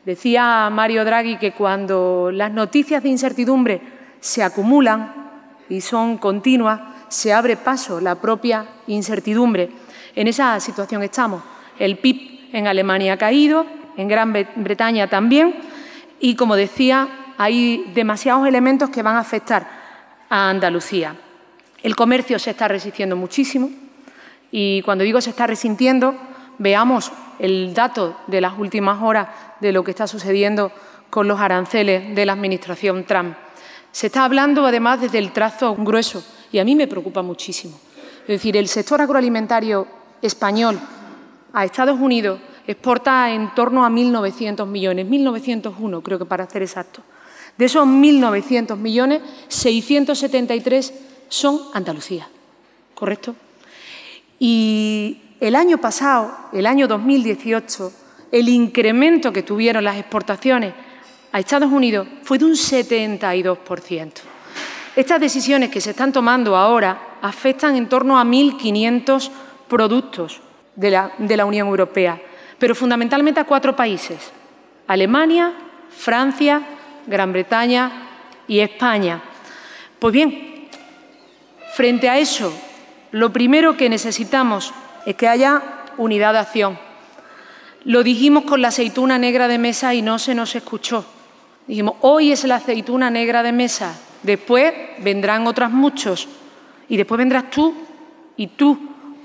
Decía 0.05 0.69
Mario 0.69 1.05
Draghi 1.05 1.38
que 1.38 1.53
cuando 1.53 2.31
las 2.33 2.51
noticias 2.51 3.01
de 3.01 3.07
incertidumbre 3.07 3.79
se 4.19 4.43
acumulan 4.43 5.31
y 5.69 5.79
son 5.79 6.17
continuas, 6.17 6.81
se 7.07 7.31
abre 7.31 7.55
paso 7.55 8.01
la 8.01 8.15
propia 8.15 8.65
incertidumbre. 8.88 9.69
En 10.17 10.27
esa 10.27 10.59
situación 10.59 11.01
estamos. 11.01 11.41
El 11.79 11.97
PIB 11.99 12.49
en 12.51 12.67
Alemania 12.67 13.13
ha 13.13 13.17
caído, 13.17 13.65
en 13.95 14.09
Gran 14.09 14.33
Bretaña 14.33 15.07
también, 15.07 15.55
y 16.19 16.36
como 16.36 16.57
decía, 16.57 17.07
hay 17.38 17.89
demasiados 17.95 18.45
elementos 18.45 18.89
que 18.89 19.01
van 19.01 19.15
a 19.15 19.19
afectar 19.19 19.65
a 20.29 20.49
Andalucía. 20.49 21.15
El 21.81 21.95
comercio 21.95 22.38
se 22.38 22.49
está 22.49 22.67
resistiendo 22.67 23.15
muchísimo 23.15 23.84
y 24.58 24.82
cuando 24.84 25.03
digo 25.03 25.20
se 25.20 25.32
está 25.32 25.47
resintiendo, 25.47 26.16
veamos 26.60 27.12
el 27.39 27.74
dato 27.74 28.16
de 28.28 28.39
las 28.39 28.58
últimas 28.58 29.03
horas 29.03 29.28
de 29.60 29.74
lo 29.74 29.84
que 29.84 29.91
está 29.91 30.08
sucediendo 30.08 30.72
con 31.10 31.28
los 31.28 31.41
aranceles 31.41 32.16
de 32.16 32.26
la 32.26 32.32
Administración 32.32 33.03
Trump. 33.03 33.36
Se 33.91 34.08
está 34.08 34.24
hablando 34.24 34.66
además 34.66 35.01
desde 35.01 35.18
el 35.18 35.34
trazo 35.34 35.76
grueso 35.76 36.24
y 36.53 36.60
a 36.60 36.64
mí 36.64 36.74
me 36.74 36.88
preocupa 36.88 37.22
muchísimo. 37.22 37.78
Es 38.22 38.28
decir, 38.28 38.56
el 38.56 38.70
sector 38.70 39.01
agroalimentario 39.01 39.88
español 40.22 40.80
a 41.51 41.66
Estados 41.66 41.99
Unidos 41.99 42.39
exporta 42.66 43.32
en 43.32 43.53
torno 43.56 43.86
a 43.86 43.89
1.900 43.89 44.66
millones, 44.68 45.06
1.901 45.06 46.01
creo 46.01 46.18
que 46.18 46.26
para 46.26 46.49
ser 46.49 46.62
exacto. 46.62 47.01
De 47.58 47.66
esos 47.66 47.86
1.900 47.86 48.78
millones, 48.78 49.22
673 49.49 50.93
son 51.28 51.60
Andalucía, 51.74 52.30
¿correcto? 52.93 53.36
Y 54.47 55.21
el 55.39 55.55
año 55.55 55.79
pasado, 55.79 56.37
el 56.53 56.67
año 56.67 56.87
2018, 56.87 57.91
el 58.31 58.47
incremento 58.47 59.33
que 59.33 59.41
tuvieron 59.41 59.83
las 59.83 59.97
exportaciones 59.97 60.71
a 61.31 61.39
Estados 61.39 61.71
Unidos 61.71 62.07
fue 62.21 62.37
de 62.37 62.45
un 62.45 62.51
72%. 62.51 64.11
Estas 64.95 65.19
decisiones 65.19 65.71
que 65.71 65.81
se 65.81 65.89
están 65.89 66.13
tomando 66.13 66.55
ahora 66.55 67.17
afectan 67.23 67.75
en 67.75 67.89
torno 67.89 68.19
a 68.19 68.23
1.500 68.23 69.31
productos 69.67 70.39
de 70.75 70.91
la, 70.91 71.11
de 71.17 71.37
la 71.37 71.45
Unión 71.47 71.67
Europea, 71.67 72.21
pero 72.59 72.75
fundamentalmente 72.75 73.39
a 73.39 73.45
cuatro 73.45 73.75
países, 73.75 74.31
Alemania, 74.85 75.53
Francia, 75.89 76.61
Gran 77.07 77.33
Bretaña 77.33 77.91
y 78.47 78.59
España. 78.59 79.23
Pues 79.97 80.13
bien, 80.13 80.67
frente 81.73 82.07
a 82.07 82.19
eso, 82.19 82.53
lo 83.16 83.32
primero 83.32 83.78
que 83.78 83.88
necesitamos 83.88 84.74
es 85.05 85.16
que 85.16 85.30
haya 85.30 85.63
unidad 85.95 86.34
de 86.34 86.39
acción. 86.39 86.78
Lo 87.86 88.03
dijimos 88.03 88.43
con 88.43 88.61
la 88.61 88.68
aceituna 88.68 89.18
negra 89.18 89.47
de 89.47 89.57
mesa 89.57 89.93
y 89.93 90.01
no 90.01 90.20
se 90.20 90.36
nos 90.36 90.53
escuchó. 90.53 91.05
Dijimos, 91.66 91.95
hoy 92.01 92.34
es 92.34 92.43
la 92.43 92.55
aceituna 92.55 93.09
negra 93.09 93.41
de 93.41 93.53
mesa, 93.53 93.97
después 94.22 94.74
vendrán 94.97 95.47
otras 95.47 95.72
muchos 95.72 96.28
y 96.89 96.97
después 96.97 97.18
vendrás 97.18 97.49
tú 97.49 97.74
y 98.36 98.47
tú. 98.47 98.78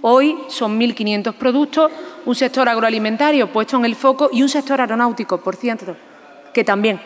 Hoy 0.02 0.38
son 0.46 0.78
1.500 0.78 1.34
productos, 1.34 1.90
un 2.26 2.36
sector 2.36 2.68
agroalimentario 2.68 3.52
puesto 3.52 3.76
en 3.76 3.86
el 3.86 3.96
foco 3.96 4.30
y 4.32 4.40
un 4.40 4.48
sector 4.48 4.80
aeronáutico, 4.80 5.40
por 5.40 5.56
cierto, 5.56 5.96
que 6.54 6.62
también 6.62 7.00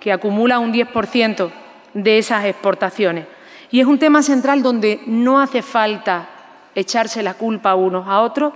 que 0.00 0.10
acumula 0.10 0.58
un 0.58 0.72
10% 0.72 1.48
de 1.94 2.18
esas 2.18 2.44
exportaciones. 2.44 3.37
Y 3.70 3.80
es 3.80 3.86
un 3.86 3.98
tema 3.98 4.22
central 4.22 4.62
donde 4.62 5.00
no 5.06 5.40
hace 5.40 5.62
falta 5.62 6.28
echarse 6.74 7.22
la 7.22 7.34
culpa 7.34 7.74
unos 7.74 8.06
a 8.08 8.20
otros, 8.20 8.52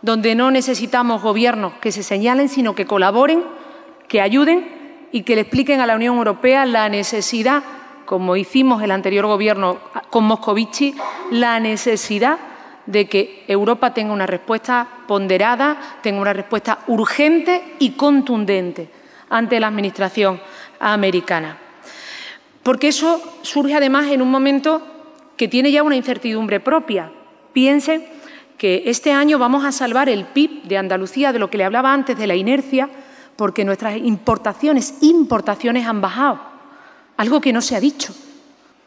donde 0.00 0.34
no 0.34 0.50
necesitamos 0.50 1.22
gobiernos 1.22 1.74
que 1.80 1.92
se 1.92 2.02
señalen, 2.02 2.48
sino 2.48 2.74
que 2.74 2.86
colaboren, 2.86 3.42
que 4.08 4.20
ayuden 4.20 5.08
y 5.12 5.22
que 5.22 5.34
le 5.34 5.42
expliquen 5.42 5.80
a 5.80 5.86
la 5.86 5.96
Unión 5.96 6.16
Europea 6.16 6.66
la 6.66 6.88
necesidad, 6.88 7.62
como 8.04 8.36
hicimos 8.36 8.82
el 8.82 8.90
anterior 8.90 9.26
gobierno 9.26 9.78
con 10.10 10.24
Moscovici, 10.24 10.94
la 11.30 11.58
necesidad 11.60 12.38
de 12.86 13.08
que 13.08 13.44
Europa 13.48 13.94
tenga 13.94 14.12
una 14.12 14.26
respuesta 14.26 14.86
ponderada, 15.06 15.78
tenga 16.02 16.20
una 16.20 16.32
respuesta 16.32 16.80
urgente 16.86 17.76
y 17.78 17.92
contundente 17.92 18.90
ante 19.30 19.58
la 19.58 19.68
Administración 19.68 20.40
americana. 20.80 21.63
Porque 22.64 22.88
eso 22.88 23.22
surge 23.42 23.74
además 23.74 24.06
en 24.10 24.22
un 24.22 24.30
momento 24.30 24.82
que 25.36 25.48
tiene 25.48 25.70
ya 25.70 25.82
una 25.82 25.96
incertidumbre 25.96 26.58
propia. 26.58 27.12
Piensen 27.52 28.04
que 28.58 28.84
este 28.86 29.12
año 29.12 29.38
vamos 29.38 29.64
a 29.64 29.70
salvar 29.70 30.08
el 30.08 30.24
PIB 30.24 30.62
de 30.64 30.78
Andalucía, 30.78 31.32
de 31.32 31.38
lo 31.38 31.50
que 31.50 31.58
le 31.58 31.64
hablaba 31.64 31.92
antes 31.92 32.16
de 32.16 32.26
la 32.26 32.34
inercia, 32.34 32.88
porque 33.36 33.64
nuestras 33.64 33.98
importaciones, 33.98 34.94
importaciones 35.02 35.86
han 35.86 36.00
bajado, 36.00 36.40
algo 37.18 37.40
que 37.40 37.52
no 37.52 37.60
se 37.60 37.76
ha 37.76 37.80
dicho. 37.80 38.14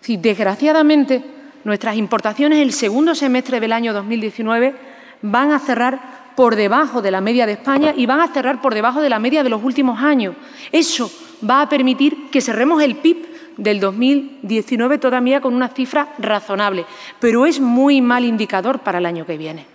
desgraciadamente, 0.08 1.24
nuestras 1.64 1.98
importaciones 1.98 2.60
el 2.60 2.74
segundo 2.74 3.14
semestre 3.14 3.60
del 3.60 3.74
año 3.74 3.94
2019 3.94 4.74
van 5.22 5.52
a 5.52 5.60
cerrar 5.60 6.34
por 6.36 6.56
debajo 6.56 7.02
de 7.02 7.12
la 7.12 7.22
media 7.22 7.46
de 7.46 7.54
España 7.54 7.94
y 7.96 8.06
van 8.06 8.22
a 8.22 8.34
cerrar 8.34 8.62
por 8.62 8.74
debajo 8.74 9.02
de 9.02 9.10
la 9.10 9.20
media 9.20 9.44
de 9.44 9.50
los 9.50 9.64
últimos 9.64 10.02
años. 10.02 10.36
Eso 10.72 11.12
va 11.48 11.62
a 11.62 11.70
permitir 11.70 12.30
que 12.32 12.42
cerremos 12.42 12.82
el 12.82 12.96
PIB 12.96 13.37
del 13.58 13.80
2019 13.80 14.98
todavía 15.00 15.42
con 15.42 15.54
una 15.54 15.70
cifra 15.70 16.14
razonable, 16.20 16.86
pero 17.20 17.46
es 17.46 17.60
muy 17.60 18.02
mal 18.02 18.24
indicador 18.24 18.80
para 18.80 19.00
el 19.00 19.06
año 19.06 19.26
que 19.26 19.38
viene. 19.38 19.66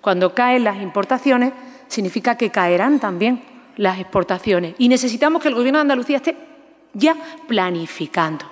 Cuando 0.00 0.34
caen 0.34 0.64
las 0.64 0.80
importaciones, 0.82 1.52
significa 1.86 2.36
que 2.36 2.50
caerán 2.50 3.00
también 3.00 3.42
las 3.76 3.98
exportaciones 3.98 4.74
y 4.78 4.88
necesitamos 4.88 5.40
que 5.40 5.48
el 5.48 5.54
Gobierno 5.54 5.78
de 5.78 5.82
Andalucía 5.82 6.16
esté 6.16 6.36
ya 6.92 7.16
planificando, 7.46 8.44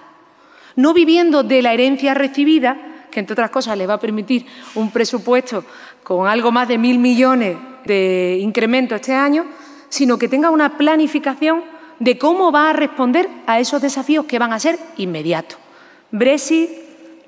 no 0.77 0.95
viviendo 0.95 1.43
de 1.43 1.63
la 1.63 1.73
herencia 1.73 2.15
recibida, 2.15 2.77
que 3.11 3.21
entre 3.21 3.33
otras 3.33 3.51
cosas 3.51 3.77
le 3.77 3.87
va 3.87 3.95
a 3.95 4.01
permitir 4.01 4.47
un 4.75 4.91
presupuesto 4.91 5.65
con 6.03 6.29
algo 6.29 6.53
más 6.53 6.69
de 6.69 6.79
mil 6.79 6.99
millones 6.99 7.57
de 7.85 8.39
incremento 8.41 8.95
este 8.95 9.15
año, 9.15 9.47
sino 9.89 10.19
que 10.19 10.29
tenga 10.29 10.51
una 10.51 10.77
planificación 10.77 11.76
de 11.99 12.19
cómo 12.19 12.53
va 12.53 12.71
a 12.71 12.73
responder 12.73 13.29
a 13.47 13.61
esos 13.61 13.83
desafíos 13.83 14.27
que 14.27 14.39
van 14.39 14.53
a 14.53 14.61
ser 14.61 14.79
inmediatos. 14.97 15.59
Brexit, 16.11 16.71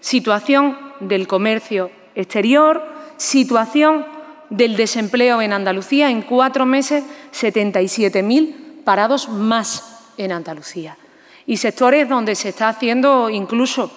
situación 0.00 0.78
del 1.00 1.26
comercio 1.26 1.90
exterior, 2.14 2.82
situación 3.16 4.06
del 4.50 4.76
desempleo 4.76 5.42
en 5.42 5.52
Andalucía. 5.52 6.10
En 6.10 6.22
cuatro 6.22 6.66
meses, 6.66 7.04
77.000 7.32 8.84
parados 8.84 9.28
más 9.28 10.12
en 10.16 10.32
Andalucía. 10.32 10.96
y 11.46 11.56
sectores 11.56 12.06
donde 12.10 12.34
se 12.34 12.50
está 12.50 12.68
haciendo 12.68 13.30
incluso 13.30 13.90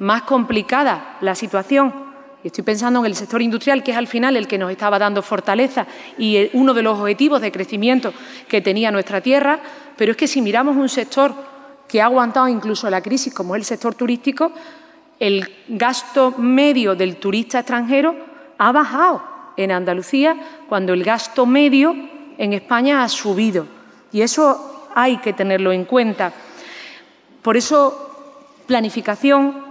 más 0.00 0.22
complicada 0.22 1.16
la 1.20 1.36
situación. 1.36 2.05
Estoy 2.44 2.62
pensando 2.62 3.00
en 3.00 3.06
el 3.06 3.14
sector 3.14 3.42
industrial, 3.42 3.82
que 3.82 3.90
es 3.90 3.96
al 3.96 4.06
final 4.06 4.36
el 4.36 4.46
que 4.46 4.58
nos 4.58 4.70
estaba 4.70 4.98
dando 4.98 5.22
fortaleza 5.22 5.86
y 6.16 6.48
uno 6.52 6.74
de 6.74 6.82
los 6.82 6.98
objetivos 6.98 7.40
de 7.40 7.50
crecimiento 7.50 8.12
que 8.46 8.60
tenía 8.60 8.90
nuestra 8.90 9.20
tierra, 9.20 9.58
pero 9.96 10.12
es 10.12 10.16
que 10.16 10.28
si 10.28 10.40
miramos 10.42 10.76
un 10.76 10.88
sector 10.88 11.34
que 11.88 12.00
ha 12.00 12.04
aguantado 12.04 12.48
incluso 12.48 12.88
la 12.90 13.00
crisis, 13.00 13.34
como 13.34 13.56
es 13.56 13.60
el 13.60 13.64
sector 13.64 13.94
turístico, 13.94 14.52
el 15.18 15.48
gasto 15.68 16.34
medio 16.36 16.94
del 16.94 17.16
turista 17.16 17.60
extranjero 17.60 18.14
ha 18.58 18.70
bajado 18.70 19.22
en 19.56 19.72
Andalucía 19.72 20.36
cuando 20.68 20.92
el 20.92 21.02
gasto 21.02 21.46
medio 21.46 21.96
en 22.38 22.52
España 22.52 23.02
ha 23.02 23.08
subido. 23.08 23.66
Y 24.12 24.20
eso 24.20 24.88
hay 24.94 25.18
que 25.18 25.32
tenerlo 25.32 25.72
en 25.72 25.84
cuenta. 25.84 26.32
Por 27.42 27.56
eso, 27.56 28.62
planificación, 28.66 29.65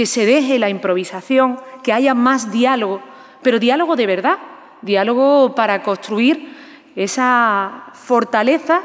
que 0.00 0.06
se 0.06 0.24
deje 0.24 0.58
la 0.58 0.70
improvisación, 0.70 1.58
que 1.82 1.92
haya 1.92 2.14
más 2.14 2.50
diálogo, 2.50 3.02
pero 3.42 3.58
diálogo 3.58 3.96
de 3.96 4.06
verdad, 4.06 4.38
diálogo 4.80 5.54
para 5.54 5.82
construir 5.82 6.56
esa 6.96 7.84
fortaleza 7.92 8.80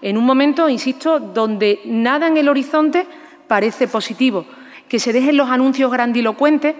en 0.00 0.16
un 0.16 0.24
momento, 0.24 0.66
insisto, 0.70 1.20
donde 1.20 1.82
nada 1.84 2.28
en 2.28 2.38
el 2.38 2.48
horizonte 2.48 3.06
parece 3.46 3.88
positivo. 3.88 4.46
Que 4.88 4.98
se 4.98 5.12
dejen 5.12 5.36
los 5.36 5.50
anuncios 5.50 5.92
grandilocuentes 5.92 6.74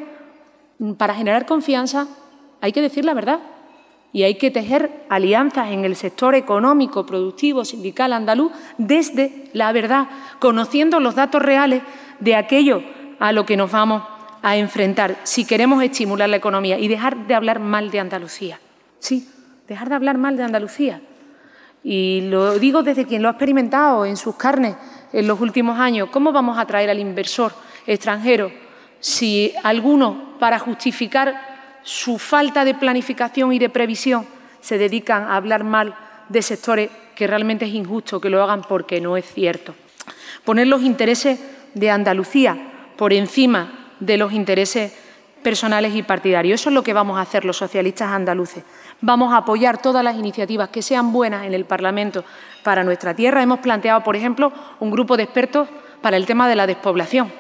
para 0.97 1.15
generar 1.15 1.45
confianza, 1.45 2.07
hay 2.63 2.73
que 2.73 2.81
decir 2.81 3.05
la 3.05 3.13
verdad. 3.13 3.41
Y 4.15 4.23
hay 4.23 4.37
que 4.37 4.51
tejer 4.51 5.05
alianzas 5.11 5.73
en 5.73 5.85
el 5.85 5.95
sector 5.95 6.35
económico, 6.35 7.05
productivo, 7.05 7.67
sindical 7.67 8.15
andaluz 8.15 8.51
desde 8.79 9.51
la 9.53 9.73
verdad, 9.73 10.09
conociendo 10.39 11.01
los 11.01 11.17
datos 11.17 11.43
reales 11.43 11.83
de 12.21 12.35
aquello 12.35 12.83
a 13.19 13.33
lo 13.33 13.47
que 13.47 13.57
nos 13.57 13.71
vamos 13.71 14.03
a 14.45 14.57
enfrentar 14.57 15.17
si 15.23 15.47
queremos 15.47 15.83
estimular 15.83 16.29
la 16.29 16.37
economía 16.37 16.79
y 16.79 16.87
dejar 16.87 17.27
de 17.27 17.35
hablar 17.35 17.61
mal 17.61 17.91
de 17.91 18.01
Andalucía. 18.01 18.61
Sí, 18.99 19.27
dejar 19.67 19.89
de 19.89 19.95
hablar 19.95 20.19
mal 20.19 20.37
de 20.37 20.43
Andalucía. 20.43 21.01
Y 21.83 22.23
lo 22.29 22.59
digo 22.59 22.83
desde 22.83 23.07
quien 23.07 23.23
lo 23.23 23.29
ha 23.29 23.33
experimentado 23.33 24.05
en 24.05 24.19
sus 24.19 24.37
carnes 24.37 24.77
en 25.15 25.27
los 25.27 25.41
últimos 25.41 25.79
años. 25.79 26.11
¿Cómo 26.11 26.31
vamos 26.31 26.59
a 26.59 26.63
atraer 26.63 26.91
al 26.91 26.99
inversor 26.99 27.53
extranjero 27.87 28.51
si 29.01 29.55
algunos, 29.63 30.17
para 30.39 30.59
justificar 30.59 31.81
su 31.83 32.19
falta 32.19 32.65
de 32.67 32.75
planificación 32.75 33.53
y 33.53 33.59
de 33.59 33.71
previsión, 33.71 34.27
se 34.61 34.77
dedican 34.77 35.25
a 35.25 35.37
hablar 35.37 35.65
mal 35.65 35.95
de 36.29 36.43
sectores 36.43 36.91
que 37.15 37.27
realmente 37.27 37.65
es 37.65 37.73
injusto 37.73 38.21
que 38.21 38.31
lo 38.31 38.43
hagan 38.43 38.63
porque 38.63 39.01
no 39.01 39.17
es 39.17 39.25
cierto? 39.25 39.75
Poner 40.45 40.67
los 40.67 40.83
intereses 40.83 41.41
de 41.73 41.91
Andalucía 41.91 42.74
por 42.97 43.13
encima 43.13 43.91
de 44.01 44.17
los 44.17 44.33
intereses 44.33 44.93
personales 45.43 45.95
y 45.95 46.03
partidarios. 46.03 46.61
Eso 46.61 46.71
es 46.71 46.75
lo 46.75 46.83
que 46.83 46.93
vamos 46.93 47.19
a 47.19 47.21
hacer 47.21 47.45
los 47.45 47.57
socialistas 47.57 48.11
andaluces. 48.11 48.65
Vamos 49.01 49.33
a 49.33 49.39
apoyar 49.39 49.81
todas 49.81 50.03
las 50.03 50.17
iniciativas 50.17 50.71
que 50.71 50.83
sean 50.83 51.13
buenas 51.13 51.47
en 51.47 51.55
el 51.55 51.65
Parlamento 51.65 52.25
para 52.63 52.83
nuestra 52.83 53.15
tierra. 53.15 53.43
Hemos 53.43 53.61
planteado, 53.61 54.03
por 54.03 54.17
ejemplo, 54.17 54.53
un 54.81 54.91
grupo 54.91 55.17
de 55.17 55.25
expertos 55.25 55.69
para 56.01 56.17
el 56.17 56.27
tema 56.27 56.49
de 56.49 56.57
la 56.57 56.67
despoblación. 56.67 57.31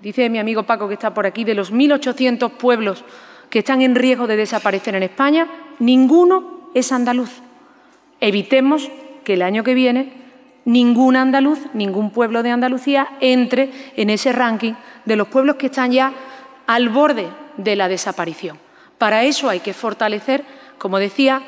Dice 0.00 0.28
mi 0.28 0.38
amigo 0.38 0.64
Paco, 0.64 0.88
que 0.88 0.94
está 0.94 1.14
por 1.14 1.26
aquí, 1.26 1.44
de 1.44 1.54
los 1.54 1.72
1.800 1.72 2.50
pueblos 2.52 3.04
que 3.48 3.60
están 3.60 3.80
en 3.80 3.94
riesgo 3.94 4.26
de 4.26 4.36
desaparecer 4.36 4.94
en 4.94 5.02
España, 5.02 5.48
ninguno 5.78 6.70
es 6.74 6.92
andaluz. 6.92 7.40
Evitemos 8.20 8.90
que 9.24 9.34
el 9.34 9.42
año 9.42 9.64
que 9.64 9.74
viene 9.74 10.25
ningún 10.66 11.16
andaluz, 11.16 11.60
ningún 11.72 12.10
pueblo 12.10 12.42
de 12.42 12.50
Andalucía 12.50 13.08
entre 13.20 13.70
en 13.96 14.10
ese 14.10 14.32
ranking 14.32 14.74
de 15.06 15.16
los 15.16 15.28
pueblos 15.28 15.56
que 15.56 15.66
están 15.66 15.92
ya 15.92 16.12
al 16.66 16.90
borde 16.90 17.28
de 17.56 17.76
la 17.76 17.88
desaparición. 17.88 18.58
Para 18.98 19.22
eso 19.22 19.48
hay 19.48 19.60
que 19.60 19.72
fortalecer, 19.72 20.44
como 20.78 20.98
decía, 20.98 21.40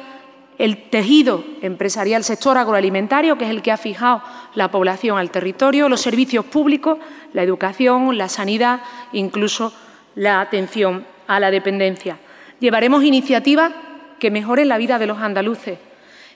el 0.57 0.89
tejido 0.89 1.45
empresarial, 1.63 2.25
sector 2.25 2.59
agroalimentario, 2.59 3.37
que 3.37 3.45
es 3.45 3.51
el 3.51 3.63
que 3.63 3.73
ha 3.73 3.77
fijado 3.77 4.23
la 4.55 4.71
población 4.71 5.19
al 5.19 5.31
territorio, 5.31 5.89
los 5.89 6.01
servicios 6.01 6.45
públicos, 6.45 6.99
la 7.33 7.43
educación, 7.43 8.17
la 8.17 8.29
sanidad, 8.29 8.81
incluso 9.13 9.73
la 10.15 10.41
atención 10.41 11.05
a 11.27 11.41
la 11.41 11.51
dependencia. 11.51 12.19
Llevaremos 12.61 13.05
iniciativas 13.05 13.73
que 14.19 14.31
mejoren 14.31 14.69
la 14.69 14.79
vida 14.79 14.99
de 14.99 15.07
los 15.07 15.19
andaluces. 15.19 15.79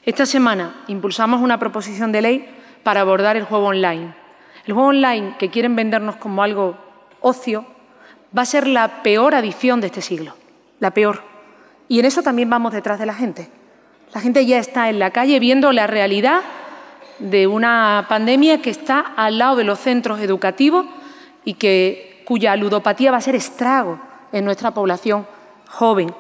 Esta 0.05 0.27
semana 0.27 0.83
impulsamos 0.89 1.41
una 1.41 1.59
proposición 1.59 2.11
de 2.13 2.23
ley 2.23 2.62
para 2.83 3.01
abordar 3.01 3.37
el 3.37 3.45
juego 3.45 3.67
online. 3.67 4.15
El 4.67 4.75
juego 4.75 4.89
online 4.89 5.37
que 5.39 5.51
quieren 5.51 5.77
vendernos 5.77 6.17
como 6.17 6.43
algo 6.43 6.77
ocio 7.21 7.65
va 8.37 8.43
a 8.43 8.47
ser 8.47 8.67
la 8.67 9.03
peor 9.03 9.35
adicción 9.35 9.81
de 9.81 9.89
este 9.89 10.03
siglo, 10.03 10.35
la 10.81 10.93
peor. 10.93 11.23
Y 11.89 11.99
en 11.99 12.07
eso 12.07 12.23
también 12.23 12.49
vamos 12.49 12.73
detrás 12.73 12.99
de 12.99 13.07
la 13.07 13.15
gente. 13.15 13.51
La 14.15 14.21
gente 14.21 14.45
ya 14.47 14.59
está 14.59 14.89
en 14.89 14.99
la 14.99 15.11
calle 15.11 15.39
viendo 15.41 15.73
la 15.73 15.87
realidad 15.87 16.41
de 17.19 17.47
una 17.47 18.07
pandemia 18.09 18.61
que 18.61 18.71
está 18.71 19.01
al 19.17 19.39
lado 19.39 19.57
de 19.57 19.65
los 19.65 19.79
centros 19.79 20.21
educativos 20.21 20.87
y 21.45 21.55
que, 21.55 22.23
cuya 22.27 22.57
ludopatía 22.57 23.11
va 23.11 23.19
a 23.19 23.23
ser 23.23 23.35
estrago 23.35 23.99
en 24.33 24.45
nuestra 24.45 24.73
población 24.73 25.27
joven. 25.69 26.13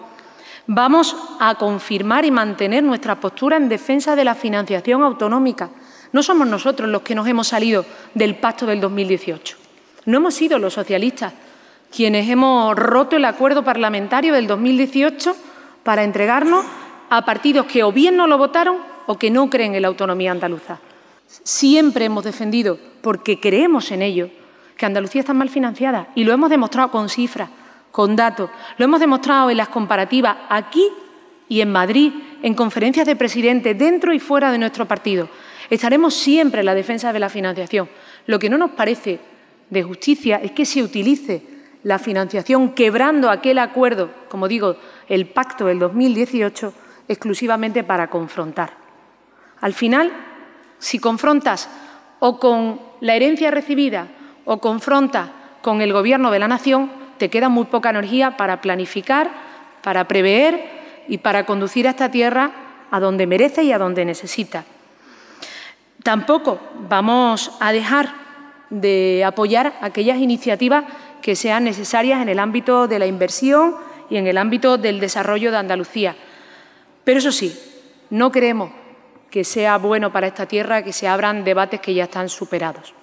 Vamos 0.67 1.17
a 1.41 1.57
confirmar 1.57 2.25
y 2.25 2.31
mantener 2.31 2.83
nuestra 2.83 3.17
postura 3.17 3.57
en 3.57 3.69
defensa 3.69 4.15
de 4.15 4.25
la 4.25 4.35
financiación 4.35 5.03
autonómica. 5.03 5.71
No 6.13 6.23
somos 6.23 6.47
nosotros 6.47 6.89
los 6.89 7.03
que 7.03 7.15
nos 7.15 7.27
hemos 7.27 7.49
salido 7.49 7.85
del 8.15 8.37
pacto 8.37 8.67
del 8.67 8.81
2018. 8.81 9.57
No 10.05 10.19
hemos 10.19 10.35
sido 10.35 10.59
los 10.59 10.75
socialistas 10.75 11.33
quienes 11.95 12.29
hemos 12.29 12.75
roto 12.75 13.17
el 13.17 13.25
acuerdo 13.25 13.65
parlamentario 13.65 14.33
del 14.33 14.47
2018 14.47 15.37
para 15.83 16.05
entregarnos 16.05 16.65
a 17.11 17.25
partidos 17.25 17.67
que 17.67 17.83
o 17.83 17.93
bien 17.93 18.17
no 18.17 18.27
lo 18.27 18.39
votaron 18.39 18.79
o 19.07 19.19
que 19.19 19.31
no 19.31 19.51
creen 19.51 19.75
en 19.75 19.83
la 19.83 19.89
autonomía 19.89 20.33
andaluza. 20.33 20.79
Siempre 21.27 22.07
hemos 22.07 22.25
defendido, 22.25 22.79
porque 23.03 23.41
creemos 23.41 23.91
en 23.91 24.03
ello, 24.03 24.31
que 24.77 24.87
Andalucía 24.87 25.21
está 25.21 25.35
mal 25.35 25.49
financiada 25.51 26.09
y 26.15 26.25
lo 26.25 26.33
hemos 26.33 26.51
demostrado 26.51 26.91
con 26.91 27.09
cifras, 27.09 27.51
con 27.91 28.17
datos, 28.17 28.51
lo 28.79 28.85
hemos 28.85 29.01
demostrado 29.01 29.51
en 29.51 29.59
las 29.59 29.69
comparativas 29.69 30.37
aquí 30.49 30.89
y 31.49 31.61
en 31.61 31.71
Madrid, 31.71 32.13
en 32.43 32.55
conferencias 32.55 33.07
de 33.07 33.17
presidentes 33.17 33.79
dentro 33.79 34.15
y 34.15 34.19
fuera 34.19 34.51
de 34.51 34.59
nuestro 34.59 34.87
partido. 34.87 35.29
Estaremos 35.73 36.12
siempre 36.12 36.61
en 36.61 36.66
la 36.66 36.75
defensa 36.75 37.14
de 37.14 37.18
la 37.18 37.31
financiación. 37.31 37.89
Lo 38.27 38.39
que 38.39 38.51
no 38.51 38.59
nos 38.59 38.73
parece 38.73 39.20
de 39.70 39.83
justicia 39.83 40.37
es 40.37 40.53
que 40.53 40.66
se 40.66 40.83
utilice 40.83 41.43
la 41.83 41.99
financiación 41.99 42.75
quebrando 42.75 43.31
aquel 43.31 43.59
acuerdo, 43.59 44.11
como 44.29 44.49
digo, 44.49 44.77
el 45.09 45.25
pacto 45.29 45.64
del 45.64 45.79
2018, 45.79 46.75
exclusivamente 47.09 47.85
para 47.85 48.11
confrontar. 48.11 48.75
Al 49.62 49.73
final, 49.73 50.12
si 50.79 50.99
confrontas 50.99 51.70
o 52.18 52.39
con 52.39 52.79
la 53.01 53.14
herencia 53.14 53.51
recibida 53.51 54.09
o 54.45 54.59
confrontas 54.59 55.31
con 55.62 55.81
el 55.81 55.95
Gobierno 55.95 56.31
de 56.31 56.39
la 56.39 56.49
Nación, 56.49 56.93
te 57.16 57.31
queda 57.31 57.49
muy 57.49 57.64
poca 57.64 57.89
energía 57.89 58.37
para 58.37 58.61
planificar, 58.61 59.31
para 59.83 60.07
prever 60.07 60.68
y 61.09 61.16
para 61.16 61.47
conducir 61.47 61.87
a 61.87 61.93
esta 61.93 62.11
tierra 62.11 62.51
a 62.91 63.01
donde 63.01 63.27
merece 63.27 63.62
y 63.62 63.73
a 63.73 63.79
donde 63.79 64.05
necesita. 64.05 64.66
Tampoco 66.03 66.59
vamos 66.89 67.53
a 67.61 67.73
dejar 67.73 68.15
de 68.71 69.23
apoyar 69.25 69.75
aquellas 69.81 70.19
iniciativas 70.19 70.85
que 71.21 71.37
sean 71.37 71.65
necesarias 71.65 72.21
en 72.21 72.29
el 72.29 72.39
ámbito 72.39 72.89
de 72.89 72.99
la 72.99 73.07
inversión 73.07 73.77
y 74.11 74.17
en 74.17 74.27
el 74.27 74.39
ámbito 74.39 74.79
del 74.79 74.99
desarrollo 74.99 75.51
de 75.51 75.59
Andalucía. 75.59 76.17
Pero 77.05 77.19
eso 77.19 77.33
sí, 77.33 77.57
no 78.11 78.33
creemos 78.33 78.71
que 79.31 79.45
sea 79.45 79.79
bueno 79.79 80.13
para 80.13 80.27
esta 80.27 80.47
tierra 80.47 80.83
que 80.83 80.93
se 80.93 81.09
abran 81.09 81.45
debates 81.45 81.81
que 81.81 81.95
ya 81.95 82.05
están 82.05 82.29
superados. 82.29 82.95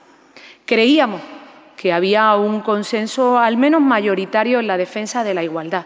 Creíamos 0.65 1.21
que 1.75 1.93
había 1.93 2.35
un 2.35 2.59
consenso 2.59 3.39
al 3.39 3.57
menos 3.57 3.81
mayoritario 3.81 4.59
en 4.59 4.67
la 4.67 4.77
defensa 4.77 5.23
de 5.23 5.33
la 5.33 5.43
igualdad 5.43 5.85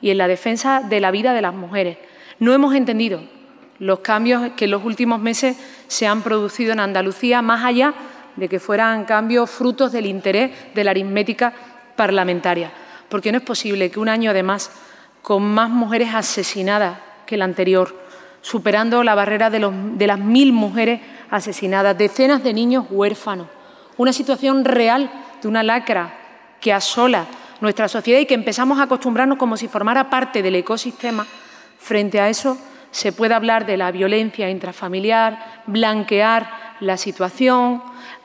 y 0.00 0.10
en 0.10 0.18
la 0.18 0.28
defensa 0.28 0.80
de 0.80 1.00
la 1.00 1.10
vida 1.10 1.34
de 1.34 1.42
las 1.42 1.52
mujeres. 1.52 1.98
No 2.38 2.54
hemos 2.54 2.74
entendido 2.74 3.20
los 3.82 3.98
cambios 3.98 4.52
que 4.56 4.66
en 4.66 4.70
los 4.70 4.84
últimos 4.84 5.20
meses 5.20 5.56
se 5.88 6.06
han 6.06 6.22
producido 6.22 6.72
en 6.72 6.78
Andalucía, 6.78 7.42
más 7.42 7.64
allá 7.64 7.92
de 8.36 8.48
que 8.48 8.60
fueran 8.60 9.04
cambios 9.04 9.50
frutos 9.50 9.90
del 9.90 10.06
interés 10.06 10.52
de 10.72 10.84
la 10.84 10.92
aritmética 10.92 11.52
parlamentaria. 11.96 12.70
Porque 13.08 13.32
no 13.32 13.38
es 13.38 13.44
posible 13.44 13.90
que 13.90 13.98
un 13.98 14.08
año, 14.08 14.30
además, 14.30 14.70
con 15.20 15.42
más 15.42 15.68
mujeres 15.68 16.14
asesinadas 16.14 16.96
que 17.26 17.34
el 17.34 17.42
anterior, 17.42 17.92
superando 18.40 19.02
la 19.02 19.16
barrera 19.16 19.50
de, 19.50 19.68
de 19.94 20.06
las 20.06 20.18
mil 20.20 20.52
mujeres 20.52 21.00
asesinadas, 21.28 21.98
decenas 21.98 22.44
de 22.44 22.54
niños 22.54 22.86
huérfanos, 22.88 23.48
una 23.96 24.12
situación 24.12 24.64
real 24.64 25.10
de 25.42 25.48
una 25.48 25.64
lacra 25.64 26.14
que 26.60 26.72
asola 26.72 27.26
nuestra 27.60 27.88
sociedad 27.88 28.20
y 28.20 28.26
que 28.26 28.34
empezamos 28.34 28.78
a 28.78 28.84
acostumbrarnos 28.84 29.38
como 29.38 29.56
si 29.56 29.66
formara 29.66 30.08
parte 30.08 30.40
del 30.40 30.54
ecosistema, 30.54 31.26
frente 31.80 32.20
a 32.20 32.28
eso 32.28 32.56
se 32.92 33.10
puede 33.10 33.34
hablar 33.34 33.66
de 33.66 33.76
la 33.76 33.90
violencia 33.90 34.48
intrafamiliar, 34.48 35.62
blanquear 35.66 36.76
la 36.80 36.96
situación, 36.96 37.82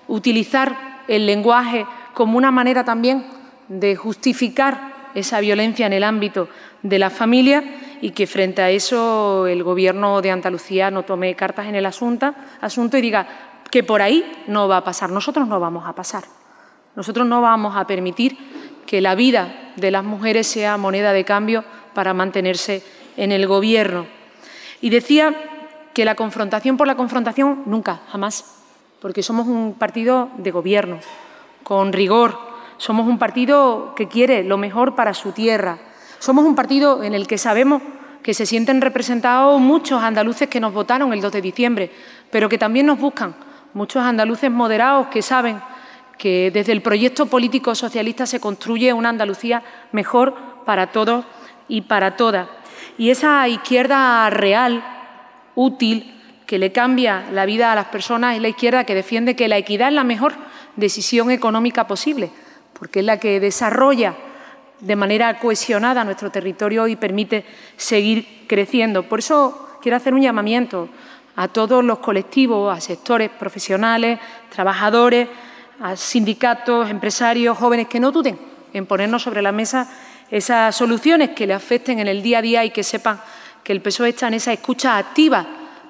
utilizar 0.07 1.03
el 1.07 1.25
lenguaje 1.25 1.85
como 2.13 2.37
una 2.37 2.51
manera 2.51 2.83
también 2.83 3.25
de 3.69 3.95
justificar 3.95 5.09
esa 5.15 5.39
violencia 5.39 5.87
en 5.87 5.93
el 5.93 6.03
ámbito 6.03 6.49
de 6.83 6.99
la 6.99 7.09
familia 7.09 7.63
y 8.01 8.11
que 8.11 8.27
frente 8.27 8.61
a 8.61 8.69
eso 8.69 9.47
el 9.47 9.63
Gobierno 9.63 10.21
de 10.21 10.31
Andalucía 10.31 10.91
no 10.91 11.03
tome 11.03 11.33
cartas 11.35 11.67
en 11.67 11.75
el 11.75 11.85
asunto, 11.85 12.35
y 12.97 13.01
diga 13.01 13.27
que 13.71 13.83
por 13.83 14.01
ahí 14.01 14.43
no 14.47 14.67
va 14.67 14.77
a 14.77 14.83
pasar. 14.83 15.09
Nosotros 15.09 15.47
no 15.47 15.59
vamos 15.59 15.87
a 15.87 15.95
pasar. 15.95 16.23
Nosotros 16.95 17.25
no 17.25 17.41
vamos 17.41 17.75
a 17.75 17.87
permitir 17.87 18.37
que 18.85 19.01
la 19.01 19.15
vida 19.15 19.71
de 19.75 19.91
las 19.91 20.03
mujeres 20.03 20.47
sea 20.47 20.77
moneda 20.77 21.13
de 21.13 21.23
cambio 21.23 21.63
para 21.93 22.13
mantenerse 22.13 22.83
en 23.15 23.31
el 23.31 23.47
Gobierno. 23.47 24.16
Y 24.81 24.89
decía 24.89 25.33
que 25.93 26.05
la 26.05 26.15
confrontación 26.15 26.77
por 26.77 26.87
la 26.87 26.95
confrontación 26.95 27.63
nunca, 27.65 28.01
jamás, 28.11 28.45
porque 29.01 29.23
somos 29.23 29.47
un 29.47 29.73
partido 29.73 30.29
de 30.37 30.51
Gobierno, 30.51 30.99
con 31.63 31.93
rigor, 31.93 32.37
somos 32.77 33.07
un 33.07 33.17
partido 33.17 33.93
que 33.95 34.07
quiere 34.07 34.43
lo 34.43 34.57
mejor 34.57 34.95
para 34.95 35.13
su 35.13 35.31
tierra, 35.31 35.79
somos 36.19 36.45
un 36.45 36.55
partido 36.55 37.03
en 37.03 37.13
el 37.13 37.27
que 37.27 37.37
sabemos 37.37 37.81
que 38.21 38.33
se 38.33 38.45
sienten 38.45 38.81
representados 38.81 39.59
muchos 39.59 40.03
andaluces 40.03 40.49
que 40.49 40.59
nos 40.59 40.73
votaron 40.73 41.13
el 41.13 41.21
2 41.21 41.31
de 41.31 41.41
diciembre, 41.41 41.91
pero 42.29 42.49
que 42.49 42.57
también 42.57 42.85
nos 42.85 42.99
buscan 42.99 43.35
muchos 43.73 44.03
andaluces 44.03 44.51
moderados 44.51 45.07
que 45.07 45.21
saben 45.21 45.61
que 46.17 46.51
desde 46.51 46.71
el 46.71 46.81
proyecto 46.81 47.27
político 47.27 47.75
socialista 47.75 48.25
se 48.25 48.39
construye 48.39 48.91
una 48.91 49.09
Andalucía 49.09 49.63
mejor 49.91 50.35
para 50.65 50.91
todos 50.91 51.25
y 51.67 51.81
para 51.81 52.17
todas. 52.17 52.47
Y 52.97 53.11
esa 53.11 53.47
izquierda 53.47 54.29
real, 54.29 54.83
útil, 55.55 56.13
que 56.47 56.57
le 56.57 56.71
cambia 56.71 57.25
la 57.31 57.45
vida 57.45 57.71
a 57.71 57.75
las 57.75 57.87
personas 57.87 58.35
es 58.35 58.41
la 58.41 58.47
izquierda 58.47 58.85
que 58.85 58.95
defiende 58.95 59.35
que 59.35 59.49
la 59.49 59.57
equidad 59.57 59.89
es 59.89 59.93
la 59.93 60.05
mejor 60.05 60.33
decisión 60.77 61.29
económica 61.29 61.85
posible, 61.85 62.31
porque 62.73 62.99
es 62.99 63.05
la 63.05 63.19
que 63.19 63.39
desarrolla 63.39 64.15
de 64.79 64.95
manera 64.95 65.39
cohesionada 65.39 66.03
nuestro 66.03 66.31
territorio 66.31 66.87
y 66.87 66.95
permite 66.95 67.43
seguir 67.75 68.45
creciendo. 68.47 69.03
Por 69.03 69.19
eso 69.19 69.77
quiero 69.81 69.97
hacer 69.97 70.13
un 70.13 70.21
llamamiento 70.21 70.89
a 71.35 71.47
todos 71.49 71.83
los 71.83 71.99
colectivos, 71.99 72.75
a 72.75 72.79
sectores 72.79 73.29
profesionales, 73.29 74.19
trabajadores, 74.49 75.27
a 75.81 75.95
sindicatos, 75.95 76.89
empresarios, 76.89 77.57
jóvenes, 77.57 77.87
que 77.87 77.99
no 77.99 78.11
duden 78.11 78.39
en 78.73 78.85
ponernos 78.85 79.21
sobre 79.21 79.41
la 79.41 79.51
mesa 79.51 79.89
esas 80.29 80.75
soluciones 80.75 81.31
que 81.31 81.47
le 81.47 81.53
afecten 81.53 81.99
en 81.99 82.07
el 82.07 82.21
día 82.21 82.39
a 82.39 82.41
día 82.41 82.65
y 82.65 82.71
que 82.71 82.83
sepan 82.83 83.19
que 83.63 83.71
el 83.73 83.81
PSOE 83.81 84.09
está 84.09 84.27
en 84.27 84.35
esa 84.35 84.53
escucha 84.53 84.97
activa 84.97 85.45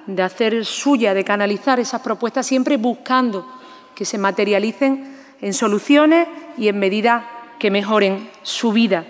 de 0.05 0.23
hacer 0.23 0.65
suya, 0.65 1.13
de 1.13 1.23
canalizar 1.23 1.79
esas 1.79 2.01
propuestas, 2.01 2.47
siempre 2.47 2.77
buscando 2.77 3.45
que 3.93 4.05
se 4.05 4.17
materialicen 4.17 5.17
en 5.41 5.53
soluciones 5.53 6.27
y 6.57 6.67
en 6.67 6.79
medidas 6.79 7.23
que 7.59 7.71
mejoren 7.71 8.29
su 8.41 8.71
vida. 8.71 9.05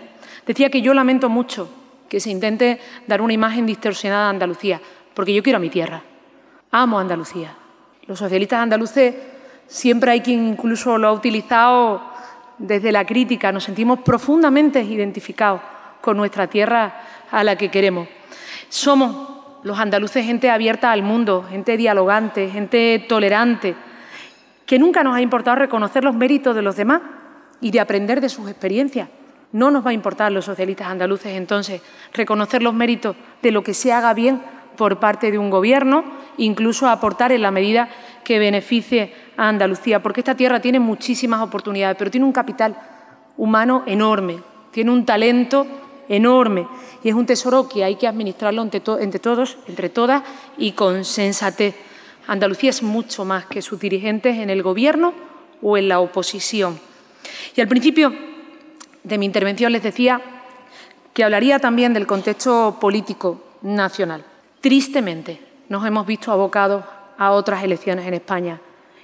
Decía 0.45 0.69
que 0.69 0.81
yo 0.81 0.93
lamento 0.93 1.29
mucho 1.29 1.69
que 2.09 2.19
se 2.19 2.29
intente 2.29 2.79
dar 3.05 3.21
una 3.21 3.33
imagen 3.33 3.65
distorsionada 3.65 4.25
de 4.25 4.29
Andalucía, 4.31 4.81
porque 5.13 5.33
yo 5.33 5.43
quiero 5.43 5.57
a 5.57 5.59
mi 5.59 5.69
tierra. 5.69 6.01
Amo 6.71 6.99
Andalucía. 6.99 7.55
Los 8.05 8.19
socialistas 8.19 8.59
andaluces 8.59 9.15
siempre 9.67 10.11
hay 10.11 10.21
quien 10.21 10.47
incluso 10.47 10.97
lo 10.97 11.09
ha 11.09 11.11
utilizado 11.11 12.01
desde 12.57 12.91
la 12.91 13.05
crítica. 13.05 13.51
Nos 13.51 13.63
sentimos 13.63 13.99
profundamente 13.99 14.81
identificados 14.81 15.61
con 16.01 16.17
nuestra 16.17 16.47
tierra 16.47 17.01
a 17.31 17.43
la 17.43 17.55
que 17.55 17.69
queremos. 17.69 18.07
Somos 18.69 19.37
los 19.63 19.79
andaluces 19.79 20.25
gente 20.25 20.49
abierta 20.49 20.91
al 20.91 21.03
mundo, 21.03 21.45
gente 21.49 21.77
dialogante, 21.77 22.49
gente 22.49 23.05
tolerante, 23.07 23.75
que 24.65 24.79
nunca 24.79 25.03
nos 25.03 25.15
ha 25.15 25.21
importado 25.21 25.55
reconocer 25.57 26.03
los 26.03 26.15
méritos 26.15 26.55
de 26.55 26.61
los 26.61 26.75
demás 26.75 27.01
y 27.61 27.71
de 27.71 27.79
aprender 27.79 28.21
de 28.21 28.29
sus 28.29 28.49
experiencias. 28.49 29.09
No 29.51 29.71
nos 29.71 29.85
va 29.85 29.91
a 29.91 29.93
importar 29.93 30.31
los 30.31 30.45
socialistas 30.45 30.87
andaluces 30.87 31.33
entonces 31.33 31.81
reconocer 32.13 32.61
los 32.61 32.73
méritos 32.73 33.15
de 33.41 33.51
lo 33.51 33.63
que 33.63 33.73
se 33.73 33.93
haga 33.93 34.13
bien 34.13 34.41
por 34.77 34.99
parte 34.99 35.31
de 35.31 35.37
un 35.37 35.49
gobierno, 35.49 36.05
incluso 36.37 36.87
aportar 36.87 37.31
en 37.31 37.41
la 37.41 37.51
medida 37.51 37.89
que 38.23 38.39
beneficie 38.39 39.13
a 39.35 39.49
Andalucía, 39.49 40.01
porque 40.01 40.21
esta 40.21 40.35
tierra 40.35 40.61
tiene 40.61 40.79
muchísimas 40.79 41.41
oportunidades, 41.41 41.97
pero 41.97 42.11
tiene 42.11 42.25
un 42.25 42.31
capital 42.31 42.75
humano 43.35 43.83
enorme, 43.85 44.39
tiene 44.71 44.91
un 44.91 45.05
talento 45.05 45.67
enorme 46.09 46.67
y 47.03 47.09
es 47.09 47.15
un 47.15 47.25
tesoro 47.25 47.67
que 47.67 47.83
hay 47.83 47.95
que 47.95 48.07
administrarlo 48.07 48.61
entre, 48.61 48.81
entre 48.99 49.19
todos, 49.19 49.57
entre 49.67 49.89
todas 49.89 50.23
y 50.57 50.71
con 50.71 51.03
sensatez. 51.03 51.75
Andalucía 52.27 52.69
es 52.69 52.83
mucho 52.83 53.25
más 53.25 53.45
que 53.45 53.61
sus 53.61 53.79
dirigentes 53.79 54.37
en 54.37 54.49
el 54.49 54.61
Gobierno 54.61 55.13
o 55.61 55.77
en 55.77 55.87
la 55.87 55.99
oposición. 55.99 56.79
Y 57.55 57.61
al 57.61 57.67
principio 57.67 58.13
de 59.03 59.17
mi 59.17 59.25
intervención 59.25 59.71
les 59.71 59.83
decía 59.83 60.21
que 61.13 61.23
hablaría 61.23 61.59
también 61.59 61.93
del 61.93 62.05
contexto 62.05 62.77
político 62.79 63.41
nacional. 63.61 64.23
Tristemente 64.67 65.39
nos 65.69 65.85
hemos 65.85 66.05
visto 66.05 66.29
abocados 66.29 66.83
a 67.17 67.31
otras 67.31 67.63
elecciones 67.63 68.05
en 68.05 68.15
España. 68.15 68.59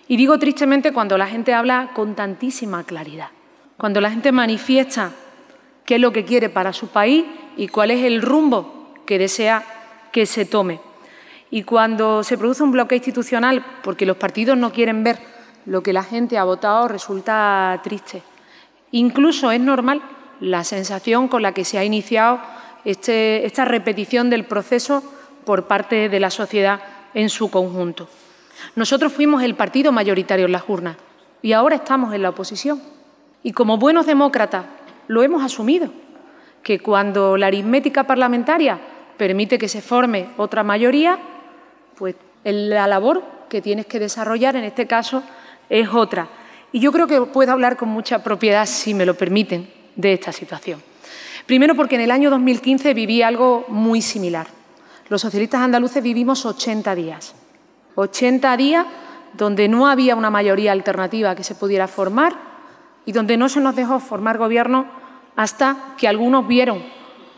Y 0.09 0.17
digo 0.17 0.37
tristemente 0.37 0.91
cuando 0.91 1.17
la 1.17 1.25
gente 1.25 1.53
habla 1.53 1.91
con 1.95 2.15
tantísima 2.15 2.83
claridad, 2.83 3.29
cuando 3.77 4.01
la 4.01 4.11
gente 4.11 4.33
manifiesta 4.33 5.11
qué 5.85 5.95
es 5.95 6.01
lo 6.01 6.11
que 6.11 6.25
quiere 6.25 6.49
para 6.49 6.73
su 6.73 6.89
país 6.89 7.23
y 7.55 7.69
cuál 7.69 7.91
es 7.91 8.03
el 8.03 8.21
rumbo 8.21 8.93
que 9.05 9.17
desea 9.17 9.63
que 10.11 10.25
se 10.25 10.43
tome. 10.43 10.81
Y 11.49 11.63
cuando 11.63 12.25
se 12.25 12.37
produce 12.37 12.61
un 12.61 12.73
bloqueo 12.73 12.97
institucional 12.97 13.65
porque 13.83 14.05
los 14.05 14.17
partidos 14.17 14.57
no 14.57 14.73
quieren 14.73 15.01
ver 15.01 15.17
lo 15.65 15.81
que 15.81 15.93
la 15.93 16.03
gente 16.03 16.37
ha 16.37 16.43
votado, 16.43 16.89
resulta 16.89 17.79
triste. 17.85 18.21
Incluso 18.91 19.49
es 19.49 19.61
normal 19.61 20.01
la 20.41 20.65
sensación 20.65 21.29
con 21.29 21.41
la 21.41 21.53
que 21.53 21.63
se 21.63 21.77
ha 21.77 21.85
iniciado 21.85 22.41
este, 22.83 23.45
esta 23.45 23.63
repetición 23.63 24.29
del 24.29 24.43
proceso 24.43 25.01
por 25.45 25.65
parte 25.67 26.09
de 26.09 26.19
la 26.19 26.29
sociedad 26.29 26.79
en 27.13 27.29
su 27.29 27.49
conjunto. 27.51 28.07
Nosotros 28.75 29.13
fuimos 29.13 29.43
el 29.43 29.55
partido 29.55 29.91
mayoritario 29.91 30.45
en 30.45 30.51
las 30.51 30.63
urnas 30.67 30.97
y 31.41 31.53
ahora 31.53 31.75
estamos 31.75 32.13
en 32.13 32.21
la 32.21 32.29
oposición. 32.29 32.81
Y 33.43 33.51
como 33.51 33.77
buenos 33.77 34.05
demócratas 34.05 34.65
lo 35.07 35.21
hemos 35.21 35.43
asumido, 35.43 35.89
que 36.63 36.79
cuando 36.79 37.37
la 37.37 37.47
aritmética 37.47 38.05
parlamentaria 38.05 38.79
permite 39.17 39.57
que 39.57 39.67
se 39.67 39.81
forme 39.81 40.29
otra 40.37 40.63
mayoría, 40.63 41.19
pues 41.97 42.15
la 42.43 42.87
labor 42.87 43.23
que 43.49 43.61
tienes 43.61 43.85
que 43.85 43.99
desarrollar 43.99 44.55
en 44.55 44.63
este 44.63 44.87
caso 44.87 45.23
es 45.69 45.89
otra. 45.89 46.27
Y 46.71 46.79
yo 46.79 46.91
creo 46.91 47.07
que 47.07 47.21
puedo 47.21 47.51
hablar 47.51 47.77
con 47.77 47.89
mucha 47.89 48.23
propiedad, 48.23 48.65
si 48.65 48.93
me 48.93 49.05
lo 49.05 49.13
permiten, 49.15 49.69
de 49.95 50.13
esta 50.13 50.31
situación. 50.31 50.81
Primero 51.45 51.75
porque 51.75 51.95
en 51.95 52.01
el 52.01 52.11
año 52.11 52.29
2015 52.29 52.93
viví 52.93 53.21
algo 53.21 53.65
muy 53.67 54.01
similar. 54.01 54.47
Los 55.09 55.21
socialistas 55.21 55.61
andaluces 55.61 56.01
vivimos 56.01 56.45
80 56.45 56.95
días. 56.95 57.35
80 57.95 58.57
días 58.57 58.85
donde 59.33 59.67
no 59.67 59.87
había 59.87 60.15
una 60.15 60.29
mayoría 60.29 60.71
alternativa 60.71 61.35
que 61.35 61.43
se 61.43 61.55
pudiera 61.55 61.87
formar 61.87 62.35
y 63.05 63.11
donde 63.11 63.37
no 63.37 63.49
se 63.49 63.59
nos 63.59 63.75
dejó 63.75 63.99
formar 63.99 64.37
gobierno 64.37 64.85
hasta 65.35 65.95
que 65.97 66.07
algunos 66.07 66.47
vieron 66.47 66.83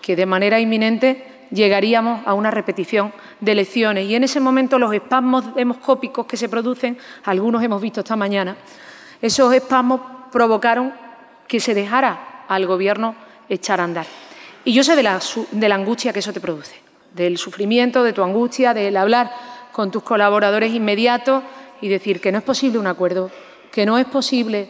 que 0.02 0.16
de 0.16 0.26
manera 0.26 0.60
inminente 0.60 1.48
llegaríamos 1.52 2.22
a 2.28 2.34
una 2.34 2.52
repetición 2.52 3.14
de 3.40 3.54
elecciones. 3.54 4.06
Y 4.08 4.16
en 4.16 4.24
ese 4.24 4.40
momento 4.40 4.78
los 4.78 4.94
espasmos 4.94 5.56
demoscópicos 5.56 6.26
que 6.26 6.38
se 6.38 6.50
producen, 6.50 6.98
algunos 7.24 7.64
hemos 7.64 7.82
visto 7.82 8.02
esta 8.02 8.16
mañana, 8.16 8.56
esos 9.22 9.54
espasmos 9.54 10.02
provocaron 10.32 10.94
que 11.48 11.60
se 11.60 11.74
dejara 11.74 12.46
al 12.48 12.68
Gobierno 12.68 13.16
echar 13.50 13.80
a 13.80 13.86
andar. 13.86 14.06
Y 14.64 14.74
yo 14.74 14.84
sé 14.84 14.96
de 14.96 15.04
la, 15.04 15.20
de 15.52 15.70
la 15.70 15.76
angustia 15.76 16.14
que 16.14 16.20
eso 16.20 16.34
te 16.34 16.42
produce, 16.42 16.76
del 17.16 17.38
sufrimiento, 17.38 18.04
de 18.04 18.14
tu 18.14 18.24
angustia, 18.24 18.74
del 18.74 18.98
hablar 18.98 19.32
con 19.72 19.90
tus 19.90 20.04
colaboradores 20.04 20.74
inmediatos 20.74 21.44
y 21.82 21.88
decir 21.88 22.22
que 22.22 22.32
no 22.32 22.38
es 22.38 22.44
posible 22.44 22.78
un 22.78 22.88
acuerdo, 22.88 23.32
que 23.72 23.86
no 23.86 23.98
es 23.98 24.06
posible, 24.06 24.70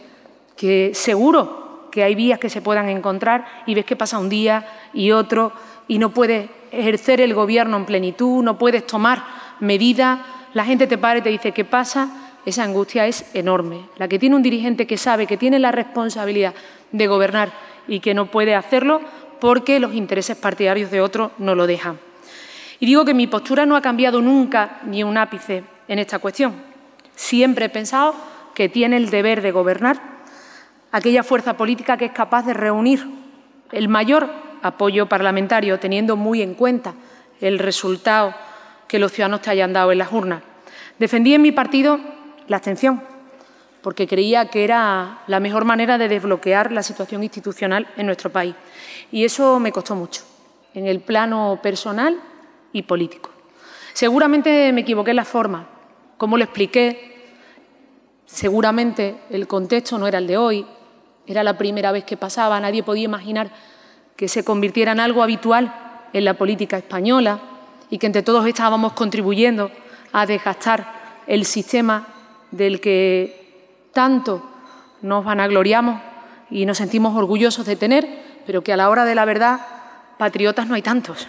que 0.56 0.92
seguro 0.94 1.88
que 1.90 2.02
hay 2.02 2.14
vías 2.14 2.38
que 2.38 2.50
se 2.50 2.62
puedan 2.62 2.88
encontrar 2.88 3.46
y 3.66 3.74
ves 3.74 3.84
que 3.84 3.96
pasa 3.96 4.18
un 4.18 4.28
día 4.28 4.66
y 4.92 5.12
otro 5.12 5.52
y 5.88 5.98
no 5.98 6.10
puedes 6.10 6.48
ejercer 6.70 7.20
el 7.20 7.34
gobierno 7.34 7.76
en 7.76 7.86
plenitud, 7.86 8.42
no 8.42 8.58
puedes 8.58 8.86
tomar 8.86 9.24
medidas, 9.60 10.20
la 10.54 10.64
gente 10.64 10.86
te 10.86 10.98
para 10.98 11.18
y 11.18 11.22
te 11.22 11.30
dice 11.30 11.52
qué 11.52 11.64
pasa 11.64 12.26
esa 12.44 12.62
angustia 12.62 13.06
es 13.06 13.34
enorme. 13.34 13.88
La 13.96 14.08
que 14.08 14.18
tiene 14.18 14.36
un 14.36 14.42
dirigente 14.42 14.86
que 14.86 14.96
sabe 14.96 15.26
que 15.26 15.36
tiene 15.36 15.58
la 15.58 15.72
responsabilidad 15.72 16.54
de 16.92 17.06
gobernar 17.08 17.50
y 17.88 18.00
que 18.00 18.14
no 18.14 18.30
puede 18.30 18.54
hacerlo 18.54 19.00
porque 19.40 19.80
los 19.80 19.94
intereses 19.94 20.36
partidarios 20.36 20.90
de 20.90 21.00
otros 21.00 21.32
no 21.38 21.54
lo 21.54 21.66
dejan. 21.66 22.05
Y 22.78 22.86
digo 22.86 23.04
que 23.04 23.14
mi 23.14 23.26
postura 23.26 23.66
no 23.66 23.76
ha 23.76 23.82
cambiado 23.82 24.20
nunca 24.20 24.80
ni 24.84 25.02
un 25.02 25.16
ápice 25.16 25.64
en 25.88 25.98
esta 25.98 26.18
cuestión. 26.18 26.54
Siempre 27.14 27.66
he 27.66 27.70
pensado 27.70 28.14
que 28.54 28.68
tiene 28.68 28.96
el 28.96 29.10
deber 29.10 29.40
de 29.42 29.52
gobernar 29.52 30.00
aquella 30.92 31.22
fuerza 31.22 31.56
política 31.56 31.96
que 31.96 32.06
es 32.06 32.12
capaz 32.12 32.44
de 32.46 32.54
reunir 32.54 33.06
el 33.72 33.88
mayor 33.88 34.28
apoyo 34.62 35.06
parlamentario, 35.06 35.78
teniendo 35.78 36.16
muy 36.16 36.42
en 36.42 36.54
cuenta 36.54 36.94
el 37.40 37.58
resultado 37.58 38.34
que 38.88 38.98
los 38.98 39.12
ciudadanos 39.12 39.42
te 39.42 39.50
hayan 39.50 39.72
dado 39.72 39.92
en 39.92 39.98
las 39.98 40.12
urnas. 40.12 40.42
Defendí 40.98 41.34
en 41.34 41.42
mi 41.42 41.52
partido 41.52 41.98
la 42.48 42.56
abstención, 42.56 43.02
porque 43.82 44.06
creía 44.06 44.46
que 44.48 44.64
era 44.64 45.18
la 45.26 45.40
mejor 45.40 45.64
manera 45.64 45.98
de 45.98 46.08
desbloquear 46.08 46.72
la 46.72 46.82
situación 46.82 47.22
institucional 47.22 47.86
en 47.96 48.06
nuestro 48.06 48.30
país. 48.30 48.54
Y 49.12 49.24
eso 49.24 49.60
me 49.60 49.72
costó 49.72 49.94
mucho, 49.94 50.22
en 50.74 50.86
el 50.86 51.00
plano 51.00 51.60
personal 51.62 52.18
y 52.76 52.82
político. 52.82 53.30
Seguramente 53.94 54.70
me 54.72 54.82
equivoqué 54.82 55.10
en 55.10 55.16
la 55.16 55.24
forma, 55.24 55.66
como 56.18 56.36
lo 56.36 56.44
expliqué, 56.44 57.34
seguramente 58.26 59.16
el 59.30 59.46
contexto 59.46 59.96
no 59.96 60.06
era 60.06 60.18
el 60.18 60.26
de 60.26 60.36
hoy, 60.36 60.66
era 61.26 61.42
la 61.42 61.56
primera 61.56 61.90
vez 61.90 62.04
que 62.04 62.18
pasaba, 62.18 62.60
nadie 62.60 62.82
podía 62.82 63.04
imaginar 63.04 63.50
que 64.14 64.28
se 64.28 64.44
convirtiera 64.44 64.92
en 64.92 65.00
algo 65.00 65.22
habitual 65.22 65.74
en 66.12 66.24
la 66.26 66.34
política 66.34 66.76
española 66.76 67.40
y 67.88 67.96
que 67.96 68.06
entre 68.06 68.22
todos 68.22 68.46
estábamos 68.46 68.92
contribuyendo 68.92 69.70
a 70.12 70.26
desgastar 70.26 71.22
el 71.26 71.46
sistema 71.46 72.06
del 72.50 72.80
que 72.80 73.88
tanto 73.92 74.42
nos 75.00 75.24
vanagloriamos 75.24 76.02
y 76.50 76.66
nos 76.66 76.76
sentimos 76.76 77.16
orgullosos 77.16 77.64
de 77.64 77.76
tener, 77.76 78.06
pero 78.46 78.62
que 78.62 78.74
a 78.74 78.76
la 78.76 78.90
hora 78.90 79.06
de 79.06 79.14
la 79.14 79.24
verdad, 79.24 79.60
patriotas 80.18 80.66
no 80.66 80.74
hay 80.74 80.82
tantos. 80.82 81.28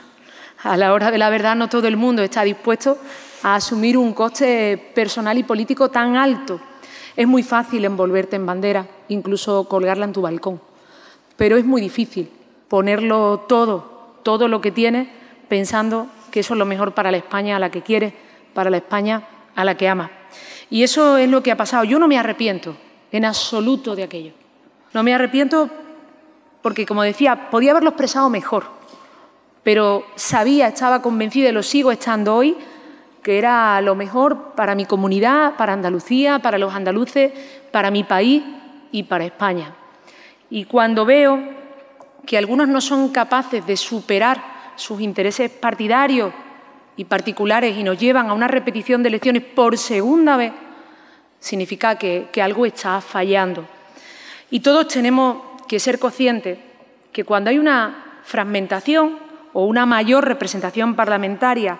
A 0.63 0.75
la 0.75 0.93
hora 0.93 1.11
de 1.11 1.17
la 1.17 1.29
verdad 1.29 1.55
no 1.55 1.69
todo 1.69 1.87
el 1.87 1.97
mundo 1.97 2.23
está 2.23 2.43
dispuesto 2.43 2.97
a 3.43 3.55
asumir 3.55 3.97
un 3.97 4.13
coste 4.13 4.91
personal 4.95 5.37
y 5.37 5.43
político 5.43 5.89
tan 5.89 6.15
alto. 6.15 6.59
Es 7.15 7.27
muy 7.27 7.43
fácil 7.43 7.85
envolverte 7.85 8.35
en 8.35 8.45
bandera, 8.45 8.87
incluso 9.07 9.67
colgarla 9.67 10.05
en 10.05 10.13
tu 10.13 10.21
balcón, 10.21 10.61
pero 11.35 11.57
es 11.57 11.65
muy 11.65 11.81
difícil 11.81 12.29
ponerlo 12.67 13.45
todo, 13.47 14.19
todo 14.23 14.47
lo 14.47 14.61
que 14.61 14.71
tienes, 14.71 15.07
pensando 15.47 16.07
que 16.31 16.41
eso 16.41 16.53
es 16.53 16.57
lo 16.57 16.65
mejor 16.65 16.93
para 16.93 17.11
la 17.11 17.17
España 17.17 17.55
a 17.55 17.59
la 17.59 17.71
que 17.71 17.81
quieres, 17.81 18.13
para 18.53 18.69
la 18.69 18.77
España 18.77 19.23
a 19.55 19.63
la 19.63 19.77
que 19.77 19.87
amas. 19.87 20.11
Y 20.69 20.83
eso 20.83 21.17
es 21.17 21.29
lo 21.29 21.41
que 21.41 21.51
ha 21.51 21.57
pasado. 21.57 21.83
Yo 21.83 21.97
no 21.99 22.07
me 22.07 22.17
arrepiento 22.17 22.75
en 23.11 23.25
absoluto 23.25 23.95
de 23.95 24.03
aquello. 24.03 24.33
No 24.93 25.03
me 25.03 25.13
arrepiento 25.13 25.69
porque, 26.61 26.85
como 26.85 27.03
decía, 27.03 27.49
podía 27.49 27.71
haberlo 27.71 27.89
expresado 27.89 28.29
mejor, 28.29 28.76
pero 29.67 30.05
sabía, 30.15 30.69
estaba 30.69 31.01
convencida 31.01 31.49
y 31.49 31.51
lo 31.51 31.61
sigo 31.61 31.91
estando 31.91 32.33
hoy, 32.33 32.55
que 33.21 33.37
era 33.37 33.81
lo 33.81 33.95
mejor 33.95 34.53
para 34.55 34.75
mi 34.75 34.85
comunidad, 34.85 35.57
para 35.57 35.73
Andalucía, 35.73 36.39
para 36.39 36.57
los 36.57 36.73
andaluces, 36.73 37.33
para 37.69 37.91
mi 37.91 38.05
país 38.05 38.43
y 38.93 39.03
para 39.03 39.25
España. 39.25 39.75
Y 40.49 40.63
cuando 40.63 41.03
veo 41.03 41.37
que 42.25 42.37
algunos 42.37 42.69
no 42.69 42.79
son 42.79 43.09
capaces 43.09 43.67
de 43.67 43.75
superar 43.75 44.41
sus 44.77 45.01
intereses 45.01 45.51
partidarios 45.51 46.31
y 46.95 47.03
particulares 47.03 47.75
y 47.75 47.83
nos 47.83 47.99
llevan 47.99 48.29
a 48.29 48.33
una 48.33 48.47
repetición 48.47 49.03
de 49.03 49.09
elecciones 49.09 49.43
por 49.43 49.77
segunda 49.77 50.37
vez, 50.37 50.53
significa 51.41 51.97
que, 51.97 52.29
que 52.31 52.41
algo 52.41 52.65
está 52.65 53.01
fallando. 53.01 53.65
Y 54.49 54.61
todos 54.61 54.87
tenemos 54.87 55.39
que 55.67 55.81
ser 55.81 55.99
conscientes 55.99 56.57
que 57.11 57.25
cuando 57.25 57.49
hay 57.49 57.59
una 57.59 58.21
fragmentación 58.23 59.26
o 59.57 59.65
una 59.65 59.87
mayor 59.87 60.23
representación 60.23 60.95
parlamentaria, 60.95 61.79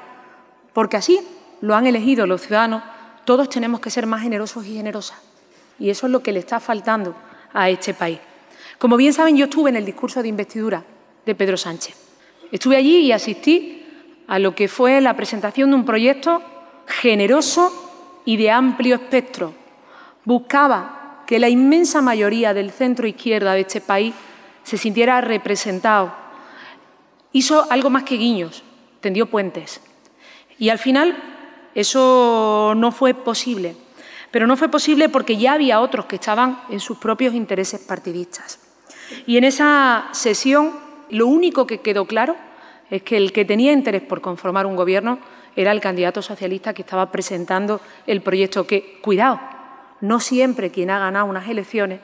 porque 0.74 0.98
así 0.98 1.20
lo 1.62 1.76
han 1.76 1.86
elegido 1.86 2.26
los 2.26 2.42
ciudadanos, 2.42 2.82
todos 3.24 3.50
tenemos 3.50 3.82
que 3.82 3.92
ser 3.92 4.08
más 4.08 4.24
generosos 4.24 4.66
y 4.66 4.78
generosas. 4.78 5.20
Y 5.78 5.92
eso 5.92 6.08
es 6.08 6.12
lo 6.12 6.24
que 6.24 6.32
le 6.32 6.40
está 6.40 6.60
faltando 6.60 7.16
a 7.54 7.70
este 7.70 7.94
país. 7.94 8.18
Como 8.80 8.98
bien 8.98 9.14
saben, 9.14 9.38
yo 9.38 9.46
estuve 9.46 9.70
en 9.70 9.76
el 9.76 9.86
discurso 9.86 10.24
de 10.24 10.28
investidura 10.28 10.84
de 11.24 11.36
Pedro 11.36 11.56
Sánchez. 11.56 11.96
Estuve 12.52 12.78
allí 12.78 12.98
y 12.98 13.12
asistí 13.12 13.86
a 14.26 14.40
lo 14.40 14.56
que 14.56 14.68
fue 14.68 15.00
la 15.00 15.16
presentación 15.16 15.70
de 15.70 15.76
un 15.76 15.86
proyecto 15.86 16.42
generoso 16.88 18.24
y 18.26 18.38
de 18.38 18.50
amplio 18.50 18.96
espectro. 18.96 19.54
Buscaba 20.26 21.24
que 21.28 21.38
la 21.38 21.48
inmensa 21.48 22.02
mayoría 22.02 22.56
del 22.56 22.72
centro 22.72 23.06
izquierda 23.06 23.54
de 23.54 23.62
este 23.62 23.82
país 23.82 24.16
se 24.64 24.80
sintiera 24.80 25.22
representado. 25.22 26.26
Hizo 27.38 27.68
algo 27.70 27.92
más 27.92 28.02
que 28.02 28.18
guiños, 28.18 28.64
tendió 29.00 29.28
puentes. 29.28 29.80
Y 30.58 30.70
al 30.70 30.80
final 30.80 31.16
eso 31.76 32.74
no 32.76 32.92
fue 32.92 33.14
posible. 33.14 33.76
Pero 34.32 34.48
no 34.48 34.58
fue 34.58 34.70
posible 34.70 35.08
porque 35.08 35.38
ya 35.38 35.54
había 35.54 35.80
otros 35.80 36.08
que 36.08 36.16
estaban 36.16 36.60
en 36.72 36.80
sus 36.80 36.98
propios 36.98 37.36
intereses 37.36 37.80
partidistas. 37.82 38.60
Y 39.28 39.38
en 39.38 39.44
esa 39.44 40.08
sesión 40.14 40.80
lo 41.12 41.28
único 41.28 41.68
que 41.68 41.82
quedó 41.82 42.06
claro 42.06 42.36
es 42.90 43.04
que 43.04 43.18
el 43.18 43.32
que 43.32 43.46
tenía 43.46 43.72
interés 43.72 44.02
por 44.02 44.20
conformar 44.20 44.66
un 44.66 44.76
gobierno 44.76 45.20
era 45.56 45.72
el 45.72 45.80
candidato 45.80 46.24
socialista 46.24 46.74
que 46.74 46.82
estaba 46.82 47.12
presentando 47.12 47.82
el 48.08 48.22
proyecto 48.22 48.66
que, 48.66 48.98
cuidado, 49.04 49.40
no 50.02 50.20
siempre 50.20 50.72
quien 50.72 50.90
ha 50.90 50.98
ganado 50.98 51.28
unas 51.28 51.48
elecciones 51.48 52.00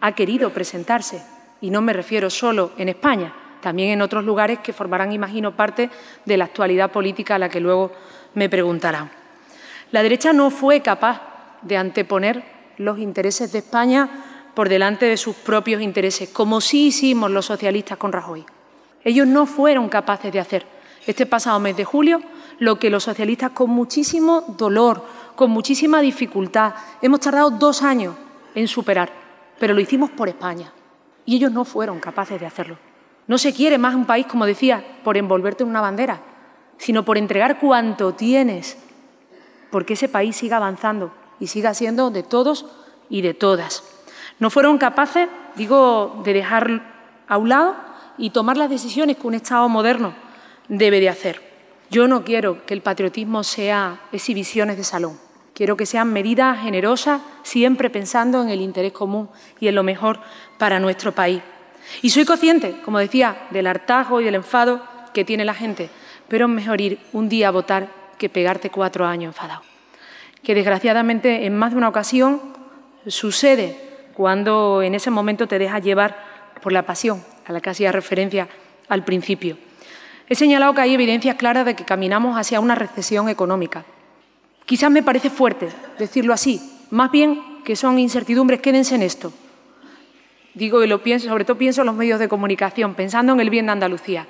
ha 0.00 0.12
querido 0.12 0.48
presentarse. 0.54 1.22
Y 1.60 1.68
no 1.68 1.82
me 1.82 1.92
refiero 1.92 2.30
solo 2.30 2.72
en 2.78 2.88
España, 2.88 3.34
también 3.60 3.90
en 3.90 4.02
otros 4.02 4.24
lugares 4.24 4.60
que 4.60 4.72
formarán, 4.72 5.12
imagino, 5.12 5.54
parte 5.54 5.90
de 6.24 6.36
la 6.36 6.44
actualidad 6.44 6.90
política 6.90 7.34
a 7.34 7.38
la 7.38 7.48
que 7.48 7.60
luego 7.60 7.92
me 8.34 8.48
preguntarán. 8.48 9.10
La 9.90 10.02
derecha 10.02 10.32
no 10.32 10.50
fue 10.50 10.80
capaz 10.80 11.22
de 11.62 11.76
anteponer 11.76 12.44
los 12.76 12.98
intereses 12.98 13.52
de 13.52 13.58
España 13.58 14.08
por 14.54 14.68
delante 14.68 15.06
de 15.06 15.16
sus 15.16 15.36
propios 15.36 15.82
intereses, 15.82 16.28
como 16.30 16.60
sí 16.60 16.88
hicimos 16.88 17.30
los 17.30 17.46
socialistas 17.46 17.98
con 17.98 18.12
Rajoy. 18.12 18.44
Ellos 19.04 19.26
no 19.26 19.46
fueron 19.46 19.88
capaces 19.88 20.32
de 20.32 20.40
hacer 20.40 20.66
este 21.06 21.26
pasado 21.26 21.58
mes 21.60 21.76
de 21.76 21.84
julio 21.84 22.20
lo 22.58 22.78
que 22.78 22.90
los 22.90 23.04
socialistas 23.04 23.52
con 23.52 23.70
muchísimo 23.70 24.44
dolor, 24.58 25.04
con 25.36 25.50
muchísima 25.50 26.00
dificultad, 26.00 26.74
hemos 27.00 27.20
tardado 27.20 27.50
dos 27.50 27.82
años 27.82 28.16
en 28.54 28.66
superar, 28.66 29.10
pero 29.58 29.74
lo 29.74 29.80
hicimos 29.80 30.10
por 30.10 30.28
España. 30.28 30.72
Y 31.24 31.36
ellos 31.36 31.52
no 31.52 31.64
fueron 31.64 32.00
capaces 32.00 32.40
de 32.40 32.46
hacerlo. 32.46 32.87
No 33.28 33.36
se 33.38 33.52
quiere 33.52 33.78
más 33.78 33.94
un 33.94 34.06
país, 34.06 34.26
como 34.26 34.46
decía, 34.46 34.82
por 35.04 35.18
envolverte 35.18 35.62
en 35.62 35.68
una 35.68 35.82
bandera, 35.82 36.22
sino 36.78 37.04
por 37.04 37.18
entregar 37.18 37.60
cuanto 37.60 38.14
tienes, 38.14 38.78
porque 39.70 39.92
ese 39.92 40.08
país 40.08 40.34
siga 40.34 40.56
avanzando 40.56 41.12
y 41.38 41.48
siga 41.48 41.74
siendo 41.74 42.10
de 42.10 42.22
todos 42.22 42.64
y 43.10 43.20
de 43.20 43.34
todas. 43.34 43.84
No 44.38 44.48
fueron 44.48 44.78
capaces, 44.78 45.28
digo, 45.56 46.22
de 46.24 46.32
dejar 46.32 46.82
a 47.28 47.36
un 47.36 47.50
lado 47.50 47.76
y 48.16 48.30
tomar 48.30 48.56
las 48.56 48.70
decisiones 48.70 49.18
que 49.18 49.26
un 49.26 49.34
Estado 49.34 49.68
moderno 49.68 50.14
debe 50.68 50.98
de 50.98 51.10
hacer. 51.10 51.42
Yo 51.90 52.08
no 52.08 52.24
quiero 52.24 52.64
que 52.64 52.72
el 52.72 52.80
patriotismo 52.80 53.44
sea 53.44 54.00
exhibiciones 54.10 54.78
de 54.78 54.84
salón. 54.84 55.18
Quiero 55.52 55.76
que 55.76 55.86
sean 55.86 56.12
medidas 56.12 56.60
generosas, 56.60 57.20
siempre 57.42 57.90
pensando 57.90 58.42
en 58.42 58.48
el 58.48 58.62
interés 58.62 58.92
común 58.92 59.28
y 59.60 59.68
en 59.68 59.74
lo 59.74 59.82
mejor 59.82 60.20
para 60.56 60.80
nuestro 60.80 61.12
país. 61.12 61.42
Y 62.02 62.10
soy 62.10 62.24
consciente, 62.24 62.76
como 62.84 62.98
decía, 62.98 63.46
del 63.50 63.66
hartazgo 63.66 64.20
y 64.20 64.24
del 64.24 64.36
enfado 64.36 64.82
que 65.12 65.24
tiene 65.24 65.44
la 65.44 65.54
gente, 65.54 65.90
pero 66.28 66.46
es 66.46 66.52
mejor 66.52 66.80
ir 66.80 66.98
un 67.12 67.28
día 67.28 67.48
a 67.48 67.50
votar 67.50 67.88
que 68.18 68.28
pegarte 68.28 68.70
cuatro 68.70 69.06
años 69.06 69.30
enfadado. 69.30 69.62
Que 70.42 70.54
desgraciadamente 70.54 71.46
en 71.46 71.56
más 71.56 71.72
de 71.72 71.78
una 71.78 71.88
ocasión 71.88 72.40
sucede 73.06 73.76
cuando 74.14 74.82
en 74.82 74.94
ese 74.94 75.10
momento 75.10 75.46
te 75.46 75.58
dejas 75.58 75.82
llevar 75.82 76.16
por 76.62 76.72
la 76.72 76.82
pasión, 76.82 77.22
a 77.46 77.52
la 77.52 77.60
que 77.60 77.70
hacía 77.70 77.92
referencia 77.92 78.48
al 78.88 79.04
principio. 79.04 79.56
He 80.28 80.34
señalado 80.34 80.74
que 80.74 80.82
hay 80.82 80.94
evidencias 80.94 81.36
claras 81.36 81.64
de 81.64 81.74
que 81.74 81.84
caminamos 81.84 82.36
hacia 82.36 82.60
una 82.60 82.74
recesión 82.74 83.28
económica. 83.28 83.84
Quizás 84.66 84.90
me 84.90 85.02
parece 85.02 85.30
fuerte 85.30 85.68
decirlo 85.98 86.34
así, 86.34 86.60
más 86.90 87.10
bien 87.10 87.62
que 87.64 87.76
son 87.76 87.98
incertidumbres, 87.98 88.60
quédense 88.60 88.94
en 88.94 89.02
esto. 89.02 89.32
Digo 90.54 90.82
y 90.82 90.86
lo 90.86 91.02
pienso, 91.02 91.28
sobre 91.28 91.44
todo 91.44 91.58
pienso 91.58 91.82
en 91.82 91.86
los 91.86 91.94
medios 91.94 92.18
de 92.18 92.28
comunicación, 92.28 92.94
pensando 92.94 93.32
en 93.32 93.40
el 93.40 93.50
bien 93.50 93.66
de 93.66 93.72
Andalucía. 93.72 94.26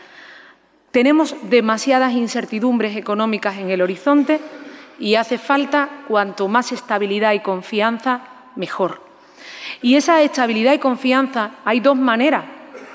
Tenemos 0.91 1.37
demasiadas 1.51 2.13
incertidumbres 2.15 2.97
económicas 2.97 3.59
en 3.59 3.71
el 3.71 3.83
horizonte 3.83 4.41
y 4.99 5.15
hace 5.15 5.39
falta 5.39 5.89
cuanto 6.09 6.49
más 6.49 6.73
estabilidad 6.73 7.33
y 7.33 7.41
confianza, 7.41 8.23
mejor. 8.57 9.01
Y 9.83 9.97
esa 9.97 10.23
estabilidad 10.23 10.73
y 10.73 10.79
confianza 10.79 11.53
hay 11.65 11.81
dos 11.81 11.97
maneras 11.97 12.45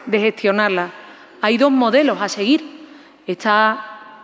de 0.05 0.19
gestionarla, 0.19 0.91
hay 1.41 1.57
dos 1.57 1.71
modelos 1.71 2.21
a 2.21 2.30
seguir. 2.30 2.88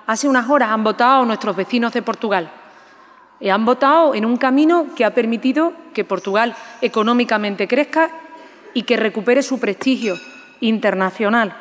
hace 0.07 0.27
unas 0.27 0.49
horas 0.49 0.69
han 0.71 0.83
votado 0.83 1.25
nuestros 1.25 1.55
vecinos 1.55 1.93
de 1.93 2.01
Portugal. 2.01 2.51
Y 3.39 3.49
han 3.49 3.63
votado 3.63 4.15
en 4.15 4.25
un 4.25 4.35
camino 4.35 4.87
que 4.95 5.05
ha 5.05 5.13
permitido 5.13 5.71
que 5.93 6.03
Portugal 6.03 6.55
económicamente 6.81 7.67
crezca 7.67 8.09
y 8.73 8.83
que 8.83 8.97
recupere 8.97 9.43
su 9.43 9.59
prestigio 9.59 10.15
internacional. 10.61 11.55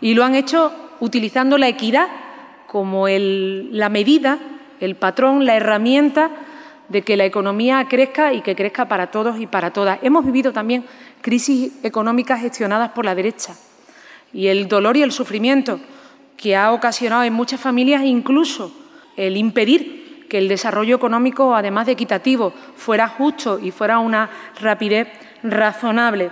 Y 0.00 0.14
lo 0.14 0.24
han 0.24 0.34
hecho 0.34 0.72
utilizando 1.00 1.58
la 1.58 1.68
equidad 1.68 2.08
como 2.66 3.06
la 3.08 3.88
medida, 3.88 4.38
el 4.80 4.96
patrón, 4.96 5.46
la 5.46 5.56
herramienta 5.56 6.30
de 6.88 7.02
que 7.02 7.16
la 7.16 7.24
economía 7.24 7.86
crezca 7.88 8.32
y 8.32 8.42
que 8.42 8.56
crezca 8.56 8.88
para 8.88 9.10
todos 9.10 9.40
y 9.40 9.46
para 9.46 9.72
todas. 9.72 9.98
Hemos 10.02 10.24
vivido 10.24 10.52
también 10.52 10.84
crisis 11.22 11.72
económicas 11.82 12.40
gestionadas 12.40 12.90
por 12.90 13.04
la 13.04 13.14
derecha 13.14 13.54
y 14.32 14.48
el 14.48 14.68
dolor 14.68 14.96
y 14.96 15.02
el 15.02 15.12
sufrimiento 15.12 15.80
que 16.36 16.56
ha 16.56 16.72
ocasionado 16.72 17.22
en 17.22 17.32
muchas 17.32 17.60
familias 17.60 18.02
incluso 18.02 18.74
el 19.16 19.36
impedir 19.36 20.26
que 20.28 20.38
el 20.38 20.48
desarrollo 20.48 20.96
económico, 20.96 21.54
además 21.54 21.86
de 21.86 21.92
equitativo, 21.92 22.52
fuera 22.76 23.08
justo 23.08 23.60
y 23.60 23.70
fuera 23.70 24.00
una 24.00 24.28
rapidez 24.60 25.08
razonable. 25.42 26.30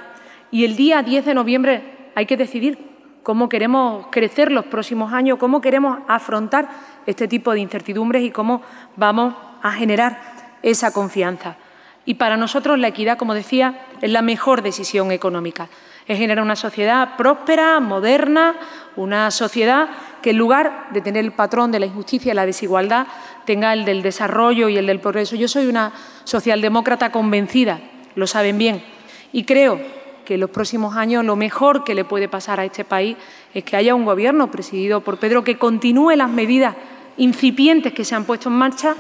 Y 0.53 0.67
el 0.67 0.77
día 0.77 1.03
10 1.03 1.25
de 1.25 1.35
noviembre 1.35 1.83
hay 2.15 2.27
que 2.27 2.37
decidir 2.37 2.79
cómo 3.23 3.49
queremos 3.49 4.07
crecer 4.11 4.53
los 4.53 4.67
próximos 4.67 5.11
años, 5.15 5.39
cómo 5.39 5.63
queremos 5.63 6.01
afrontar 6.09 6.69
este 7.07 7.27
tipo 7.27 7.53
de 7.53 7.61
incertidumbres 7.61 8.23
y 8.23 8.31
cómo 8.31 8.61
vamos 8.95 9.35
a 9.63 9.73
generar 9.73 10.21
esa 10.63 10.93
confianza. 10.93 11.57
Y 12.05 12.15
para 12.15 12.37
nosotros 12.37 12.79
la 12.79 12.89
equidad, 12.89 13.17
como 13.17 13.33
decía, 13.33 13.87
es 14.03 14.11
la 14.11 14.21
mejor 14.21 14.61
decisión 14.61 15.11
económica. 15.11 15.69
Es 16.07 16.19
generar 16.19 16.45
una 16.45 16.57
sociedad 16.57 17.17
próspera, 17.17 17.81
moderna, 17.81 18.55
una 18.97 19.31
sociedad 19.31 19.89
que 20.21 20.31
en 20.31 20.37
lugar 20.37 20.89
de 20.93 21.01
tener 21.01 21.25
el 21.25 21.33
patrón 21.33 21.73
de 21.73 21.81
la 21.81 21.87
injusticia 21.87 22.33
y 22.33 22.37
la 22.37 22.45
desigualdad, 22.45 23.07
tenga 23.47 23.73
el 23.73 23.87
del 23.87 24.03
desarrollo 24.03 24.69
y 24.69 24.77
el 24.77 24.87
del 24.87 25.01
progreso. 25.01 25.35
Yo 25.35 25.49
soy 25.49 25.67
una 25.67 25.93
socialdemócrata 26.25 27.11
convencida, 27.11 27.81
lo 28.17 28.27
saben 28.27 28.59
bien, 28.59 28.85
y 29.33 29.45
creo 29.45 30.02
que 30.25 30.35
en 30.35 30.41
los 30.41 30.51
próximos 30.51 30.97
años 30.97 31.25
lo 31.25 31.37
mejor 31.37 31.85
que 31.85 31.95
le 31.95 32.05
puede 32.05 32.29
pasar 32.29 32.61
a 32.61 32.65
este 32.65 32.85
país 32.85 33.17
es 33.55 33.65
que 33.65 33.77
haya 33.77 33.95
un 33.95 34.05
gobierno 34.05 34.51
presidido 34.51 35.01
por 35.01 35.19
Pedro 35.19 35.45
que 35.45 35.59
continúe 35.59 36.17
las 36.17 36.31
medidas 36.31 36.77
incipientes 37.17 37.93
que 37.93 38.05
se 38.05 38.15
han 38.15 38.25
puesto 38.25 38.49
en 38.49 38.57
marcha 38.57 38.95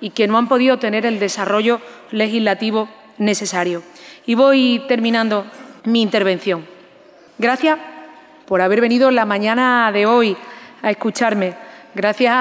y 0.00 0.10
que 0.10 0.28
no 0.28 0.38
han 0.38 0.48
podido 0.48 0.78
tener 0.78 1.06
el 1.06 1.18
desarrollo 1.18 1.80
legislativo 2.10 2.88
necesario. 3.18 3.82
Y 4.26 4.34
voy 4.34 4.82
terminando 4.88 5.46
mi 5.84 6.02
intervención. 6.02 6.64
Gracias 7.38 7.78
por 8.46 8.60
haber 8.60 8.80
venido 8.80 9.10
la 9.10 9.24
mañana 9.24 9.90
de 9.92 10.06
hoy 10.06 10.36
a 10.82 10.90
escucharme. 10.90 11.54
Gracias 11.94 12.34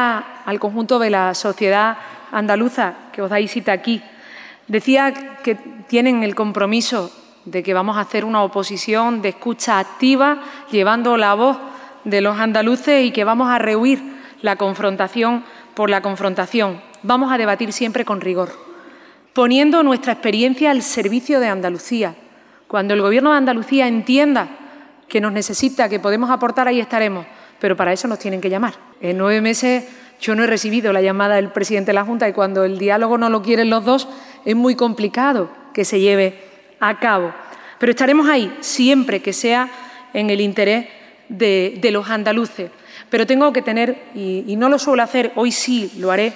al 0.45 0.59
conjunto 0.59 0.99
de 0.99 1.09
la 1.09 1.33
sociedad 1.33 1.97
andaluza 2.31 2.93
que 3.11 3.21
os 3.21 3.29
dais 3.29 3.51
cita 3.51 3.71
aquí. 3.71 4.01
Decía 4.67 5.39
que 5.43 5.55
tienen 5.87 6.23
el 6.23 6.35
compromiso 6.35 7.11
de 7.47 7.63
que 7.63 7.73
vamos 7.73 7.95
a 7.95 8.01
hacer 8.01 8.25
una 8.25 8.43
oposición 8.43 9.21
de 9.21 9.29
escucha 9.29 9.79
activa, 9.79 10.41
llevando 10.69 11.15
la 11.15 11.33
voz 11.33 11.57
de 12.03 12.19
los 12.19 12.37
andaluces 12.37 13.05
y 13.05 13.11
que 13.11 13.23
vamos 13.23 13.49
a 13.49 13.57
rehuir 13.57 14.03
la 14.41 14.57
confrontación 14.57 15.45
por 15.73 15.89
la 15.89 16.01
confrontación. 16.01 16.81
Vamos 17.03 17.31
a 17.31 17.37
debatir 17.37 17.71
siempre 17.71 18.03
con 18.03 18.19
rigor, 18.19 18.49
poniendo 19.31 19.81
nuestra 19.81 20.11
experiencia 20.11 20.71
al 20.71 20.81
servicio 20.81 21.39
de 21.39 21.47
Andalucía. 21.47 22.15
Cuando 22.67 22.93
el 22.93 23.01
Gobierno 23.01 23.31
de 23.31 23.37
Andalucía 23.37 23.87
entienda 23.87 24.49
que 25.07 25.21
nos 25.21 25.31
necesita, 25.31 25.87
que 25.87 26.01
podemos 26.01 26.29
aportar, 26.29 26.67
ahí 26.67 26.81
estaremos. 26.81 27.25
Pero 27.59 27.77
para 27.77 27.93
eso 27.93 28.09
nos 28.09 28.19
tienen 28.19 28.41
que 28.41 28.49
llamar. 28.49 28.73
En 28.99 29.17
nueve 29.17 29.39
meses 29.39 29.85
yo 30.19 30.35
no 30.35 30.43
he 30.43 30.47
recibido 30.47 30.91
la 30.91 31.01
llamada 31.01 31.35
del 31.35 31.53
presidente 31.53 31.91
de 31.91 31.93
la 31.93 32.03
Junta 32.03 32.27
y 32.27 32.33
cuando 32.33 32.65
el 32.65 32.77
diálogo 32.77 33.17
no 33.17 33.29
lo 33.29 33.41
quieren 33.41 33.69
los 33.69 33.85
dos 33.85 34.09
es 34.43 34.55
muy 34.55 34.75
complicado 34.75 35.49
que 35.73 35.85
se 35.85 36.01
lleve 36.01 36.46
a 36.79 36.99
cabo. 36.99 37.33
Pero 37.79 37.91
estaremos 37.91 38.27
ahí 38.27 38.55
siempre 38.61 39.21
que 39.21 39.33
sea 39.33 39.69
en 40.13 40.29
el 40.29 40.41
interés 40.41 40.87
de, 41.29 41.89
los 41.91 42.09
andaluces. 42.09 42.71
Pero 43.09 43.27
tengo 43.27 43.53
que 43.53 43.61
tener, 43.61 44.03
y, 44.15 44.55
no 44.57 44.69
lo 44.69 44.79
suelo 44.79 45.03
hacer, 45.03 45.31
hoy 45.35 45.51
sí 45.51 45.91
lo 45.97 46.11
haré, 46.11 46.33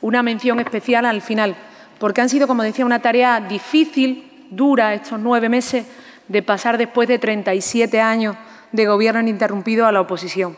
una 0.00 0.22
mención 0.22 0.60
especial 0.60 1.04
al 1.04 1.22
final, 1.22 1.56
porque 1.98 2.20
han 2.20 2.28
sido, 2.28 2.46
como 2.46 2.62
decía, 2.62 2.86
una 2.86 3.02
tarea 3.02 3.40
difícil, 3.40 4.46
dura, 4.50 4.94
estos 4.94 5.18
nueve 5.18 5.48
meses 5.48 5.84
de 6.28 6.42
pasar 6.42 6.78
después 6.78 7.08
de 7.08 7.18
37 7.18 8.00
años 8.00 8.36
de 8.72 8.86
gobierno 8.86 9.20
ininterrumpido 9.20 9.86
a 9.86 9.92
la 9.92 10.00
oposición 10.00 10.56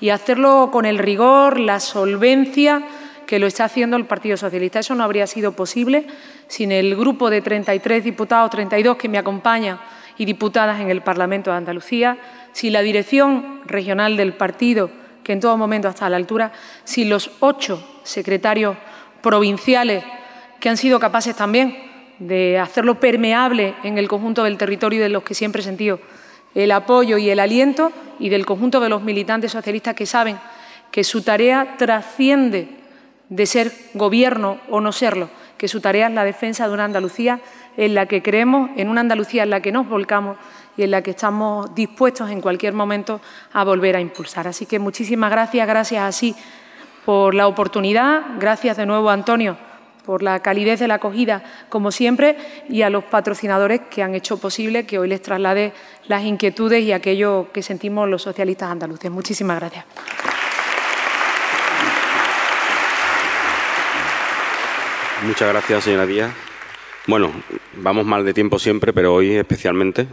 y 0.00 0.10
hacerlo 0.10 0.70
con 0.72 0.86
el 0.86 0.98
rigor, 0.98 1.60
la 1.60 1.78
solvencia 1.78 2.82
que 3.30 3.38
lo 3.38 3.46
está 3.46 3.66
haciendo 3.66 3.96
el 3.96 4.06
Partido 4.06 4.36
Socialista. 4.36 4.80
Eso 4.80 4.96
no 4.96 5.04
habría 5.04 5.24
sido 5.28 5.52
posible 5.52 6.04
sin 6.48 6.72
el 6.72 6.96
grupo 6.96 7.30
de 7.30 7.40
33 7.40 8.02
diputados, 8.02 8.50
32 8.50 8.96
que 8.96 9.08
me 9.08 9.18
acompañan 9.18 9.78
y 10.18 10.24
diputadas 10.24 10.80
en 10.80 10.90
el 10.90 11.00
Parlamento 11.02 11.52
de 11.52 11.58
Andalucía, 11.58 12.18
sin 12.50 12.72
la 12.72 12.82
dirección 12.82 13.60
regional 13.66 14.16
del 14.16 14.32
partido, 14.32 14.90
que 15.22 15.32
en 15.32 15.38
todo 15.38 15.56
momento 15.56 15.86
está 15.86 16.06
a 16.06 16.10
la 16.10 16.16
altura, 16.16 16.50
sin 16.82 17.08
los 17.08 17.30
ocho 17.38 18.00
secretarios 18.02 18.76
provinciales 19.22 20.02
que 20.58 20.68
han 20.68 20.76
sido 20.76 20.98
capaces 20.98 21.36
también 21.36 21.78
de 22.18 22.58
hacerlo 22.58 22.98
permeable 22.98 23.76
en 23.84 23.96
el 23.96 24.08
conjunto 24.08 24.42
del 24.42 24.58
territorio 24.58 25.04
de 25.04 25.08
los 25.08 25.22
que 25.22 25.34
siempre 25.34 25.62
he 25.62 25.64
sentido 25.64 26.00
el 26.56 26.72
apoyo 26.72 27.16
y 27.16 27.30
el 27.30 27.38
aliento 27.38 27.92
y 28.18 28.28
del 28.28 28.44
conjunto 28.44 28.80
de 28.80 28.88
los 28.88 29.02
militantes 29.02 29.52
socialistas 29.52 29.94
que 29.94 30.06
saben 30.06 30.36
que 30.90 31.04
su 31.04 31.22
tarea 31.22 31.76
trasciende 31.78 32.79
de 33.30 33.46
ser 33.46 33.72
gobierno 33.94 34.58
o 34.68 34.80
no 34.82 34.92
serlo, 34.92 35.30
que 35.56 35.68
su 35.68 35.80
tarea 35.80 36.08
es 36.08 36.12
la 36.12 36.24
defensa 36.24 36.68
de 36.68 36.74
una 36.74 36.84
Andalucía 36.84 37.40
en 37.76 37.94
la 37.94 38.06
que 38.06 38.22
creemos, 38.22 38.70
en 38.76 38.88
una 38.88 39.00
Andalucía 39.00 39.44
en 39.44 39.50
la 39.50 39.62
que 39.62 39.72
nos 39.72 39.88
volcamos 39.88 40.36
y 40.76 40.82
en 40.82 40.90
la 40.90 41.02
que 41.02 41.12
estamos 41.12 41.74
dispuestos 41.74 42.30
en 42.30 42.40
cualquier 42.40 42.74
momento 42.74 43.20
a 43.52 43.64
volver 43.64 43.96
a 43.96 44.00
impulsar. 44.00 44.48
Así 44.48 44.66
que 44.66 44.78
muchísimas 44.78 45.30
gracias, 45.30 45.66
gracias 45.66 46.02
así 46.02 46.34
por 47.06 47.34
la 47.34 47.46
oportunidad, 47.46 48.22
gracias 48.38 48.76
de 48.76 48.84
nuevo 48.84 49.08
Antonio 49.08 49.56
por 50.04 50.22
la 50.22 50.40
calidez 50.40 50.80
de 50.80 50.88
la 50.88 50.94
acogida, 50.94 51.44
como 51.68 51.92
siempre, 51.92 52.36
y 52.68 52.82
a 52.82 52.90
los 52.90 53.04
patrocinadores 53.04 53.82
que 53.90 54.02
han 54.02 54.14
hecho 54.14 54.38
posible 54.38 54.84
que 54.84 54.98
hoy 54.98 55.08
les 55.08 55.22
traslade 55.22 55.72
las 56.08 56.24
inquietudes 56.24 56.82
y 56.82 56.90
aquello 56.90 57.48
que 57.52 57.62
sentimos 57.62 58.08
los 58.08 58.22
socialistas 58.22 58.70
andaluces. 58.70 59.10
Muchísimas 59.10 59.60
gracias. 59.60 59.84
Muchas 65.22 65.50
gracias, 65.50 65.84
señora 65.84 66.06
Díaz. 66.06 66.32
Bueno, 67.06 67.30
vamos 67.74 68.06
mal 68.06 68.24
de 68.24 68.32
tiempo 68.32 68.58
siempre, 68.58 68.94
pero 68.94 69.12
hoy 69.12 69.32
especialmente 69.36 70.06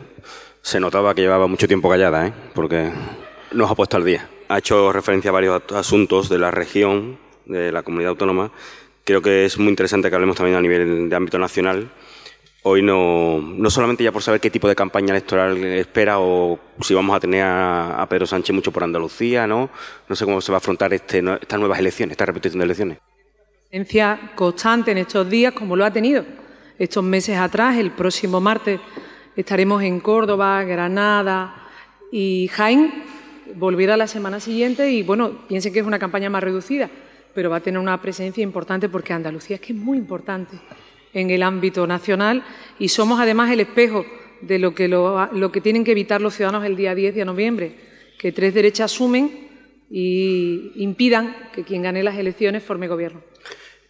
se 0.61 0.81
notaba 0.81 1.15
que 1.15 1.21
llevaba 1.21 1.47
mucho 1.47 1.65
tiempo 1.65 1.89
callada, 1.89 2.27
¿eh? 2.27 2.33
porque 2.53 2.91
nos 3.53 3.71
ha 3.71 3.75
puesto 3.75 3.95
al 3.95 4.03
día. 4.03 4.27
Ha 4.49 4.57
hecho 4.57 4.91
referencia 4.91 5.29
a 5.29 5.33
varios 5.33 5.61
asuntos 5.73 6.27
de 6.27 6.39
la 6.39 6.51
región, 6.51 7.17
de 7.45 7.71
la 7.71 7.83
comunidad 7.83 8.09
autónoma. 8.09 8.51
Creo 9.05 9.21
que 9.21 9.45
es 9.45 9.57
muy 9.57 9.69
interesante 9.69 10.09
que 10.09 10.15
hablemos 10.15 10.35
también 10.35 10.57
a 10.57 10.61
nivel 10.61 11.09
de 11.09 11.15
ámbito 11.15 11.39
nacional. 11.39 11.89
Hoy 12.63 12.81
no, 12.81 13.39
no 13.39 13.69
solamente 13.69 14.03
ya 14.03 14.11
por 14.11 14.23
saber 14.23 14.41
qué 14.41 14.49
tipo 14.49 14.67
de 14.67 14.75
campaña 14.75 15.11
electoral 15.11 15.63
espera 15.63 16.19
o 16.19 16.59
si 16.81 16.93
vamos 16.93 17.15
a 17.15 17.21
tener 17.21 17.45
a, 17.45 18.05
Pedro 18.09 18.27
Sánchez 18.27 18.53
mucho 18.53 18.73
por 18.73 18.83
Andalucía, 18.83 19.47
¿no? 19.47 19.69
No 20.09 20.15
sé 20.17 20.25
cómo 20.25 20.41
se 20.41 20.51
va 20.51 20.57
a 20.57 20.59
afrontar 20.59 20.93
este, 20.93 21.23
estas 21.41 21.59
nuevas 21.59 21.79
elecciones, 21.79 22.11
esta 22.11 22.25
repetición 22.25 22.59
de 22.59 22.65
elecciones 22.65 22.97
constante 24.35 24.91
en 24.91 24.97
estos 24.99 25.29
días, 25.29 25.53
como 25.53 25.75
lo 25.75 25.85
ha 25.85 25.91
tenido 25.91 26.23
estos 26.79 27.03
meses 27.03 27.37
atrás. 27.37 27.77
El 27.77 27.91
próximo 27.91 28.39
martes 28.39 28.79
estaremos 29.35 29.83
en 29.83 29.99
Córdoba, 29.99 30.63
Granada 30.63 31.67
y 32.11 32.49
Jaén. 32.53 33.03
Volverá 33.55 33.97
la 33.97 34.07
semana 34.07 34.39
siguiente 34.39 34.91
y, 34.91 35.03
bueno, 35.03 35.47
piensen 35.47 35.73
que 35.73 35.79
es 35.79 35.85
una 35.85 35.99
campaña 35.99 36.29
más 36.29 36.43
reducida, 36.43 36.89
pero 37.33 37.49
va 37.49 37.57
a 37.57 37.61
tener 37.61 37.79
una 37.79 38.01
presencia 38.01 38.43
importante 38.43 38.89
porque 38.89 39.13
Andalucía 39.13 39.55
es 39.55 39.61
que 39.61 39.73
es 39.73 39.79
muy 39.79 39.97
importante 39.97 40.57
en 41.13 41.29
el 41.29 41.43
ámbito 41.43 41.87
nacional 41.87 42.43
y 42.79 42.89
somos 42.89 43.19
además 43.19 43.51
el 43.51 43.61
espejo 43.61 44.05
de 44.41 44.59
lo 44.59 44.75
que, 44.75 44.87
lo, 44.87 45.27
lo 45.33 45.51
que 45.51 45.61
tienen 45.61 45.83
que 45.83 45.91
evitar 45.91 46.21
los 46.21 46.35
ciudadanos 46.35 46.65
el 46.65 46.75
día 46.75 46.93
10 46.93 47.15
de 47.15 47.25
noviembre, 47.25 47.75
que 48.19 48.31
tres 48.31 48.53
derechas 48.53 48.91
sumen 48.91 49.46
y 49.89 50.71
impidan 50.75 51.35
que 51.53 51.63
quien 51.63 51.81
gane 51.81 52.03
las 52.03 52.17
elecciones 52.17 52.63
forme 52.63 52.87
gobierno. 52.87 53.21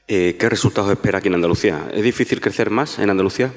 Eh, 0.07 0.35
¿Qué 0.39 0.49
resultados 0.49 0.91
espera 0.91 1.19
aquí 1.19 1.27
en 1.27 1.35
Andalucía? 1.35 1.89
¿Es 1.93 2.03
difícil 2.03 2.39
crecer 2.39 2.69
más 2.69 2.97
en 2.99 3.09
Andalucía? 3.09 3.51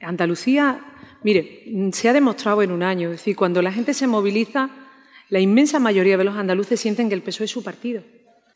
Andalucía, 0.00 0.80
mire, 1.22 1.64
se 1.92 2.08
ha 2.08 2.12
demostrado 2.12 2.62
en 2.62 2.72
un 2.72 2.82
año, 2.82 3.10
es 3.10 3.18
decir, 3.18 3.36
cuando 3.36 3.62
la 3.62 3.72
gente 3.72 3.94
se 3.94 4.06
moviliza, 4.06 4.70
la 5.28 5.40
inmensa 5.40 5.78
mayoría 5.78 6.16
de 6.16 6.24
los 6.24 6.36
andaluces 6.36 6.80
sienten 6.80 7.08
que 7.08 7.14
el 7.14 7.22
PSOE 7.22 7.44
es 7.44 7.50
su 7.50 7.62
partido. 7.62 8.02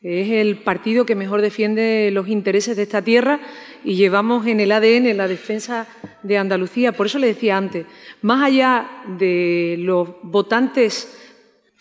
Es 0.01 0.31
el 0.31 0.59
partido 0.59 1.05
que 1.05 1.17
mejor 1.17 1.43
defiende 1.43 2.11
los 2.13 2.29
intereses 2.29 2.77
de 2.77 2.85
esta 2.85 3.03
tierra 3.03 3.41
y 3.83 3.97
llevamos 3.97 4.47
en 4.47 4.61
el 4.61 4.71
ADN 4.71 5.17
la 5.17 5.27
defensa 5.27 5.89
de 6.23 6.39
Andalucía. 6.39 6.93
Por 6.93 7.07
eso 7.07 7.19
le 7.19 7.27
decía 7.27 7.57
antes, 7.57 7.85
más 8.23 8.45
allá 8.45 8.89
de 9.19 9.75
los 9.81 10.09
votantes 10.23 11.18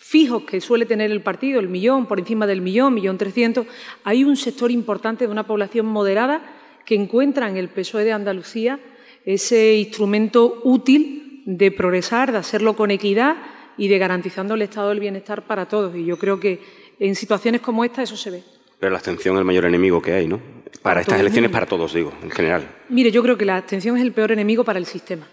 fijos 0.07 0.43
que 0.43 0.61
suele 0.61 0.85
tener 0.85 1.11
el 1.11 1.21
partido, 1.21 1.59
el 1.59 1.67
millón, 1.67 2.05
por 2.05 2.17
encima 2.17 2.47
del 2.47 2.61
millón, 2.61 2.93
millón 2.93 3.17
trescientos, 3.17 3.67
hay 4.05 4.23
un 4.23 4.37
sector 4.37 4.71
importante 4.71 5.25
de 5.25 5.31
una 5.31 5.45
población 5.45 5.85
moderada 5.85 6.41
que 6.85 6.95
encuentra 6.95 7.49
en 7.49 7.57
el 7.57 7.67
PSOE 7.67 8.05
de 8.05 8.13
Andalucía 8.13 8.79
ese 9.25 9.75
instrumento 9.75 10.61
útil 10.63 11.43
de 11.45 11.71
progresar, 11.71 12.31
de 12.31 12.37
hacerlo 12.37 12.77
con 12.77 12.89
equidad 12.89 13.35
y 13.77 13.89
de 13.89 13.97
garantizando 13.97 14.53
el 14.53 14.61
estado 14.61 14.89
del 14.89 15.01
bienestar 15.01 15.41
para 15.45 15.67
todos. 15.67 15.93
Y 15.93 16.05
yo 16.05 16.17
creo 16.17 16.39
que 16.39 16.61
en 16.99 17.13
situaciones 17.13 17.59
como 17.59 17.83
esta 17.83 18.01
eso 18.01 18.15
se 18.15 18.31
ve. 18.31 18.43
Pero 18.79 18.91
la 18.91 18.99
abstención 18.99 19.35
es 19.35 19.39
el 19.39 19.45
mayor 19.45 19.65
enemigo 19.65 20.01
que 20.01 20.13
hay, 20.13 20.27
¿no? 20.27 20.39
Para, 20.81 21.01
estas 21.01 21.19
elecciones, 21.19 21.51
para 21.51 21.65
todos, 21.65 21.93
digo, 21.93 22.13
en 22.23 22.31
general. 22.31 22.65
Mire, 22.87 23.11
yo 23.11 23.21
creo 23.21 23.37
que 23.37 23.43
la 23.43 23.57
abstención 23.57 23.97
es 23.97 24.03
el 24.03 24.13
peor 24.13 24.31
enemigo 24.31 24.63
para 24.63 24.79
el 24.79 24.85
sistema. 24.85 25.27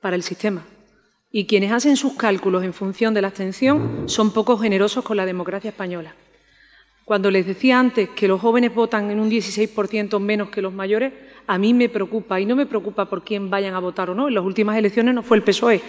Para 0.00 0.14
el 0.14 0.22
sistema. 0.22 0.62
Y 1.32 1.46
quienes 1.46 1.72
hacen 1.72 1.96
sus 1.96 2.14
cálculos 2.14 2.64
en 2.64 2.72
función 2.72 3.14
de 3.14 3.22
la 3.22 3.28
abstención 3.28 4.04
son 4.06 4.32
poco 4.32 4.58
generosos 4.58 5.04
con 5.04 5.16
la 5.16 5.26
democracia 5.26 5.70
española. 5.70 6.14
Cuando 7.04 7.30
les 7.30 7.46
decía 7.46 7.78
antes 7.78 8.08
que 8.10 8.28
los 8.28 8.40
jóvenes 8.40 8.74
votan 8.74 9.10
en 9.10 9.20
un 9.20 9.30
16% 9.30 10.18
menos 10.20 10.50
que 10.50 10.62
los 10.62 10.72
mayores, 10.72 11.12
a 11.46 11.58
mí 11.58 11.74
me 11.74 11.88
preocupa 11.88 12.40
y 12.40 12.46
no 12.46 12.56
me 12.56 12.66
preocupa 12.66 13.08
por 13.08 13.24
quién 13.24 13.50
vayan 13.50 13.74
a 13.74 13.80
votar 13.80 14.10
o 14.10 14.14
no. 14.14 14.28
En 14.28 14.34
las 14.34 14.44
últimas 14.44 14.76
elecciones 14.76 15.14
no 15.14 15.22
fue 15.22 15.36
el 15.36 15.42
PSOE 15.42 15.80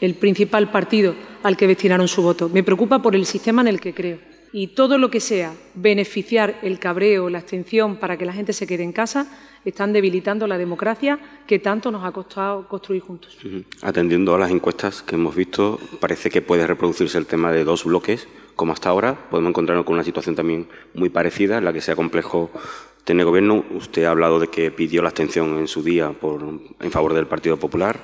el 0.00 0.14
principal 0.14 0.70
partido 0.70 1.14
al 1.42 1.56
que 1.56 1.66
destinaron 1.66 2.08
su 2.08 2.22
voto. 2.22 2.48
Me 2.48 2.62
preocupa 2.62 3.00
por 3.00 3.14
el 3.14 3.26
sistema 3.26 3.62
en 3.62 3.68
el 3.68 3.80
que 3.80 3.94
creo. 3.94 4.18
Y 4.52 4.68
todo 4.68 4.98
lo 4.98 5.10
que 5.10 5.20
sea 5.20 5.54
beneficiar 5.74 6.58
el 6.62 6.78
cabreo, 6.78 7.28
la 7.28 7.38
abstención 7.38 7.96
para 7.96 8.16
que 8.16 8.24
la 8.24 8.32
gente 8.32 8.52
se 8.52 8.66
quede 8.66 8.84
en 8.84 8.92
casa, 8.92 9.26
están 9.66 9.92
debilitando 9.92 10.46
la 10.46 10.58
democracia 10.58 11.18
que 11.46 11.58
tanto 11.58 11.90
nos 11.90 12.04
ha 12.04 12.12
costado 12.12 12.68
construir 12.68 13.02
juntos. 13.02 13.36
Atendiendo 13.82 14.34
a 14.34 14.38
las 14.38 14.50
encuestas 14.50 15.02
que 15.02 15.16
hemos 15.16 15.34
visto, 15.34 15.78
parece 16.00 16.30
que 16.30 16.40
puede 16.40 16.66
reproducirse 16.66 17.18
el 17.18 17.26
tema 17.26 17.52
de 17.52 17.64
dos 17.64 17.84
bloques 17.84 18.28
como 18.54 18.72
hasta 18.72 18.88
ahora. 18.88 19.28
Podemos 19.28 19.50
encontrarnos 19.50 19.84
con 19.84 19.94
una 19.94 20.04
situación 20.04 20.36
también 20.36 20.68
muy 20.94 21.08
parecida, 21.08 21.58
en 21.58 21.64
la 21.64 21.72
que 21.72 21.80
sea 21.80 21.96
complejo 21.96 22.50
tener 23.04 23.26
gobierno. 23.26 23.64
Usted 23.72 24.04
ha 24.04 24.10
hablado 24.10 24.38
de 24.38 24.48
que 24.48 24.70
pidió 24.70 25.02
la 25.02 25.08
abstención 25.08 25.58
en 25.58 25.68
su 25.68 25.82
día 25.82 26.10
por, 26.10 26.42
en 26.80 26.90
favor 26.90 27.14
del 27.14 27.26
Partido 27.26 27.56
Popular, 27.56 28.00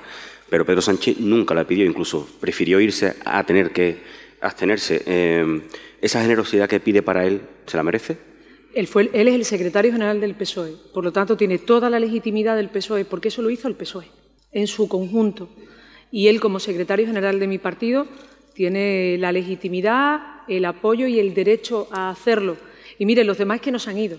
pero 0.49 0.65
Pedro 0.65 0.81
Sánchez 0.81 1.19
nunca 1.19 1.53
la 1.53 1.65
pidió, 1.65 1.85
incluso 1.85 2.27
prefirió 2.39 2.79
irse 2.81 3.15
a 3.23 3.43
tener 3.45 3.71
que 3.71 4.03
abstenerse. 4.41 5.01
Eh, 5.05 5.61
¿Esa 6.01 6.21
generosidad 6.21 6.67
que 6.67 6.81
pide 6.81 7.01
para 7.01 7.25
él 7.25 7.41
se 7.65 7.77
la 7.77 7.83
merece? 7.83 8.32
Él, 8.73 8.87
es 9.13 9.35
el 9.35 9.45
secretario 9.45 9.91
general 9.91 10.19
del 10.19 10.35
PSOE, 10.35 10.75
por 10.93 11.03
lo 11.03 11.11
tanto 11.11 11.37
tiene 11.37 11.59
toda 11.59 11.89
la 11.89 11.99
legitimidad 11.99 12.55
del 12.55 12.69
PSOE, 12.69 13.05
porque 13.05 13.27
eso 13.27 13.41
lo 13.41 13.49
hizo 13.49 13.67
el 13.67 13.75
PSOE 13.75 14.05
en 14.51 14.67
su 14.67 14.87
conjunto. 14.87 15.49
Y 16.11 16.27
él, 16.27 16.39
como 16.39 16.59
secretario 16.59 17.05
general 17.05 17.39
de 17.39 17.47
mi 17.47 17.57
partido, 17.57 18.07
tiene 18.53 19.17
la 19.19 19.31
legitimidad 19.31 20.33
el 20.47 20.65
apoyo 20.65 21.07
y 21.07 21.19
el 21.19 21.33
derecho 21.33 21.87
a 21.91 22.09
hacerlo. 22.09 22.57
Y 22.99 23.05
mire, 23.05 23.23
los 23.23 23.37
demás 23.37 23.61
que 23.61 23.71
nos 23.71 23.87
han 23.87 23.97
ido, 23.97 24.17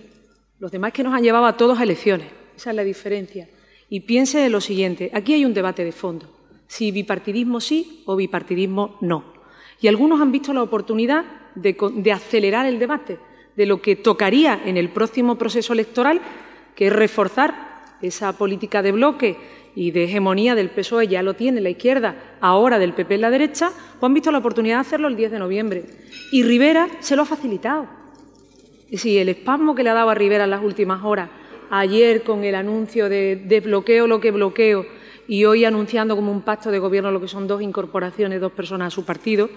los 0.59 0.71
demás 0.71 0.93
que 0.93 1.03
nos 1.03 1.15
han 1.15 1.23
llevado 1.23 1.47
a 1.47 1.57
todos 1.57 1.79
a 1.79 1.83
elecciones, 1.83 2.29
esa 2.57 2.71
es 2.71 2.77
la 2.77 2.85
diferencia. 2.85 3.49
Y 3.91 4.01
piense 4.01 4.45
en 4.45 4.53
lo 4.53 4.61
siguiente, 4.61 5.11
aquí 5.13 5.35
hay 5.35 5.45
un 5.45 5.55
debate 5.55 5.85
de 5.85 5.93
fondo, 5.93 6.27
si 6.67 6.91
bipartidismo 6.91 7.61
sí 7.61 8.03
o 8.07 8.17
bipartidismo 8.17 8.99
no. 9.01 9.35
Y 9.81 9.89
algunos 9.89 10.21
han 10.21 10.33
visto 10.33 10.53
la 10.53 10.63
oportunidad 10.63 11.25
de, 11.55 11.77
de 11.97 12.13
acelerar 12.13 12.67
el 12.67 12.79
debate 12.79 13.19
de 13.57 13.67
lo 13.67 13.81
que 13.81 13.97
tocaría 13.97 14.61
en 14.65 14.77
el 14.77 14.89
próximo 14.89 15.37
proceso 15.37 15.73
electoral, 15.73 16.21
que 16.75 16.89
es 16.89 16.93
reforzar 16.93 17.75
esa 18.03 18.37
política 18.37 18.83
de 18.83 18.93
bloque 18.93 19.37
y 19.75 19.91
de 19.91 20.05
hegemonía 20.05 20.55
del 20.55 20.71
PSOE, 20.71 21.09
ya 21.09 21.23
lo 21.23 21.35
tiene 21.35 21.61
la 21.61 21.71
izquierda, 21.71 22.37
ahora 22.41 22.79
del 22.79 22.93
PP 22.93 23.17
en 23.17 23.21
la 23.21 23.31
derecha, 23.31 23.71
pues 23.71 24.03
han 24.03 24.15
visto 24.15 24.31
la 24.31 24.39
oportunidad 24.39 24.77
de 24.77 24.81
hacerlo 24.81 25.09
el 25.09 25.17
10 25.17 25.33
de 25.33 25.39
noviembre. 25.39 25.85
Y 26.31 26.43
Rivera 26.43 26.89
se 27.01 27.17
lo 27.17 27.23
ha 27.23 27.27
facilitado. 27.27 27.87
Es 28.85 29.03
decir, 29.03 29.21
el 29.21 29.29
espasmo 29.29 29.75
que 29.75 29.83
le 29.83 29.91
ha 29.91 29.95
dado 29.95 30.11
a 30.11 30.15
Rivera 30.15 30.45
en 30.45 30.51
las 30.51 30.63
últimas 30.63 31.03
horas, 31.03 31.31
ayer 31.71 32.23
con 32.23 32.45
el 32.45 32.55
anuncio 32.55 33.09
de, 33.09 33.37
de 33.37 33.61
bloqueo 33.61 34.07
lo 34.07 34.21
que 34.21 34.31
bloqueo 34.31 34.87
y 35.27 35.45
hoy 35.47 35.65
anunciando 35.65 36.15
como 36.15 36.31
un 36.31 36.43
pacto 36.43 36.71
de 36.71 36.79
gobierno 36.79 37.11
lo 37.11 37.21
que 37.21 37.29
son 37.29 37.49
dos 37.49 37.63
incorporaciones, 37.63 38.41
dos 38.41 38.53
personas 38.53 38.89
a 38.89 38.91
su 38.95 39.05
partido, 39.05 39.49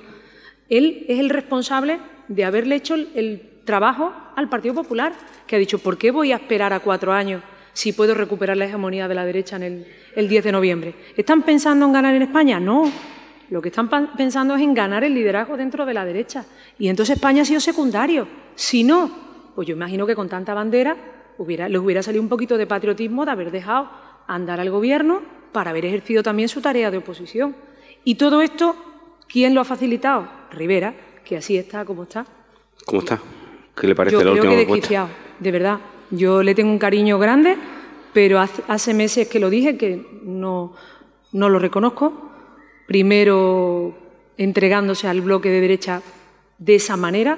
él 0.69 1.05
es 1.07 1.19
el 1.19 1.29
responsable 1.29 1.99
de 2.27 2.45
haberle 2.45 2.75
hecho 2.75 2.95
el, 2.95 3.09
el 3.15 3.56
trabajo 3.67 4.11
al 4.35 4.49
Partido 4.49 4.73
Popular, 4.73 5.13
que 5.45 5.55
ha 5.55 5.59
dicho, 5.59 5.77
¿por 5.77 5.99
qué 5.99 6.09
voy 6.09 6.31
a 6.31 6.37
esperar 6.37 6.73
a 6.73 6.79
cuatro 6.79 7.13
años 7.13 7.43
si 7.77 7.93
puedo 7.93 8.15
recuperar 8.15 8.57
la 8.57 8.65
hegemonía 8.65 9.07
de 9.07 9.13
la 9.13 9.23
derecha 9.23 9.55
en 9.57 9.61
el, 9.61 9.87
el 10.15 10.27
10 10.27 10.45
de 10.45 10.51
noviembre. 10.51 10.95
¿Están 11.15 11.43
pensando 11.43 11.85
en 11.85 11.93
ganar 11.93 12.15
en 12.15 12.23
España? 12.23 12.59
No. 12.59 12.91
Lo 13.51 13.61
que 13.61 13.69
están 13.69 13.87
pensando 14.17 14.55
es 14.55 14.63
en 14.63 14.73
ganar 14.73 15.03
el 15.03 15.13
liderazgo 15.13 15.55
dentro 15.55 15.85
de 15.85 15.93
la 15.93 16.03
derecha. 16.03 16.43
Y 16.79 16.87
entonces 16.87 17.17
España 17.17 17.43
ha 17.43 17.45
sido 17.45 17.59
secundario. 17.59 18.27
Si 18.55 18.83
no, 18.83 19.11
pues 19.53 19.67
yo 19.67 19.75
imagino 19.75 20.07
que 20.07 20.15
con 20.15 20.27
tanta 20.27 20.55
bandera 20.55 20.97
hubiera, 21.37 21.69
les 21.69 21.79
hubiera 21.79 22.01
salido 22.01 22.23
un 22.23 22.29
poquito 22.29 22.57
de 22.57 22.65
patriotismo 22.65 23.25
de 23.25 23.31
haber 23.31 23.51
dejado 23.51 23.91
andar 24.25 24.59
al 24.59 24.71
gobierno 24.71 25.21
para 25.51 25.69
haber 25.69 25.85
ejercido 25.85 26.23
también 26.23 26.49
su 26.49 26.61
tarea 26.61 26.89
de 26.89 26.97
oposición. 26.97 27.55
Y 28.03 28.15
todo 28.15 28.41
esto, 28.41 28.75
¿quién 29.27 29.53
lo 29.53 29.61
ha 29.61 29.65
facilitado? 29.65 30.27
Rivera, 30.49 30.95
que 31.23 31.37
así 31.37 31.55
está 31.57 31.85
como 31.85 32.03
está. 32.03 32.25
¿Cómo 32.87 33.01
está? 33.01 33.21
¿Qué 33.79 33.87
le 33.87 33.95
parece 33.95 34.13
yo 34.13 34.19
la 34.19 34.31
creo 34.31 34.43
última 34.43 34.51
que 34.51 34.65
desquiciado, 34.65 35.09
de 35.39 35.51
verdad. 35.51 35.79
Yo 36.09 36.41
le 36.41 36.55
tengo 36.55 36.71
un 36.71 36.79
cariño 36.79 37.19
grande 37.19 37.57
pero 38.17 38.39
hace 38.39 38.95
meses 38.95 39.27
que 39.27 39.39
lo 39.39 39.47
dije 39.47 39.77
que 39.77 40.03
no, 40.23 40.73
no 41.33 41.49
lo 41.49 41.59
reconozco. 41.59 42.31
Primero 42.87 43.95
entregándose 44.37 45.07
al 45.07 45.21
bloque 45.21 45.49
de 45.51 45.61
derecha 45.61 46.01
de 46.57 46.73
esa 46.73 46.97
manera, 46.97 47.37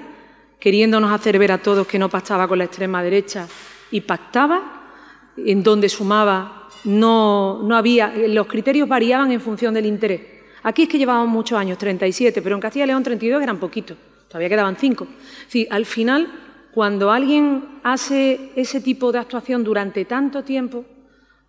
queriéndonos 0.58 1.12
hacer 1.12 1.38
ver 1.38 1.52
a 1.52 1.58
todos 1.58 1.86
que 1.86 2.00
no 2.00 2.08
pactaba 2.08 2.48
con 2.48 2.60
la 2.60 2.64
extrema 2.64 3.04
derecha 3.04 3.46
y 3.92 4.00
pactaba, 4.00 4.86
en 5.36 5.64
donde 5.64 5.90
sumaba, 5.90 6.70
no, 6.86 7.62
no 7.62 7.76
había, 7.76 8.14
los 8.30 8.48
criterios 8.48 8.88
variaban 8.88 9.34
en 9.34 9.42
función 9.42 9.74
del 9.74 9.86
interés. 9.86 10.22
Aquí 10.64 10.84
es 10.84 10.88
que 10.88 10.98
llevábamos 10.98 11.28
muchos 11.28 11.60
años, 11.60 11.78
37, 11.78 12.42
pero 12.42 12.56
en 12.56 12.62
Castilla 12.62 12.86
y 12.86 12.88
León 12.88 13.04
32 13.04 13.44
eran 13.44 13.58
poquitos, 13.58 13.98
todavía 14.30 14.50
quedaban 14.50 14.78
cinco. 14.78 15.08
Sí, 15.48 15.68
al 15.70 15.86
final 15.86 16.32
cuando 16.72 17.12
alguien 17.12 17.80
hace 17.84 18.52
ese 18.56 18.80
tipo 18.80 19.12
de 19.12 19.20
actuación 19.20 19.64
durante 19.64 20.06
tanto 20.06 20.44
tiempo, 20.44 20.86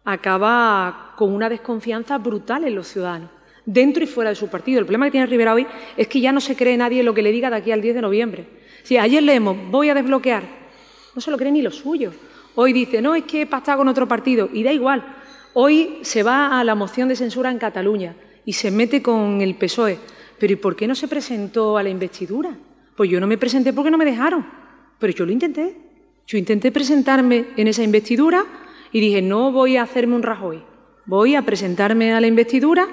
acaba 0.05 1.13
con 1.17 1.33
una 1.33 1.49
desconfianza 1.49 2.19
brutal 2.19 2.65
en 2.65 2.75
los 2.75 2.89
ciudadanos, 2.89 3.31
dentro 3.67 4.03
y 4.03 4.07
fuera 4.07 4.31
de 4.31 4.37
su 4.37 4.49
partido. 4.49 4.81
El 4.81 4.87
problema 4.87 5.05
que 5.07 5.13
tiene 5.13 5.27
Rivera 5.27 5.55
hoy 5.55 5.67
es 5.97 6.09
que 6.09 6.21
ya 6.21 6.33
no 6.33 6.41
se 6.41 6.57
cree 6.57 6.77
nadie 6.77 7.03
lo 7.03 7.13
que 7.13 7.23
le 7.23 7.33
diga 7.33 7.51
de 7.51 7.57
aquí 7.57 7.71
al 7.71 7.83
10 7.83 7.97
de 7.97 8.01
noviembre. 8.01 8.49
Si 8.83 8.97
ayer 8.97 9.23
leemos, 9.23 9.57
voy 9.71 9.91
a 9.91 9.95
desbloquear, 9.95 10.43
no 11.15 11.21
se 11.21 11.31
lo 11.31 11.37
cree 11.37 11.53
ni 11.53 11.61
lo 11.61 11.71
suyo. 11.71 12.13
Hoy 12.55 12.73
dice, 12.73 13.03
no, 13.03 13.15
es 13.15 13.25
que 13.25 13.43
he 13.43 13.47
pactado 13.47 13.79
con 13.79 13.89
otro 13.89 14.09
partido, 14.09 14.49
y 14.53 14.63
da 14.63 14.73
igual. 14.73 15.05
Hoy 15.53 15.99
se 16.03 16.23
va 16.23 16.59
a 16.59 16.65
la 16.65 16.75
moción 16.75 17.09
de 17.09 17.17
censura 17.17 17.51
en 17.51 17.59
Cataluña 17.59 18.17
y 18.45 18.55
se 18.55 18.71
mete 18.71 19.03
con 19.03 19.41
el 19.41 19.55
PSOE. 19.55 19.99
Pero 20.39 20.53
¿y 20.55 20.57
por 20.57 20.75
qué 20.75 20.89
no 20.89 20.95
se 20.95 21.09
presentó 21.09 21.77
a 21.77 21.83
la 21.83 21.91
investidura? 21.91 22.57
Pues 23.01 23.09
yo 23.09 23.19
no 23.19 23.27
me 23.27 23.39
presenté 23.39 23.73
porque 23.73 23.91
no 23.91 23.97
me 23.97 24.05
dejaron. 24.05 24.47
Pero 24.99 25.15
yo 25.15 25.25
lo 25.25 25.33
intenté. 25.33 25.75
Yo 26.27 26.37
intenté 26.37 26.71
presentarme 26.71 27.47
en 27.57 27.67
esa 27.67 27.83
investidura 27.83 28.45
y 28.93 29.01
dije, 29.01 29.23
no 29.23 29.53
voy 29.53 29.79
a 29.79 29.85
hacerme 29.85 30.17
un 30.17 30.23
Rajoy, 30.23 30.63
voy 31.07 31.35
a 31.35 31.41
presentarme 31.41 32.13
a 32.13 32.21
la 32.21 32.27
investidura 32.27 32.87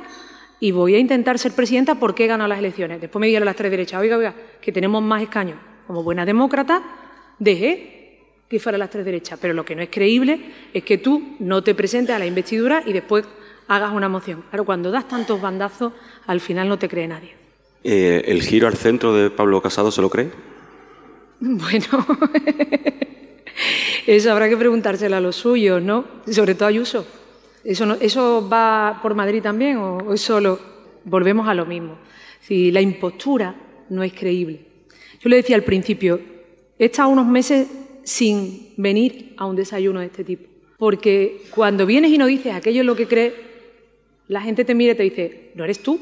y 0.62 0.72
voy 0.72 0.96
a 0.96 0.98
intentar 0.98 1.38
ser 1.38 1.52
presidenta 1.52 1.96
porque 1.96 2.24
he 2.24 2.28
ganado 2.28 2.48
las 2.48 2.60
elecciones. 2.60 3.02
Después 3.02 3.20
me 3.20 3.28
dijeron 3.28 3.48
las 3.48 3.58
tres 3.58 3.70
derechas, 3.70 4.00
oiga, 4.00 4.16
oiga, 4.16 4.34
que 4.62 4.72
tenemos 4.72 5.04
más 5.04 5.24
escaños. 5.24 5.60
Como 5.88 6.04
buena 6.04 6.26
demócrata, 6.26 6.82
dejé 7.38 8.22
que 8.48 8.62
fuera 8.62 8.78
las 8.78 8.90
tres 8.90 9.04
derechas. 9.04 9.38
Pero 9.42 9.54
lo 9.54 9.66
que 9.66 9.76
no 9.76 9.82
es 9.82 9.90
creíble 9.90 10.40
es 10.74 10.86
que 10.86 11.00
tú 11.00 11.36
no 11.40 11.66
te 11.66 11.76
presentes 11.76 12.16
a 12.16 12.20
la 12.20 12.26
investidura 12.26 12.82
y 12.86 12.94
después 12.94 13.26
hagas 13.68 13.92
una 13.92 14.08
moción. 14.08 14.46
Claro, 14.52 14.64
cuando 14.64 14.90
das 14.90 15.10
tantos 15.10 15.42
bandazos, 15.42 15.92
al 16.28 16.40
final 16.40 16.70
no 16.70 16.80
te 16.80 16.88
cree 16.88 17.10
nadie. 17.10 17.47
Eh, 17.84 18.24
¿El 18.26 18.42
giro 18.42 18.68
al 18.68 18.76
centro 18.76 19.14
de 19.14 19.30
Pablo 19.30 19.62
Casado 19.62 19.92
se 19.92 20.02
lo 20.02 20.10
cree? 20.10 20.32
Bueno, 21.40 21.86
eso 24.08 24.32
habrá 24.32 24.50
que 24.50 24.58
preguntárselo 24.58 25.16
a 25.16 25.22
los 25.22 25.36
suyos, 25.36 25.82
¿no? 25.82 26.06
Sobre 26.30 26.56
todo 26.56 26.66
a 26.66 26.70
Ayuso. 26.70 27.06
¿Eso, 27.64 27.98
¿Eso 28.00 28.48
va 28.50 29.00
por 29.02 29.14
Madrid 29.14 29.42
también 29.42 29.78
o 29.78 30.14
es 30.14 30.22
solo? 30.22 30.60
Volvemos 31.04 31.48
a 31.48 31.54
lo 31.54 31.66
mismo. 31.66 31.98
Si 32.42 32.72
la 32.72 32.82
impostura 32.82 33.56
no 33.90 34.04
es 34.04 34.14
creíble. 34.14 34.66
Yo 35.20 35.30
le 35.30 35.38
decía 35.38 35.56
al 35.56 35.64
principio, 35.64 36.20
he 36.78 36.86
estado 36.86 37.10
unos 37.10 37.28
meses 37.28 37.68
sin 38.04 38.74
venir 38.78 39.34
a 39.38 39.46
un 39.46 39.56
desayuno 39.56 40.00
de 40.00 40.08
este 40.08 40.24
tipo. 40.24 40.48
Porque 40.78 41.44
cuando 41.52 41.86
vienes 41.86 42.12
y 42.12 42.18
no 42.18 42.28
dices 42.28 42.54
aquello 42.54 42.82
es 42.82 42.86
lo 42.86 42.96
que 42.96 43.08
crees, 43.08 43.34
la 44.28 44.42
gente 44.42 44.64
te 44.64 44.76
mira 44.76 44.94
y 44.94 44.96
te 44.96 45.04
dice, 45.04 45.52
no 45.56 45.64
eres 45.64 45.80
tú, 45.80 46.00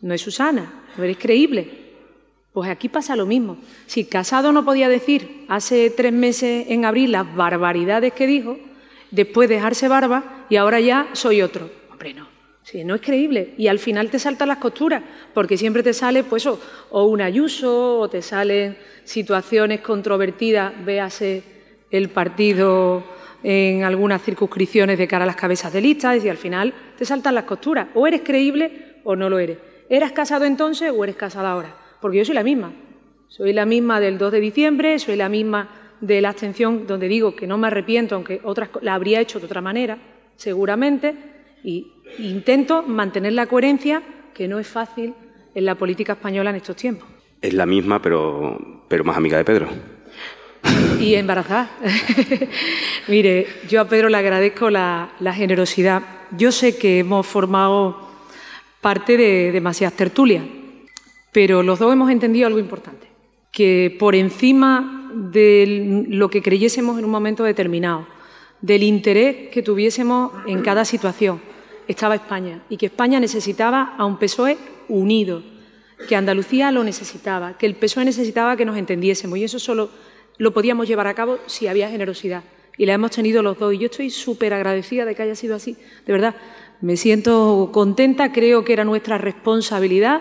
no 0.00 0.14
es 0.14 0.20
Susana, 0.20 0.79
no 1.00 1.04
eres 1.04 1.18
creíble. 1.18 1.68
Pues 2.52 2.68
aquí 2.68 2.88
pasa 2.88 3.16
lo 3.16 3.26
mismo. 3.26 3.56
Si 3.86 4.04
Casado 4.04 4.52
no 4.52 4.64
podía 4.64 4.88
decir 4.88 5.46
hace 5.48 5.88
tres 5.90 6.12
meses 6.12 6.66
en 6.68 6.84
abril 6.84 7.12
las 7.12 7.34
barbaridades 7.34 8.12
que 8.12 8.26
dijo, 8.26 8.58
después 9.10 9.48
dejarse 9.48 9.88
barba 9.88 10.46
y 10.50 10.56
ahora 10.56 10.80
ya 10.80 11.08
soy 11.12 11.42
otro. 11.42 11.70
Hombre, 11.90 12.12
no. 12.14 12.28
Sí, 12.62 12.84
no 12.84 12.94
es 12.94 13.00
creíble. 13.00 13.54
Y 13.56 13.68
al 13.68 13.78
final 13.78 14.10
te 14.10 14.18
saltan 14.18 14.48
las 14.48 14.58
costuras, 14.58 15.02
porque 15.32 15.56
siempre 15.56 15.82
te 15.82 15.92
sale, 15.92 16.22
pues, 16.22 16.46
o, 16.46 16.58
un 17.04 17.20
ayuso, 17.20 17.98
o 17.98 18.10
te 18.10 18.20
salen 18.20 18.76
situaciones 19.04 19.80
controvertidas, 19.80 20.72
véase 20.84 21.42
el 21.90 22.10
partido 22.10 23.02
en 23.42 23.82
algunas 23.82 24.22
circunscripciones 24.22 24.98
de 24.98 25.08
cara 25.08 25.24
a 25.24 25.26
las 25.26 25.36
cabezas 25.36 25.72
de 25.72 25.80
listas, 25.80 26.24
y 26.24 26.28
al 26.28 26.36
final 26.36 26.74
te 26.96 27.04
saltan 27.04 27.34
las 27.34 27.44
costuras. 27.44 27.88
O 27.94 28.06
eres 28.06 28.20
creíble 28.20 29.00
o 29.02 29.16
no 29.16 29.30
lo 29.30 29.38
eres. 29.38 29.69
¿Eras 29.90 30.12
casado 30.12 30.46
entonces 30.46 30.90
o 30.96 31.04
eres 31.04 31.16
casada 31.16 31.50
ahora? 31.50 31.76
porque 32.00 32.18
yo 32.18 32.24
soy 32.24 32.34
la 32.34 32.42
misma. 32.42 32.72
Soy 33.28 33.52
la 33.52 33.64
misma 33.64 34.00
del 34.00 34.18
2 34.18 34.32
de 34.32 34.40
diciembre, 34.40 34.98
soy 34.98 35.16
la 35.16 35.28
misma 35.28 35.68
de 36.00 36.20
la 36.20 36.30
abstención, 36.30 36.86
donde 36.86 37.08
digo 37.08 37.36
que 37.36 37.46
no 37.46 37.58
me 37.58 37.68
arrepiento, 37.68 38.14
aunque 38.14 38.40
otras 38.42 38.70
la 38.80 38.94
habría 38.94 39.20
hecho 39.20 39.38
de 39.38 39.46
otra 39.46 39.60
manera, 39.60 39.98
seguramente, 40.36 41.14
y 41.62 41.92
intento 42.18 42.82
mantener 42.82 43.34
la 43.34 43.46
coherencia, 43.46 44.02
que 44.34 44.48
no 44.48 44.58
es 44.58 44.66
fácil 44.66 45.14
en 45.54 45.64
la 45.64 45.74
política 45.74 46.14
española 46.14 46.50
en 46.50 46.56
estos 46.56 46.76
tiempos. 46.76 47.06
Es 47.40 47.54
la 47.54 47.66
misma, 47.66 48.00
pero, 48.00 48.84
pero 48.88 49.04
más 49.04 49.16
amiga 49.16 49.38
de 49.38 49.44
Pedro. 49.44 49.68
Y 50.98 51.14
embarazada. 51.14 51.70
Mire, 53.08 53.46
yo 53.68 53.80
a 53.80 53.88
Pedro 53.88 54.08
le 54.08 54.16
agradezco 54.16 54.70
la, 54.70 55.10
generosidad. 55.34 56.02
Yo 56.36 56.52
sé 56.52 56.76
que 56.76 56.98
hemos 56.98 57.26
formado 57.26 58.09
parte 58.80 59.16
de 59.16 59.52
demasiadas 59.52 59.96
tertulias, 59.96 60.44
pero 61.32 61.62
los 61.62 61.78
dos 61.78 61.92
hemos 61.92 62.10
entendido 62.10 62.46
algo 62.46 62.58
importante, 62.58 63.06
que 63.52 63.96
por 63.98 64.14
encima 64.14 65.10
de 65.14 66.06
lo 66.08 66.30
que 66.30 66.42
creyésemos 66.42 66.98
en 66.98 67.04
un 67.04 67.10
momento 67.10 67.44
determinado, 67.44 68.06
del 68.60 68.82
interés 68.82 69.48
que 69.50 69.62
tuviésemos 69.62 70.32
en 70.46 70.60
cada 70.62 70.84
situación, 70.84 71.40
estaba 71.88 72.14
España 72.14 72.62
y 72.68 72.76
que 72.76 72.86
España 72.86 73.18
necesitaba 73.18 73.94
a 73.96 74.04
un 74.04 74.18
PSOE 74.18 74.58
unido, 74.88 75.42
que 76.08 76.16
Andalucía 76.16 76.70
lo 76.70 76.84
necesitaba, 76.84 77.58
que 77.58 77.66
el 77.66 77.74
PSOE 77.74 78.04
necesitaba 78.04 78.56
que 78.56 78.64
nos 78.64 78.76
entendiésemos 78.76 79.38
y 79.38 79.44
eso 79.44 79.58
solo 79.58 79.90
lo 80.38 80.52
podíamos 80.52 80.88
llevar 80.88 81.06
a 81.06 81.14
cabo 81.14 81.38
si 81.46 81.66
había 81.66 81.90
generosidad. 81.90 82.42
Y 82.78 82.86
la 82.86 82.94
hemos 82.94 83.10
tenido 83.10 83.42
los 83.42 83.58
dos. 83.58 83.74
Y 83.74 83.78
yo 83.78 83.86
estoy 83.86 84.08
súper 84.08 84.54
agradecida 84.54 85.04
de 85.04 85.14
que 85.14 85.22
haya 85.22 85.34
sido 85.34 85.54
así. 85.54 85.76
De 86.06 86.12
verdad, 86.14 86.34
me 86.80 86.96
siento 86.96 87.70
contenta, 87.72 88.32
creo 88.32 88.64
que 88.64 88.72
era 88.72 88.84
nuestra 88.84 89.18
responsabilidad 89.18 90.20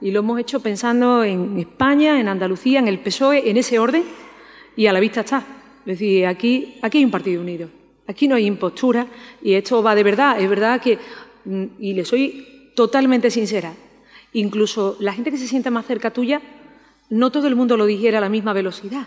y 0.00 0.10
lo 0.10 0.20
hemos 0.20 0.40
hecho 0.40 0.60
pensando 0.60 1.22
en 1.22 1.58
España, 1.58 2.18
en 2.18 2.28
Andalucía, 2.28 2.80
en 2.80 2.88
el 2.88 2.98
PSOE, 2.98 3.48
en 3.48 3.56
ese 3.56 3.78
orden 3.78 4.02
y 4.76 4.86
a 4.86 4.92
la 4.92 5.00
vista 5.00 5.20
está. 5.20 5.44
Es 5.86 5.98
decir, 5.98 6.26
aquí, 6.26 6.78
aquí 6.82 6.98
hay 6.98 7.04
un 7.04 7.10
partido 7.10 7.40
unido, 7.40 7.68
aquí 8.06 8.26
no 8.26 8.34
hay 8.34 8.46
impostura 8.46 9.06
y 9.42 9.54
esto 9.54 9.82
va 9.82 9.94
de 9.94 10.02
verdad. 10.02 10.40
Es 10.40 10.48
verdad 10.48 10.80
que, 10.80 10.98
mm, 11.44 11.64
y 11.78 11.94
le 11.94 12.04
soy 12.04 12.70
totalmente 12.74 13.30
sincera, 13.30 13.72
incluso 14.32 14.96
la 14.98 15.12
gente 15.12 15.30
que 15.30 15.38
se 15.38 15.46
siente 15.46 15.70
más 15.70 15.86
cerca 15.86 16.12
tuya, 16.12 16.40
no 17.10 17.30
todo 17.30 17.46
el 17.46 17.54
mundo 17.54 17.76
lo 17.76 17.86
dijera 17.86 18.18
a 18.18 18.20
la 18.20 18.28
misma 18.28 18.52
velocidad. 18.52 19.06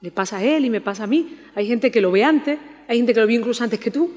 Le 0.00 0.10
pasa 0.10 0.38
a 0.38 0.44
él 0.44 0.64
y 0.64 0.70
me 0.70 0.80
pasa 0.80 1.04
a 1.04 1.06
mí. 1.06 1.36
Hay 1.54 1.68
gente 1.68 1.92
que 1.92 2.00
lo 2.00 2.10
ve 2.10 2.24
antes, 2.24 2.58
hay 2.88 2.96
gente 2.96 3.14
que 3.14 3.20
lo 3.20 3.26
vio 3.26 3.38
incluso 3.38 3.62
antes 3.62 3.78
que 3.78 3.92
tú. 3.92 4.10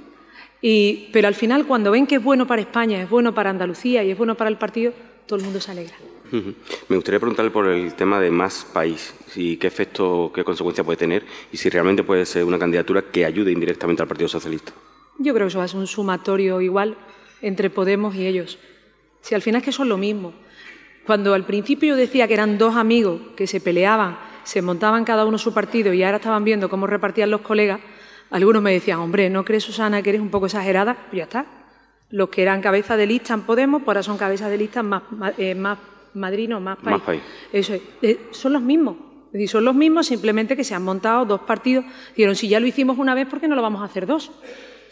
Y, 0.68 1.10
pero 1.14 1.28
al 1.28 1.36
final, 1.36 1.68
cuando 1.68 1.92
ven 1.92 2.08
que 2.08 2.16
es 2.16 2.24
bueno 2.24 2.48
para 2.48 2.60
España, 2.60 3.00
es 3.00 3.08
bueno 3.08 3.36
para 3.36 3.52
Andalucía 3.52 4.04
y 4.04 4.10
es 4.10 4.18
bueno 4.18 4.34
para 4.34 4.50
el 4.50 4.58
partido, 4.58 4.94
todo 5.28 5.38
el 5.38 5.46
mundo 5.46 5.62
se 5.62 5.70
alegra. 5.70 5.94
Me 6.32 6.96
gustaría 6.96 7.20
preguntarle 7.20 7.52
por 7.52 7.68
el 7.68 7.94
tema 7.94 8.20
de 8.20 8.32
más 8.32 8.66
país 8.74 9.14
y 9.36 9.58
qué 9.58 9.68
efecto, 9.68 10.32
qué 10.34 10.44
consecuencia 10.44 10.84
puede 10.84 10.98
tener 10.98 11.24
y 11.52 11.58
si 11.58 11.70
realmente 11.70 12.02
puede 12.02 12.26
ser 12.26 12.46
una 12.46 12.58
candidatura 12.58 13.04
que 13.04 13.26
ayude 13.26 13.52
indirectamente 13.52 14.02
al 14.02 14.08
Partido 14.08 14.28
Socialista. 14.28 14.74
Yo 15.20 15.36
creo 15.36 15.46
que 15.46 15.50
eso 15.50 15.60
va 15.60 15.66
a 15.66 15.68
ser 15.68 15.80
un 15.80 15.86
sumatorio 15.86 16.60
igual 16.60 16.98
entre 17.44 17.70
Podemos 17.70 18.16
y 18.16 18.26
ellos. 18.26 18.58
Si 19.22 19.36
al 19.36 19.44
final 19.44 19.62
es 19.62 19.66
que 19.66 19.72
son 19.72 19.88
lo 19.88 20.00
mismo. 20.00 20.34
Cuando 21.06 21.36
al 21.36 21.46
principio 21.46 21.90
yo 21.90 21.96
decía 21.96 22.28
que 22.28 22.34
eran 22.34 22.58
dos 22.58 22.76
amigos 22.76 23.22
que 23.36 23.46
se 23.46 23.62
peleaban 23.62 24.18
se 24.46 24.62
montaban 24.62 25.04
cada 25.04 25.26
uno 25.26 25.38
su 25.38 25.54
partido 25.54 25.92
y 25.92 26.04
ahora 26.04 26.18
estaban 26.18 26.44
viendo 26.44 26.70
cómo 26.70 26.88
repartían 26.88 27.32
los 27.32 27.42
colegas, 27.42 27.82
algunos 28.32 28.62
me 28.62 28.74
decían, 28.74 29.00
hombre, 29.00 29.30
¿no 29.30 29.46
crees, 29.46 29.64
Susana, 29.64 30.02
que 30.02 30.10
eres 30.10 30.22
un 30.22 30.30
poco 30.30 30.48
exagerada? 30.48 30.96
Pues 30.96 31.18
ya 31.18 31.24
está. 31.24 31.46
Los 32.10 32.30
que 32.30 32.42
eran 32.42 32.62
cabeza 32.62 32.98
de 32.98 33.08
lista 33.08 33.34
en 33.34 33.42
Podemos, 33.42 33.82
pues 33.82 33.90
ahora 33.90 34.04
son 34.04 34.18
cabezas 34.18 34.50
de 34.50 34.58
lista 34.58 34.84
más, 34.84 35.04
eh, 35.38 35.56
más 35.56 35.78
madrinos, 36.14 36.62
más 36.62 36.78
país. 36.78 36.98
Más 36.98 37.02
país. 37.02 37.22
Eso 37.52 37.74
es. 37.74 37.82
Eh, 38.02 38.28
son 38.32 38.54
los 38.54 38.62
mismos. 38.62 38.98
Es 39.28 39.34
decir, 39.34 39.50
son 39.50 39.66
los 39.66 39.76
mismos, 39.76 40.08
simplemente 40.08 40.56
que 40.56 40.64
se 40.64 40.74
han 40.74 40.84
montado 40.84 41.26
dos 41.26 41.42
partidos. 41.42 41.86
Dijeron, 42.16 42.36
si 42.36 42.48
ya 42.48 42.60
lo 42.60 42.68
hicimos 42.68 42.98
una 42.98 43.14
vez, 43.14 43.28
¿por 43.28 43.42
qué 43.42 43.48
no 43.48 43.56
lo 43.56 43.62
vamos 43.62 43.82
a 43.82 43.86
hacer 43.86 44.06
dos? 44.06 44.32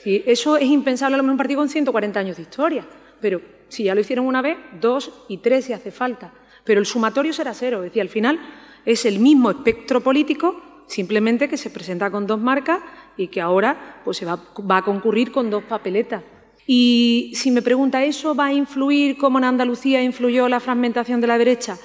eso 0.05 0.57
es 0.57 0.65
impensable 0.65 1.13
a 1.13 1.17
lo 1.17 1.23
mejor 1.23 1.31
un 1.31 1.37
partido 1.37 1.59
con 1.59 1.69
140 1.69 2.19
años 2.19 2.35
de 2.35 2.43
historia. 2.43 2.85
Pero 3.21 3.39
si 3.69 3.85
ya 3.85 3.95
lo 3.95 4.01
hicieron 4.01 4.25
una 4.25 4.41
vez, 4.41 4.57
dos 4.81 5.11
y 5.29 5.37
tres 5.37 5.65
si 5.65 5.73
hace 5.73 5.91
falta. 5.91 6.33
Pero 6.65 6.81
el 6.81 6.85
sumatorio 6.85 7.31
será 7.31 7.53
cero. 7.53 7.77
Es 7.77 7.91
decir, 7.91 8.01
al 8.01 8.09
final 8.09 8.37
es 8.85 9.05
el 9.05 9.19
mismo 9.19 9.49
espectro 9.49 10.01
político, 10.01 10.61
simplemente 10.87 11.49
que 11.49 11.57
se 11.57 11.69
presenta 11.69 12.11
con 12.11 12.27
dos 12.27 12.39
marcas 12.39 12.79
y 13.17 13.27
que 13.27 13.41
ahora 13.41 14.01
pues, 14.03 14.17
se 14.17 14.25
va, 14.25 14.39
a 14.69 14.81
concurrir 14.81 15.31
con 15.31 15.49
dos 15.49 15.63
papeletas. 15.63 16.23
Y 16.65 17.33
si 17.35 17.51
me 17.51 17.61
pregunta, 17.61 18.03
¿eso 18.03 18.35
va 18.35 18.45
a 18.45 18.53
influir 18.53 19.17
cómo 19.17 19.37
en 19.37 19.43
Andalucía 19.43 20.01
influyó 20.01 20.47
la 20.47 20.59
fragmentación 20.59 21.19
de 21.19 21.27
la 21.27 21.37
derecha? 21.37 21.77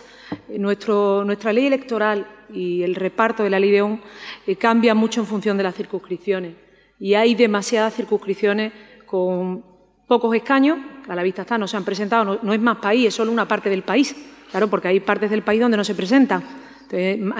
Eh, 0.48 0.58
nuestra 0.58 1.52
ley 1.52 1.66
electoral 1.66 2.26
y 2.52 2.82
el 2.82 2.94
reparto 2.94 3.42
de 3.42 3.50
la 3.50 3.58
ley 3.58 3.70
de 3.70 3.98
eh, 4.46 4.56
cambia 4.56 4.94
mucho 4.94 5.20
en 5.20 5.26
función 5.26 5.56
de 5.56 5.64
las 5.64 5.74
circunscripciones. 5.74 6.54
Y 7.00 7.14
hay 7.14 7.34
demasiadas 7.34 7.94
circunscripciones 7.94 8.72
con 9.06 9.64
pocos 10.06 10.34
escaños, 10.34 10.78
a 11.08 11.14
la 11.14 11.22
vista 11.22 11.42
está, 11.42 11.58
no 11.58 11.66
se 11.66 11.76
han 11.76 11.84
presentado, 11.84 12.24
no, 12.24 12.38
no 12.42 12.52
es 12.52 12.60
más 12.60 12.78
país, 12.78 13.08
es 13.08 13.14
solo 13.14 13.32
una 13.32 13.46
parte 13.46 13.68
del 13.70 13.82
país, 13.82 14.14
claro, 14.50 14.68
porque 14.68 14.88
hay 14.88 15.00
partes 15.00 15.30
del 15.30 15.42
país 15.42 15.60
donde 15.60 15.76
no 15.76 15.84
se 15.84 15.94
presentan 15.94 16.42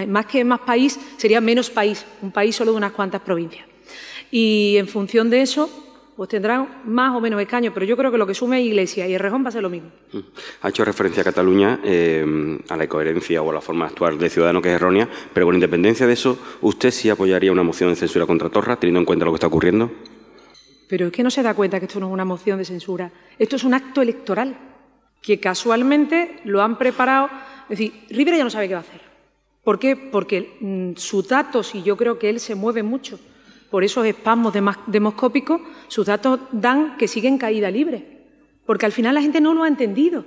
más 0.06 0.26
que 0.26 0.44
más 0.44 0.60
país, 0.60 0.98
sería 1.16 1.40
menos 1.40 1.70
país, 1.70 2.04
un 2.22 2.30
país 2.30 2.54
solo 2.54 2.72
de 2.72 2.76
unas 2.78 2.92
cuantas 2.92 3.20
provincias. 3.20 3.66
Y 4.30 4.76
en 4.76 4.88
función 4.88 5.30
de 5.30 5.42
eso, 5.42 5.70
pues 6.18 6.30
tendrán 6.30 6.82
más 6.84 7.14
o 7.14 7.20
menos 7.20 7.40
escaños, 7.40 7.72
pero 7.72 7.86
yo 7.86 7.96
creo 7.96 8.10
que 8.10 8.18
lo 8.18 8.26
que 8.26 8.34
sume 8.34 8.60
es 8.60 8.66
Iglesia 8.66 9.06
y 9.06 9.14
el 9.14 9.20
Rejón 9.20 9.44
va 9.44 9.50
a 9.50 9.52
ser 9.52 9.62
lo 9.62 9.70
mismo. 9.70 9.90
Mm. 10.12 10.18
Ha 10.62 10.68
hecho 10.68 10.84
referencia 10.84 11.20
a 11.20 11.24
Cataluña, 11.24 11.78
eh, 11.84 12.58
a 12.68 12.76
la 12.76 12.84
incoherencia 12.84 13.40
o 13.40 13.50
a 13.50 13.54
la 13.54 13.60
forma 13.60 13.84
de 13.84 13.92
actuar 13.92 14.18
de 14.18 14.28
Ciudadano 14.28 14.60
que 14.60 14.68
es 14.68 14.74
errónea, 14.74 15.08
pero 15.32 15.46
con 15.46 15.54
independencia 15.54 16.08
de 16.08 16.14
eso, 16.14 16.36
¿usted 16.60 16.90
sí 16.90 17.08
apoyaría 17.08 17.52
una 17.52 17.62
moción 17.62 17.90
de 17.90 17.94
censura 17.94 18.26
contra 18.26 18.48
Torra, 18.48 18.74
teniendo 18.74 18.98
en 18.98 19.06
cuenta 19.06 19.24
lo 19.24 19.30
que 19.30 19.36
está 19.36 19.46
ocurriendo? 19.46 19.92
Pero 20.88 21.06
es 21.06 21.12
que 21.12 21.22
no 21.22 21.30
se 21.30 21.42
da 21.44 21.54
cuenta 21.54 21.78
que 21.78 21.86
esto 21.86 22.00
no 22.00 22.08
es 22.08 22.12
una 22.12 22.24
moción 22.24 22.58
de 22.58 22.64
censura, 22.64 23.12
esto 23.38 23.54
es 23.54 23.62
un 23.62 23.74
acto 23.74 24.02
electoral, 24.02 24.58
que 25.22 25.38
casualmente 25.38 26.40
lo 26.42 26.62
han 26.62 26.78
preparado. 26.78 27.28
Es 27.68 27.78
decir, 27.78 27.92
Rivera 28.10 28.38
ya 28.38 28.44
no 28.44 28.50
sabe 28.50 28.66
qué 28.66 28.74
va 28.74 28.80
a 28.80 28.82
hacer. 28.82 29.07
¿Por 29.68 29.78
qué? 29.78 29.96
Porque 29.96 30.56
mm, 30.60 30.96
sus 30.96 31.28
datos, 31.28 31.74
y 31.74 31.82
yo 31.82 31.98
creo 31.98 32.18
que 32.18 32.30
él 32.30 32.40
se 32.40 32.54
mueve 32.54 32.82
mucho 32.82 33.20
por 33.68 33.84
esos 33.84 34.06
espasmos 34.06 34.54
demoscópicos, 34.86 35.60
sus 35.88 36.06
datos 36.06 36.40
dan 36.52 36.96
que 36.96 37.06
siguen 37.06 37.36
caída 37.36 37.70
libre. 37.70 38.24
Porque 38.64 38.86
al 38.86 38.92
final 38.92 39.14
la 39.14 39.20
gente 39.20 39.42
no 39.42 39.52
lo 39.52 39.64
ha 39.64 39.68
entendido. 39.68 40.24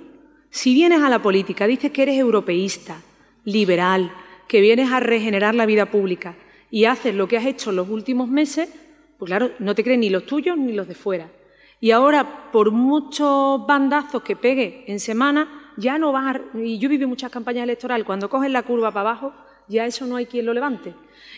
Si 0.50 0.74
vienes 0.74 1.02
a 1.02 1.08
la 1.08 1.20
política, 1.20 1.66
dices 1.66 1.90
que 1.90 2.02
eres 2.02 2.20
europeísta, 2.20 3.02
liberal, 3.42 4.12
que 4.46 4.60
vienes 4.60 4.92
a 4.92 5.00
regenerar 5.00 5.56
la 5.56 5.66
vida 5.66 5.86
pública 5.86 6.36
y 6.70 6.84
haces 6.84 7.12
lo 7.12 7.26
que 7.26 7.36
has 7.36 7.46
hecho 7.46 7.70
en 7.70 7.76
los 7.76 7.88
últimos 7.88 8.28
meses, 8.28 8.72
pues 9.18 9.28
claro, 9.28 9.50
no 9.58 9.74
te 9.74 9.82
creen 9.82 10.02
ni 10.02 10.10
los 10.10 10.24
tuyos 10.24 10.56
ni 10.56 10.72
los 10.72 10.86
de 10.86 10.94
fuera. 10.94 11.32
Y 11.80 11.90
ahora, 11.90 12.52
por 12.52 12.70
muchos 12.70 13.66
bandazos 13.66 14.22
que 14.22 14.36
pegue 14.36 14.84
en 14.86 15.00
semana, 15.00 15.61
ya 15.76 15.98
no 15.98 16.12
vas 16.12 16.36
a... 16.36 16.58
Y 16.58 16.78
yo 16.78 16.88
viví 16.88 17.06
muchas 17.06 17.30
campañas 17.30 17.64
electorales, 17.64 18.06
cuando 18.06 18.28
coges 18.28 18.50
la 18.50 18.62
curva 18.62 18.90
para 18.90 19.10
abajo, 19.10 19.32
ya 19.68 19.86
eso 19.86 20.06
no 20.06 20.16
hay 20.16 20.26
quien 20.26 20.46
lo 20.46 20.54
levante. 20.54 20.94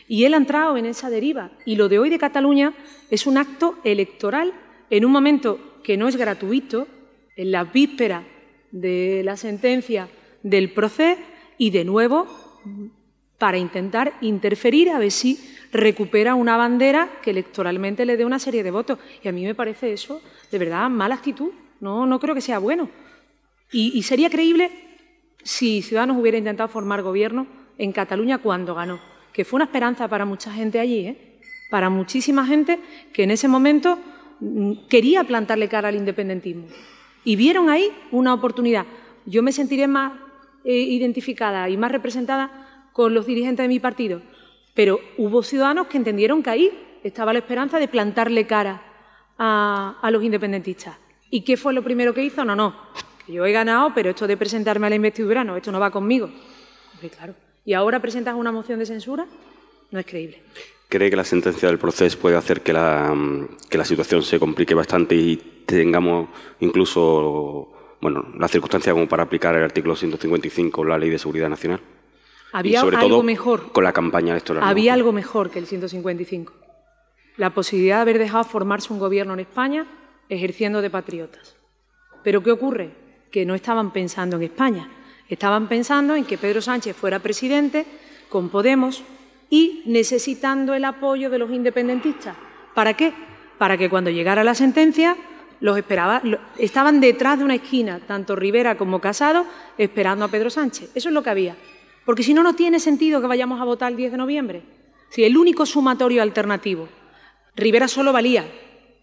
Y 0.08 0.24
él 0.24 0.34
ha 0.34 0.38
entrado 0.38 0.76
en 0.76 0.86
esa 0.86 1.10
deriva. 1.10 1.50
Y 1.64 1.76
lo 1.76 1.88
de 1.88 1.98
hoy 1.98 2.10
de 2.10 2.18
Cataluña 2.18 2.74
es 3.10 3.26
un 3.26 3.38
acto 3.38 3.78
electoral 3.84 4.52
en 4.90 5.04
un 5.04 5.12
momento 5.12 5.80
que 5.82 5.96
no 5.96 6.08
es 6.08 6.16
gratuito, 6.16 6.86
en 7.36 7.50
la 7.50 7.64
víspera 7.64 8.24
de 8.70 9.22
la 9.24 9.36
sentencia 9.36 10.08
del 10.42 10.72
proceso 10.72 11.20
y 11.58 11.70
de 11.70 11.84
nuevo 11.84 12.26
para 13.38 13.58
intentar 13.58 14.14
interferir 14.20 14.90
a 14.90 14.98
ver 14.98 15.10
si 15.10 15.38
recupera 15.72 16.34
una 16.34 16.56
bandera 16.56 17.10
que 17.22 17.30
electoralmente 17.30 18.06
le 18.06 18.16
dé 18.16 18.24
una 18.24 18.38
serie 18.38 18.62
de 18.62 18.70
votos. 18.70 18.98
Y 19.22 19.28
a 19.28 19.32
mí 19.32 19.44
me 19.44 19.54
parece 19.54 19.92
eso, 19.92 20.22
de 20.50 20.58
verdad, 20.58 20.88
mala 20.88 21.16
actitud. 21.16 21.50
No, 21.80 22.06
no 22.06 22.20
creo 22.20 22.34
que 22.34 22.40
sea 22.40 22.58
bueno. 22.58 22.88
Y, 23.76 24.00
sería 24.04 24.30
creíble 24.30 24.70
si 25.42 25.82
Ciudadanos 25.82 26.16
hubiera 26.18 26.38
intentado 26.38 26.68
formar 26.68 27.02
gobierno 27.02 27.48
en 27.76 27.90
Cataluña 27.90 28.38
cuando 28.38 28.72
ganó, 28.72 29.00
que 29.32 29.44
fue 29.44 29.56
una 29.56 29.64
esperanza 29.64 30.06
para 30.06 30.24
mucha 30.24 30.52
gente 30.52 30.78
allí, 30.78 31.08
¿eh? 31.08 31.40
para 31.70 31.90
muchísima 31.90 32.46
gente 32.46 32.78
que 33.12 33.24
en 33.24 33.32
ese 33.32 33.48
momento 33.48 33.98
mm, 34.38 34.86
quería 34.88 35.24
plantarle 35.24 35.68
cara 35.68 35.88
al 35.88 35.96
independentismo. 35.96 36.66
Y 37.24 37.34
vieron 37.34 37.68
ahí 37.68 37.90
una 38.12 38.32
oportunidad. 38.32 38.86
Yo 39.26 39.42
me 39.42 39.50
sentiré 39.50 39.88
más 39.88 40.12
eh, 40.64 40.72
identificada 40.72 41.68
y 41.68 41.76
más 41.76 41.90
representada 41.90 42.88
con 42.92 43.12
los 43.12 43.26
dirigentes 43.26 43.64
de 43.64 43.68
mi 43.68 43.80
partido, 43.80 44.22
pero 44.74 45.00
hubo 45.18 45.42
ciudadanos 45.42 45.88
que 45.88 45.96
entendieron 45.96 46.44
que 46.44 46.50
ahí 46.50 46.98
estaba 47.02 47.32
la 47.32 47.40
esperanza 47.40 47.80
de 47.80 47.88
plantarle 47.88 48.46
cara 48.46 48.84
a, 49.36 49.98
a 50.00 50.10
los 50.12 50.22
independentistas. 50.22 50.96
¿Y 51.28 51.40
qué 51.40 51.56
fue 51.56 51.74
lo 51.74 51.82
primero 51.82 52.14
que 52.14 52.22
hizo? 52.22 52.44
No, 52.44 52.54
no, 52.54 52.72
yo 53.28 53.44
he 53.44 53.52
ganado, 53.52 53.92
pero 53.94 54.10
esto 54.10 54.26
de 54.26 54.36
presentarme 54.36 54.86
a 54.86 54.90
la 54.90 54.96
investidura, 54.96 55.44
no, 55.44 55.56
esto 55.56 55.72
no 55.72 55.80
va 55.80 55.90
conmigo. 55.90 56.30
claro. 57.16 57.34
¿Y 57.64 57.72
ahora 57.72 58.00
presentas 58.00 58.34
una 58.34 58.52
moción 58.52 58.78
de 58.78 58.86
censura? 58.86 59.26
No 59.90 59.98
es 59.98 60.06
creíble. 60.06 60.42
¿Cree 60.88 61.08
que 61.08 61.16
la 61.16 61.24
sentencia 61.24 61.68
del 61.68 61.78
proceso 61.78 62.18
puede 62.18 62.36
hacer 62.36 62.60
que 62.60 62.72
la, 62.72 63.14
que 63.70 63.78
la 63.78 63.84
situación 63.84 64.22
se 64.22 64.38
complique 64.38 64.74
bastante 64.74 65.14
y 65.14 65.36
tengamos 65.64 66.28
incluso 66.60 67.72
bueno, 68.00 68.26
las 68.38 68.50
circunstancias 68.50 68.92
como 68.92 69.08
para 69.08 69.22
aplicar 69.22 69.54
el 69.56 69.64
artículo 69.64 69.96
155, 69.96 70.84
la 70.84 70.98
Ley 70.98 71.08
de 71.08 71.18
Seguridad 71.18 71.48
Nacional? 71.48 71.80
Había 72.52 72.82
sobre 72.82 72.98
algo 72.98 73.22
mejor. 73.22 73.72
Con 73.72 73.82
la 73.82 73.92
campaña 73.92 74.32
electoral. 74.32 74.62
Había 74.62 74.92
algo 74.92 75.10
mejor 75.12 75.50
que 75.50 75.58
el 75.58 75.66
155. 75.66 76.52
La 77.38 77.50
posibilidad 77.50 77.96
de 77.96 78.02
haber 78.02 78.18
dejado 78.18 78.44
formarse 78.44 78.92
un 78.92 78.98
gobierno 78.98 79.32
en 79.32 79.40
España 79.40 79.86
ejerciendo 80.28 80.82
de 80.82 80.90
patriotas. 80.90 81.56
¿Pero 82.22 82.42
qué 82.42 82.52
ocurre? 82.52 82.90
Que 83.34 83.44
no 83.44 83.56
estaban 83.56 83.90
pensando 83.90 84.36
en 84.36 84.44
España, 84.44 84.88
estaban 85.28 85.66
pensando 85.66 86.14
en 86.14 86.24
que 86.24 86.38
Pedro 86.38 86.62
Sánchez 86.62 86.94
fuera 86.94 87.18
presidente 87.18 87.84
con 88.28 88.48
Podemos 88.48 89.02
y 89.50 89.82
necesitando 89.86 90.72
el 90.72 90.84
apoyo 90.84 91.28
de 91.30 91.40
los 91.40 91.50
independentistas. 91.50 92.36
¿Para 92.76 92.94
qué? 92.94 93.12
Para 93.58 93.76
que 93.76 93.90
cuando 93.90 94.08
llegara 94.08 94.44
la 94.44 94.54
sentencia 94.54 95.16
los 95.58 95.76
esperaba, 95.76 96.22
estaban 96.58 97.00
detrás 97.00 97.38
de 97.38 97.44
una 97.44 97.56
esquina, 97.56 97.98
tanto 98.06 98.36
Rivera 98.36 98.76
como 98.76 99.00
Casado, 99.00 99.46
esperando 99.78 100.24
a 100.24 100.28
Pedro 100.28 100.48
Sánchez. 100.48 100.92
Eso 100.94 101.08
es 101.08 101.12
lo 101.12 101.24
que 101.24 101.30
había. 101.30 101.56
Porque 102.04 102.22
si 102.22 102.34
no, 102.34 102.44
no 102.44 102.54
tiene 102.54 102.78
sentido 102.78 103.20
que 103.20 103.26
vayamos 103.26 103.60
a 103.60 103.64
votar 103.64 103.90
el 103.90 103.96
10 103.96 104.12
de 104.12 104.18
noviembre. 104.18 104.62
Si 105.10 105.24
el 105.24 105.36
único 105.36 105.66
sumatorio 105.66 106.22
alternativo, 106.22 106.88
Rivera 107.56 107.88
solo 107.88 108.12
valía, 108.12 108.44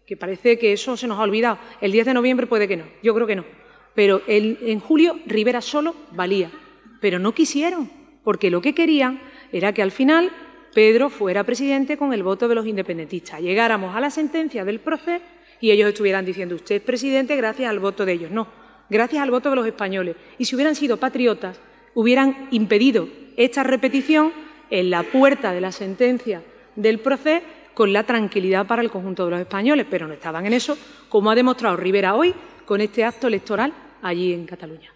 que 0.07 0.15
parece 0.15 0.57
que 0.57 0.71
eso 0.71 0.95
se 0.95 1.07
nos 1.07 1.19
ha 1.19 1.23
olvidado. 1.23 1.57
El 1.81 1.91
10 1.91 2.05
de 2.05 2.13
noviembre 2.13 2.47
puede 2.47 2.69
que 2.69 2.77
no, 2.77 2.85
yo 3.03 3.13
creo 3.13 3.27
que 3.27 3.35
no. 3.35 3.61
Pero 3.93 4.22
en 4.27 4.80
julio 4.80 5.19
Rivera 5.26 5.61
solo 5.61 5.95
valía. 6.11 6.49
Pero 6.99 7.19
no 7.19 7.34
quisieron, 7.34 7.89
porque 8.23 8.49
lo 8.49 8.61
que 8.61 8.73
querían 8.73 9.22
era 9.51 9.73
que 9.73 9.81
al 9.81 9.91
final 9.91 10.31
Pedro 10.73 11.09
fuera 11.09 11.43
presidente 11.43 11.97
con 11.97 12.13
el 12.13 12.23
voto 12.23 12.47
de 12.47 12.55
los 12.55 12.65
independentistas. 12.65 13.41
Llegáramos 13.41 13.95
a 13.95 13.99
la 13.99 14.09
sentencia 14.09 14.63
del 14.63 14.80
proceso 14.80 15.23
y 15.59 15.72
ellos 15.72 15.89
estuvieran 15.89 16.26
diciendo 16.26 16.55
usted 16.55 16.76
es 16.76 16.81
presidente 16.81 17.35
gracias 17.35 17.69
al 17.69 17.80
voto 17.80 18.05
de 18.05 18.13
ellos. 18.13 18.31
No, 18.31 18.47
gracias 18.89 19.22
al 19.22 19.31
voto 19.31 19.49
de 19.49 19.55
los 19.57 19.68
españoles. 19.68 20.15
Y 20.38 20.45
si 20.45 20.55
hubieran 20.55 20.76
sido 20.76 20.97
patriotas, 20.97 21.59
hubieran 21.93 22.47
impedido 22.51 23.09
esta 23.35 23.63
repetición 23.63 24.31
en 24.69 24.89
la 24.89 25.03
puerta 25.03 25.51
de 25.51 25.61
la 25.61 25.72
sentencia 25.72 26.41
del 26.76 26.99
proceso 26.99 27.45
con 27.73 27.93
la 27.93 28.03
tranquilidad 28.03 28.68
para 28.68 28.81
el 28.81 28.91
conjunto 28.91 29.26
de 29.26 29.31
los 29.31 29.39
españoles, 29.39 29.88
pero 29.89 30.07
no 30.07 30.13
estaban 30.13 30.45
en 30.45 30.53
eso, 30.53 30.77
como 31.09 31.31
ha 31.31 31.35
demostrado 31.35 31.77
Rivera 31.77 32.15
hoy 32.15 32.34
con 32.65 32.81
este 32.81 33.03
acto 33.03 33.27
electoral 33.27 33.73
allí 34.01 34.33
en 34.33 34.45
Cataluña. 34.45 34.91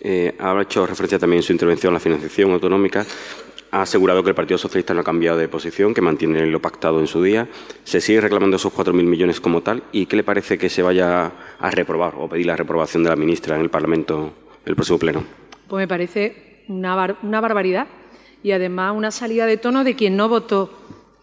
Eh, 0.00 0.34
ha 0.38 0.60
hecho 0.62 0.86
referencia 0.86 1.18
también 1.18 1.38
en 1.38 1.42
su 1.42 1.52
intervención 1.52 1.92
a 1.92 1.94
la 1.94 2.00
financiación 2.00 2.52
autonómica 2.52 3.06
ha 3.74 3.82
asegurado 3.82 4.22
que 4.22 4.28
el 4.28 4.36
Partido 4.36 4.56
Socialista 4.56 4.94
no 4.94 5.00
ha 5.00 5.04
cambiado 5.04 5.36
de 5.36 5.48
posición, 5.48 5.94
que 5.94 6.00
mantiene 6.00 6.46
lo 6.46 6.62
pactado 6.62 7.00
en 7.00 7.08
su 7.08 7.20
día. 7.20 7.48
Se 7.82 8.00
sigue 8.00 8.20
reclamando 8.20 8.56
esos 8.56 8.72
4.000 8.72 9.02
millones 9.02 9.40
como 9.40 9.62
tal. 9.62 9.82
¿Y 9.90 10.06
qué 10.06 10.14
le 10.14 10.22
parece 10.22 10.56
que 10.58 10.70
se 10.70 10.80
vaya 10.80 11.32
a 11.58 11.70
reprobar 11.72 12.14
o 12.16 12.28
pedir 12.28 12.46
la 12.46 12.54
reprobación 12.54 13.02
de 13.02 13.10
la 13.10 13.16
ministra 13.16 13.56
en 13.56 13.62
el 13.62 13.70
Parlamento 13.70 14.32
el 14.64 14.76
próximo 14.76 15.00
pleno? 15.00 15.24
Pues 15.66 15.82
me 15.82 15.88
parece 15.88 16.62
una, 16.68 17.18
una 17.24 17.40
barbaridad 17.40 17.88
y 18.44 18.52
además 18.52 18.94
una 18.96 19.10
salida 19.10 19.44
de 19.44 19.56
tono 19.56 19.82
de 19.82 19.96
quien 19.96 20.16
no 20.16 20.28
votó 20.28 20.70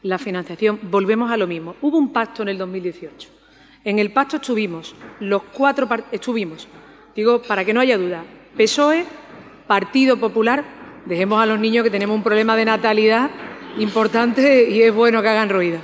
la 0.01 0.17
financiación. 0.17 0.77
Volvemos 0.83 1.31
a 1.31 1.37
lo 1.37 1.47
mismo. 1.47 1.75
Hubo 1.81 1.97
un 1.97 2.11
pacto 2.11 2.41
en 2.41 2.49
el 2.49 2.57
2018. 2.57 3.29
En 3.83 3.99
el 3.99 4.11
pacto 4.11 4.37
estuvimos 4.37 4.95
los 5.19 5.43
cuatro 5.43 5.87
estuvimos, 6.11 6.67
digo 7.15 7.41
para 7.41 7.65
que 7.65 7.73
no 7.73 7.79
haya 7.79 7.97
duda, 7.97 8.23
PSOE, 8.55 9.05
Partido 9.67 10.17
Popular, 10.17 10.63
Dejemos 11.05 11.41
a 11.41 11.45
los 11.45 11.59
niños 11.59 11.83
que 11.83 11.89
tenemos 11.89 12.15
un 12.15 12.23
problema 12.23 12.55
de 12.55 12.65
natalidad 12.65 13.31
importante 13.77 14.69
y 14.69 14.83
es 14.83 14.93
bueno 14.93 15.21
que 15.21 15.29
hagan 15.29 15.49
ruido. 15.49 15.79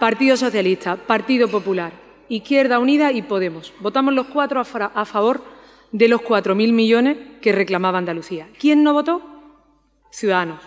Partido 0.00 0.36
Socialista, 0.36 0.96
Partido 0.96 1.48
Popular, 1.48 1.92
Izquierda 2.28 2.80
Unida 2.80 3.12
y 3.12 3.22
Podemos. 3.22 3.72
Votamos 3.80 4.14
los 4.14 4.26
cuatro 4.26 4.60
a, 4.60 5.04
favor 5.04 5.44
de 5.92 6.08
los 6.08 6.22
4.000 6.22 6.72
millones 6.72 7.16
que 7.40 7.52
reclamaba 7.52 7.98
Andalucía. 7.98 8.48
¿Quién 8.58 8.82
no 8.82 8.92
votó? 8.94 9.22
Ciudadanos, 10.10 10.60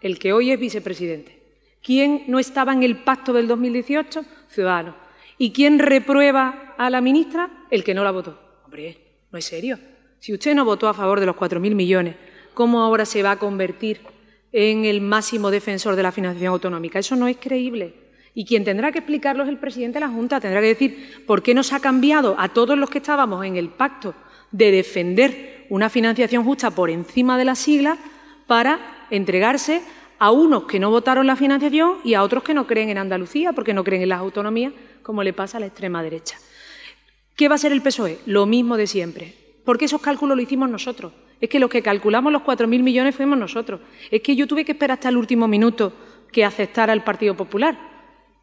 el 0.00 0.18
que 0.18 0.32
hoy 0.32 0.52
es 0.52 0.58
vicepresidente. 0.58 1.42
¿Quién 1.82 2.24
no 2.28 2.38
estaba 2.38 2.72
en 2.72 2.82
el 2.82 2.96
pacto 2.96 3.32
del 3.32 3.46
2018? 3.46 4.24
Ciudadanos. 4.48 4.94
¿Y 5.38 5.52
quién 5.52 5.78
reprueba 5.78 6.74
a 6.78 6.90
la 6.90 7.00
ministra? 7.00 7.50
El 7.70 7.84
que 7.84 7.94
no 7.94 8.04
la 8.04 8.10
votó. 8.10 8.38
Hombre, 8.64 8.98
no 9.30 9.38
es 9.38 9.44
serio. 9.44 9.78
Si 10.18 10.32
usted 10.32 10.54
no 10.54 10.64
votó 10.64 10.88
a 10.88 10.94
favor 10.94 11.20
de 11.20 11.26
los 11.26 11.36
4.000 11.36 11.74
millones 11.74 12.16
cómo 12.54 12.82
ahora 12.82 13.04
se 13.04 13.22
va 13.22 13.32
a 13.32 13.38
convertir 13.38 14.00
en 14.52 14.84
el 14.84 15.00
máximo 15.00 15.50
defensor 15.50 15.96
de 15.96 16.02
la 16.02 16.12
financiación 16.12 16.52
autonómica. 16.52 16.98
Eso 16.98 17.16
no 17.16 17.26
es 17.26 17.38
creíble. 17.38 17.94
Y 18.34 18.44
quien 18.44 18.64
tendrá 18.64 18.92
que 18.92 18.98
explicarlo 18.98 19.42
es 19.42 19.48
el 19.48 19.58
presidente 19.58 19.94
de 19.94 20.06
la 20.06 20.12
Junta. 20.12 20.40
Tendrá 20.40 20.60
que 20.60 20.68
decir 20.68 21.24
por 21.26 21.42
qué 21.42 21.54
nos 21.54 21.72
ha 21.72 21.80
cambiado 21.80 22.36
a 22.38 22.48
todos 22.48 22.78
los 22.78 22.90
que 22.90 22.98
estábamos 22.98 23.44
en 23.44 23.56
el 23.56 23.68
pacto 23.68 24.14
de 24.50 24.70
defender 24.70 25.66
una 25.70 25.88
financiación 25.88 26.44
justa 26.44 26.70
por 26.70 26.90
encima 26.90 27.38
de 27.38 27.44
las 27.44 27.58
siglas 27.58 27.98
para 28.46 29.06
entregarse 29.10 29.82
a 30.18 30.30
unos 30.30 30.64
que 30.64 30.78
no 30.78 30.90
votaron 30.90 31.26
la 31.26 31.36
financiación 31.36 31.96
y 32.04 32.14
a 32.14 32.22
otros 32.22 32.42
que 32.42 32.54
no 32.54 32.66
creen 32.66 32.90
en 32.90 32.98
Andalucía 32.98 33.52
porque 33.52 33.74
no 33.74 33.82
creen 33.84 34.02
en 34.02 34.10
las 34.10 34.20
autonomías, 34.20 34.72
como 35.02 35.22
le 35.22 35.32
pasa 35.32 35.56
a 35.56 35.60
la 35.60 35.66
extrema 35.66 36.02
derecha. 36.02 36.36
¿Qué 37.36 37.48
va 37.48 37.54
a 37.54 37.58
ser 37.58 37.72
el 37.72 37.82
PSOE? 37.82 38.18
Lo 38.26 38.46
mismo 38.46 38.76
de 38.76 38.86
siempre. 38.86 39.34
Porque 39.64 39.86
esos 39.86 40.00
cálculos 40.00 40.36
lo 40.36 40.42
hicimos 40.42 40.68
nosotros. 40.68 41.12
Es 41.40 41.48
que 41.48 41.58
los 41.58 41.70
que 41.70 41.82
calculamos 41.82 42.32
los 42.32 42.42
4.000 42.42 42.82
millones 42.82 43.16
fuimos 43.16 43.38
nosotros. 43.38 43.80
Es 44.10 44.22
que 44.22 44.36
yo 44.36 44.46
tuve 44.46 44.64
que 44.64 44.72
esperar 44.72 44.98
hasta 44.98 45.08
el 45.08 45.16
último 45.16 45.48
minuto 45.48 45.92
que 46.30 46.44
aceptara 46.44 46.92
el 46.92 47.02
Partido 47.02 47.36
Popular. 47.36 47.78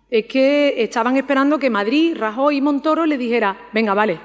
Es 0.09 0.25
que 0.25 0.81
estaban 0.81 1.17
esperando 1.17 1.59
que 1.59 1.69
Madrid, 1.69 2.15
Rajoy 2.17 2.57
y 2.57 2.61
Montoro 2.61 3.05
le 3.05 3.17
dijera, 3.17 3.57
venga, 3.73 3.93
vale, 3.93 4.19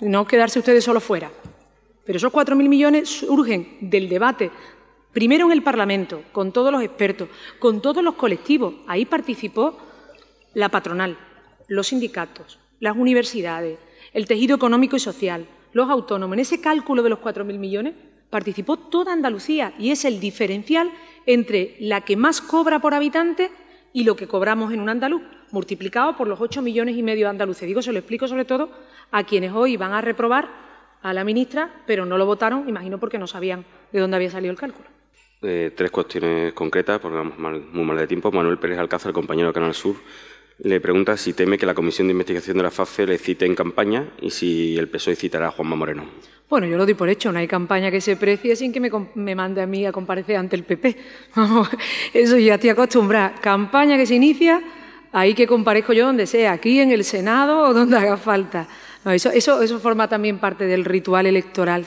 no 0.00 0.26
quedarse 0.26 0.58
ustedes 0.58 0.82
solo 0.82 1.00
fuera. 1.00 1.30
Pero 2.04 2.16
esos 2.16 2.32
4.000 2.32 2.68
millones 2.68 3.08
surgen 3.08 3.76
del 3.80 4.08
debate, 4.08 4.50
primero 5.12 5.46
en 5.46 5.52
el 5.52 5.62
Parlamento, 5.62 6.22
con 6.32 6.52
todos 6.52 6.72
los 6.72 6.82
expertos, 6.82 7.28
con 7.58 7.82
todos 7.82 8.02
los 8.02 8.14
colectivos. 8.14 8.74
Ahí 8.86 9.04
participó 9.04 9.76
la 10.54 10.68
patronal, 10.68 11.18
los 11.68 11.88
sindicatos, 11.88 12.58
las 12.80 12.96
universidades, 12.96 13.78
el 14.12 14.26
tejido 14.26 14.56
económico 14.56 14.96
y 14.96 15.00
social, 15.00 15.46
los 15.72 15.90
autónomos. 15.90 16.34
En 16.34 16.40
ese 16.40 16.60
cálculo 16.60 17.02
de 17.02 17.10
los 17.10 17.18
4.000 17.18 17.58
millones 17.58 17.94
participó 18.30 18.76
toda 18.76 19.12
Andalucía 19.12 19.74
y 19.78 19.90
es 19.90 20.04
el 20.04 20.20
diferencial 20.20 20.90
entre 21.26 21.76
la 21.80 22.02
que 22.02 22.16
más 22.16 22.40
cobra 22.40 22.78
por 22.78 22.94
habitante 22.94 23.50
y 23.92 24.04
lo 24.04 24.16
que 24.16 24.28
cobramos 24.28 24.72
en 24.72 24.80
un 24.80 24.88
andaluz, 24.88 25.22
multiplicado 25.52 26.16
por 26.16 26.28
los 26.28 26.40
8 26.40 26.60
millones 26.62 26.96
y 26.96 27.02
medio 27.02 27.26
de 27.26 27.30
andaluces. 27.30 27.66
Digo, 27.66 27.82
se 27.82 27.92
lo 27.92 27.98
explico 27.98 28.28
sobre 28.28 28.44
todo 28.44 28.70
a 29.10 29.24
quienes 29.24 29.52
hoy 29.52 29.76
van 29.76 29.92
a 29.92 30.00
reprobar 30.00 30.48
a 31.02 31.12
la 31.12 31.24
ministra, 31.24 31.82
pero 31.86 32.04
no 32.04 32.18
lo 32.18 32.26
votaron, 32.26 32.68
imagino 32.68 32.98
porque 32.98 33.18
no 33.18 33.26
sabían 33.26 33.64
de 33.92 34.00
dónde 34.00 34.16
había 34.16 34.30
salido 34.30 34.50
el 34.50 34.58
cálculo. 34.58 34.88
Eh, 35.42 35.72
tres 35.76 35.90
cuestiones 35.90 36.52
concretas, 36.54 36.98
porque 36.98 37.16
vamos 37.16 37.38
muy 37.38 37.84
mal 37.84 37.96
de 37.96 38.06
tiempo. 38.06 38.32
Manuel 38.32 38.58
Pérez 38.58 38.78
Alcázar, 38.78 39.12
compañero 39.12 39.48
de 39.48 39.54
Canal 39.54 39.74
Sur, 39.74 39.96
le 40.58 40.80
pregunta 40.80 41.16
si 41.16 41.34
teme 41.34 41.58
que 41.58 41.66
la 41.66 41.74
Comisión 41.74 42.08
de 42.08 42.12
Investigación 42.12 42.56
de 42.56 42.62
la 42.62 42.70
FAFE 42.70 43.06
le 43.06 43.18
cite 43.18 43.44
en 43.44 43.54
campaña 43.54 44.08
y 44.20 44.30
si 44.30 44.76
el 44.78 44.88
PSOE 44.88 45.14
citará 45.14 45.48
a 45.48 45.50
Juanma 45.50 45.76
Moreno. 45.76 46.04
Bueno, 46.48 46.66
yo 46.66 46.76
lo 46.76 46.86
doy 46.86 46.94
por 46.94 47.08
hecho, 47.08 47.32
no 47.32 47.38
hay 47.38 47.48
campaña 47.48 47.90
que 47.90 48.00
se 48.00 48.16
precie 48.16 48.56
sin 48.56 48.72
que 48.72 48.80
me, 48.80 49.34
mande 49.34 49.60
a 49.60 49.66
mí 49.66 49.84
a 49.84 49.92
comparecer 49.92 50.36
ante 50.36 50.56
el 50.56 50.62
PP. 50.62 50.96
eso 52.14 52.38
ya 52.38 52.54
estoy 52.54 52.70
acostumbrada. 52.70 53.34
Campaña 53.34 53.96
que 53.96 54.06
se 54.06 54.14
inicia, 54.14 54.62
ahí 55.12 55.34
que 55.34 55.46
comparezco 55.46 55.92
yo 55.92 56.06
donde 56.06 56.26
sea, 56.26 56.52
aquí 56.52 56.80
en 56.80 56.90
el 56.90 57.04
Senado 57.04 57.60
o 57.60 57.74
donde 57.74 57.96
haga 57.96 58.16
falta. 58.16 58.68
eso, 59.06 59.30
eso, 59.30 59.60
eso 59.60 59.78
forma 59.80 60.08
también 60.08 60.38
parte 60.38 60.66
del 60.66 60.84
ritual 60.84 61.26
electoral 61.26 61.84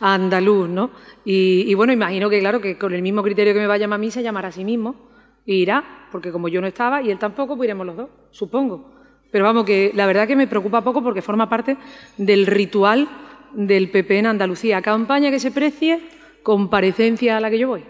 andaluz, 0.00 0.68
¿no? 0.68 0.90
Y, 1.24 1.64
y, 1.68 1.74
bueno, 1.74 1.92
imagino 1.92 2.28
que, 2.30 2.40
claro, 2.40 2.60
que 2.60 2.78
con 2.78 2.94
el 2.94 3.02
mismo 3.02 3.22
criterio 3.22 3.52
que 3.52 3.60
me 3.60 3.66
va 3.66 3.74
a 3.74 3.78
llamar 3.78 3.98
a 3.98 4.00
mí, 4.00 4.10
se 4.10 4.22
llamará 4.22 4.48
a 4.48 4.52
sí 4.52 4.64
mismo 4.64 5.09
irá, 5.54 6.06
porque 6.10 6.32
como 6.32 6.48
yo 6.48 6.60
no 6.60 6.66
estaba 6.66 7.02
y 7.02 7.10
él 7.10 7.18
tampoco, 7.18 7.56
pues 7.56 7.66
iremos 7.66 7.86
los 7.86 7.96
dos, 7.96 8.08
supongo. 8.30 8.92
Pero 9.30 9.44
vamos, 9.44 9.64
que 9.64 9.92
la 9.94 10.06
verdad 10.06 10.26
que 10.26 10.36
me 10.36 10.46
preocupa 10.46 10.82
poco 10.82 11.02
porque 11.02 11.22
forma 11.22 11.48
parte 11.48 11.76
del 12.16 12.46
ritual 12.46 13.08
del 13.52 13.90
PP 13.90 14.18
en 14.18 14.26
Andalucía. 14.26 14.82
Campaña 14.82 15.30
que 15.30 15.38
se 15.38 15.50
precie, 15.50 16.00
comparecencia 16.42 17.36
a 17.36 17.40
la 17.40 17.50
que 17.50 17.58
yo 17.58 17.68
voy. 17.68 17.84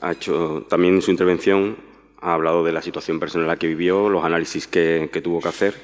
Ha 0.00 0.12
hecho 0.12 0.66
también 0.68 0.94
en 0.94 1.02
su 1.02 1.10
intervención, 1.10 1.76
ha 2.20 2.34
hablado 2.34 2.64
de 2.64 2.72
la 2.72 2.82
situación 2.82 3.18
personal 3.18 3.58
que 3.58 3.66
vivió, 3.66 4.08
los 4.08 4.24
análisis 4.24 4.66
que, 4.66 5.10
que 5.12 5.20
tuvo 5.20 5.40
que 5.40 5.48
hacer. 5.48 5.74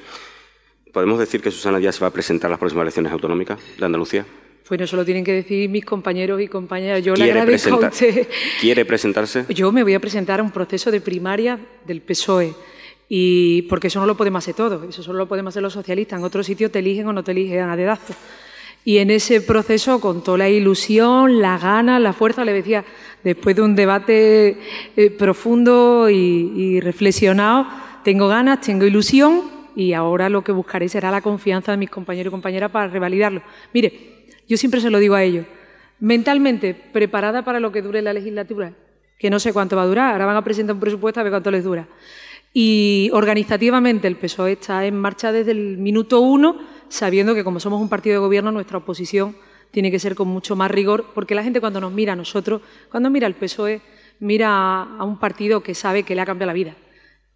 ¿Podemos 0.93 1.19
decir 1.19 1.43
que 1.43 1.51
Susana 1.51 1.79
Díaz 1.79 1.97
se 1.97 2.01
va 2.01 2.09
a 2.09 2.13
presentar 2.13 2.49
a 2.49 2.53
las 2.53 2.59
próximas 2.59 2.83
elecciones 2.83 3.13
autonómicas 3.13 3.59
de 3.79 3.85
Andalucía? 3.85 4.25
Pues 4.69 4.83
eso 4.83 4.97
lo 4.97 5.05
tienen 5.05 5.25
que 5.25 5.33
decir 5.33 5.71
mis 5.71 5.83
compañeros 5.83 6.39
y 6.43 6.47
compañeras. 6.47 7.03
Yo 7.03 7.15
le 7.15 7.25
agradezco 7.25 7.83
a 7.83 7.89
usted. 7.89 8.29
¿Quiere 8.61 8.85
presentarse? 8.85 9.47
Yo 9.49 9.73
me 9.73 9.83
voy 9.83 9.95
a 9.95 10.01
presentar 10.01 10.41
a 10.41 10.43
un 10.43 10.51
proceso 10.51 10.91
de 10.91 11.01
primaria 11.01 11.59
del 11.87 12.03
PSOE. 12.03 12.55
Y 13.09 13.63
porque 13.63 13.87
eso 13.87 13.99
no 13.99 14.05
lo 14.05 14.15
podemos 14.15 14.45
hacer 14.45 14.55
todos, 14.55 14.87
eso 14.87 15.03
solo 15.03 15.21
lo 15.21 15.27
podemos 15.27 15.53
hacer 15.53 15.63
los 15.63 15.73
socialistas. 15.73 16.19
En 16.19 16.25
otros 16.25 16.45
sitios 16.45 16.71
te 16.71 16.81
eligen 16.81 17.07
o 17.07 17.15
no 17.15 17.25
te 17.25 17.31
eligen 17.31 17.61
a 17.61 17.77
dedazo. 17.77 18.13
Y 18.85 18.99
en 18.99 19.11
ese 19.11 19.41
proceso, 19.41 20.01
con 20.01 20.23
toda 20.23 20.37
la 20.37 20.49
ilusión, 20.51 21.41
la 21.41 21.57
gana, 21.57 21.99
la 21.99 22.13
fuerza, 22.13 22.45
le 22.45 22.53
decía, 22.53 22.85
después 23.25 23.57
de 23.57 23.63
un 23.63 23.75
debate 23.75 24.59
eh, 24.97 25.11
profundo 25.11 26.11
y, 26.11 26.53
y 26.55 26.81
reflexionado, 26.81 27.67
tengo 28.05 28.29
ganas, 28.29 28.61
tengo 28.61 28.85
ilusión 28.85 29.45
y 29.75 29.95
ahora 29.95 30.29
lo 30.29 30.45
que 30.45 30.53
buscaré 30.53 30.91
será 30.91 31.11
la 31.11 31.23
confianza 31.23 31.73
de 31.73 31.79
mis 31.79 31.89
compañeros 31.89 32.31
y 32.31 32.33
compañeras 32.33 32.71
para 32.71 32.89
revalidarlo. 32.89 33.43
Mire, 33.73 34.18
yo 34.49 34.57
siempre 34.57 34.81
se 34.81 34.91
lo 34.91 34.99
digo 34.99 35.15
a 35.15 35.23
ellos. 35.23 35.47
Mentalmente 36.01 36.75
preparada 36.75 37.45
para 37.45 37.61
lo 37.61 37.71
que 37.71 37.83
dure 37.83 38.03
la 38.03 38.13
legislatura, 38.13 38.73
que 39.19 39.31
no 39.31 39.39
sé 39.39 39.53
cuánto 39.53 39.77
va 39.77 39.83
a 39.83 39.87
durar, 39.87 40.13
ahora 40.13 40.27
van 40.27 40.37
a 40.37 40.45
presentar 40.45 40.75
un 40.75 40.81
presupuesto 40.81 41.21
a 41.21 41.23
ver 41.23 41.33
cuánto 41.33 41.51
les 41.51 41.65
dura. 41.65 41.87
Y 42.53 43.11
organizativamente 43.13 44.09
el 44.09 44.17
PSOE 44.17 44.53
está 44.53 44.87
en 44.87 44.97
marcha 44.97 45.33
desde 45.33 45.53
el 45.53 45.79
minuto 45.79 46.21
uno, 46.21 46.59
sabiendo 46.89 47.35
que 47.35 47.45
como 47.45 47.61
somos 47.61 47.81
un 47.81 47.89
partido 47.89 48.15
de 48.15 48.21
gobierno, 48.21 48.51
nuestra 48.51 48.79
oposición 48.79 49.37
tiene 49.71 49.91
que 49.91 49.99
ser 49.99 50.15
con 50.15 50.29
mucho 50.29 50.57
más 50.57 50.71
rigor, 50.71 51.07
porque 51.15 51.35
la 51.35 51.43
gente 51.43 51.61
cuando 51.61 51.81
nos 51.81 51.93
mira 51.93 52.15
a 52.15 52.17
nosotros, 52.17 52.63
cuando 52.91 53.11
mira 53.11 53.27
al 53.27 53.35
PSOE, 53.35 53.83
mira 54.21 54.83
a 54.83 55.05
un 55.05 55.19
partido 55.19 55.63
que 55.63 55.75
sabe 55.75 56.05
que 56.05 56.15
le 56.15 56.23
ha 56.23 56.27
cambiado 56.27 56.49
la 56.49 56.55
vida 56.55 56.75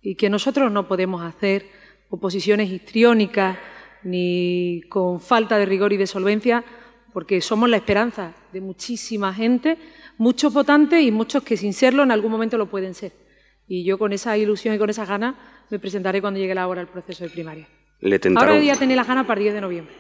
y 0.01 0.15
que 0.15 0.31
nosotros 0.31 0.73
no 0.73 0.89
podemos 0.89 1.23
hacer 1.23 1.67
oposiciones 2.09 2.71
histriónicas 2.71 3.59
ni 4.03 4.83
con 4.89 5.21
falta 5.21 5.59
de 5.59 5.67
rigor 5.67 5.93
y 5.93 5.97
de 5.97 6.07
solvencia, 6.07 6.65
porque 7.13 7.41
somos 7.41 7.69
la 7.69 7.77
esperanza 7.77 8.33
de 8.53 8.61
muchísima 8.61 9.33
gente, 9.35 9.77
muchos 10.19 10.53
votantes 10.53 11.03
y 11.03 11.11
muchos 11.11 11.43
que 11.43 11.57
sin 11.57 11.73
serlo 11.73 12.03
en 12.03 12.11
algún 12.11 12.31
momento 12.33 12.57
lo 12.59 12.67
pueden 12.67 12.95
ser. 12.95 13.13
Y 13.69 13.85
yo 13.85 13.99
con 13.99 14.13
esa 14.13 14.37
ilusión 14.37 14.75
y 14.75 14.79
con 14.79 14.91
esas 14.91 15.09
ganas 15.09 15.35
me 15.71 15.79
presentaré 15.79 16.21
cuando 16.21 16.41
llegue 16.41 16.55
la 16.55 16.67
hora 16.69 16.81
del 16.81 16.89
proceso 16.89 17.25
de 17.25 17.31
primaria. 17.31 17.67
Le 18.01 18.19
tentaron, 18.19 18.51
Ahora 18.55 18.63
ya 18.65 18.77
tenéis 18.77 18.97
las 18.97 19.07
ganas 19.07 19.27
para 19.27 19.39
el 19.39 19.45
10 19.45 19.55
de 19.55 19.61
noviembre. 19.61 19.95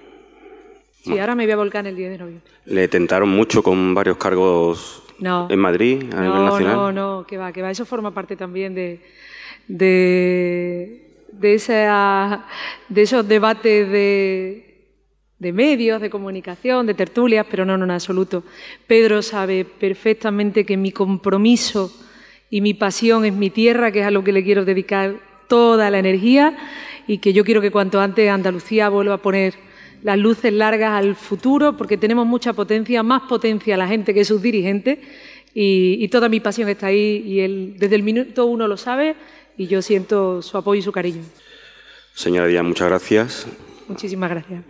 Sí, 1.05 1.19
ahora 1.19 1.35
me 1.35 1.45
voy 1.45 1.53
a 1.53 1.57
volcar 1.57 1.87
el 1.87 1.97
10 1.97 2.11
de 2.13 2.19
noviembre. 2.19 2.51
le 2.67 2.89
tentaron 2.89 3.29
mucho 3.29 3.63
con 3.63 3.95
varios 3.95 4.17
cargos 4.19 5.03
No. 5.19 5.49
en 5.51 5.59
Madrid, 5.59 6.03
a 6.15 6.21
nivel 6.21 6.39
No, 6.39 6.45
nacional. 6.51 6.77
no, 6.77 6.93
no, 6.93 7.27
que 7.27 7.37
va, 7.39 7.53
que 7.53 7.63
va. 7.63 7.71
Eso 7.71 7.85
forma 7.85 8.13
parte 8.13 8.37
también 8.37 8.75
de, 8.75 9.01
de, 9.69 11.27
de, 11.33 11.55
esa- 11.55 12.45
de 12.89 13.03
esos 13.03 13.27
debates 13.27 13.91
de, 13.91 14.72
de 15.43 15.53
medios, 15.53 16.01
de 16.01 16.09
comunicación, 16.09 16.87
de 16.87 16.95
tertulias, 16.95 17.45
pero 17.51 17.65
no, 17.65 17.77
no, 17.77 17.85
en 17.85 17.91
absoluto. 17.91 18.45
Pedro 18.87 19.23
sabe 19.23 19.65
perfectamente 19.65 20.65
que 20.65 20.77
mi 20.77 20.93
compromiso 20.93 21.93
y 22.49 22.61
mi 22.61 22.75
pasión 22.75 23.25
es 23.25 23.33
mi 23.33 23.51
tierra, 23.51 23.91
que 23.91 24.01
es 24.01 24.07
a 24.07 24.13
lo 24.13 24.23
que 24.23 24.31
le 24.31 24.45
quiero 24.45 24.65
dedicar 24.65 25.17
toda 25.49 25.91
la 25.91 25.99
energía 25.99 26.57
y 27.09 27.19
que 27.19 27.33
yo 27.33 27.45
quiero 27.45 27.61
que 27.61 27.73
cuanto 27.73 28.01
antes 28.01 28.31
Andalucía 28.31 28.89
vuelva 28.89 29.15
a 29.15 29.19
poner 29.19 29.55
las 30.05 30.17
luces 30.17 30.53
largas 30.53 30.93
al 30.93 31.17
futuro, 31.17 31.77
porque 31.77 31.97
tenemos 31.97 32.25
mucha 32.25 32.53
potencia, 32.53 33.03
más 33.03 33.23
potencia 33.23 33.77
la 33.77 33.89
gente 33.89 34.15
que 34.15 34.25
sus 34.25 34.41
dirigentes, 34.43 34.99
y, 35.55 35.99
y 36.01 36.09
toda 36.09 36.29
mi 36.29 36.41
pasión 36.41 36.69
está 36.69 36.87
ahí, 36.87 37.23
y 37.27 37.41
él 37.41 37.75
desde 37.79 37.97
el 37.97 38.03
minuto 38.03 38.47
uno 38.47 38.67
lo 38.67 38.77
sabe, 38.77 39.15
y 39.57 39.67
yo 39.67 39.83
siento 39.83 40.43
su 40.43 40.57
apoyo 40.57 40.79
y 40.81 40.83
su 40.83 40.93
cariño. 40.93 41.23
Señora 42.15 42.47
Díaz, 42.47 42.65
muchas 42.65 42.89
gracias. 42.89 43.47
Muchísimas 43.89 44.31
gracias. 44.31 44.63